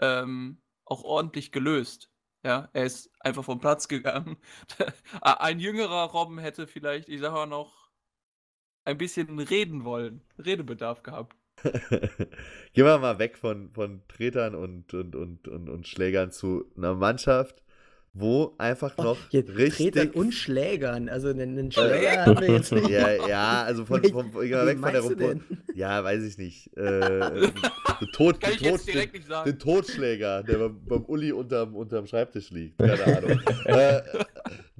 ähm, 0.00 0.62
auch 0.84 1.02
ordentlich 1.02 1.50
gelöst. 1.50 2.08
Ja, 2.44 2.68
er 2.72 2.84
ist 2.84 3.10
einfach 3.18 3.42
vom 3.42 3.58
Platz 3.58 3.88
gegangen. 3.88 4.36
Ein 5.22 5.58
jüngerer 5.58 6.04
Robben 6.04 6.38
hätte 6.38 6.68
vielleicht, 6.68 7.08
ich 7.08 7.20
sag 7.20 7.32
mal 7.32 7.46
noch, 7.46 7.81
ein 8.84 8.98
bisschen 8.98 9.38
reden 9.38 9.84
wollen, 9.84 10.20
Redebedarf 10.38 11.02
gehabt. 11.02 11.36
Gehen 11.62 12.86
wir 12.86 12.98
mal 12.98 13.18
weg 13.18 13.36
von, 13.36 13.70
von 13.70 14.02
Tretern 14.08 14.54
und, 14.54 14.92
und, 14.94 15.14
und, 15.14 15.46
und, 15.46 15.68
und 15.68 15.86
Schlägern 15.86 16.32
zu 16.32 16.64
einer 16.76 16.94
Mannschaft, 16.94 17.62
wo 18.14 18.54
einfach 18.58 18.96
noch 18.96 19.16
Jetzt 19.30 19.56
richtig. 19.56 19.92
Tretern 19.92 20.10
und 20.10 20.32
Schlägern. 20.32 21.08
Also 21.08 21.28
einen, 21.28 21.58
einen 21.58 21.72
Schläger 21.72 22.26
haben 22.26 22.40
wir 22.40 22.50
jetzt 22.50 22.72
nicht. 22.72 22.88
Ja, 22.88 23.26
ja, 23.28 23.62
also 23.62 23.84
von, 23.84 24.02
von, 24.02 24.32
von, 24.32 24.42
weg 24.42 24.78
von 24.78 24.92
der 24.92 25.00
Robot. 25.02 25.36
Ja, 25.74 26.02
weiß 26.02 26.22
ich 26.24 26.36
nicht. 26.36 26.76
Äh, 26.76 27.48
Tod, 28.12 28.40
Kann 28.40 28.52
ich 28.52 28.58
Tod, 28.58 28.72
jetzt 28.72 28.88
direkt 28.88 29.14
den, 29.14 29.20
nicht 29.20 29.28
sagen. 29.28 29.50
den 29.50 29.58
Totschläger, 29.58 30.42
der 30.42 30.58
beim, 30.58 30.84
beim 30.84 31.04
Uli 31.04 31.32
unterm, 31.32 31.74
unterm 31.74 32.06
Schreibtisch 32.06 32.50
liegt. 32.50 32.78
Keine 32.78 33.16
Ahnung. 33.16 33.40
äh, 33.64 34.02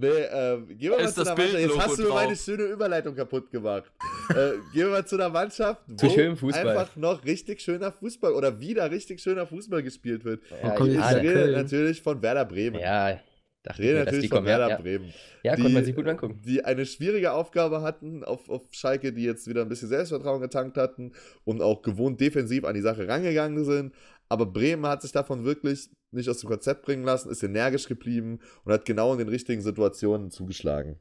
nee, 0.02 0.08
ähm, 0.32 0.68
gehen 0.68 0.80
wir 0.80 0.90
mal 0.98 1.04
Ist 1.04 1.14
zu 1.14 1.20
einer 1.22 1.34
Mannschaft. 1.36 1.58
Jetzt 1.60 1.78
hast 1.78 1.98
du 1.98 2.02
mir 2.02 2.08
meine 2.10 2.36
schöne 2.36 2.62
Überleitung 2.64 3.14
kaputt 3.14 3.50
gemacht. 3.50 3.90
äh, 4.30 4.34
gehen 4.34 4.86
wir 4.86 4.88
mal 4.88 5.06
zu 5.06 5.14
einer 5.16 5.28
Mannschaft, 5.30 5.80
wo 5.88 6.50
einfach 6.50 6.96
noch 6.96 7.24
richtig 7.24 7.60
schöner 7.60 7.92
Fußball 7.92 8.32
oder 8.34 8.60
wieder 8.60 8.90
richtig 8.90 9.20
schöner 9.20 9.46
Fußball 9.46 9.82
gespielt 9.82 10.24
wird. 10.24 10.42
Ja, 10.62 10.84
ich 10.84 10.94
ja, 10.94 11.08
rede 11.08 11.52
natürlich 11.52 12.02
von 12.02 12.20
Werder 12.20 12.44
Bremen. 12.44 12.78
ja, 12.80 13.10
Ich 13.12 13.18
dachte 13.62 13.82
rede 13.82 13.90
ich 13.90 13.96
dass 13.96 14.04
natürlich 14.06 14.22
die 14.24 14.28
von 14.28 14.36
kommen. 14.38 14.46
Werder 14.48 14.68
ja. 14.70 14.76
Bremen 14.76 15.12
ja 15.44 15.56
die- 15.56 15.62
konnte 15.62 15.74
man 15.74 15.84
sich 15.84 15.94
gut 15.96 16.06
angucken. 16.08 16.40
die 16.44 16.64
eine 16.64 16.84
schwierige 16.86 17.32
Aufgabe 17.32 17.82
hatten 17.82 18.22
auf, 18.24 18.48
auf 18.50 18.62
Schalke, 18.72 19.12
die 19.12 19.24
jetzt 19.24 19.46
wieder 19.48 19.62
ein 19.62 19.68
bisschen 19.68 19.88
Selbstvertrauen 19.88 20.40
getankt 20.40 20.76
hatten 20.76 21.12
und 21.44 21.62
auch 21.62 21.82
gewohnt 21.82 22.20
defensiv 22.20 22.64
an 22.64 22.74
die 22.74 22.80
Sache 22.80 23.06
rangegangen 23.08 23.64
sind. 23.64 23.92
Aber 24.32 24.46
Bremen 24.46 24.86
hat 24.86 25.02
sich 25.02 25.12
davon 25.12 25.44
wirklich 25.44 25.90
nicht 26.10 26.26
aus 26.30 26.38
dem 26.38 26.48
Konzept 26.48 26.86
bringen 26.86 27.04
lassen, 27.04 27.30
ist 27.30 27.42
energisch 27.42 27.86
geblieben 27.86 28.40
und 28.64 28.72
hat 28.72 28.86
genau 28.86 29.12
in 29.12 29.18
den 29.18 29.28
richtigen 29.28 29.60
Situationen 29.60 30.30
zugeschlagen. 30.30 30.98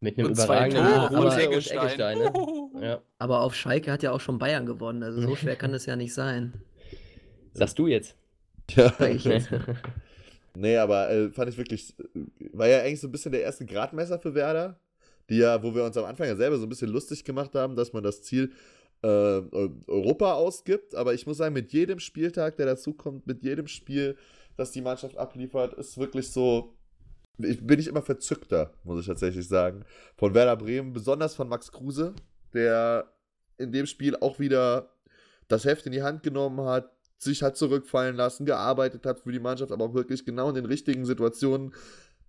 Mit 0.00 0.18
einem 0.18 0.28
Und 0.28 0.36
zwei 0.36 0.70
überragenden 0.70 0.86
Tore 0.86 1.08
Rose 1.08 1.18
und 1.18 1.26
und 1.26 1.38
Eggestein. 1.38 1.78
Eggestein. 1.78 2.18
Ne? 2.18 2.32
Ja. 2.80 3.02
Aber 3.18 3.42
auf 3.42 3.54
Schalke 3.54 3.92
hat 3.92 4.02
ja 4.02 4.12
auch 4.12 4.20
schon 4.20 4.38
Bayern 4.38 4.64
gewonnen. 4.64 5.02
Also 5.02 5.20
so 5.20 5.36
schwer 5.36 5.56
kann 5.56 5.74
es 5.74 5.84
ja 5.84 5.96
nicht 5.96 6.14
sein. 6.14 6.54
Sagst 7.52 7.78
du 7.78 7.86
jetzt? 7.86 8.16
Ja. 8.70 8.94
Sag 8.98 9.10
ich 9.10 9.24
jetzt. 9.24 9.50
Nee, 10.56 10.78
aber 10.78 11.10
äh, 11.10 11.30
fand 11.30 11.48
ich 11.48 11.58
wirklich, 11.58 11.94
war 12.52 12.66
ja 12.66 12.80
eigentlich 12.80 13.00
so 13.00 13.06
ein 13.06 13.12
bisschen 13.12 13.30
der 13.30 13.42
erste 13.42 13.64
Gradmesser 13.64 14.18
für 14.18 14.34
Werder, 14.34 14.80
die 15.28 15.36
ja, 15.36 15.62
wo 15.62 15.72
wir 15.74 15.84
uns 15.84 15.96
am 15.96 16.06
Anfang 16.06 16.26
ja 16.26 16.34
selber 16.34 16.56
so 16.56 16.66
ein 16.66 16.68
bisschen 16.68 16.90
lustig 16.90 17.22
gemacht 17.24 17.54
haben, 17.54 17.76
dass 17.76 17.92
man 17.92 18.02
das 18.02 18.22
Ziel 18.22 18.50
äh, 19.02 19.06
Eu- 19.08 19.70
Europa 19.86 20.34
ausgibt. 20.34 20.94
Aber 20.94 21.14
ich 21.14 21.26
muss 21.26 21.38
sagen, 21.38 21.54
mit 21.54 21.72
jedem 21.72 21.98
Spieltag, 21.98 22.56
der 22.56 22.66
dazukommt, 22.66 23.26
mit 23.26 23.42
jedem 23.42 23.66
Spiel, 23.66 24.16
das 24.56 24.72
die 24.72 24.82
Mannschaft 24.82 25.16
abliefert, 25.16 25.74
ist 25.74 25.98
wirklich 25.98 26.30
so, 26.30 26.76
bin 27.38 27.78
ich 27.78 27.86
immer 27.86 28.02
verzückter, 28.02 28.72
muss 28.84 29.00
ich 29.00 29.06
tatsächlich 29.06 29.48
sagen, 29.48 29.84
von 30.16 30.34
Werder 30.34 30.56
Bremen, 30.56 30.92
besonders 30.92 31.34
von 31.34 31.48
Max 31.48 31.72
Kruse, 31.72 32.14
der 32.52 33.10
in 33.56 33.72
dem 33.72 33.86
Spiel 33.86 34.16
auch 34.16 34.38
wieder 34.38 34.90
das 35.48 35.64
Heft 35.64 35.86
in 35.86 35.92
die 35.92 36.02
Hand 36.02 36.22
genommen 36.22 36.60
hat, 36.66 36.92
sich 37.18 37.42
hat 37.42 37.56
zurückfallen 37.56 38.16
lassen, 38.16 38.46
gearbeitet 38.46 39.04
hat 39.04 39.20
für 39.20 39.32
die 39.32 39.40
Mannschaft, 39.40 39.72
aber 39.72 39.84
auch 39.84 39.94
wirklich 39.94 40.24
genau 40.24 40.48
in 40.48 40.54
den 40.54 40.64
richtigen 40.64 41.04
Situationen 41.04 41.74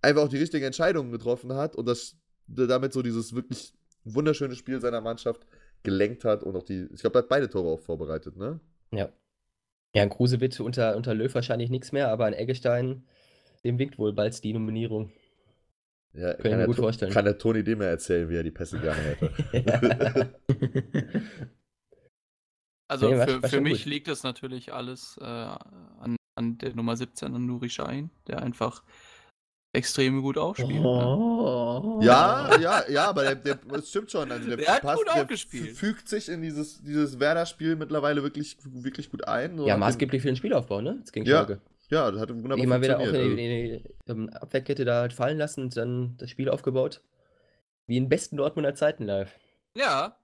einfach 0.02 0.22
auch 0.22 0.28
die 0.28 0.38
richtigen 0.38 0.64
Entscheidungen 0.64 1.12
getroffen 1.12 1.54
hat 1.54 1.76
und 1.76 1.86
das 1.86 2.16
damit 2.46 2.92
so 2.92 3.02
dieses 3.02 3.34
wirklich 3.34 3.72
wunderschöne 4.04 4.54
Spiel 4.56 4.80
seiner 4.80 5.00
Mannschaft 5.00 5.46
gelenkt 5.82 6.24
hat 6.24 6.42
und 6.42 6.56
auch 6.56 6.62
die, 6.62 6.88
ich 6.92 7.00
glaube, 7.00 7.18
er 7.18 7.22
hat 7.22 7.28
beide 7.28 7.48
Tore 7.50 7.68
auch 7.68 7.80
vorbereitet, 7.80 8.36
ne? 8.36 8.60
Ja. 8.92 9.08
Ja, 9.94 10.02
ein 10.02 10.08
Kruse 10.10 10.40
wird 10.40 10.58
unter, 10.60 10.96
unter 10.96 11.14
Löw 11.14 11.34
wahrscheinlich 11.34 11.68
nichts 11.70 11.92
mehr, 11.92 12.08
aber 12.08 12.24
ein 12.26 12.32
Eggestein, 12.34 13.04
dem 13.64 13.78
winkt 13.78 13.98
wohl 13.98 14.12
bald 14.12 14.42
die 14.42 14.52
Nominierung. 14.54 15.12
Ja, 16.14 16.34
Kann 16.34 16.38
ich 16.46 16.50
mir 16.52 16.56
der 16.58 16.66
gut 16.66 16.76
To- 16.76 16.82
vorstellen. 16.82 17.12
Kann 17.12 17.24
der 17.24 17.38
Toni 17.38 17.62
dem 17.64 17.80
ja 17.80 17.88
erzählen, 17.88 18.28
wie 18.28 18.36
er 18.36 18.42
die 18.42 18.50
Pässe 18.50 18.78
gerne 18.78 19.00
hätte. 19.00 20.34
Also 22.88 23.08
Nee, 23.08 23.18
war- 23.18 23.26
für, 23.28 23.42
war 23.42 23.48
für 23.48 23.60
mich 23.62 23.84
gut. 23.84 23.92
liegt 23.92 24.08
das 24.08 24.22
natürlich 24.22 24.72
alles 24.74 25.16
äh, 25.20 25.24
an, 25.24 26.16
an 26.34 26.58
der 26.58 26.74
Nummer 26.74 26.94
17, 26.96 27.34
an 27.34 27.46
Nuri 27.46 27.70
Sahin, 27.70 28.10
der 28.26 28.42
einfach 28.42 28.82
extrem 29.72 30.20
gut 30.22 30.36
aufspielt. 30.38 30.80
Ne? 30.80 30.86
Oh. 30.86 32.00
Ja, 32.02 32.50
ja, 32.60 32.82
ja, 32.88 33.08
aber 33.08 33.22
der, 33.22 33.34
der 33.36 33.54
das 33.56 33.88
stimmt 33.88 34.10
schon. 34.10 34.30
Also 34.30 34.46
der, 34.48 34.56
Der 34.58 34.68
hat 34.82 34.82
gut 34.96 35.08
aufgespielt. 35.08 35.70
fü- 35.70 35.74
fügt 35.74 36.08
sich 36.08 36.28
in 36.28 36.42
dieses, 36.42 36.82
dieses 36.82 37.18
Werder-Spiel 37.18 37.76
mittlerweile 37.76 38.22
wirklich, 38.22 38.56
wirklich 38.64 39.10
gut 39.10 39.26
ein. 39.26 39.56
So 39.56 39.66
Ja, 39.66 39.74
den- 39.74 39.80
maßgeblich 39.80 40.20
für 40.22 40.28
den 40.28 40.36
Spielaufbau, 40.36 40.80
ne? 40.80 40.96
Jetzt 40.98 41.12
gegen 41.12 41.26
Ja, 41.26 41.38
Schalke. 41.38 41.60
Ja, 41.88 42.10
das 42.10 42.20
hat 42.20 42.30
wunderbar 42.30 42.58
Immer 42.58 42.80
wieder 42.80 42.98
auch 42.98 43.06
in 43.06 43.12
die, 43.14 43.20
in 43.30 43.36
die 43.36 43.82
ähm, 44.08 44.30
Abwehrkette 44.30 44.84
da 44.84 45.00
halt 45.00 45.12
fallen 45.12 45.36
lassen 45.38 45.62
und 45.64 45.76
dann 45.76 46.14
das 46.18 46.30
Spiel 46.30 46.48
aufgebaut. 46.48 47.00
Wie 47.86 47.96
in 47.96 48.08
besten 48.08 48.36
Dortmunder 48.36 48.74
Zeiten 48.74 49.04
live. 49.04 49.32
Ja. 49.76 50.16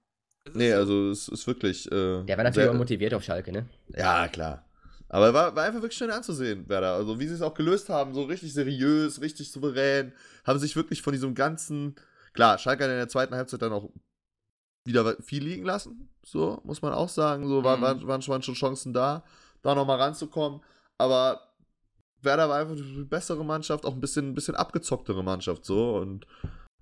Nee, 0.53 0.71
so. 0.71 0.77
also 0.77 1.09
es 1.11 1.27
ist 1.27 1.45
wirklich. 1.47 1.85
Äh, 1.91 2.23
Der 2.23 2.37
war 2.37 2.43
natürlich 2.43 2.55
sehr- 2.65 2.71
auch 2.71 2.75
motiviert 2.77 3.13
auf 3.13 3.23
Schalke, 3.23 3.51
ne? 3.51 3.65
Ja, 3.95 4.27
klar. 4.29 4.63
Aber 5.09 5.33
war, 5.33 5.55
war 5.55 5.63
einfach 5.63 5.81
wirklich 5.81 5.97
schön 5.97 6.11
anzusehen, 6.11 6.69
Werder. 6.69 6.93
Also 6.93 7.19
wie 7.19 7.27
sie 7.27 7.33
es 7.33 7.41
auch 7.41 7.53
gelöst 7.55 7.89
haben, 7.89 8.13
so 8.13 8.23
richtig 8.23 8.53
seriös, 8.53 9.21
richtig 9.21 9.51
souverän, 9.51 10.13
haben 10.45 10.59
sich 10.59 10.75
wirklich 10.75 11.01
von 11.01 11.13
diesem 11.13 11.33
ganzen. 11.35 11.95
Klar, 12.33 12.57
Schalke 12.59 12.83
hat 12.83 12.91
in 12.91 12.97
der 12.97 13.09
zweiten 13.09 13.33
Halbzeit 13.35 13.61
dann 13.63 13.73
auch 13.73 13.89
wieder 14.85 15.15
viel 15.21 15.43
liegen 15.43 15.65
lassen. 15.65 16.09
So, 16.23 16.61
muss 16.63 16.81
man 16.81 16.93
auch 16.93 17.09
sagen. 17.09 17.47
So 17.47 17.63
waren, 17.63 17.79
Mhm. 17.79 17.83
waren, 17.83 18.07
waren, 18.07 18.21
schon- 18.21 18.31
waren 18.33 18.43
schon 18.43 18.53
Chancen 18.55 18.93
da, 18.93 19.23
da 19.63 19.73
nochmal 19.75 19.97
ranzukommen. 19.99 20.61
Aber 20.97 21.41
Werder 22.21 22.47
war 22.49 22.59
einfach 22.59 22.75
die 22.75 23.03
bessere 23.03 23.43
Mannschaft, 23.43 23.85
auch 23.85 23.93
ein 23.93 24.01
bisschen, 24.01 24.29
ein 24.29 24.35
bisschen 24.35 24.55
abgezocktere 24.55 25.23
Mannschaft 25.23 25.65
so 25.65 25.95
und 25.97 26.25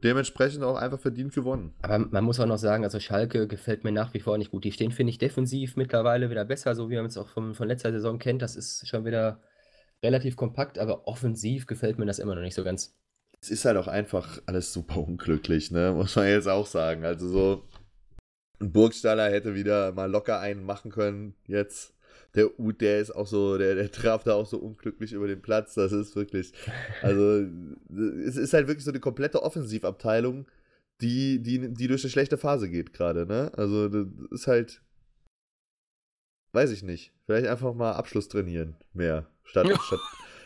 dementsprechend 0.03 0.63
auch 0.63 0.75
einfach 0.75 0.99
verdient 0.99 1.33
gewonnen. 1.33 1.73
Aber 1.81 1.99
man 1.99 2.23
muss 2.23 2.39
auch 2.39 2.45
noch 2.45 2.57
sagen, 2.57 2.83
also 2.83 2.99
Schalke 2.99 3.47
gefällt 3.47 3.83
mir 3.83 3.91
nach 3.91 4.13
wie 4.13 4.19
vor 4.19 4.37
nicht 4.37 4.51
gut. 4.51 4.63
Die 4.63 4.71
stehen, 4.71 4.91
finde 4.91 5.11
ich, 5.11 5.17
defensiv 5.17 5.75
mittlerweile 5.75 6.29
wieder 6.29 6.45
besser, 6.45 6.75
so 6.75 6.89
wie 6.89 6.95
man 6.95 7.05
es 7.05 7.17
auch 7.17 7.29
von, 7.29 7.55
von 7.55 7.67
letzter 7.67 7.91
Saison 7.91 8.19
kennt. 8.19 8.41
Das 8.41 8.55
ist 8.55 8.87
schon 8.87 9.05
wieder 9.05 9.41
relativ 10.03 10.35
kompakt, 10.35 10.77
aber 10.77 11.07
offensiv 11.07 11.65
gefällt 11.65 11.97
mir 11.97 12.05
das 12.05 12.19
immer 12.19 12.35
noch 12.35 12.41
nicht 12.41 12.55
so 12.55 12.63
ganz. 12.63 12.95
Es 13.41 13.51
ist 13.51 13.65
halt 13.65 13.77
auch 13.77 13.87
einfach 13.87 14.41
alles 14.45 14.73
super 14.73 14.97
unglücklich, 14.97 15.71
ne? 15.71 15.91
Muss 15.95 16.15
man 16.15 16.27
jetzt 16.27 16.47
auch 16.47 16.67
sagen. 16.67 17.05
Also 17.05 17.27
so, 17.27 17.67
ein 18.59 18.71
Burgstaller 18.71 19.29
hätte 19.29 19.55
wieder 19.55 19.91
mal 19.91 20.09
locker 20.09 20.39
einen 20.39 20.63
machen 20.63 20.91
können 20.91 21.35
jetzt. 21.45 21.93
Der 22.36 22.59
Ud, 22.59 22.82
der 22.82 22.99
ist 22.99 23.11
auch 23.11 23.28
so, 23.28 23.57
der, 23.57 23.75
der 23.75 23.91
traf 23.91 24.23
da 24.23 24.34
auch 24.34 24.45
so 24.45 24.57
unglücklich 24.57 25.13
über 25.13 25.28
den 25.28 25.41
Platz. 25.41 25.73
Das 25.73 25.91
ist 25.91 26.15
wirklich, 26.15 26.53
also 27.01 27.47
es 28.25 28.36
ist 28.36 28.53
halt 28.53 28.67
wirklich 28.67 28.84
so 28.84 28.91
eine 28.91 28.99
komplette 28.99 29.41
Offensivabteilung, 29.41 30.45
die, 31.01 31.41
die, 31.41 31.73
die 31.73 31.88
durch 31.88 32.03
eine 32.03 32.11
schlechte 32.11 32.38
Phase 32.38 32.69
geht 32.69 32.93
gerade, 32.93 33.25
ne? 33.25 33.51
Also 33.55 33.88
das 33.88 34.07
ist 34.32 34.47
halt, 34.47 34.82
weiß 36.53 36.71
ich 36.71 36.84
nicht. 36.84 37.13
Vielleicht 37.25 37.47
einfach 37.47 37.73
mal 37.73 37.93
Abschluss 37.93 38.28
trainieren 38.28 38.75
mehr, 38.93 39.28
statt, 39.43 39.67
statt, 39.88 39.99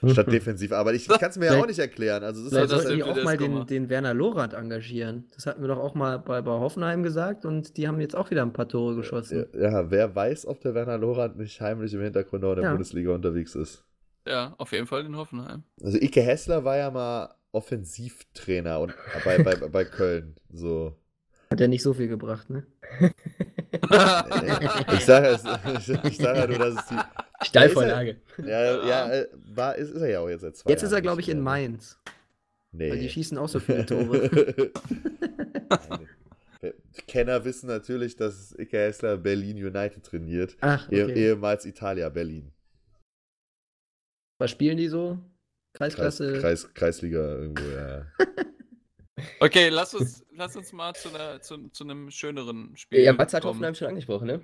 statt 0.10 0.32
defensiv. 0.32 0.72
Aber 0.72 0.94
ich 0.94 1.08
kann 1.08 1.30
es 1.30 1.38
mir 1.38 1.46
ja 1.48 1.60
auch 1.62 1.68
nicht 1.68 1.80
erklären. 1.80 2.24
Also 2.24 2.42
es 2.42 2.48
ist 2.48 2.54
Vielleicht 2.54 2.72
halt, 2.72 2.80
das 2.80 2.84
sollten 2.88 2.98
die 2.98 3.04
auch 3.04 3.24
mal 3.24 3.38
das 3.38 3.48
den, 3.48 3.68
den 3.68 3.90
Werner 3.90 4.14
Lorand 4.14 4.54
engagieren. 4.54 5.26
Das 5.36 5.46
hatten 5.46 5.62
wir 5.62 5.68
doch 5.68 5.80
auch 5.80 5.94
mal 5.96 6.20
bei, 6.20 6.42
bei 6.42 6.52
Hoffenheim 6.52 7.04
gesagt 7.04 7.46
und 7.46 7.78
die 7.78 7.88
haben 7.88 8.00
jetzt 8.02 8.16
auch 8.16 8.32
wieder 8.32 8.42
ein 8.42 8.54
paar 8.54 8.68
Tore 8.68 8.96
geschossen. 8.96 9.46
Ja, 9.54 9.70
ja, 9.70 9.92
wer 9.92 10.16
weiß, 10.16 10.48
ob 10.48 10.60
der 10.62 10.74
Werner 10.74 10.98
Lorand 10.98 11.38
nicht 11.38 11.62
heimlich 11.62 11.94
im 11.94 12.02
Hintergrund 12.02 12.42
noch 12.44 12.52
in 12.52 12.56
der 12.58 12.66
Ja. 12.66 12.72
Bundesliga 12.72 13.12
unterwegs 13.12 13.56
ist. 13.56 13.84
ja, 14.28 14.54
auf 14.58 14.72
jeden 14.72 14.88
Fall 14.88 15.06
in 15.06 15.16
Hoffenheim. 15.16 15.64
Also 15.84 15.98
Ike 15.98 16.22
Hessler 16.22 16.64
war 16.64 16.78
ja 16.78 16.90
mal 16.92 17.34
Offensivtrainer 17.54 18.80
und 18.80 18.94
bei, 19.26 19.44
bei, 19.44 19.56
bei 19.56 19.86
Köln. 19.86 20.36
So. 20.52 20.96
Hat 21.52 21.60
ja 21.60 21.68
nicht 21.68 21.84
so 21.84 21.94
viel 21.94 22.08
gebracht, 22.08 22.50
ne? 22.50 22.66
Ich 24.94 25.06
sage 25.06 25.38
ich, 25.78 25.90
ich 26.06 26.18
sag 26.18 26.36
ja 26.38 26.48
nur, 26.48 26.58
dass 26.60 26.76
es 26.76 26.86
die. 26.88 26.96
Steilvorlage. 27.46 28.18
Ja, 28.38 28.86
ja 28.86 29.12
äh, 29.12 29.28
war, 29.34 29.76
ist, 29.76 29.90
ist 29.92 30.02
er 30.02 30.10
ja 30.10 30.20
auch 30.20 30.30
jetzt 30.30 30.42
seit 30.42 30.56
zwei 30.56 30.70
Jetzt 30.70 30.84
ist 30.84 30.92
er, 30.92 30.96
Jahren 30.98 31.04
glaube 31.04 31.22
ich, 31.22 31.30
in 31.30 31.38
mehr. 31.38 31.44
Mainz. 31.44 32.00
Nee. 32.72 32.92
Weil 32.92 33.00
die 33.00 33.10
schießen 33.10 33.38
auch 33.38 33.50
so 33.50 33.60
viele 33.60 33.86
Tore. 33.88 34.30
Kenner 37.08 37.44
wissen 37.44 37.68
natürlich, 37.68 38.16
dass 38.16 38.54
Ike 38.58 38.78
Hessler 38.78 39.18
Berlin 39.18 39.58
United 39.58 40.04
trainiert. 40.06 40.56
Ach, 40.62 40.90
Eh- 40.92 41.04
okay. 41.04 41.14
Ehemals 41.32 41.66
Italia 41.66 42.08
Berlin. 42.10 42.52
Was 44.40 44.52
spielen 44.52 44.78
die 44.78 44.88
so? 44.88 45.18
Kreis, 45.74 45.96
Kreisklasse? 45.96 46.40
Kreis, 46.40 46.74
Kreisliga 46.74 47.20
irgendwo, 47.36 47.64
ja. 47.64 48.06
Okay, 49.40 49.70
lass 49.70 49.94
uns, 49.94 50.26
lass 50.36 50.56
uns 50.56 50.72
mal 50.74 50.94
zu, 50.94 51.10
einer, 51.10 51.42
zu, 51.42 51.70
zu 51.70 51.84
einem 51.84 52.10
schöneren 52.12 52.76
Spiel. 52.78 53.02
Ja, 53.02 53.14
Batz 53.14 53.34
hat. 53.34 53.44
Hoffenheim 53.46 53.76
schon 53.76 53.88
angesprochen, 53.88 54.28
ne? 54.28 54.42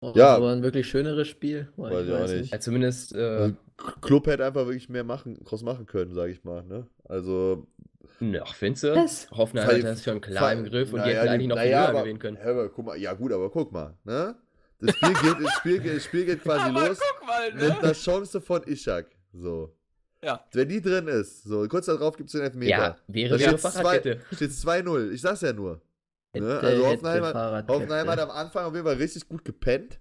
Oh, 0.00 0.12
Ja. 0.14 0.34
Aber 0.36 0.52
ein 0.52 0.62
wirklich 0.62 0.86
schöneres 0.86 1.28
Spiel. 1.28 1.72
Boah, 1.76 1.90
Weiß 1.90 2.06
ich 2.06 2.12
auch 2.14 2.28
nicht. 2.40 2.52
Ja, 2.52 2.60
zumindest, 2.60 3.14
äh, 3.14 3.18
Also, 3.20 3.56
Club 4.02 4.26
hätte 4.26 4.44
einfach 4.44 4.66
wirklich 4.66 4.88
mehr 4.88 5.04
machen, 5.04 5.42
draus 5.44 5.62
machen 5.62 5.86
können, 5.86 6.12
sage 6.14 6.32
ich 6.32 6.44
mal. 6.44 6.62
Ne? 6.64 6.86
Also, 7.04 7.66
ach, 8.42 8.54
findest 8.54 8.84
du? 8.84 8.94
Was? 8.94 9.30
Hoffenheim 9.30 9.68
hat 9.78 9.82
das 9.84 10.04
schon 10.04 10.20
klar 10.20 10.52
im 10.52 10.64
Griff 10.64 10.92
und 10.92 11.02
die 11.04 11.10
hätten 11.10 11.28
eigentlich 11.28 11.48
noch 11.48 11.56
naja, 11.56 11.80
höher 11.80 11.88
aber- 11.88 12.02
gewinnen 12.02 12.18
können. 12.18 12.36
mal, 12.42 12.68
guck 12.68 12.84
mal, 12.86 12.96
ja 12.96 13.12
gut, 13.14 13.32
aber 13.32 13.50
guck 13.50 13.72
mal, 13.72 13.96
ne? 14.04 14.36
Das 14.80 14.94
Spiel 14.96 15.14
geht, 15.14 15.36
das 15.44 15.52
Spiel, 15.54 15.80
das 15.80 16.04
Spiel 16.04 16.24
geht 16.26 16.42
quasi 16.42 16.68
Aber 16.68 16.88
los 16.88 16.98
guck 17.18 17.26
mal, 17.26 17.52
mit 17.52 17.62
ne? 17.62 17.78
einer 17.78 17.92
Chance 17.92 18.40
von 18.40 18.62
Ishak. 18.66 19.06
So. 19.32 19.74
Ja. 20.24 20.44
Wenn 20.52 20.68
die 20.68 20.80
drin 20.80 21.06
ist, 21.08 21.44
so, 21.44 21.66
kurz 21.68 21.86
darauf 21.86 22.16
gibt 22.16 22.28
es 22.28 22.32
den 22.32 22.42
Elfmeter. 22.42 22.70
Ja, 22.70 22.96
wäre 23.08 23.38
wieder 23.38 23.58
Fahrradkette. 23.58 24.20
Steht 24.36 24.50
2-0. 24.50 25.10
Ich 25.12 25.20
sag's 25.20 25.40
ja 25.42 25.52
nur. 25.52 25.80
Ne? 26.34 26.40
Hätte- 26.40 26.46
Also 26.60 26.66
hätte 26.66 26.86
Hoffenheim. 26.86 27.22
Hoffenheim 27.68 28.06
hat 28.08 28.18
am 28.20 28.30
Anfang 28.30 28.64
auf 28.66 28.74
jeden 28.74 28.86
Fall 28.86 28.96
richtig 28.96 29.28
gut 29.28 29.44
gepennt. 29.44 30.00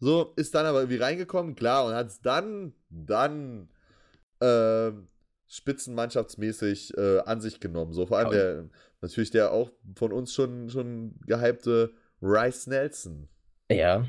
So, 0.00 0.32
ist 0.36 0.54
dann 0.54 0.66
aber 0.66 0.80
irgendwie 0.80 0.98
reingekommen, 1.02 1.54
klar, 1.54 1.86
und 1.86 1.94
hat 1.94 2.08
es 2.08 2.20
dann, 2.20 2.74
dann 2.90 3.68
ähm, 4.40 5.08
spitzenmannschaftsmäßig 5.94 6.96
äh, 6.96 7.20
an 7.20 7.40
sich 7.40 7.60
genommen. 7.60 7.92
So 7.92 8.06
vor 8.06 8.18
allem 8.18 8.30
der, 8.30 8.64
natürlich 9.00 9.30
der 9.30 9.52
auch 9.52 9.70
von 9.96 10.12
uns 10.12 10.32
schon, 10.34 10.68
schon 10.70 11.14
gehypte 11.26 11.92
Rice 12.22 12.66
Nelson. 12.66 13.28
Ja. 13.70 14.04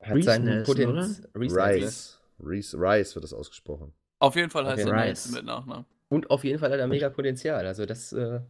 Hat 0.00 0.14
Reece 0.16 0.24
seinen 0.24 0.44
Nelson, 0.46 0.74
Potenz. 0.76 1.22
Rice. 1.34 2.20
Rice. 2.40 2.74
Rice 2.78 3.14
wird 3.14 3.24
das 3.24 3.32
ausgesprochen. 3.32 3.92
Auf 4.18 4.36
jeden 4.36 4.50
Fall 4.50 4.66
heißt 4.66 4.82
Okay, 4.84 4.90
er 4.90 4.96
Rice. 4.96 5.06
Nelson 5.26 5.32
mit 5.34 5.44
Nachnamen. 5.44 5.86
Und 6.08 6.30
auf 6.30 6.44
jeden 6.44 6.58
Fall 6.58 6.70
hat 6.70 6.78
er 6.78 6.86
mega 6.86 7.08
Potenzial. 7.10 7.66
Also 7.66 7.86
das 7.86 8.12
äh, 8.12 8.40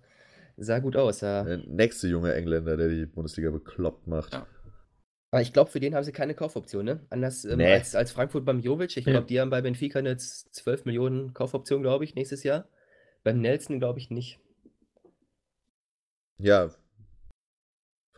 sah 0.57 0.79
gut 0.81 0.97
aus. 0.97 1.21
Ja. 1.21 1.43
Der 1.45 1.59
nächste 1.59 2.09
junge 2.09 2.35
Engländer, 2.35 2.77
der 2.77 2.89
die 2.89 3.07
Bundesliga 3.07 3.51
bekloppt 3.51 4.07
macht. 4.07 4.33
Ja. 4.35 4.47
Aber 5.31 5.43
ich 5.43 5.53
glaube, 5.53 5.71
für 5.71 5.81
den 5.81 5.95
haben 5.97 6.05
sie 6.05 6.12
keine 6.12 6.35
Kaufoption, 6.35 6.85
ne? 6.85 7.01
Anders 7.11 7.45
ähm, 7.45 7.59
Nee. 7.59 7.73
als, 7.73 7.95
als 7.97 8.12
Frankfurt 8.12 8.45
beim 8.45 8.61
Jovic. 8.61 8.97
Ich 8.97 9.05
Ja. 9.05 9.12
glaube, 9.12 9.27
die 9.27 9.41
haben 9.41 9.51
bei 9.51 9.62
Benfica 9.62 9.99
eine 9.99 10.17
12 10.17 10.85
Millionen 10.85 11.33
Kaufoption, 11.35 11.83
glaube 11.83 12.05
ich, 12.05 12.15
nächstes 12.15 12.45
Jahr. 12.45 12.69
Beim 13.25 13.41
Nelson 13.41 13.81
glaube 13.81 13.99
ich 13.99 14.11
nicht. 14.11 14.39
Ja. 16.39 16.71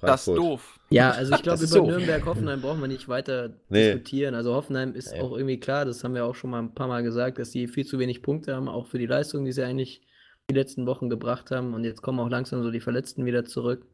Das 0.01 0.21
ist 0.21 0.25
Frankfurt. 0.27 0.39
doof. 0.53 0.81
Ja, 0.91 1.11
also 1.11 1.35
ich 1.35 1.43
glaube, 1.43 1.59
über 1.59 1.67
so. 1.67 1.87
Nürnberg-Hoffenheim 1.87 2.61
brauchen 2.61 2.81
wir 2.81 2.89
nicht 2.89 3.09
weiter 3.09 3.51
Nee. 3.71 3.93
diskutieren. 3.95 4.35
Also 4.35 4.55
Hoffenheim 4.55 4.95
ist 4.95 5.13
Nee. 5.13 5.21
auch 5.21 5.33
irgendwie 5.37 5.59
klar, 5.59 5.85
das 5.85 6.05
haben 6.05 6.15
wir 6.15 6.25
auch 6.27 6.35
schon 6.35 6.51
mal 6.51 6.59
ein 6.61 6.75
paar 6.75 6.87
Mal 6.87 7.03
gesagt, 7.03 7.39
dass 7.39 7.51
sie 7.53 7.67
viel 7.67 7.87
zu 7.87 7.99
wenig 7.99 8.23
Punkte 8.23 8.55
haben, 8.55 8.69
auch 8.69 8.87
für 8.87 8.99
die 8.99 9.07
Leistung, 9.07 9.45
die 9.45 9.53
sie 9.53 9.63
eigentlich 9.65 10.03
die 10.51 10.55
letzten 10.55 10.87
Wochen 10.87 11.09
gebracht 11.09 11.51
haben. 11.51 11.73
Und 11.75 11.85
jetzt 11.85 12.03
kommen 12.03 12.21
auch 12.21 12.29
langsam 12.29 12.63
so 12.63 12.71
die 12.71 12.81
Verletzten 12.81 13.25
wieder 13.25 13.45
zurück. 13.47 13.87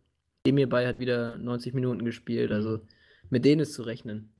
Emir 0.45 0.69
Bay 0.69 0.87
hat 0.87 0.99
wieder 0.99 1.39
90 1.39 1.73
Minuten 1.73 2.05
gespielt, 2.05 2.51
also 2.51 2.81
mit 3.31 3.45
denen 3.45 3.61
ist 3.61 3.75
zu 3.75 3.83
rechnen. 3.83 4.35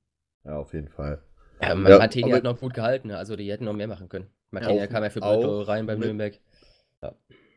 Ja, 0.45 0.57
auf 0.59 0.75
jeden 0.75 0.89
Fall. 0.89 1.23
Ja, 1.63 1.69
Ja, 1.69 1.75
Martini 1.77 2.33
hat 2.33 2.43
noch 2.43 2.59
gut 2.59 2.75
gehalten, 2.75 3.09
ne? 3.09 3.17
also 3.17 3.37
die 3.37 3.51
hätten 3.53 3.65
noch 3.67 3.73
mehr 3.73 3.87
machen 3.87 4.09
können. 4.09 4.27
Martini 4.51 4.83
Auch- 4.83 4.89
kam 4.89 5.05
ja 5.05 5.11
für 5.11 5.21
Porto 5.21 5.63
auch 5.63 5.69
rein 5.69 5.87
beim 5.87 6.01
mit- 6.01 6.07
Nürnberg. 6.09 6.41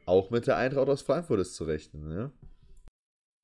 Auch 0.05 0.29
mit 0.29 0.45
der 0.45 0.57
Eintracht 0.57 0.87
aus 0.87 1.01
Frankfurt 1.01 1.39
ist 1.39 1.55
zu 1.55 1.63
rechnen. 1.63 2.07
Ne? 2.07 2.31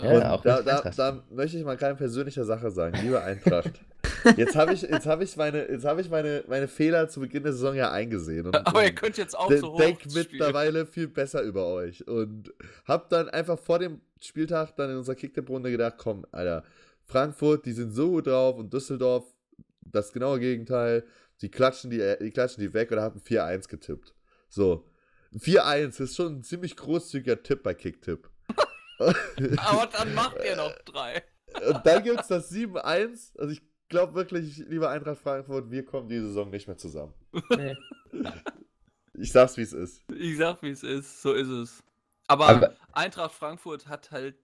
Ja, 0.03 0.11
Und 0.15 0.23
auch 0.23 0.41
da, 0.41 0.61
da, 0.61 0.81
da 0.81 1.23
möchte 1.29 1.57
ich 1.57 1.63
mal 1.63 1.77
keine 1.77 1.95
persönliche 1.95 2.43
Sache 2.43 2.71
sagen, 2.71 2.97
liebe 3.01 3.21
Eintracht. 3.21 3.71
Jetzt 4.37 4.55
habe 4.55 4.73
ich, 4.73 4.83
jetzt 4.83 5.07
hab 5.07 5.19
ich, 5.21 5.35
meine, 5.35 5.67
jetzt 5.67 5.83
hab 5.83 5.97
ich 5.99 6.07
meine, 6.09 6.43
meine 6.47 6.67
Fehler 6.67 7.09
zu 7.09 7.21
Beginn 7.21 7.41
der 7.41 7.53
Saison 7.53 7.73
ja 7.75 7.91
eingesehen. 7.91 8.45
Und, 8.45 8.55
Aber 8.67 8.83
ihr 8.83 8.93
könnt 8.93 9.17
jetzt 9.17 9.35
auch 9.35 9.47
de- 9.47 9.57
so 9.59 9.73
hoch 9.73 9.77
denk 9.79 9.99
mittlerweile 10.13 10.85
viel 10.85 11.07
besser 11.07 11.41
über 11.41 11.65
euch. 11.67 12.07
Und 12.07 12.53
hab 12.85 13.09
dann 13.09 13.29
einfach 13.29 13.57
vor 13.57 13.79
dem 13.79 13.99
Spieltag 14.19 14.75
dann 14.75 14.91
in 14.91 14.97
unserer 14.97 15.15
Kicktipp-Runde 15.15 15.71
gedacht, 15.71 15.95
komm, 15.97 16.25
Alter, 16.31 16.63
Frankfurt, 17.05 17.65
die 17.65 17.71
sind 17.73 17.91
so 17.93 18.09
gut 18.11 18.27
drauf 18.27 18.57
und 18.57 18.71
Düsseldorf, 18.71 19.25
das 19.81 20.11
genaue 20.13 20.39
Gegenteil, 20.39 21.03
die 21.41 21.49
klatschen 21.49 21.89
die, 21.89 21.99
äh, 21.99 22.17
die 22.23 22.29
klatschen 22.31 22.61
die 22.63 22.73
weg 22.75 22.91
oder 22.91 23.01
haben 23.01 23.19
4-1 23.19 23.67
getippt. 23.69 24.13
So. 24.49 24.85
4-1 25.35 25.99
ist 26.01 26.15
schon 26.15 26.37
ein 26.37 26.43
ziemlich 26.43 26.75
großzügiger 26.75 27.41
Tipp 27.41 27.63
bei 27.63 27.73
Kicktipp. 27.73 28.29
Aber 29.57 29.87
dann 29.91 30.13
macht 30.13 30.37
ihr 30.43 30.55
noch 30.55 30.73
drei. 30.85 31.23
Und 31.67 31.85
dann 31.85 32.03
gibt 32.03 32.21
es 32.21 32.27
das 32.27 32.51
7-1. 32.51 33.37
Also 33.37 33.51
ich 33.51 33.61
glaube 33.89 34.13
wirklich, 34.13 34.57
lieber 34.57 34.89
Eintracht 34.89 35.19
Frankfurt, 35.21 35.69
wir 35.69 35.83
kommen 35.85 36.07
diese 36.07 36.27
Saison 36.27 36.49
nicht 36.49 36.67
mehr 36.67 36.77
zusammen. 36.77 37.13
Nee. 37.49 37.75
Ich 39.15 39.31
sag's, 39.31 39.57
wie 39.57 39.61
es 39.61 39.73
ist. 39.73 40.01
Ich 40.15 40.37
sag, 40.37 40.61
wie 40.63 40.69
es 40.69 40.83
ist. 40.83 41.21
So 41.21 41.33
ist 41.33 41.49
es. 41.49 41.83
Aber, 42.27 42.47
Aber- 42.47 42.75
Eintracht 42.93 43.33
Frankfurt 43.33 43.87
hat 43.87 44.11
halt 44.11 44.35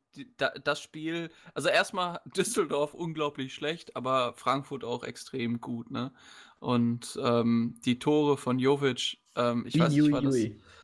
das 0.64 0.82
Spiel. 0.82 1.30
Also 1.54 1.70
erstmal 1.70 2.20
Düsseldorf 2.36 2.94
unglaublich 2.94 3.54
schlecht, 3.54 3.96
aber 3.96 4.34
Frankfurt 4.36 4.84
auch 4.84 5.04
extrem 5.04 5.62
gut, 5.62 5.92
ne? 5.92 6.12
Und 6.60 7.18
ähm, 7.22 7.76
die 7.86 8.00
Tore 8.00 8.36
von 8.36 8.58
Jovic, 8.58 9.20
ähm, 9.36 9.66
ich 9.68 9.80
weiß 9.80 9.94
nicht, 9.94 10.12
war 10.12 10.22
das, 10.22 10.36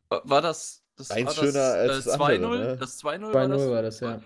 war 0.08 0.40
das 0.40 0.83
das 0.96 1.10
Eins 1.10 1.26
war 1.26 1.34
das, 1.34 1.44
schöner 1.44 1.64
als 1.64 2.04
das 2.04 2.18
2-0? 2.18 2.34
andere, 2.34 2.58
ne? 2.58 2.76
Das 2.76 3.02
2-0 3.02 3.32
war 3.32 3.44
2-0 3.44 3.48
das? 3.48 3.70
war 3.70 3.82
das, 3.82 4.00
ja. 4.00 4.22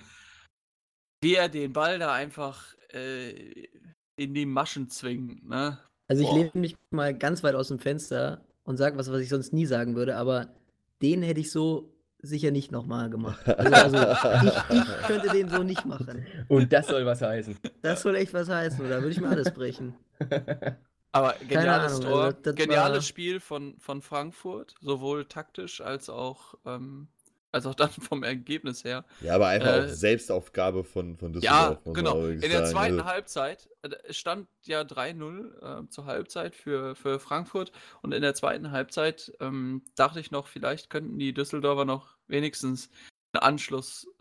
Wie 1.23 1.35
er 1.35 1.49
den 1.49 1.73
Ball 1.73 1.99
da 1.99 2.12
einfach 2.12 2.75
äh, 2.93 3.69
in 4.16 4.35
die 4.35 4.47
Maschen 4.47 4.89
zwingt, 4.89 5.49
ne? 5.49 5.79
Also 6.09 6.23
ich 6.23 6.33
lehne 6.33 6.51
mich 6.55 6.77
mal 6.91 7.16
ganz 7.16 7.43
weit 7.43 7.55
aus 7.55 7.69
dem 7.69 7.79
Fenster 7.79 8.45
und 8.64 8.79
sage 8.79 8.97
was, 8.97 9.11
was 9.12 9.21
ich 9.21 9.29
sonst 9.29 9.53
nie 9.53 9.66
sagen 9.66 9.95
würde, 9.95 10.16
aber 10.16 10.55
den 11.03 11.23
hätte 11.23 11.41
ich 11.41 11.51
so 11.51 11.95
sicher 12.21 12.51
nicht 12.51 12.73
nochmal 12.73 13.11
gemacht. 13.11 13.47
Also, 13.47 13.97
also 13.97 14.49
ich, 14.49 14.79
ich 14.79 15.07
könnte 15.07 15.29
den 15.31 15.49
so 15.49 15.62
nicht 15.62 15.85
machen. 15.85 16.27
Und 16.49 16.73
das 16.73 16.89
soll 16.89 17.07
was 17.07 17.23
heißen. 17.23 17.57
Das 17.83 18.03
soll 18.03 18.16
echt 18.16 18.35
was 18.35 18.49
heißen, 18.49 18.85
oder 18.85 19.01
würde 19.01 19.11
ich 19.11 19.21
mir 19.21 19.29
alles 19.29 19.53
brechen. 19.53 19.95
Aber 21.13 21.35
geniales 21.47 21.95
Ahnung, 21.97 22.09
Tor, 22.11 22.23
also 22.25 22.39
das 22.43 22.55
geniales 22.55 22.97
war- 22.97 23.03
Spiel 23.03 23.41
von, 23.41 23.79
von 23.79 24.03
Frankfurt, 24.03 24.75
sowohl 24.81 25.25
taktisch 25.25 25.81
als 25.81 26.11
auch, 26.11 26.55
ähm, 26.67 27.09
als 27.51 27.65
auch 27.67 27.75
dann 27.77 27.91
vom 27.91 28.23
Ergebnis 28.23 28.85
her. 28.85 29.05
Ja, 29.21 29.35
aber 29.37 29.49
einfach 29.49 29.69
Äh, 29.75 29.85
auch 29.85 29.89
Selbstaufgabe 29.89 30.85
von, 30.85 31.17
von 31.17 31.33
Ja, 31.41 31.71
Düsseldorf. 31.71 31.85
man 31.87 31.95
genau. 31.95 32.27
In 32.27 32.41
der 32.41 32.51
sagen. 32.51 32.71
zweiten 32.73 32.95
Also, 33.01 33.05
Halbzeit, 33.11 33.69
äh, 33.83 33.89
es 34.05 34.17
stand 34.19 34.49
ja 34.65 34.83
3-0 34.83 35.85
äh, 35.87 35.89
zur 35.89 36.05
Halbzeit 36.05 36.55
für, 36.55 36.95
für 36.95 37.19
Frankfurt 37.19 37.73
und 38.03 38.13
in 38.13 38.21
der 38.23 38.35
zweiten 38.35 38.71
Halbzeit 38.71 39.33
ähm, 39.41 39.83
dachte 39.97 40.21
ich 40.21 40.31
noch, 40.31 40.47
vielleicht 40.47 40.91
könnten 40.91 41.19
die 41.19 41.33
Düsseldorfer 41.33 41.87
noch 41.87 42.17
wenigstens 42.27 42.91
einen 43.33 43.43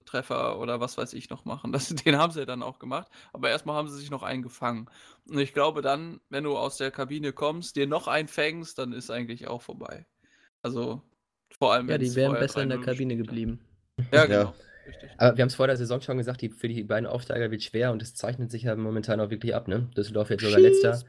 Anschlusstreffer 0.07 0.59
oder 0.59 0.79
was 0.79 0.97
weiß 0.97 1.13
ich 1.13 1.29
noch 1.29 1.45
machen. 1.45 1.71
Das, 1.77 1.89
den 1.89 2.17
haben 2.17 2.31
sie 2.31 2.45
dann 2.45 2.63
auch 2.63 2.79
gemacht, 2.79 3.07
aber 3.33 3.49
erstmal 3.49 3.75
haben 3.75 3.87
sie 3.87 3.97
sich 3.97 4.09
noch 4.09 4.23
einen 4.23 4.41
gefangen. 4.41 4.89
Und 5.29 5.37
ich 5.39 5.53
glaube 5.53 5.81
dann, 5.81 6.19
wenn 6.29 6.43
du 6.43 6.57
aus 6.57 6.77
der 6.77 6.91
Kabine 6.91 7.33
kommst, 7.33 7.75
dir 7.75 7.87
noch 7.87 8.07
einen 8.07 8.27
fängst, 8.27 8.79
dann 8.79 8.93
ist 8.93 9.11
eigentlich 9.11 9.47
auch 9.47 9.61
vorbei. 9.61 10.05
Also 10.63 11.01
vor 11.59 11.73
allem, 11.73 11.89
Ja, 11.89 11.97
die 11.97 12.15
wären 12.15 12.33
besser 12.33 12.63
in 12.63 12.69
der 12.69 12.79
3-0 12.79 12.83
Kabine 12.83 13.17
geblieben. 13.17 13.59
Ja, 14.11 14.19
Ja. 14.21 14.25
genau. 14.25 14.53
Richtig. 14.87 15.09
Aber 15.17 15.35
wir 15.35 15.41
haben 15.41 15.49
es 15.49 15.55
vor 15.55 15.67
der 15.67 15.75
Saison 15.75 15.99
schon 15.99 16.17
gesagt, 16.17 16.41
die, 16.41 16.49
für 16.49 16.69
die 16.69 16.83
beiden 16.83 17.07
Aufsteiger 17.07 17.51
wird 17.51 17.61
schwer 17.61 17.91
und 17.91 18.01
es 18.01 18.15
zeichnet 18.15 18.51
sich 18.51 18.63
ja 18.63 18.75
momentan 18.75 19.19
auch 19.19 19.29
wirklich 19.29 19.53
ab, 19.53 19.67
ne? 19.67 19.89
Düsseldorf 19.97 20.29
jetzt 20.29 20.45
sogar 20.45 20.59
letzter. 20.61 21.01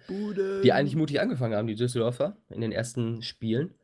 Die 0.64 0.72
eigentlich 0.72 0.96
mutig 0.96 1.20
angefangen 1.20 1.54
haben, 1.54 1.68
die 1.68 1.76
Düsseldorfer, 1.76 2.36
in 2.48 2.60
den 2.60 2.72
ersten 2.72 3.22
Spielen. 3.22 3.74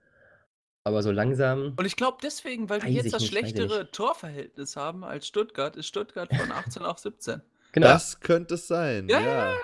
Aber 0.85 1.03
so 1.03 1.11
langsam. 1.11 1.73
Und 1.77 1.87
ich 1.87 1.97
glaube 1.97 2.19
deswegen, 2.23 2.69
weil 2.69 2.83
Weiß 2.83 2.93
jetzt 2.93 3.15
das 3.15 3.27
schlechtere 3.27 3.91
Torverhältnis 3.91 4.77
haben 4.77 5.03
als 5.03 5.27
Stuttgart, 5.27 5.77
ist 5.77 5.87
Stuttgart 5.87 6.29
von 6.35 6.53
18 6.53 6.83
auf 6.83 6.99
17. 6.99 7.41
Genau. 7.73 7.87
Das 7.87 8.21
könnte 8.21 8.55
es 8.55 8.69
sein, 8.69 9.09
Ja, 9.09 9.21
ja. 9.21 9.55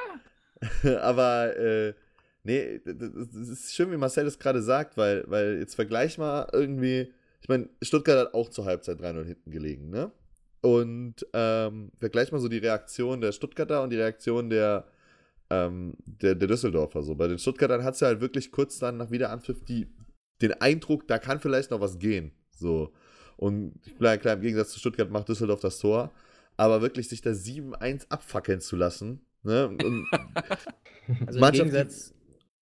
aber, 1.00 1.56
äh, 1.56 1.94
nee, 2.42 2.80
das 2.84 3.34
ist 3.34 3.74
schön, 3.74 3.90
wie 3.92 3.96
Marcel 3.96 4.26
es 4.26 4.38
gerade 4.38 4.62
sagt, 4.62 4.96
weil, 4.96 5.24
weil 5.26 5.58
jetzt 5.58 5.74
vergleich 5.74 6.18
mal 6.18 6.48
irgendwie, 6.52 7.12
ich 7.40 7.48
meine, 7.48 7.68
Stuttgart 7.82 8.18
hat 8.18 8.34
auch 8.34 8.48
zur 8.48 8.64
Halbzeit 8.64 8.98
3-0 8.98 9.24
hinten 9.24 9.50
gelegen, 9.50 9.90
ne? 9.90 10.10
Und 10.62 11.26
ähm, 11.32 11.90
vergleich 11.98 12.32
mal 12.32 12.40
so 12.40 12.48
die 12.48 12.58
Reaktion 12.58 13.20
der 13.20 13.32
Stuttgarter 13.32 13.82
und 13.82 13.90
die 13.90 13.96
Reaktion 13.96 14.50
der, 14.50 14.86
ähm, 15.48 15.94
der, 16.04 16.34
der 16.34 16.48
Düsseldorfer. 16.48 17.02
So. 17.02 17.14
Bei 17.14 17.28
den 17.28 17.38
Stuttgartern 17.38 17.82
hat 17.82 17.94
es 17.94 18.00
ja 18.00 18.08
halt 18.08 18.20
wirklich 18.20 18.52
kurz 18.52 18.78
dann 18.78 18.98
nach 18.98 19.10
Wiederanpfiff 19.10 19.64
die, 19.64 19.88
den 20.42 20.52
Eindruck, 20.60 21.06
da 21.08 21.18
kann 21.18 21.40
vielleicht 21.40 21.70
noch 21.70 21.80
was 21.80 21.98
gehen. 21.98 22.32
So. 22.50 22.92
Und 23.36 23.74
klar, 23.98 24.18
klar, 24.18 24.34
im 24.34 24.42
Gegensatz 24.42 24.70
zu 24.72 24.78
Stuttgart 24.78 25.10
macht 25.10 25.28
Düsseldorf 25.28 25.60
das 25.60 25.78
Tor. 25.78 26.12
Aber 26.56 26.82
wirklich 26.82 27.08
sich 27.08 27.22
da 27.22 27.32
7-1 27.32 28.06
abfackeln 28.10 28.60
zu 28.60 28.76
lassen. 28.76 29.20
Ne? 29.42 29.68
Und 29.68 30.06
Also 31.26 31.40
im 31.40 31.50
Gegensatz, 31.52 32.14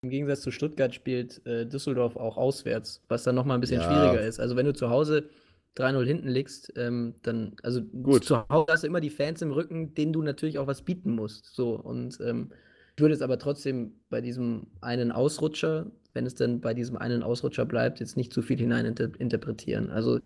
im 0.03 0.11
Gegensatz 0.11 0.43
zu 0.43 0.51
Stuttgart 0.51 0.95
spielt 0.95 1.45
äh, 1.47 1.67
Düsseldorf 1.67 2.17
auch 2.17 2.37
auswärts, 2.37 3.03
was 3.09 3.25
dann 3.25 3.35
nochmal 3.35 3.59
ein 3.59 3.61
bisschen 3.61 3.81
Ja. 3.81 3.87
schwieriger 3.87 4.21
ist. 4.23 4.39
Also 4.41 4.57
wenn 4.57 4.67
du 4.67 4.73
zu 4.73 4.91
Hause 4.91 5.29
3-0 5.77 6.05
hinten 6.07 6.29
liegst, 6.29 6.73
ähm, 6.77 7.15
dann, 7.23 7.57
also 7.63 7.83
Gut. 7.83 8.25
zu 8.25 8.49
Hause 8.49 8.67
hast 8.73 8.83
du 8.85 8.87
immer 8.87 9.01
die 9.01 9.11
Fans 9.11 9.43
im 9.43 9.53
Rücken, 9.53 9.95
denen 9.95 10.13
du 10.13 10.23
natürlich 10.23 10.59
auch 10.59 10.67
was 10.67 10.83
bieten 10.83 11.13
musst. 11.15 11.47
So, 11.55 11.75
und 11.75 12.19
ähm, 12.21 12.53
ich 12.97 13.01
würde 13.03 13.15
es 13.15 13.23
aber 13.23 13.39
trotzdem 13.39 13.93
bei 14.11 14.21
diesem 14.21 14.69
einen 14.81 15.13
Ausrutscher, 15.13 15.91
wenn 16.19 16.27
es 16.27 16.35
dann 16.35 16.61
bei 16.61 16.75
diesem 16.75 16.97
einen 16.97 17.23
Ausrutscher 17.23 17.65
bleibt, 17.65 18.01
jetzt 18.01 18.17
nicht 18.17 18.33
zu 18.33 18.43
viel 18.43 18.59
hinein 18.59 18.85
inter 18.87 19.09
interpretieren. 19.21 19.89
Also 19.91 20.19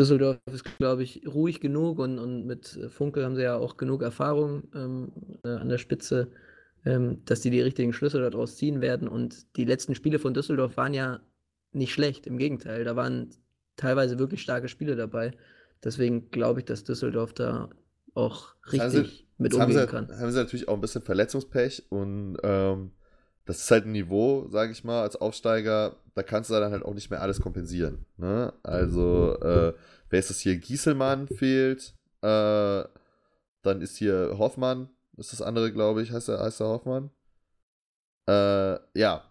Düsseldorf 0.00 0.38
ist, 0.52 0.64
glaube 0.78 1.02
ich, 1.02 1.26
ruhig 1.26 1.60
genug 1.60 1.98
und, 1.98 2.18
und 2.18 2.46
mit 2.46 2.78
Funkel 2.90 3.24
haben 3.24 3.34
sie 3.36 3.42
ja 3.42 3.56
auch 3.56 3.76
genug 3.76 4.02
Erfahrung 4.02 4.62
ähm, 4.74 5.12
äh, 5.44 5.48
an 5.48 5.68
der 5.68 5.78
Spitze, 5.78 6.30
ähm, 6.84 7.24
dass 7.24 7.40
die 7.40 7.50
die 7.50 7.60
richtigen 7.60 7.92
Schlüsse 7.92 8.20
daraus 8.20 8.56
ziehen 8.56 8.80
werden. 8.80 9.08
Und 9.08 9.56
die 9.56 9.64
letzten 9.64 9.94
Spiele 9.96 10.18
von 10.20 10.34
Düsseldorf 10.34 10.76
waren 10.76 10.94
ja 10.94 11.20
nicht 11.72 11.92
schlecht, 11.92 12.26
im 12.26 12.38
Gegenteil, 12.38 12.84
da 12.84 12.94
waren 12.96 13.30
teilweise 13.76 14.18
wirklich 14.20 14.42
starke 14.42 14.68
Spiele 14.68 14.94
dabei. 14.94 15.32
Deswegen 15.82 16.30
glaube 16.30 16.60
ich, 16.60 16.66
dass 16.66 16.84
Düsseldorf 16.84 17.32
da 17.32 17.70
auch 18.14 18.54
haben 18.64 18.90
sie- 18.90 18.98
richtig 18.98 19.26
mit 19.38 19.54
umgehen 19.54 19.72
sie, 19.72 19.86
kann. 19.86 20.08
haben 20.08 20.30
sie 20.30 20.38
natürlich 20.38 20.68
auch 20.68 20.74
ein 20.74 20.80
bisschen 20.80 21.02
Verletzungspech 21.02 21.86
und 21.90 22.36
ähm, 22.44 22.92
das 23.44 23.58
ist 23.58 23.70
halt 23.70 23.86
ein 23.86 23.92
Niveau, 23.92 24.48
sage 24.50 24.72
ich 24.72 24.84
mal, 24.84 25.02
als 25.02 25.16
Aufsteiger, 25.16 25.96
da 26.14 26.22
kannst 26.22 26.50
du 26.50 26.54
dann 26.54 26.72
halt 26.72 26.84
auch 26.84 26.94
nicht 26.94 27.10
mehr 27.10 27.22
alles 27.22 27.40
kompensieren. 27.40 28.04
Ne? 28.16 28.52
Also, 28.62 29.38
äh, 29.40 29.74
wer 30.10 30.18
ist 30.18 30.30
das 30.30 30.40
hier? 30.40 30.56
Gieselmann 30.56 31.26
fehlt, 31.28 31.94
äh, 32.22 32.84
dann 33.62 33.80
ist 33.80 33.96
hier 33.96 34.36
Hoffmann, 34.38 34.88
ist 35.16 35.32
das 35.32 35.42
andere, 35.42 35.72
glaube 35.72 36.02
ich, 36.02 36.12
heißt 36.12 36.28
er, 36.28 36.40
heißt 36.40 36.60
er 36.60 36.68
Hoffmann? 36.68 37.10
Äh, 38.28 38.78
ja, 38.98 39.24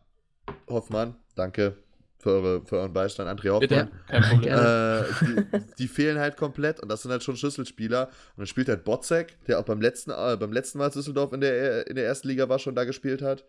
Hoffmann, 0.69 1.15
danke. 1.35 1.77
für, 2.21 2.29
eure, 2.29 2.65
für 2.65 2.77
euren 2.77 2.93
Beistand, 2.93 3.29
André 3.29 3.49
Hoffmann. 3.49 3.89
Bitte. 4.09 4.47
Äh, 4.47 5.25
die, 5.25 5.73
die, 5.79 5.87
fehlen 5.87 6.19
halt 6.19 6.37
komplett 6.37 6.79
und 6.79 6.89
das 6.89 7.01
sind 7.01 7.11
halt 7.11 7.23
schon 7.23 7.35
Schlüsselspieler. 7.35 8.07
Und 8.07 8.37
dann 8.37 8.47
spielt 8.47 8.69
halt 8.69 8.83
Botzek, 8.83 9.37
der 9.47 9.59
auch 9.59 9.63
beim 9.63 9.81
letzten, 9.81 10.11
äh, 10.11 10.37
beim 10.39 10.51
letzten 10.51 10.77
Mal 10.77 10.89
Düsseldorf 10.89 11.33
in 11.33 11.41
der, 11.41 11.87
in 11.87 11.95
der 11.95 12.05
ersten 12.05 12.27
Liga 12.27 12.47
war, 12.47 12.59
schon 12.59 12.75
da 12.75 12.83
gespielt 12.83 13.21
hat. 13.21 13.43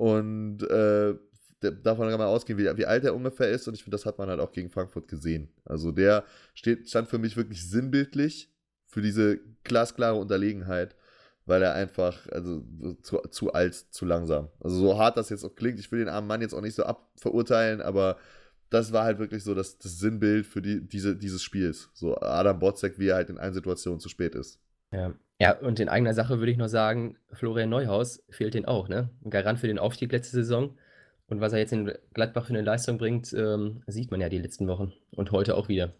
Und 0.00 0.62
äh, 0.62 1.14
davon 1.60 2.08
kann 2.08 2.18
man 2.18 2.28
ausgehen, 2.28 2.58
wie, 2.58 2.64
wie 2.78 2.86
alt 2.86 3.04
er 3.04 3.14
ungefähr 3.14 3.50
ist. 3.50 3.68
Und 3.68 3.74
ich 3.74 3.84
finde, 3.84 3.96
das 3.96 4.06
hat 4.06 4.16
man 4.16 4.30
halt 4.30 4.40
auch 4.40 4.52
gegen 4.52 4.70
Frankfurt 4.70 5.08
gesehen. 5.08 5.50
Also 5.66 5.92
der 5.92 6.24
steht, 6.54 6.88
stand 6.88 7.08
für 7.08 7.18
mich 7.18 7.36
wirklich 7.36 7.68
sinnbildlich 7.68 8.50
für 8.86 9.02
diese 9.02 9.40
glasklare 9.62 10.16
Unterlegenheit 10.16 10.96
weil 11.46 11.62
er 11.62 11.74
einfach, 11.74 12.28
also 12.28 12.64
zu, 13.02 13.18
zu 13.30 13.52
alt, 13.52 13.74
zu 13.74 14.04
langsam. 14.04 14.48
Also 14.60 14.76
so 14.76 14.98
hart 14.98 15.16
das 15.16 15.30
jetzt 15.30 15.44
auch 15.44 15.56
klingt, 15.56 15.80
ich 15.80 15.90
will 15.90 15.98
den 15.98 16.08
armen 16.08 16.28
Mann 16.28 16.42
jetzt 16.42 16.54
auch 16.54 16.60
nicht 16.60 16.76
so 16.76 16.84
abverurteilen, 16.84 17.80
aber 17.80 18.18
das 18.68 18.92
war 18.92 19.02
halt 19.02 19.18
wirklich 19.18 19.42
so 19.42 19.52
das, 19.52 19.76
das 19.78 19.98
Sinnbild 19.98 20.46
für 20.46 20.62
die, 20.62 20.86
diese, 20.86 21.16
dieses 21.16 21.42
Spiels. 21.42 21.90
So 21.92 22.16
Adam 22.20 22.60
Botzek, 22.60 23.00
wie 23.00 23.08
er 23.08 23.16
halt 23.16 23.30
in 23.30 23.38
allen 23.38 23.52
Situationen 23.52 23.98
zu 23.98 24.08
spät 24.08 24.36
ist. 24.36 24.60
Ja. 24.92 25.14
ja, 25.38 25.58
und 25.58 25.78
in 25.80 25.88
eigener 25.88 26.14
Sache 26.14 26.38
würde 26.38 26.52
ich 26.52 26.58
noch 26.58 26.68
sagen, 26.68 27.16
Florian 27.32 27.70
Neuhaus 27.70 28.22
fehlt 28.28 28.54
den 28.54 28.64
auch, 28.64 28.88
ne? 28.88 29.10
Ein 29.24 29.30
Garant 29.30 29.60
für 29.60 29.68
den 29.68 29.78
Aufstieg 29.78 30.12
letzte 30.12 30.36
Saison. 30.36 30.76
Und 31.28 31.40
was 31.40 31.52
er 31.52 31.60
jetzt 31.60 31.72
in 31.72 31.92
Gladbach 32.12 32.46
für 32.46 32.54
eine 32.54 32.62
Leistung 32.62 32.98
bringt, 32.98 33.32
ähm, 33.32 33.82
sieht 33.86 34.10
man 34.10 34.20
ja 34.20 34.28
die 34.28 34.38
letzten 34.38 34.66
Wochen 34.66 34.92
und 35.12 35.30
heute 35.30 35.56
auch 35.56 35.68
wieder. 35.68 35.94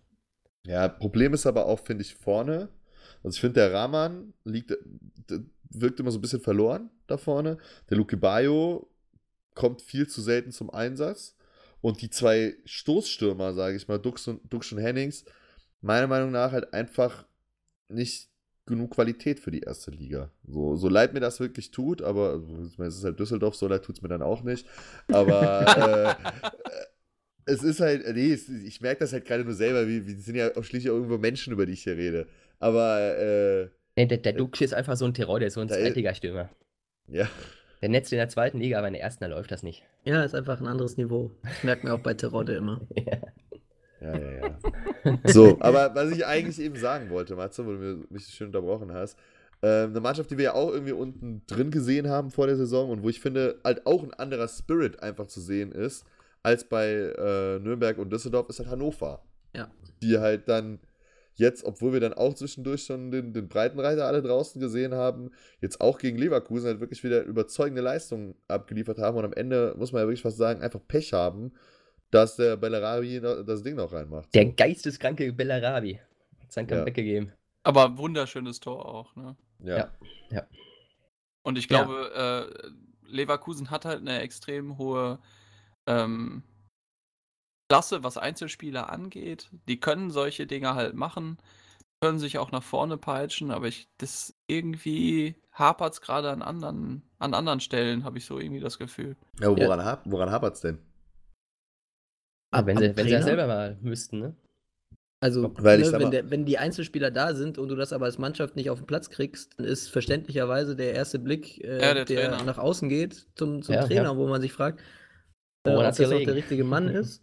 Ja, 0.66 0.88
Problem 0.88 1.34
ist 1.34 1.46
aber 1.46 1.66
auch, 1.66 1.78
finde 1.78 2.02
ich, 2.02 2.16
vorne. 2.16 2.68
Also 3.22 3.36
ich 3.36 3.40
finde, 3.40 3.60
der 3.60 3.72
Rahman 3.72 4.34
liegt, 4.44 4.76
wirkt 5.70 6.00
immer 6.00 6.10
so 6.10 6.18
ein 6.18 6.22
bisschen 6.22 6.40
verloren 6.40 6.90
da 7.06 7.16
vorne. 7.16 7.58
Der 7.88 7.96
Luke 7.96 8.16
Bayo 8.16 8.90
kommt 9.54 9.82
viel 9.82 10.08
zu 10.08 10.20
selten 10.20 10.50
zum 10.52 10.70
Einsatz. 10.70 11.36
Und 11.80 12.02
die 12.02 12.10
zwei 12.10 12.56
Stoßstürmer, 12.64 13.54
sage 13.54 13.76
ich 13.76 13.88
mal, 13.88 13.98
Dux 13.98 14.28
und, 14.28 14.52
Dux 14.52 14.70
und 14.72 14.78
Hennings, 14.78 15.24
meiner 15.80 16.08
Meinung 16.08 16.30
nach 16.30 16.52
halt 16.52 16.74
einfach 16.74 17.24
nicht 17.88 18.29
genug 18.70 18.92
Qualität 18.92 19.38
für 19.38 19.50
die 19.50 19.60
erste 19.60 19.90
Liga. 19.90 20.30
So, 20.46 20.76
so 20.76 20.88
leid 20.88 21.12
mir 21.12 21.20
das 21.20 21.38
wirklich 21.40 21.70
tut, 21.70 22.00
aber 22.00 22.42
es 22.78 22.96
ist 22.96 23.04
halt 23.04 23.20
Düsseldorf, 23.20 23.54
so 23.54 23.68
leid 23.68 23.84
tut 23.84 23.96
es 23.96 24.02
mir 24.02 24.08
dann 24.08 24.22
auch 24.22 24.42
nicht. 24.42 24.66
Aber 25.08 26.16
äh, 26.24 27.52
es 27.52 27.62
ist 27.62 27.80
halt, 27.80 28.04
nee, 28.14 28.38
ich 28.66 28.80
merke 28.80 29.00
das 29.00 29.12
halt 29.12 29.26
gerade 29.26 29.44
nur 29.44 29.54
selber, 29.54 29.86
wir, 29.86 30.06
wir 30.06 30.16
sind 30.16 30.36
ja 30.36 30.56
auch 30.56 30.64
schließlich 30.64 30.86
irgendwo 30.86 31.18
Menschen, 31.18 31.52
über 31.52 31.66
die 31.66 31.72
ich 31.72 31.82
hier 31.82 31.96
rede. 31.96 32.26
Aber. 32.58 33.18
Äh, 33.18 33.68
nee, 33.96 34.06
der, 34.06 34.18
der 34.18 34.32
Dux 34.32 34.60
ist 34.60 34.74
einfach 34.74 34.96
so 34.96 35.04
ein 35.04 35.14
Terror, 35.14 35.38
der 35.38 35.48
ist 35.48 35.54
so 35.54 35.60
ein 35.60 35.68
Zweitliga-Stürmer. 35.68 36.48
Ja. 37.08 37.28
Der 37.82 37.88
netzt 37.88 38.12
in 38.12 38.18
der 38.18 38.28
zweiten 38.28 38.58
Liga, 38.58 38.78
aber 38.78 38.88
in 38.88 38.94
der 38.94 39.02
ersten, 39.02 39.24
da 39.24 39.28
läuft 39.28 39.50
das 39.50 39.62
nicht. 39.62 39.82
Ja, 40.04 40.22
ist 40.22 40.34
einfach 40.34 40.60
ein 40.60 40.66
anderes 40.66 40.96
Niveau. 40.96 41.30
Das 41.42 41.64
merkt 41.64 41.84
man 41.84 41.92
auch 41.94 42.00
bei 42.00 42.14
Terodde 42.14 42.54
immer. 42.54 42.80
ja. 42.94 43.18
Ja, 44.00 44.16
ja, 44.16 44.30
ja. 45.04 45.18
so, 45.24 45.58
aber 45.60 45.94
was 45.94 46.10
ich 46.10 46.26
eigentlich 46.26 46.58
eben 46.60 46.76
sagen 46.76 47.10
wollte, 47.10 47.36
Matze, 47.36 47.66
wo 47.66 47.72
du 47.72 48.06
mich 48.10 48.26
schön 48.26 48.48
unterbrochen 48.48 48.92
hast, 48.92 49.18
äh, 49.62 49.84
eine 49.84 50.00
Mannschaft, 50.00 50.30
die 50.30 50.38
wir 50.38 50.44
ja 50.44 50.54
auch 50.54 50.72
irgendwie 50.72 50.92
unten 50.92 51.42
drin 51.46 51.70
gesehen 51.70 52.08
haben 52.08 52.30
vor 52.30 52.46
der 52.46 52.56
Saison 52.56 52.90
und 52.90 53.02
wo 53.02 53.08
ich 53.08 53.20
finde, 53.20 53.60
halt 53.62 53.86
auch 53.86 54.02
ein 54.02 54.14
anderer 54.14 54.48
Spirit 54.48 55.02
einfach 55.02 55.26
zu 55.26 55.40
sehen 55.40 55.72
ist, 55.72 56.04
als 56.42 56.64
bei 56.64 56.88
äh, 56.88 57.58
Nürnberg 57.58 57.98
und 57.98 58.10
Düsseldorf, 58.10 58.48
ist 58.48 58.58
halt 58.58 58.70
Hannover. 58.70 59.22
Ja. 59.54 59.70
Die 60.02 60.18
halt 60.18 60.48
dann 60.48 60.78
jetzt, 61.34 61.64
obwohl 61.64 61.92
wir 61.92 62.00
dann 62.00 62.14
auch 62.14 62.34
zwischendurch 62.34 62.84
schon 62.84 63.10
den, 63.10 63.32
den 63.32 63.48
Breitenreiter 63.48 64.06
alle 64.06 64.22
draußen 64.22 64.60
gesehen 64.60 64.94
haben, 64.94 65.30
jetzt 65.60 65.80
auch 65.80 65.98
gegen 65.98 66.18
Leverkusen 66.18 66.68
halt 66.68 66.80
wirklich 66.80 67.02
wieder 67.04 67.22
überzeugende 67.24 67.82
Leistungen 67.82 68.34
abgeliefert 68.48 68.98
haben 68.98 69.16
und 69.16 69.24
am 69.24 69.32
Ende, 69.32 69.74
muss 69.76 69.92
man 69.92 70.02
ja 70.02 70.06
wirklich 70.06 70.22
fast 70.22 70.38
sagen, 70.38 70.62
einfach 70.62 70.80
Pech 70.86 71.12
haben, 71.12 71.52
dass 72.10 72.36
der 72.36 72.56
Bellarabi 72.56 73.20
das 73.20 73.62
Ding 73.62 73.76
noch 73.76 73.92
reinmacht. 73.92 74.34
Der 74.34 74.46
geisteskranke 74.46 75.32
Bellarabi 75.32 76.00
hat 76.40 76.52
sein 76.52 76.66
Comeback 76.66 76.96
ja. 76.96 77.02
gegeben. 77.02 77.32
Aber 77.62 77.98
wunderschönes 77.98 78.60
Tor 78.60 78.86
auch, 78.86 79.14
ne? 79.16 79.36
Ja. 79.60 79.76
ja. 79.76 79.90
ja. 80.30 80.46
Und 81.42 81.58
ich 81.58 81.68
glaube, 81.68 82.10
ja. 82.14 82.40
äh, 82.40 82.70
Leverkusen 83.06 83.70
hat 83.70 83.84
halt 83.84 84.00
eine 84.00 84.20
extrem 84.20 84.78
hohe 84.78 85.18
ähm, 85.86 86.42
Klasse, 87.68 88.02
was 88.02 88.16
Einzelspieler 88.16 88.90
angeht. 88.90 89.50
Die 89.68 89.78
können 89.78 90.10
solche 90.10 90.46
Dinge 90.46 90.74
halt 90.74 90.94
machen, 90.94 91.38
können 92.00 92.18
sich 92.18 92.38
auch 92.38 92.50
nach 92.50 92.62
vorne 92.62 92.96
peitschen, 92.96 93.50
aber 93.50 93.68
ich 93.68 93.88
das 93.98 94.34
irgendwie 94.48 95.36
hapert 95.52 95.94
es 95.94 96.00
gerade 96.00 96.30
an 96.30 96.42
anderen, 96.42 97.02
an 97.18 97.34
anderen 97.34 97.60
Stellen, 97.60 98.04
habe 98.04 98.18
ich 98.18 98.24
so 98.24 98.38
irgendwie 98.38 98.60
das 98.60 98.78
Gefühl. 98.78 99.16
Ja, 99.40 99.48
woran, 99.48 99.78
ja. 99.78 99.84
Hap 99.84 100.02
woran 100.04 100.30
hapert 100.30 100.54
es 100.54 100.62
denn? 100.62 100.78
Ah, 102.50 102.66
wenn, 102.66 102.76
sie, 102.78 102.96
wenn 102.96 103.06
sie 103.06 103.12
ja 103.12 103.22
selber 103.22 103.46
mal 103.46 103.78
müssten, 103.80 104.18
ne? 104.18 104.34
Also, 105.22 105.42
ne, 105.42 105.52
wenn, 105.58 106.10
der, 106.10 106.30
wenn, 106.30 106.46
die 106.46 106.56
Einzelspieler 106.56 107.10
da 107.10 107.34
sind 107.34 107.58
und 107.58 107.68
du 107.68 107.76
das 107.76 107.92
aber 107.92 108.06
als 108.06 108.16
Mannschaft 108.16 108.56
nicht 108.56 108.70
auf 108.70 108.78
den 108.78 108.86
Platz 108.86 109.10
kriegst, 109.10 109.52
dann 109.58 109.66
ist 109.66 109.88
verständlicherweise 109.88 110.74
der 110.74 110.94
erste 110.94 111.18
Blick, 111.18 111.62
äh, 111.62 111.78
ja, 111.80 111.92
der, 111.92 112.04
der 112.06 112.42
nach 112.42 112.56
außen 112.56 112.88
geht, 112.88 113.26
zum, 113.34 113.60
zum 113.60 113.74
ja, 113.74 113.84
Trainer, 113.84 114.16
wo 114.16 114.26
man 114.26 114.40
sich 114.40 114.54
fragt, 114.54 114.80
äh, 115.64 115.74
ob 115.74 115.82
das 115.82 116.00
auch 116.00 116.08
der 116.08 116.34
richtige 116.34 116.64
Mann 116.64 116.88
ist. 116.94 117.22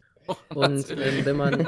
Und 0.49 0.91
ähm, 0.91 0.97
wenn 1.25 1.37
man. 1.37 1.67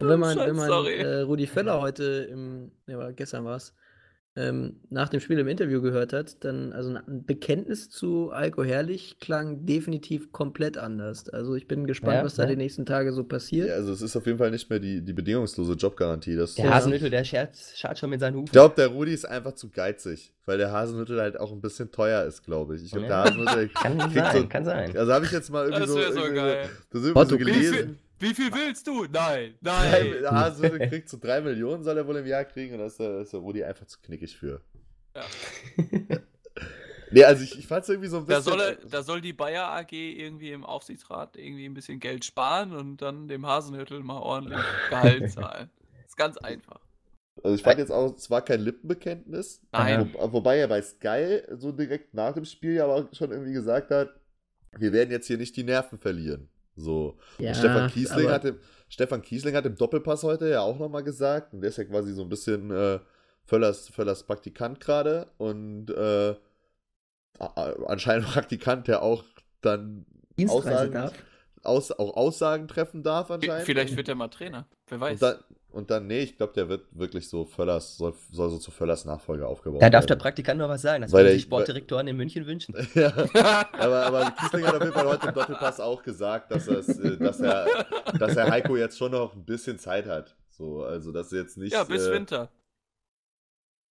wenn 0.00 0.18
man, 0.18 0.38
wenn 0.38 0.56
man 0.56 0.86
äh, 0.86 1.20
Rudi 1.20 1.46
Völler 1.46 1.80
heute 1.80 2.28
im, 2.28 2.72
ja, 2.88 3.12
gestern 3.12 3.44
war 3.44 3.56
es, 3.56 3.72
ähm, 4.40 4.76
nach 4.88 5.08
dem 5.08 5.20
Spiel 5.20 5.38
im 5.38 5.48
Interview 5.48 5.82
gehört 5.82 6.12
hat, 6.12 6.42
dann, 6.44 6.72
also 6.72 6.90
ein 6.90 7.24
Bekenntnis 7.26 7.90
zu 7.90 8.30
Alko 8.30 8.64
Herrlich 8.64 9.18
klang 9.20 9.66
definitiv 9.66 10.32
komplett 10.32 10.78
anders. 10.78 11.28
Also 11.28 11.54
ich 11.54 11.68
bin 11.68 11.86
gespannt, 11.86 12.16
ja, 12.16 12.24
was 12.24 12.36
da 12.36 12.46
die 12.46 12.56
nächsten 12.56 12.86
Tage 12.86 13.12
so 13.12 13.24
passiert. 13.24 13.68
Ja, 13.68 13.74
also 13.74 13.92
es 13.92 14.00
ist 14.00 14.16
auf 14.16 14.26
jeden 14.26 14.38
Fall 14.38 14.50
nicht 14.50 14.70
mehr 14.70 14.78
die, 14.78 15.02
die 15.02 15.12
bedingungslose 15.12 15.74
Jobgarantie. 15.74 16.36
Das 16.36 16.54
der 16.54 16.72
Hasenhüttel, 16.72 17.10
der 17.10 17.24
schert 17.24 17.56
schon 17.98 18.10
mit 18.10 18.20
seinen 18.20 18.34
Hufen. 18.34 18.46
Ich 18.46 18.52
glaube, 18.52 18.74
der 18.76 18.88
Rudi 18.88 19.12
ist 19.12 19.26
einfach 19.26 19.52
zu 19.52 19.68
geizig, 19.68 20.32
weil 20.46 20.58
der 20.58 20.72
Hasenhüttel 20.72 21.20
halt 21.20 21.38
auch 21.38 21.52
ein 21.52 21.60
bisschen 21.60 21.90
teuer 21.90 22.24
ist, 22.24 22.42
glaube 22.42 22.76
ich. 22.76 22.84
Ich 22.84 22.92
glaube, 22.92 23.08
der 23.08 23.24
Hasenhüttel 23.24 23.68
kann 23.74 23.98
sein, 24.10 24.42
so, 24.42 24.48
kann 24.48 24.64
sein. 24.64 24.96
Also 24.96 25.12
habe 25.12 25.24
ich 25.26 25.32
jetzt 25.32 25.50
mal 25.50 25.64
irgendwie 25.64 25.80
das 25.82 26.14
so, 26.14 26.20
so, 26.20 26.32
geil. 26.32 26.68
Das 26.90 27.04
irgendwie 27.04 27.28
so 27.28 27.38
gelesen. 27.38 27.98
Wie 28.20 28.34
viel 28.34 28.52
willst 28.52 28.86
du? 28.86 29.06
Nein, 29.10 29.54
nein. 29.62 30.26
Also 30.26 30.68
kriegt 30.68 31.08
so 31.08 31.16
drei 31.18 31.40
Millionen, 31.40 31.82
soll 31.82 31.96
er 31.96 32.06
wohl 32.06 32.16
im 32.16 32.26
Jahr 32.26 32.44
kriegen 32.44 32.74
und 32.74 32.80
da 32.80 32.86
ist 32.86 33.00
der, 33.00 33.20
ist 33.20 33.32
der 33.32 33.40
Rudi 33.40 33.64
einfach 33.64 33.86
zu 33.86 33.98
knickig 34.00 34.36
für. 34.36 34.60
Ja. 35.16 35.24
nee, 37.10 37.24
also 37.24 37.42
ich, 37.42 37.58
ich 37.58 37.66
fand 37.66 37.84
es 37.84 37.88
irgendwie 37.88 38.08
so 38.08 38.18
ein 38.18 38.26
bisschen. 38.26 38.44
Da 38.44 38.58
soll, 38.58 38.78
da 38.90 39.02
soll 39.02 39.20
die 39.22 39.32
Bayer 39.32 39.68
AG 39.72 39.92
irgendwie 39.92 40.52
im 40.52 40.64
Aufsichtsrat 40.64 41.38
irgendwie 41.38 41.64
ein 41.64 41.72
bisschen 41.72 41.98
Geld 41.98 42.26
sparen 42.26 42.72
und 42.72 42.98
dann 42.98 43.26
dem 43.26 43.46
Hasenhüttel 43.46 44.02
mal 44.02 44.20
ordentlich 44.20 44.60
Gehalt 44.90 45.30
zahlen. 45.32 45.70
ist 46.06 46.16
ganz 46.16 46.36
einfach. 46.36 46.80
Also 47.42 47.54
ich 47.54 47.62
fand 47.62 47.78
jetzt 47.78 47.90
auch, 47.90 48.14
es 48.14 48.30
war 48.30 48.44
kein 48.44 48.60
Lippenbekenntnis. 48.60 49.62
Nein. 49.72 50.12
Wo, 50.12 50.32
wobei 50.34 50.58
er 50.58 50.68
bei 50.68 50.82
Sky 50.82 51.40
so 51.52 51.72
direkt 51.72 52.12
nach 52.12 52.34
dem 52.34 52.44
Spiel 52.44 52.74
ja 52.74 52.84
aber 52.84 53.08
schon 53.12 53.30
irgendwie 53.30 53.54
gesagt 53.54 53.90
hat, 53.90 54.10
wir 54.76 54.92
werden 54.92 55.10
jetzt 55.10 55.26
hier 55.26 55.38
nicht 55.38 55.56
die 55.56 55.64
Nerven 55.64 55.98
verlieren. 55.98 56.50
So. 56.80 57.16
Ja, 57.38 57.54
Stefan 57.54 57.90
Kiesling, 57.90 58.28
hat 58.28 58.44
im, 58.44 58.58
Stefan 58.88 59.22
Kiesling 59.22 59.54
hat 59.54 59.66
im 59.66 59.76
Doppelpass 59.76 60.22
heute 60.22 60.48
ja 60.48 60.62
auch 60.62 60.78
nochmal 60.78 61.04
gesagt, 61.04 61.54
und 61.54 61.60
der 61.60 61.70
ist 61.70 61.76
ja 61.76 61.84
quasi 61.84 62.12
so 62.12 62.22
ein 62.22 62.28
bisschen 62.28 62.70
äh, 62.70 62.98
Völlers, 63.44 63.88
Völlers 63.88 64.24
Praktikant 64.24 64.80
gerade 64.80 65.28
und 65.38 65.90
äh, 65.90 66.34
anscheinend 67.38 68.26
Praktikant, 68.32 68.88
der 68.88 69.02
auch 69.02 69.24
dann 69.60 70.06
Aussagen, 70.48 70.92
darf. 70.92 71.12
Aus, 71.62 71.92
auch 71.92 72.16
Aussagen 72.16 72.68
treffen 72.68 73.02
darf 73.02 73.30
anscheinend. 73.30 73.66
Vielleicht 73.66 73.96
wird 73.96 74.08
er 74.08 74.14
mal 74.14 74.28
Trainer, 74.28 74.66
wer 74.88 75.00
weiß. 75.00 75.12
Und 75.12 75.22
dann, 75.22 75.38
und 75.72 75.90
dann 75.90 76.06
nee, 76.06 76.20
ich 76.20 76.36
glaube, 76.36 76.52
der 76.54 76.68
wird 76.68 76.86
wirklich 76.92 77.28
so 77.28 77.44
Völlers, 77.44 77.96
soll, 77.96 78.14
soll 78.32 78.50
so 78.50 78.58
zu 78.58 78.70
Völlers 78.70 79.04
Nachfolger 79.04 79.48
aufgebaut 79.48 79.80
werden. 79.80 79.92
Da 79.92 79.98
darf 79.98 80.06
der 80.06 80.16
Praktikant 80.16 80.58
noch 80.58 80.68
was 80.68 80.82
sagen, 80.82 81.02
das 81.02 81.12
würde 81.12 81.32
sich 81.32 81.42
Sportdirektoren 81.42 82.06
in 82.08 82.16
München 82.16 82.46
wünschen. 82.46 82.74
ja, 82.94 83.12
aber, 83.72 84.06
aber 84.06 84.30
Kiesling 84.32 84.66
hat 84.66 84.74
auf 84.74 84.82
jeden 84.82 84.94
Fall 84.94 85.06
heute 85.06 85.28
im 85.28 85.34
Doppelpass 85.34 85.80
auch 85.80 86.02
gesagt, 86.02 86.50
dass, 86.50 86.68
äh, 86.68 87.16
dass, 87.18 87.40
er, 87.40 87.66
dass 88.18 88.36
er 88.36 88.50
Heiko 88.50 88.76
jetzt 88.76 88.98
schon 88.98 89.12
noch 89.12 89.34
ein 89.34 89.44
bisschen 89.44 89.78
Zeit 89.78 90.06
hat. 90.06 90.36
So, 90.50 90.82
also, 90.84 91.12
dass 91.12 91.32
er 91.32 91.40
jetzt 91.40 91.56
nicht. 91.56 91.72
Ja, 91.72 91.84
bis 91.84 92.06
äh, 92.06 92.12
Winter. 92.12 92.50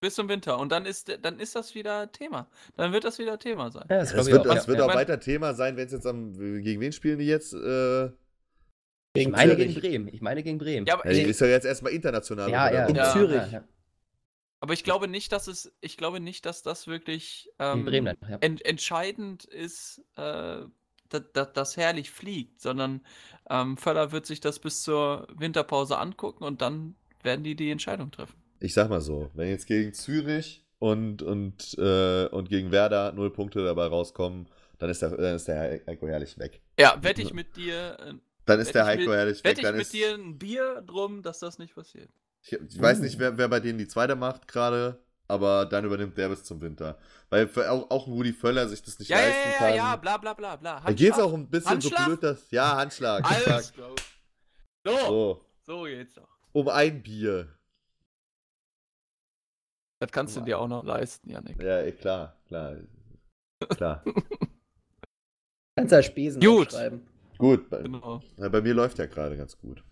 Bis 0.01 0.15
zum 0.15 0.29
Winter. 0.29 0.59
Und 0.59 0.71
dann 0.71 0.85
ist, 0.85 1.11
dann 1.21 1.39
ist 1.39 1.55
das 1.55 1.75
wieder 1.75 2.11
Thema. 2.11 2.47
Dann 2.77 2.93
wird 2.93 3.03
das 3.03 3.19
wieder 3.19 3.37
Thema 3.37 3.69
sein. 3.69 3.85
Ja, 3.89 3.99
das, 3.99 4.13
das 4.13 4.27
wird, 4.27 4.47
auch, 4.47 4.53
das 4.53 4.65
ja. 4.65 4.67
wird 4.67 4.81
auch 4.81 4.95
weiter 4.95 5.19
Thema 5.19 5.53
sein, 5.53 5.75
wenn 5.75 5.87
es 5.87 5.91
jetzt 5.91 6.07
am. 6.07 6.33
Gegen 6.61 6.79
wen 6.79 6.93
spielen 6.93 7.19
die 7.19 7.25
jetzt? 7.25 7.53
Äh, 7.53 8.09
ich 9.13 9.27
meine 9.27 9.55
Zürich. 9.55 9.67
gegen 9.67 9.81
Bremen. 9.81 10.07
Ich 10.09 10.21
meine 10.21 10.43
gegen 10.43 10.57
Bremen. 10.57 10.85
Ja, 10.85 10.95
aber 10.95 11.11
ja, 11.11 11.27
ist 11.27 11.41
ja 11.41 11.47
jetzt 11.47 11.65
erstmal 11.65 11.93
international. 11.93 12.49
Ja, 12.49 12.71
ja. 12.71 12.85
In 12.85 12.95
ja, 12.95 13.11
Zürich. 13.11 13.51
Ja, 13.51 13.63
aber 14.61 14.73
ich 14.73 14.83
glaube 14.83 15.07
nicht, 15.07 15.31
dass 15.31 15.47
es, 15.47 15.71
ich 15.81 15.97
glaube 15.97 16.19
nicht, 16.19 16.45
dass 16.45 16.63
das 16.63 16.87
wirklich 16.87 17.49
ähm, 17.59 17.85
Bremen, 17.85 18.17
ent, 18.41 18.65
entscheidend 18.65 19.45
ist, 19.45 20.03
äh, 20.17 20.61
dass, 21.09 21.53
dass 21.53 21.77
herrlich 21.77 22.11
fliegt, 22.11 22.61
sondern 22.61 23.01
ähm, 23.49 23.77
Völler 23.77 24.11
wird 24.11 24.25
sich 24.25 24.41
das 24.41 24.59
bis 24.59 24.81
zur 24.81 25.27
Winterpause 25.33 25.97
angucken 25.97 26.43
und 26.43 26.61
dann 26.61 26.95
werden 27.23 27.43
die 27.43 27.55
die 27.55 27.71
Entscheidung 27.71 28.11
treffen 28.11 28.39
ich 28.59 28.73
sag 28.73 28.89
mal 28.89 29.01
so, 29.01 29.29
wenn 29.33 29.49
jetzt 29.49 29.67
gegen 29.67 29.93
Zürich 29.93 30.65
und, 30.79 31.21
und, 31.21 31.77
äh, 31.77 32.27
und 32.27 32.49
gegen 32.49 32.71
Werder 32.71 33.11
null 33.13 33.31
Punkte 33.31 33.63
dabei 33.63 33.87
rauskommen, 33.87 34.47
dann 34.77 34.89
ist 34.89 35.01
der, 35.01 35.09
dann 35.09 35.35
ist 35.35 35.47
der 35.47 35.81
Heiko 35.87 36.07
Herrlich 36.07 36.37
weg. 36.37 36.61
Ja, 36.77 36.97
wette 37.01 37.21
ich 37.21 37.33
mit 37.33 37.57
dir. 37.57 37.97
Dann 38.49 38.59
ist 38.61 38.73
der 38.73 38.85
Heiko 38.85 39.03
mit, 39.03 39.11
Herrlich 39.11 39.37
weg. 39.43 39.51
Wette 39.51 39.61
ich 39.61 39.65
dann 39.67 39.75
mit 39.75 39.83
ist, 39.83 39.93
dir 39.93 40.15
ein 40.15 40.39
Bier 40.39 40.81
drum, 40.81 41.21
dass 41.21 41.37
das 41.37 41.59
nicht 41.59 41.75
passiert. 41.75 42.09
Ich, 42.41 42.53
ich 42.53 42.81
weiß 42.81 42.99
nicht, 42.99 43.19
wer, 43.19 43.37
wer 43.37 43.47
bei 43.47 43.59
denen 43.59 43.77
die 43.77 43.87
zweite 43.87 44.15
macht 44.15 44.47
gerade, 44.47 44.99
aber 45.27 45.67
dann 45.67 45.85
übernimmt 45.85 46.17
der 46.17 46.29
bis 46.29 46.43
zum 46.43 46.59
Winter. 46.59 46.97
Weil 47.29 47.47
für, 47.47 47.69
auch, 47.69 47.91
auch 47.91 48.07
ein 48.07 48.13
Rudi 48.13 48.33
Völler 48.33 48.67
sich 48.67 48.81
das 48.81 48.97
nicht 48.97 49.09
ja, 49.09 49.17
leisten 49.17 49.49
ja, 49.51 49.57
kann. 49.57 49.69
Ja, 49.69 49.75
ja, 49.75 49.95
bla 49.97 50.17
bla 50.17 50.33
bla 50.33 50.55
bla. 50.55 50.79
Da 50.79 50.91
geht 50.93 51.13
es 51.13 51.19
auch 51.19 51.31
ein 51.31 51.47
bisschen 51.47 51.69
Handschlag? 51.69 51.99
so 51.99 52.05
blöd, 52.05 52.23
dass. 52.23 52.49
Ja, 52.49 52.75
Handschlag. 52.75 53.23
Alles. 53.29 53.71
So, 54.83 54.95
so, 55.05 55.45
so. 55.61 55.83
geht's 55.83 56.15
doch. 56.15 56.29
Um 56.51 56.69
ein 56.69 57.03
Bier. 57.03 57.55
Das 59.99 60.11
kannst 60.11 60.35
du 60.35 60.41
dir 60.41 60.57
auch 60.57 60.67
noch 60.67 60.83
leisten, 60.83 61.29
Janik. 61.29 61.61
Ja, 61.61 61.81
eh, 61.81 61.91
klar, 61.91 62.35
klar. 62.47 62.77
Klar. 63.75 64.03
Kannst 65.75 65.93
du 65.93 66.03
Spesen 66.03 66.41
Gut. 66.41 66.71
schreiben. 66.71 67.05
Gut, 67.39 67.69
bei, 67.71 67.81
Genau. 67.81 68.21
ja, 68.37 68.49
bei 68.49 68.61
mir 68.61 68.73
läuft 68.75 68.99
ja 68.99 69.07
gerade 69.07 69.35
ganz 69.37 69.57
gut. 69.57 69.83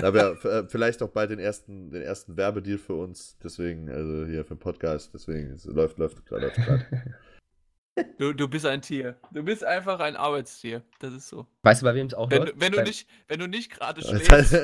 Aber 0.00 0.32
äh, 0.44 0.66
vielleicht 0.68 1.02
auch 1.02 1.10
bald 1.10 1.30
den 1.30 1.38
ersten, 1.40 1.90
den 1.90 2.02
ersten 2.02 2.36
Werbedeal 2.38 2.78
für 2.78 2.94
uns. 2.94 3.36
Deswegen, 3.42 3.90
also 3.90 4.24
hier 4.26 4.44
für 4.44 4.54
den 4.54 4.60
Podcast. 4.60 5.12
Deswegen 5.12 5.50
es 5.50 5.64
läuft, 5.66 5.98
läuft, 5.98 6.24
klar, 6.24 6.40
läuft 6.40 6.56
gerade. 6.56 6.86
Du, 8.18 8.32
du 8.32 8.48
bist 8.48 8.64
ein 8.64 8.80
Tier. 8.80 9.18
Du 9.30 9.42
bist 9.42 9.62
einfach 9.62 10.00
ein 10.00 10.16
Arbeitstier. 10.16 10.82
Das 11.00 11.12
ist 11.12 11.28
so. 11.28 11.46
Weißt 11.64 11.82
du, 11.82 11.86
bei 11.86 11.94
wem 11.94 12.06
es 12.06 12.14
auch 12.14 12.30
Wenn, 12.30 12.42
läuft? 12.44 12.54
wenn, 12.58 12.72
du 12.72 12.78
Bei- 12.78 12.84
nicht, 12.84 13.06
wenn 13.28 13.40
du 13.40 13.46
nicht 13.46 13.70
gerade 13.72 14.00
schläfst. 14.00 14.54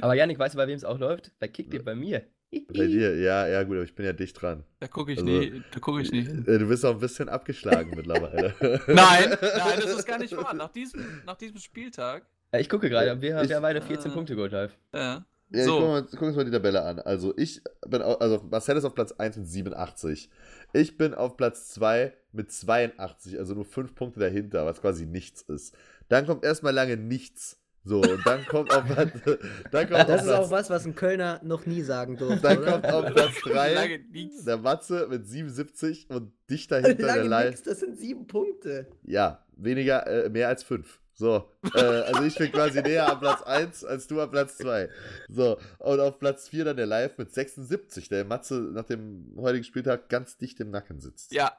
Aber 0.00 0.14
Janik, 0.14 0.38
weißt 0.38 0.54
du, 0.54 0.58
bei 0.58 0.68
wem 0.68 0.76
es 0.76 0.84
auch 0.84 0.98
läuft? 0.98 1.32
Bei 1.40 1.48
Kicktipp 1.48 1.84
bei 1.84 1.94
mir. 1.96 2.24
Bei 2.68 2.86
dir, 2.86 3.16
ja, 3.16 3.46
ja, 3.46 3.62
gut, 3.62 3.76
aber 3.76 3.84
ich 3.84 3.94
bin 3.94 4.06
ja 4.06 4.12
dicht 4.12 4.40
dran. 4.40 4.64
da 4.80 4.88
gucke 4.88 5.12
ich, 5.12 5.18
Also- 5.18 5.30
nie, 5.30 5.62
da 5.72 5.78
guck 5.80 6.00
ich 6.00 6.10
nicht 6.12 6.28
hin. 6.28 6.44
Äh, 6.46 6.58
Du 6.58 6.68
bist 6.68 6.84
auch 6.84 6.94
ein 6.94 7.00
bisschen 7.00 7.28
abgeschlagen 7.28 7.92
mittlerweile. 7.96 8.54
Nein, 8.86 9.30
nein, 9.40 9.80
das 9.80 9.98
ist 9.98 10.06
gar 10.06 10.18
nicht 10.18 10.36
wahr. 10.36 10.54
Nach 10.54 10.70
diesem, 10.72 11.02
nach 11.26 11.36
diesem 11.36 11.58
Spieltag. 11.58 12.24
Ja, 12.52 12.60
ich 12.60 12.68
gucke 12.68 12.88
gerade, 12.88 13.20
wir, 13.20 13.42
Ich- 13.42 13.48
wir 13.48 13.56
haben 13.56 13.62
beide 13.62 13.82
14 13.82 14.10
äh, 14.10 14.14
Punkte 14.14 14.34
geholt 14.36 14.52
live. 14.52 14.72
Ja. 14.94 15.24
Ja, 15.50 15.64
So. 15.64 15.78
gucken, 15.78 16.20
wir, 16.20 16.26
uns 16.28 16.36
mal 16.36 16.44
die 16.44 16.50
Tabelle 16.50 16.82
an. 16.82 16.98
Also 17.00 17.34
ich 17.36 17.60
bin 17.86 18.00
also 18.02 18.42
Marcel 18.50 18.76
ist 18.76 18.84
auf 18.84 18.94
Platz 18.94 19.12
1 19.12 19.36
mit 19.36 19.46
87. 19.46 20.30
Ich 20.72 20.96
bin 20.96 21.14
auf 21.14 21.36
Platz 21.36 21.68
2 21.74 22.12
mit 22.32 22.50
82, 22.50 23.38
also 23.38 23.54
nur 23.54 23.64
5 23.64 23.94
Punkte 23.94 24.20
dahinter, 24.20 24.64
was 24.66 24.80
quasi 24.80 25.06
nichts 25.06 25.42
ist. 25.42 25.76
Dann 26.08 26.26
kommt 26.26 26.44
erstmal 26.44 26.72
lange 26.74 26.96
nichts. 26.96 27.60
So, 27.86 28.00
und 28.00 28.26
dann 28.26 28.44
kommt 28.46 28.72
auf 28.74 28.84
Platz, 28.86 29.10
dann 29.70 29.88
kommt 29.90 30.08
Das 30.08 30.20
auf 30.20 30.26
ist 30.26 30.32
auch 30.32 30.48
Platz, 30.48 30.50
was, 30.50 30.70
was 30.70 30.86
ein 30.86 30.94
Kölner 30.94 31.40
noch 31.44 31.66
nie 31.66 31.82
sagen 31.82 32.16
durfte. 32.16 32.40
dann 32.40 32.58
oder? 32.58 32.72
kommt 32.72 32.86
auf 32.86 33.12
Platz 33.14 33.34
3 33.42 33.74
Lange 33.74 33.98
nichts. 34.10 34.44
der 34.44 34.56
Matze 34.56 35.06
mit 35.10 35.26
77 35.28 36.08
und 36.08 36.32
dicht 36.48 36.70
dahinter 36.72 36.94
der 36.94 37.06
Lange 37.06 37.22
Leih. 37.28 37.48
nix, 37.50 37.62
das 37.62 37.80
sind 37.80 37.98
sieben 37.98 38.26
Punkte. 38.26 38.86
Ja, 39.02 39.44
weniger, 39.56 40.06
äh, 40.06 40.28
mehr 40.30 40.48
als 40.48 40.62
5. 40.62 41.00
So, 41.16 41.48
äh, 41.74 41.78
also 41.80 42.22
ich 42.24 42.34
bin 42.36 42.50
quasi 42.50 42.80
näher 42.82 43.08
am 43.08 43.20
Platz 43.20 43.42
1 43.42 43.84
als 43.84 44.06
du 44.08 44.20
am 44.20 44.30
Platz 44.30 44.56
2. 44.58 44.88
So, 45.28 45.58
und 45.78 46.00
auf 46.00 46.18
Platz 46.18 46.48
4 46.48 46.64
dann 46.64 46.76
der 46.76 46.86
Live 46.86 47.18
mit 47.18 47.32
76, 47.32 48.08
der 48.08 48.24
Matze 48.24 48.54
nach 48.54 48.82
dem 48.84 49.32
heutigen 49.36 49.62
Spieltag 49.62 50.08
ganz 50.08 50.36
dicht 50.38 50.58
im 50.58 50.70
Nacken 50.70 51.00
sitzt. 51.00 51.32
Ja. 51.32 51.52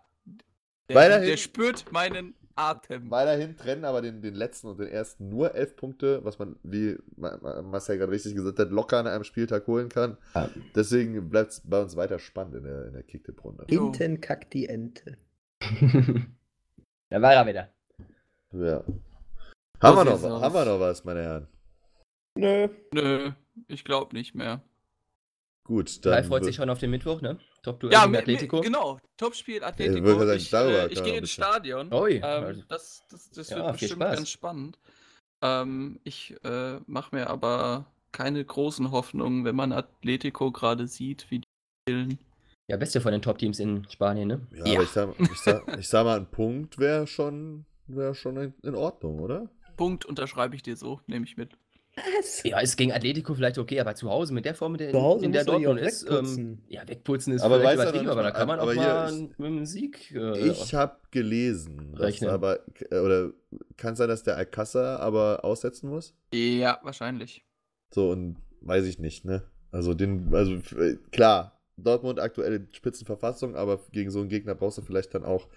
Der, 0.89 0.95
Weiterhin- 0.97 1.29
der 1.29 1.37
spürt 1.37 1.91
meinen 1.91 2.33
Atem. 2.55 3.11
Weiterhin 3.11 3.57
trennen 3.57 3.83
aber 3.85 4.01
den, 4.01 4.21
den 4.21 4.33
letzten 4.35 4.67
und 4.67 4.79
den 4.79 4.87
ersten 4.87 5.29
nur 5.29 5.53
11 5.55 5.75
Punkte, 5.75 6.23
was 6.23 6.39
man, 6.39 6.55
wie 6.63 6.97
Ma- 7.17 7.37
Ma- 7.41 7.61
Marcel 7.61 7.97
gerade 7.97 8.11
richtig 8.11 8.35
gesagt 8.35 8.59
hat, 8.59 8.69
locker 8.71 8.97
an 8.97 9.07
einem 9.07 9.23
Spieltag 9.25 9.67
holen 9.67 9.89
kann. 9.89 10.17
Deswegen 10.73 11.29
bleibt 11.29 11.51
es 11.51 11.61
bei 11.61 11.81
uns 11.81 11.95
weiter 11.95 12.19
spannend 12.19 12.55
in 12.55 12.63
der, 12.63 12.85
in 12.87 12.93
der 12.93 13.03
Kicktipp-Runde. 13.03 13.65
Hinten 13.67 14.21
kackt 14.21 14.53
die 14.53 14.67
Ente. 14.67 15.17
da 17.09 17.21
war 17.21 17.33
er 17.33 17.45
wieder. 17.47 17.69
Ja. 18.53 18.83
Haben, 19.81 19.97
wir 19.97 20.05
noch, 20.05 20.23
aus. 20.23 20.41
haben 20.41 20.53
wir 20.53 20.65
noch 20.65 20.79
was, 20.79 21.03
meine 21.03 21.21
Herren? 21.21 21.47
Nö. 22.37 22.69
Nö, 22.93 23.31
ich 23.67 23.83
glaube 23.83 24.15
nicht 24.15 24.33
mehr. 24.35 24.61
Gut, 25.65 26.05
dann. 26.05 26.11
Live 26.13 26.27
freut 26.27 26.45
sich 26.45 26.55
schon 26.55 26.69
auf 26.69 26.79
den 26.79 26.91
Mittwoch, 26.91 27.21
ne? 27.21 27.39
Top-Duell 27.63 27.91
Ja, 27.91 28.01
gegen 28.01 28.11
mit, 28.11 28.21
Atletico. 28.21 28.61
genau. 28.61 28.99
Topspiel 29.17 29.63
Atletico. 29.63 30.19
sagen, 30.19 30.37
Ich, 30.39 30.53
äh, 30.53 30.87
ich 30.93 31.03
gehe 31.03 31.17
ins 31.17 31.31
Stadion. 31.31 31.91
Ui, 31.91 32.13
Ähm, 32.17 32.21
also- 32.23 32.61
das 32.67 33.03
das, 33.09 33.31
das 33.31 33.49
Ja, 33.49 33.55
wird 33.57 33.71
bestimmt 33.73 34.03
Spaß. 34.03 34.15
ganz 34.15 34.29
spannend. 34.29 34.77
Ähm, 35.41 35.99
ich 36.03 36.35
äh, 36.43 36.79
mache 36.85 37.15
mir 37.15 37.29
aber 37.29 37.85
keine 38.11 38.45
großen 38.45 38.91
Hoffnungen, 38.91 39.43
wenn 39.43 39.55
man 39.55 39.71
Atletico 39.73 40.51
gerade 40.51 40.87
sieht, 40.87 41.29
wie 41.31 41.39
die 41.39 41.43
spielen. 41.89 42.19
Ja, 42.69 42.77
beste 42.77 43.01
von 43.01 43.11
den 43.11 43.21
Top-Teams 43.21 43.59
in 43.59 43.87
Spanien, 43.89 44.27
ne? 44.27 44.47
Ja, 44.55 44.65
aber 44.65 44.83
ich 44.83 44.89
sag, 44.89 45.19
ich, 45.19 45.39
sag, 45.39 45.63
ich 45.79 45.89
sag 45.89 46.03
mal, 46.03 46.17
ein 46.19 46.29
Punkt 46.29 46.77
wäre 46.77 47.07
schon, 47.07 47.65
wär 47.87 48.13
schon 48.15 48.53
in 48.61 48.75
Ordnung, 48.75 49.19
oder? 49.19 49.49
Punkt 49.77 50.05
unterschreibe 50.05 50.55
ich 50.55 50.63
dir 50.63 50.75
so, 50.77 51.01
nehme 51.07 51.25
ich 51.25 51.37
mit. 51.37 51.57
Was? 51.95 52.43
Ja, 52.43 52.59
ist 52.59 52.75
gegen 52.75 52.91
Atletico 52.91 53.33
vielleicht 53.33 53.57
okay, 53.57 53.79
aber 53.79 53.95
zu 53.95 54.09
Hause 54.09 54.33
mit 54.33 54.43
der 54.43 54.53
Form, 54.53 54.73
mit 54.73 54.81
der, 54.81 54.91
Zu 54.91 55.01
Hause 55.01 55.25
in 55.25 55.31
der 55.31 55.45
Dortmund 55.45 55.79
ist. 55.79 56.03
Ähm, 56.03 56.09
wegputzen. 56.11 56.63
ja, 56.67 56.87
wegputzen 56.87 57.33
ist 57.33 57.41
Aber 57.41 57.59
vielleicht 57.59 57.75
übertrieben, 57.81 58.09
aber 58.09 58.23
da 58.23 58.31
kann 58.31 58.47
man 58.49 58.59
auch 58.59 58.73
mal 58.73 59.09
ist- 59.09 59.19
mit 59.39 59.47
einem 59.47 59.65
Sieg. 59.65 60.11
Äh, 60.11 60.49
Ich 60.49 60.73
habe 60.73 60.97
gelesen, 61.11 61.93
dass 61.93 62.01
Rechnen. 62.01 62.29
aber, 62.31 62.59
äh, 62.91 62.99
oder 62.99 63.31
kann 63.77 63.95
sein, 63.95 64.09
dass 64.09 64.23
der 64.23 64.35
Alcázar 64.35 64.99
aber 64.99 65.45
aussetzen 65.45 65.89
muss? 65.89 66.13
Ja, 66.33 66.79
wahrscheinlich. 66.83 67.45
So, 67.93 68.11
und 68.11 68.37
weiß 68.61 68.85
ich 68.85 68.99
nicht, 68.99 69.23
ne? 69.23 69.43
Also, 69.71 69.93
den, 69.93 70.33
also 70.35 70.55
äh, 70.77 70.97
klar, 71.11 71.61
Dortmund 71.77 72.19
aktuelle 72.19 72.67
Spitzenverfassung, 72.73 73.55
aber 73.55 73.79
gegen 73.91 74.11
so 74.11 74.19
einen 74.19 74.29
Gegner 74.29 74.55
brauchst 74.55 74.77
du 74.77 74.81
vielleicht 74.81 75.13
dann 75.15 75.23
auch 75.23 75.47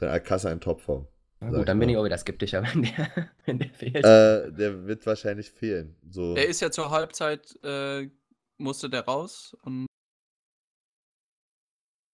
den 0.00 0.08
Alcázar 0.08 0.50
in 0.52 0.60
Topform. 0.60 1.06
Na 1.50 1.58
gut, 1.58 1.68
dann 1.68 1.76
ich 1.76 1.80
bin 1.80 1.88
ich 1.90 1.96
auch 1.96 2.04
wieder 2.04 2.18
skeptischer, 2.18 2.62
wenn 2.72 2.82
der, 2.82 3.30
wenn 3.44 3.58
der 3.58 3.70
fehlt. 3.70 3.96
Äh, 3.96 4.52
der 4.52 4.86
wird 4.86 5.06
wahrscheinlich 5.06 5.50
fehlen. 5.50 5.96
So. 6.10 6.34
Er 6.34 6.46
ist 6.46 6.60
ja 6.60 6.70
zur 6.70 6.90
Halbzeit, 6.90 7.58
äh, 7.62 8.08
musste 8.58 8.88
der 8.88 9.04
raus 9.04 9.56
und 9.62 9.86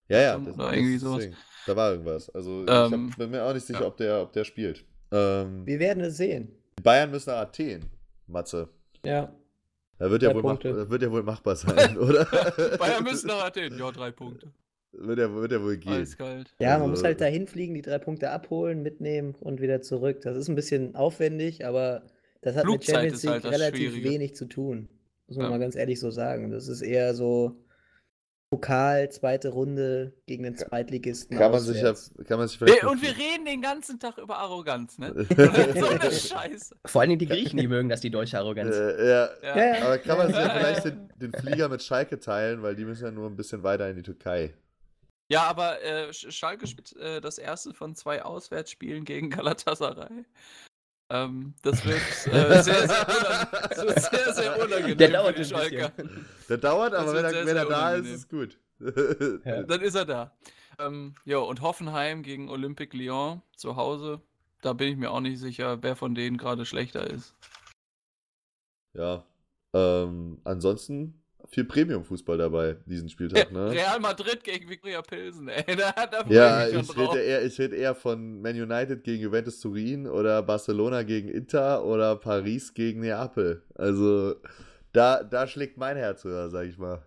Ja, 0.08 0.20
ja, 0.20 0.36
Oder 0.38 0.52
das, 0.52 0.72
irgendwie 0.72 0.94
das 0.94 1.02
sowas. 1.02 1.28
Da 1.66 1.76
war 1.76 1.90
irgendwas. 1.92 2.30
Also 2.30 2.64
ich 2.64 2.70
Ähm, 2.70 3.10
hab, 3.10 3.18
bin 3.18 3.30
mir 3.30 3.44
auch 3.44 3.54
nicht 3.54 3.66
sicher, 3.66 3.82
ja. 3.82 3.86
ob, 3.86 3.96
der, 3.96 4.22
ob 4.22 4.32
der 4.32 4.44
spielt. 4.44 4.84
Ähm, 5.12 5.66
Wir 5.66 5.78
werden 5.78 6.02
es 6.04 6.16
sehen. 6.16 6.56
Bayern 6.82 7.10
müssen 7.10 7.30
nach 7.30 7.42
Athen, 7.42 7.84
Matze. 8.26 8.68
Ja. 9.04 9.32
Da 9.98 10.10
wird 10.10 10.22
ja, 10.22 10.34
wohl, 10.34 10.42
mach, 10.42 10.62
wird 10.62 11.02
ja 11.02 11.10
wohl 11.10 11.22
machbar 11.22 11.56
sein, 11.56 11.98
oder? 11.98 12.24
Bayern 12.78 13.04
müssen 13.04 13.26
nach 13.26 13.44
Athen. 13.44 13.78
Ja, 13.78 13.90
drei 13.92 14.10
Punkte. 14.10 14.52
Wird, 14.92 15.18
ja, 15.18 15.32
wird 15.34 15.52
ja 15.52 15.62
wohl 15.62 15.76
gehen. 15.76 15.92
Eiskalt. 16.02 16.52
Ja, 16.58 16.72
man 16.72 16.82
Also- 16.82 16.90
muss 16.90 17.04
halt 17.04 17.20
dahin 17.20 17.46
fliegen, 17.46 17.74
die 17.74 17.82
drei 17.82 17.98
Punkte 17.98 18.30
abholen, 18.30 18.82
mitnehmen 18.82 19.34
und 19.40 19.60
wieder 19.60 19.80
zurück. 19.82 20.20
Das 20.22 20.36
ist 20.36 20.48
ein 20.48 20.54
bisschen 20.56 20.94
aufwendig, 20.96 21.64
aber 21.66 22.02
das 22.42 22.56
hat 22.56 22.64
mit 22.64 22.72
Flugzeit 22.84 22.94
Champions 22.94 23.18
ist 23.18 23.22
League 23.24 23.44
halt 23.44 23.54
relativ 23.54 24.02
wenig 24.04 24.34
zu 24.34 24.46
tun. 24.46 24.88
Muss 25.28 25.36
man 25.36 25.46
Ja. 25.46 25.50
mal 25.50 25.58
ganz 25.60 25.76
ehrlich 25.76 26.00
so 26.00 26.10
sagen. 26.10 26.50
Das 26.50 26.66
ist 26.68 26.82
eher 26.82 27.14
so 27.14 27.56
Pokal, 28.52 29.08
zweite 29.12 29.50
Runde 29.50 30.12
gegen 30.26 30.42
den 30.42 30.56
Zweitligisten. 30.56 31.38
Kann 31.38 31.52
man, 31.52 31.60
sich 31.60 31.80
kann 32.26 32.38
man 32.40 32.48
sich 32.48 32.58
vielleicht. 32.58 32.82
Und 32.82 33.00
wir 33.00 33.10
reden 33.10 33.44
den 33.46 33.62
ganzen 33.62 34.00
Tag 34.00 34.18
über 34.18 34.38
Arroganz, 34.38 34.98
ne? 34.98 35.14
so 35.76 35.86
eine 35.86 36.10
Scheiße. 36.10 36.74
Vor 36.84 37.00
allen 37.00 37.10
Dingen 37.10 37.20
die 37.20 37.26
Griechen, 37.28 37.60
die 37.60 37.68
mögen 37.68 37.88
das, 37.88 38.00
die 38.00 38.10
deutsche 38.10 38.38
Arroganz. 38.40 38.74
äh. 38.74 39.08
Ja. 39.08 39.28
Ja, 39.44 39.56
ja. 39.76 39.84
Aber 39.84 39.98
kann 39.98 40.18
man 40.18 40.26
sich 40.26 40.36
ja 40.36 40.50
vielleicht 40.50 40.84
den, 40.84 41.08
den 41.14 41.32
Flieger 41.32 41.68
mit 41.68 41.80
Schalke 41.80 42.18
teilen, 42.18 42.60
weil 42.62 42.74
die 42.74 42.84
müssen 42.84 43.04
ja 43.04 43.12
nur 43.12 43.28
ein 43.30 43.36
bisschen 43.36 43.62
weiter 43.62 43.88
in 43.88 43.94
die 43.94 44.02
Türkei. 44.02 44.52
Ja, 45.30 45.44
aber 45.44 45.80
äh, 45.82 46.08
Sch- 46.10 46.30
Schalke 46.32 46.66
spielt 46.66 46.94
äh, 46.96 47.20
das 47.20 47.38
erste 47.38 47.72
von 47.72 47.94
zwei 47.94 48.22
Auswärtsspielen 48.24 49.04
gegen 49.04 49.30
Galatasaray. 49.30 50.24
Ähm, 51.12 51.54
das 51.62 51.84
wird 51.84 51.98
äh, 52.26 52.62
sehr, 52.62 52.88
sehr, 52.88 54.00
sehr, 54.00 54.34
sehr 54.34 54.62
unangenehm. 54.64 54.98
Der 54.98 55.08
für 55.08 55.12
dauert 55.12 55.46
Schalker. 55.46 55.88
bisschen. 55.90 56.26
Der 56.48 56.58
dauert, 56.58 56.94
aber 56.94 57.14
wenn 57.14 57.24
er, 57.24 57.30
sehr, 57.30 57.46
wenn 57.46 57.56
er 57.56 57.64
da 57.66 57.94
ist, 57.94 58.06
ist 58.06 58.16
es 58.16 58.28
gut. 58.28 58.58
Ja. 59.44 59.62
Dann 59.62 59.80
ist 59.82 59.94
er 59.94 60.04
da. 60.06 60.36
Ähm, 60.78 61.14
jo, 61.24 61.44
und 61.44 61.60
Hoffenheim 61.60 62.22
gegen 62.22 62.48
Olympique 62.48 62.96
Lyon 62.96 63.42
zu 63.54 63.76
Hause. 63.76 64.20
Da 64.62 64.72
bin 64.72 64.88
ich 64.88 64.96
mir 64.96 65.10
auch 65.10 65.20
nicht 65.20 65.38
sicher, 65.38 65.82
wer 65.82 65.96
von 65.96 66.14
denen 66.14 66.38
gerade 66.38 66.64
schlechter 66.64 67.06
ist. 67.08 67.34
Ja. 68.94 69.24
Ähm, 69.74 70.40
ansonsten 70.44 71.19
viel 71.52 71.64
Premium-Fußball 71.64 72.38
dabei, 72.38 72.76
diesen 72.86 73.08
Spieltag, 73.08 73.50
ne? 73.52 73.70
Real 73.70 73.98
Madrid 74.00 74.42
gegen 74.44 74.68
Viktoria 74.68 75.02
Pilsen, 75.02 75.48
ey. 75.48 75.64
Da, 75.76 75.92
da 76.06 76.24
Ja, 76.28 76.66
ich 76.66 76.72
mich 76.74 76.82
ich 76.82 76.86
schon 76.86 76.96
drauf. 76.96 77.14
rede, 77.14 77.24
eher, 77.24 77.44
ich 77.44 77.58
rede 77.58 77.76
eher 77.76 77.94
von 77.94 78.40
Man 78.40 78.60
United 78.60 79.02
gegen 79.02 79.22
Juventus 79.22 79.60
Turin 79.60 80.06
oder 80.06 80.42
Barcelona 80.42 81.02
gegen 81.02 81.28
Inter 81.28 81.84
oder 81.84 82.16
Paris 82.16 82.72
gegen 82.72 83.00
Neapel. 83.00 83.62
Also 83.74 84.36
da, 84.92 85.22
da 85.24 85.46
schlägt 85.46 85.76
mein 85.76 85.96
Herz 85.96 86.24
höher, 86.24 86.50
sag 86.50 86.66
ich 86.66 86.78
mal. 86.78 87.02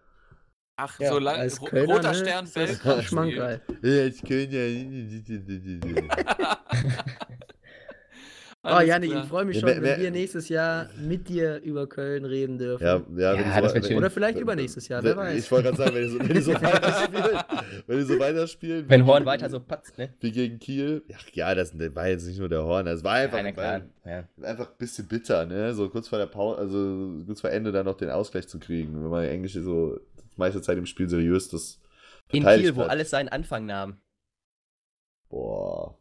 Ach, 0.76 1.00
Ja, 1.00 1.10
solange 1.10 1.40
als 1.40 1.62
Ro 1.62 1.66
Kölner, 1.66 1.94
Roter 1.94 2.10
ne, 2.10 2.16
Stern 2.16 2.50
Belgrad. 2.54 3.04
Schmankerl. 3.04 3.62
Ja, 3.84 4.06
Ich 4.06 4.24
könnte 4.24 4.58
ja. 4.58 5.94
Oh, 8.66 8.80
Janik, 8.80 9.12
ich 9.12 9.26
freue 9.26 9.44
mich 9.44 9.60
schon, 9.60 9.68
ja, 9.68 9.82
wenn 9.82 10.00
wir 10.00 10.10
nächstes 10.10 10.48
Jahr 10.48 10.90
mit 10.98 11.28
dir 11.28 11.60
über 11.64 11.86
Köln 11.86 12.24
reden 12.24 12.58
dürfen. 12.58 12.82
Ja, 12.82 13.02
ja, 13.14 13.36
ja 13.36 13.62
das 13.62 13.74
wird 13.74 13.88
schön. 13.88 13.98
Oder 13.98 14.10
vielleicht 14.10 14.40
übernächstes 14.40 14.88
Jahr, 14.88 15.04
wer 15.04 15.18
weiß. 15.18 15.38
Ich 15.38 15.52
wollte 15.52 15.74
gerade 15.74 15.78
sagen, 15.78 15.96
wenn 15.96 16.04
die 16.04 16.10
so, 16.10 16.20
wenn 16.20 16.34
die 16.34 16.42
so 16.42 16.54
weiterspielen, 16.62 17.40
wenn 17.88 17.98
die 17.98 18.04
so 18.04 18.20
weiterspielen. 18.20 18.86
Wenn 18.90 19.06
Horn 19.06 19.26
weiter 19.26 19.50
so 19.50 19.60
patzt, 19.60 19.98
ne? 19.98 20.14
Wie 20.22 20.32
gegen 20.32 20.60
Kiel. 20.60 21.04
Ach, 21.14 21.28
ja, 21.34 21.54
das 21.54 21.78
war 21.78 22.08
jetzt 22.08 22.26
nicht 22.26 22.40
nur 22.40 22.48
der 22.48 22.64
Horn, 22.64 22.86
das 22.86 23.04
war 23.04 23.16
einfach, 23.16 23.44
war, 23.58 23.82
ja. 24.06 24.24
einfach 24.42 24.70
ein 24.70 24.78
bisschen 24.78 25.10
bitter, 25.10 25.46
ne? 25.46 25.74
So 25.74 25.90
kurz 25.90 26.08
vor 26.08 26.20
der 26.20 26.28
Pause, 26.28 26.60
also 26.60 27.22
kurz 27.26 27.42
vor 27.42 27.50
Ende 27.50 27.74
dann 27.74 27.86
noch 27.86 27.98
den 27.98 28.12
Ausgleich 28.12 28.48
zu 28.48 28.60
kriegen, 28.60 28.94
wenn 28.96 29.10
man 29.10 29.26
eigentlich 29.26 29.52
so 29.54 29.98
die 29.98 30.38
meiste 30.38 30.62
Zeit 30.62 30.78
im 30.78 30.86
Spiel 30.86 31.10
seriös 31.10 31.50
das 31.50 31.82
In 32.32 32.46
Kiel, 32.46 32.78
wo 32.78 32.84
alles 32.84 33.10
seinen 33.10 33.28
Anfang 33.28 33.66
nahm. 33.66 33.98
Boah. 35.28 35.98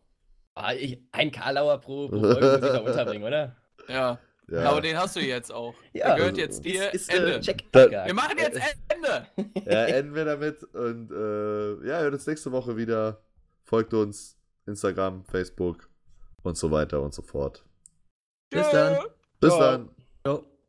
Ah, 0.55 0.75
ich, 0.75 0.99
ein 1.13 1.31
Karlauer 1.31 1.79
pro, 1.81 2.09
pro 2.09 2.21
Folge 2.21 2.41
muss 2.41 2.55
ich 2.57 2.73
da 2.73 2.79
unterbringen, 2.79 3.25
oder? 3.25 3.57
Ja. 3.89 4.19
ja. 4.49 4.71
Aber 4.71 4.81
den 4.81 4.99
hast 4.99 5.17
du 5.17 5.21
jetzt 5.21 5.53
auch. 5.53 5.75
Ja. 5.93 6.09
Der 6.09 6.17
gehört 6.17 6.37
jetzt 6.37 6.65
dir. 6.65 6.93
Ist, 6.93 7.09
ist, 7.09 7.15
Ende. 7.15 7.37
Äh, 7.37 7.41
check. 7.41 7.65
wir 7.73 8.15
machen 8.15 8.37
jetzt 8.39 8.61
Ende. 8.89 9.27
Ja, 9.71 9.85
enden 9.87 10.15
wir 10.15 10.25
damit. 10.25 10.63
Und 10.75 11.11
äh, 11.11 11.87
ja, 11.89 12.01
hört 12.01 12.13
uns 12.15 12.27
nächste 12.27 12.53
Woche 12.53 12.77
wieder. 12.77 13.23
Folgt 13.65 13.95
uns. 13.95 14.37
Instagram, 14.67 15.25
Facebook 15.25 15.89
und 16.43 16.57
so 16.57 16.71
weiter 16.71 17.01
und 17.01 17.15
so 17.15 17.23
fort. 17.23 17.65
Bis 18.51 18.69
dann. 18.71 18.99
Bis 19.41 19.57
dann. 19.57 19.91
Ciao. 20.25 20.52